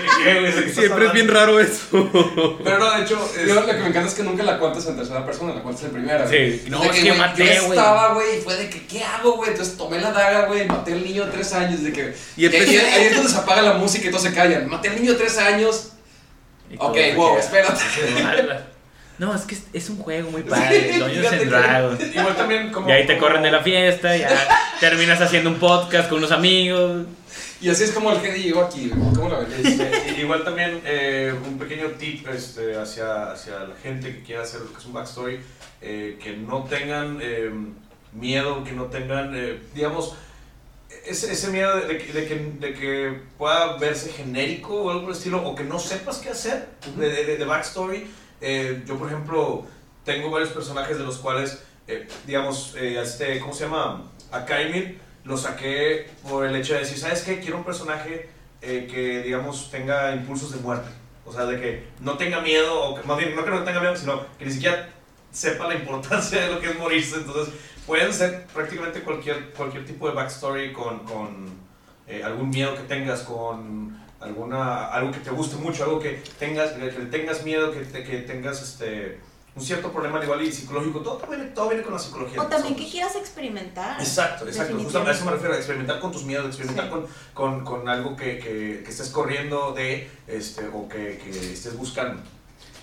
qué, 0.00 0.24
qué, 0.24 0.40
güey? 0.40 0.52
¿De 0.52 0.62
qué 0.62 0.68
estás 0.70 0.74
Siempre 0.84 1.06
es 1.08 1.12
bien 1.12 1.28
raro 1.28 1.60
eso. 1.60 2.58
Pero 2.64 2.78
no, 2.78 2.90
de 2.96 3.02
hecho, 3.02 3.30
es- 3.38 3.46
Yo 3.48 3.54
lo 3.54 3.66
que 3.66 3.74
me 3.74 3.86
encanta 3.88 4.08
es 4.08 4.14
que 4.14 4.22
nunca 4.22 4.42
la 4.44 4.58
cuentas 4.58 4.86
en 4.86 4.96
tercera 4.96 5.26
persona, 5.26 5.54
la 5.54 5.60
cuentas 5.62 5.84
en 5.84 5.90
primera. 5.90 6.24
güey. 6.24 6.58
Sí, 6.58 6.64
no, 6.70 6.82
es 6.82 6.90
que 6.92 7.02
güey, 7.08 7.18
maté, 7.18 7.44
Yo 7.44 7.52
estaba, 7.68 8.14
güey, 8.14 8.38
y 8.38 8.40
fue 8.40 8.56
de 8.56 8.70
que, 8.70 8.86
¿qué 8.86 9.04
hago, 9.04 9.32
güey? 9.32 9.50
Entonces 9.50 9.76
tomé 9.76 10.00
la 10.00 10.12
daga, 10.12 10.46
güey, 10.46 10.66
maté 10.66 10.92
al 10.94 11.04
niño 11.04 11.26
de 11.26 11.32
tres 11.32 11.52
años. 11.52 11.82
De 11.82 11.92
que, 11.92 12.14
Y 12.38 12.46
ahí, 12.46 12.54
empecé- 12.54 12.80
ahí 12.80 13.04
es 13.08 13.14
donde 13.14 13.30
se 13.30 13.36
apaga 13.36 13.60
la 13.60 13.74
música 13.74 14.06
y 14.06 14.10
todos 14.10 14.22
se 14.22 14.32
callan. 14.32 14.66
Maté 14.70 14.88
al 14.88 14.96
niño 14.96 15.12
de 15.12 15.18
tres 15.18 15.36
años. 15.36 15.90
Y 16.70 16.76
Ok, 16.78 16.96
wow, 17.14 17.36
espérate. 17.36 17.82
No, 19.18 19.34
es 19.34 19.42
que 19.42 19.54
es, 19.56 19.62
es 19.72 19.90
un 19.90 19.98
juego 19.98 20.30
muy 20.30 20.42
padre. 20.42 20.96
Dungeons 20.98 21.12
fíjate 21.12 21.34
and 21.36 21.42
que- 21.42 21.48
Dragons. 21.48 22.14
Igual 22.14 22.36
también 22.36 22.70
como... 22.70 22.88
Y 22.88 22.92
ahí 22.92 23.06
te 23.06 23.18
corren 23.18 23.42
de 23.42 23.50
la 23.50 23.62
fiesta, 23.62 24.16
ya 24.16 24.30
terminas 24.78 25.20
haciendo 25.20 25.50
un 25.50 25.56
podcast 25.58 26.08
con 26.08 26.18
unos 26.18 26.30
amigos. 26.30 27.06
Y 27.60 27.68
así 27.68 27.82
es 27.82 27.90
como 27.90 28.12
el 28.12 28.20
Gedi 28.20 28.44
llegó 28.44 28.62
aquí. 28.62 28.90
¿Cómo 28.90 29.28
la 29.28 29.40
ves? 29.40 29.50
Este, 29.64 30.20
igual 30.20 30.44
también 30.44 30.80
eh, 30.84 31.34
un 31.44 31.58
pequeño 31.58 31.86
tip 31.98 32.28
este, 32.28 32.76
hacia, 32.76 33.32
hacia 33.32 33.58
la 33.58 33.74
gente 33.82 34.14
que 34.14 34.22
quiera 34.22 34.42
hacer 34.42 34.60
lo 34.60 34.72
que 34.72 34.78
es 34.78 34.86
un 34.86 34.92
backstory, 34.92 35.40
eh, 35.82 36.16
que 36.22 36.36
no 36.36 36.62
tengan 36.64 37.18
eh, 37.20 37.50
miedo, 38.12 38.62
que 38.62 38.70
no 38.70 38.84
tengan, 38.84 39.32
eh, 39.34 39.58
digamos, 39.74 40.14
ese, 41.04 41.32
ese 41.32 41.48
miedo 41.48 41.76
de, 41.80 41.86
de 41.88 41.98
que, 41.98 42.12
de, 42.12 42.26
que, 42.28 42.34
de 42.60 42.74
que 42.74 43.20
pueda 43.36 43.76
verse 43.78 44.12
genérico 44.12 44.74
o 44.82 44.90
algo 44.90 45.02
por 45.02 45.10
el 45.10 45.16
estilo, 45.16 45.42
o 45.44 45.56
que 45.56 45.64
no 45.64 45.80
sepas 45.80 46.18
qué 46.18 46.28
hacer 46.30 46.68
de, 46.96 47.08
de, 47.24 47.36
de 47.36 47.44
backstory. 47.44 48.06
Eh, 48.40 48.82
yo, 48.86 48.96
por 48.96 49.08
ejemplo, 49.08 49.66
tengo 50.04 50.30
varios 50.30 50.50
personajes 50.50 50.98
de 50.98 51.04
los 51.04 51.18
cuales, 51.18 51.62
eh, 51.86 52.06
digamos, 52.26 52.74
eh, 52.76 53.00
este, 53.00 53.40
¿cómo 53.40 53.52
se 53.52 53.64
llama? 53.64 54.04
A 54.30 54.44
Kaimir 54.44 55.00
lo 55.24 55.36
saqué 55.36 56.08
por 56.28 56.46
el 56.46 56.56
hecho 56.56 56.74
de 56.74 56.80
decir, 56.80 56.98
¿sabes 56.98 57.22
qué? 57.22 57.40
Quiero 57.40 57.58
un 57.58 57.64
personaje 57.64 58.30
que, 58.60 59.22
digamos, 59.24 59.70
tenga 59.70 60.14
impulsos 60.14 60.52
de 60.52 60.58
muerte. 60.60 60.88
O 61.24 61.32
sea, 61.32 61.44
de 61.44 61.60
que 61.60 61.84
no 62.00 62.16
tenga 62.16 62.40
miedo, 62.40 62.80
o 62.80 63.04
más 63.04 63.18
bien, 63.18 63.36
no 63.36 63.44
que 63.44 63.50
no 63.50 63.62
tenga 63.62 63.80
miedo, 63.80 63.94
sino 63.94 64.22
que 64.38 64.46
ni 64.46 64.52
siquiera 64.52 64.88
sepa 65.30 65.68
la 65.68 65.74
importancia 65.74 66.40
de 66.40 66.54
lo 66.54 66.60
que 66.60 66.70
es 66.70 66.78
morirse. 66.78 67.16
Entonces, 67.16 67.54
pueden 67.86 68.12
ser 68.12 68.46
prácticamente 68.46 69.02
cualquier, 69.02 69.50
cualquier 69.50 69.84
tipo 69.84 70.08
de 70.08 70.14
backstory 70.14 70.72
con, 70.72 71.02
algún 72.24 72.48
miedo 72.48 72.74
que 72.74 72.82
tengas, 72.82 73.20
con 73.20 73.98
alguna, 74.20 74.86
algo 74.88 75.12
que 75.12 75.20
te 75.20 75.30
guste 75.30 75.56
mucho, 75.56 75.84
algo 75.84 76.00
que 76.00 76.22
tengas, 76.38 76.72
que 76.72 76.88
tengas 77.10 77.44
miedo, 77.44 77.72
que, 77.72 77.80
te- 77.80 78.02
que 78.04 78.18
tengas 78.18 78.62
este, 78.62 79.18
un 79.54 79.62
cierto 79.62 79.92
problema 79.92 80.18
al 80.18 80.24
igual 80.24 80.42
y 80.42 80.52
psicológico. 80.52 81.00
Todo, 81.00 81.20
viene, 81.28 81.44
todo 81.46 81.68
viene 81.68 81.82
con 81.84 81.92
la 81.94 81.98
psicología. 81.98 82.40
O 82.42 82.46
también 82.46 82.74
que 82.76 82.88
quieras 82.88 83.16
experimentar. 83.16 84.00
Exacto, 84.00 84.46
exacto. 84.46 84.76
Justo 84.78 85.02
a 85.02 85.10
eso 85.10 85.24
me 85.24 85.30
refiero, 85.32 85.54
a 85.54 85.56
experimentar 85.56 86.00
con 86.00 86.12
tus 86.12 86.24
miedos, 86.24 86.46
experimentar 86.46 86.86
Sí. 86.86 86.90
con, 86.90 87.06
con, 87.34 87.64
con 87.64 87.88
algo 87.88 88.16
que, 88.16 88.38
que, 88.38 88.82
que 88.84 88.90
estés 88.90 89.08
corriendo 89.10 89.72
de 89.72 90.08
este, 90.26 90.66
o 90.68 90.88
que, 90.88 91.20
que 91.22 91.30
estés 91.52 91.76
buscando. 91.76 92.22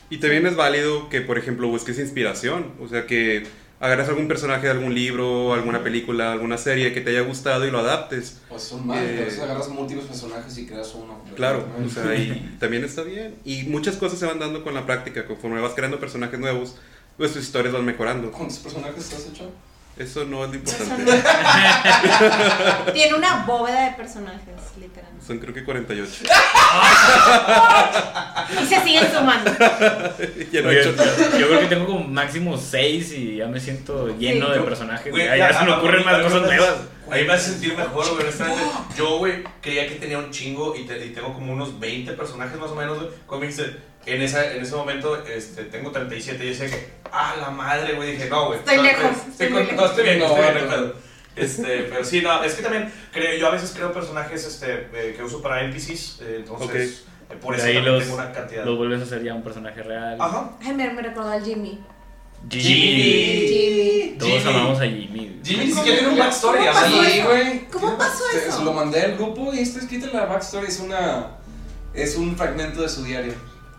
Y 0.09 0.19
también 0.19 0.45
es 0.45 0.55
válido 0.55 1.09
que, 1.09 1.21
por 1.21 1.37
ejemplo, 1.37 1.67
busques 1.67 1.97
inspiración. 1.99 2.73
O 2.79 2.87
sea, 2.87 3.07
que 3.07 3.47
agarres 3.79 4.07
algún 4.09 4.27
personaje 4.27 4.65
de 4.67 4.71
algún 4.71 4.93
libro, 4.93 5.53
alguna 5.53 5.83
película, 5.83 6.31
alguna 6.31 6.57
serie 6.57 6.93
que 6.93 7.01
te 7.01 7.11
haya 7.11 7.21
gustado 7.21 7.65
y 7.65 7.71
lo 7.71 7.79
adaptes. 7.79 8.41
Pues 8.49 8.63
son 8.63 8.87
más, 8.87 8.97
Eh, 8.97 9.17
entonces 9.17 9.39
agarras 9.43 9.69
múltiples 9.69 10.05
personajes 10.05 10.57
y 10.57 10.65
creas 10.65 10.93
uno. 10.95 11.19
Claro, 11.35 11.65
o 11.85 11.89
sea, 11.89 12.15
y 12.15 12.55
también 12.59 12.83
está 12.83 13.03
bien. 13.03 13.35
Y 13.43 13.63
muchas 13.63 13.97
cosas 13.97 14.19
se 14.19 14.25
van 14.25 14.39
dando 14.39 14.63
con 14.63 14.73
la 14.73 14.85
práctica. 14.85 15.25
Conforme 15.25 15.61
vas 15.61 15.73
creando 15.73 15.99
personajes 15.99 16.39
nuevos, 16.39 16.75
pues 17.17 17.33
tus 17.33 17.43
historias 17.43 17.73
van 17.73 17.85
mejorando. 17.85 18.31
¿Cuántos 18.31 18.59
personajes 18.59 19.13
has 19.13 19.27
hecho? 19.27 19.51
Eso 19.97 20.25
no 20.25 20.43
es 20.43 20.49
lo 20.49 20.55
importante. 20.57 21.03
no- 21.05 22.91
Tiene 22.93 23.13
una 23.15 23.45
bóveda 23.45 23.85
de 23.89 23.91
personajes, 23.95 24.41
literal. 24.79 25.09
Son 25.25 25.39
creo 25.39 25.53
que 25.53 25.63
48. 25.63 26.25
Y 28.61 28.65
se 28.65 28.81
siguen 28.83 29.07
sumando. 29.13 29.51
Ya 30.51 30.61
no 30.61 30.69
he 30.69 30.79
Oye, 30.79 30.81
hecho- 30.81 30.95
yo, 30.95 31.37
yo 31.39 31.47
creo 31.47 31.59
que 31.61 31.65
tengo 31.67 31.85
como 31.85 32.01
máximo 32.07 32.57
6 32.57 33.11
y 33.13 33.35
ya 33.37 33.47
me 33.47 33.59
siento 33.59 34.07
lleno 34.17 34.47
Sí. 34.47 34.53
de 34.53 34.59
personajes. 34.61 35.11
Güey, 35.11 35.25
ya, 35.25 35.37
ya 35.37 35.51
ya, 35.51 35.59
se 35.59 35.65
me 35.65 35.71
ocurren 35.71 36.03
más 36.05 36.21
cosas 36.21 36.41
nuevas. 36.41 36.73
Ahí 37.11 37.25
me 37.25 37.33
hace 37.33 37.51
sentir 37.51 37.77
mejor, 37.77 38.05
güey, 38.09 38.23
honestamente. 38.23 38.61
Yo, 38.97 39.17
güey, 39.19 39.43
creía 39.61 39.87
que 39.87 39.95
tenía 39.95 40.17
un 40.17 40.31
chingo 40.31 40.75
y, 40.75 40.85
te- 40.85 41.05
y 41.05 41.09
tengo 41.11 41.33
como 41.33 41.53
unos 41.53 41.79
20 41.79 42.11
personajes 42.13 42.59
más 42.59 42.71
o 42.71 42.75
menos, 42.75 42.97
güey. 43.27 43.41
Dijiste, 43.41 43.77
en, 44.05 44.21
esa, 44.21 44.51
en 44.53 44.61
ese 44.63 44.75
momento 44.75 45.23
este, 45.25 45.63
tengo 45.65 45.91
37 45.91 46.43
y 46.45 46.49
yo 46.49 46.55
sé 46.55 46.69
que, 46.69 46.89
ah, 47.11 47.35
la 47.39 47.49
madre, 47.51 47.93
güey, 47.93 48.13
dije, 48.13 48.29
no, 48.29 48.47
güey. 48.47 48.59
Estoy 48.59 48.77
no, 48.77 48.83
lejos, 48.83 49.03
Estoy, 49.11 49.31
estoy 49.31 49.47
con- 49.49 49.65
muy 49.65 49.75
no, 49.75 49.85
estoy 49.85 50.03
bien, 50.03 50.19
lejos. 50.19 50.37
estoy 50.39 50.53
bien, 50.53 50.67
No, 50.69 50.77
no 50.77 50.85
no. 50.87 50.93
Este, 51.35 51.83
pero 51.89 52.05
sí, 52.05 52.21
no, 52.21 52.43
es 52.43 52.53
que 52.53 52.63
también 52.63 52.91
creo, 53.11 53.37
yo 53.37 53.47
a 53.47 53.51
veces 53.51 53.73
creo 53.75 53.91
personajes 53.91 54.45
este, 54.47 54.87
eh, 54.93 55.13
que 55.17 55.21
uso 55.23 55.41
para 55.41 55.61
NPCs, 55.65 56.21
eh, 56.21 56.35
entonces 56.39 57.03
eh, 57.29 57.35
por 57.41 57.55
eso 57.55 57.65
ahí 57.65 57.73
también 57.75 57.93
los- 57.93 58.03
tengo 58.03 58.15
una 58.15 58.31
cantidad. 58.31 58.63
Lo 58.63 58.77
vuelves 58.77 59.01
a 59.01 59.03
hacer 59.03 59.21
ya 59.21 59.33
un 59.33 59.43
personaje 59.43 59.83
real. 59.83 60.15
Ajá. 60.19 60.51
Ay, 60.63 60.73
me, 60.73 60.89
me 60.93 61.01
recordó 61.01 61.29
al 61.31 61.43
Jimmy. 61.43 61.79
Jimmy. 62.49 63.47
Jimmy. 63.47 64.15
Todos 64.19 64.31
Jimmy. 64.33 64.49
amamos 64.49 64.79
a 64.79 64.83
Jimmy. 64.85 65.39
Jimmy 65.43 65.65
ni 65.65 65.71
siquiera 65.71 65.97
tiene 65.99 66.13
un 66.13 66.19
backstory, 66.19 66.57
¿Cómo 66.59 66.69
o 66.69 66.73
sea, 66.73 66.81
pasó 66.81 67.03
Sí, 67.03 67.19
eso? 67.19 67.27
güey. 67.29 67.67
¿Cómo 67.67 67.97
pasó 67.97 68.23
Se- 68.31 68.47
eso? 68.47 68.57
Se 68.57 68.63
lo 68.63 68.73
mandé 68.73 69.01
al 69.01 69.15
grupo 69.15 69.53
y 69.53 69.59
está 69.59 69.79
escrito 69.79 70.07
en 70.07 70.13
la 70.13 70.25
backstory. 70.25 70.67
Es 70.67 70.79
una. 70.79 71.27
Es 71.93 72.15
un 72.15 72.35
fragmento 72.35 72.81
de 72.81 72.89
su 72.89 73.03
diario. 73.03 73.33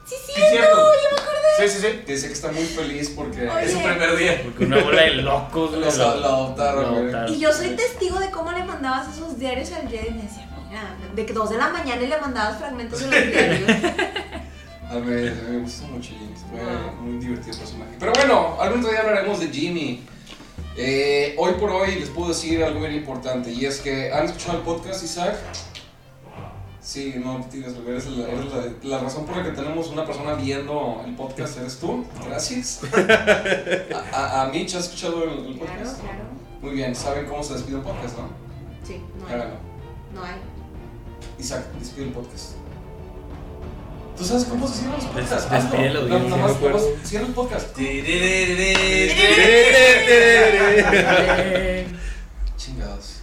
Sí, 0.06 0.14
sí, 0.26 0.32
Sí, 0.36 0.40
cierto. 0.50 0.76
yo 0.76 1.16
me 1.16 1.20
acordé. 1.22 1.36
Sí, 1.58 1.68
sí, 1.68 1.78
sí. 1.80 1.98
Que 2.06 2.12
dice 2.12 2.26
que 2.28 2.32
está 2.32 2.52
muy 2.52 2.64
feliz 2.64 3.10
porque. 3.16 3.48
Oye. 3.48 3.64
Es 3.66 3.72
su 3.72 3.78
primer 3.78 4.16
día. 4.16 4.40
Porque 4.44 4.64
una 4.64 4.78
bola 4.82 5.02
de 5.02 5.14
locos 5.14 5.72
lo, 5.72 5.78
lo 5.80 5.86
adoptaron, 6.26 7.10
güey. 7.10 7.34
Y 7.34 7.40
yo 7.40 7.52
soy 7.52 7.70
testigo 7.70 8.18
de 8.20 8.30
cómo 8.30 8.52
le 8.52 8.62
mandabas 8.64 9.14
esos 9.14 9.38
diarios 9.38 9.72
al 9.72 9.88
Jedi 9.88 10.08
y 10.08 10.14
me 10.14 10.22
decía, 10.22 10.48
mira, 10.68 10.96
de 11.14 11.26
que 11.26 11.32
dos 11.32 11.50
de 11.50 11.58
la 11.58 11.68
mañana 11.70 12.00
y 12.02 12.06
le 12.06 12.20
mandabas 12.20 12.58
fragmentos 12.58 13.00
de 13.00 13.06
los 13.06 13.32
diarios. 13.32 13.70
A 14.88 14.94
ver, 14.96 15.34
me 15.50 15.58
gusta 15.58 15.86
mucho 15.88 16.10
Jimmy. 16.10 16.34
Fue 16.50 16.92
muy 17.02 17.18
divertido 17.18 17.58
personaje. 17.58 17.96
Pero 17.98 18.12
bueno, 18.12 18.56
algún 18.60 18.82
día 18.82 19.00
hablaremos 19.00 19.40
de 19.40 19.48
Jimmy. 19.48 20.04
Eh, 20.76 21.34
hoy 21.38 21.54
por 21.54 21.70
hoy 21.70 21.96
les 21.96 22.10
puedo 22.10 22.28
decir 22.28 22.62
algo 22.62 22.80
bien 22.80 22.92
importante 22.94 23.50
y 23.50 23.64
es 23.64 23.80
que 23.80 24.12
¿han 24.12 24.26
escuchado 24.26 24.58
el 24.58 24.64
podcast, 24.64 25.02
Isaac? 25.02 25.36
Sí, 26.80 27.14
no 27.16 27.44
tienes 27.50 27.74
eres, 27.84 28.06
la, 28.06 28.28
eres 28.28 28.44
la, 28.52 28.72
la 28.82 28.98
razón 29.00 29.26
por 29.26 29.36
la 29.38 29.42
que 29.42 29.50
tenemos 29.50 29.88
una 29.88 30.06
persona 30.06 30.34
viendo 30.34 31.02
el 31.04 31.16
podcast, 31.16 31.58
eres 31.58 31.78
tú. 31.80 32.04
Gracias. 32.28 32.80
A, 34.12 34.16
a, 34.16 34.42
a 34.42 34.48
Mitch, 34.50 34.74
¿has 34.74 34.84
escuchado 34.84 35.24
el, 35.24 35.30
el 35.30 35.58
claro, 35.58 35.72
podcast? 35.72 36.00
claro. 36.00 36.24
Muy 36.60 36.74
bien, 36.74 36.94
saben 36.94 37.26
cómo 37.26 37.42
se 37.42 37.54
despide 37.54 37.76
un 37.76 37.82
podcast, 37.82 38.18
¿no? 38.18 38.28
Sí, 38.86 39.00
no 39.18 39.26
hay. 39.26 39.34
Háganlo. 39.34 39.56
No 40.14 40.22
hay. 40.22 40.36
Isaac, 41.40 41.64
despide 41.80 42.04
el 42.04 42.12
podcast. 42.12 42.52
¿Tú 44.16 44.24
sabes 44.24 44.44
cómo 44.46 44.66
se 44.66 44.78
cierran 44.78 44.96
los 44.96 45.06
podcasts? 45.06 45.50
No, 46.08 46.18
no, 46.18 46.36
cierran 47.04 47.32
los. 47.32 47.72
Chingados. 52.56 53.15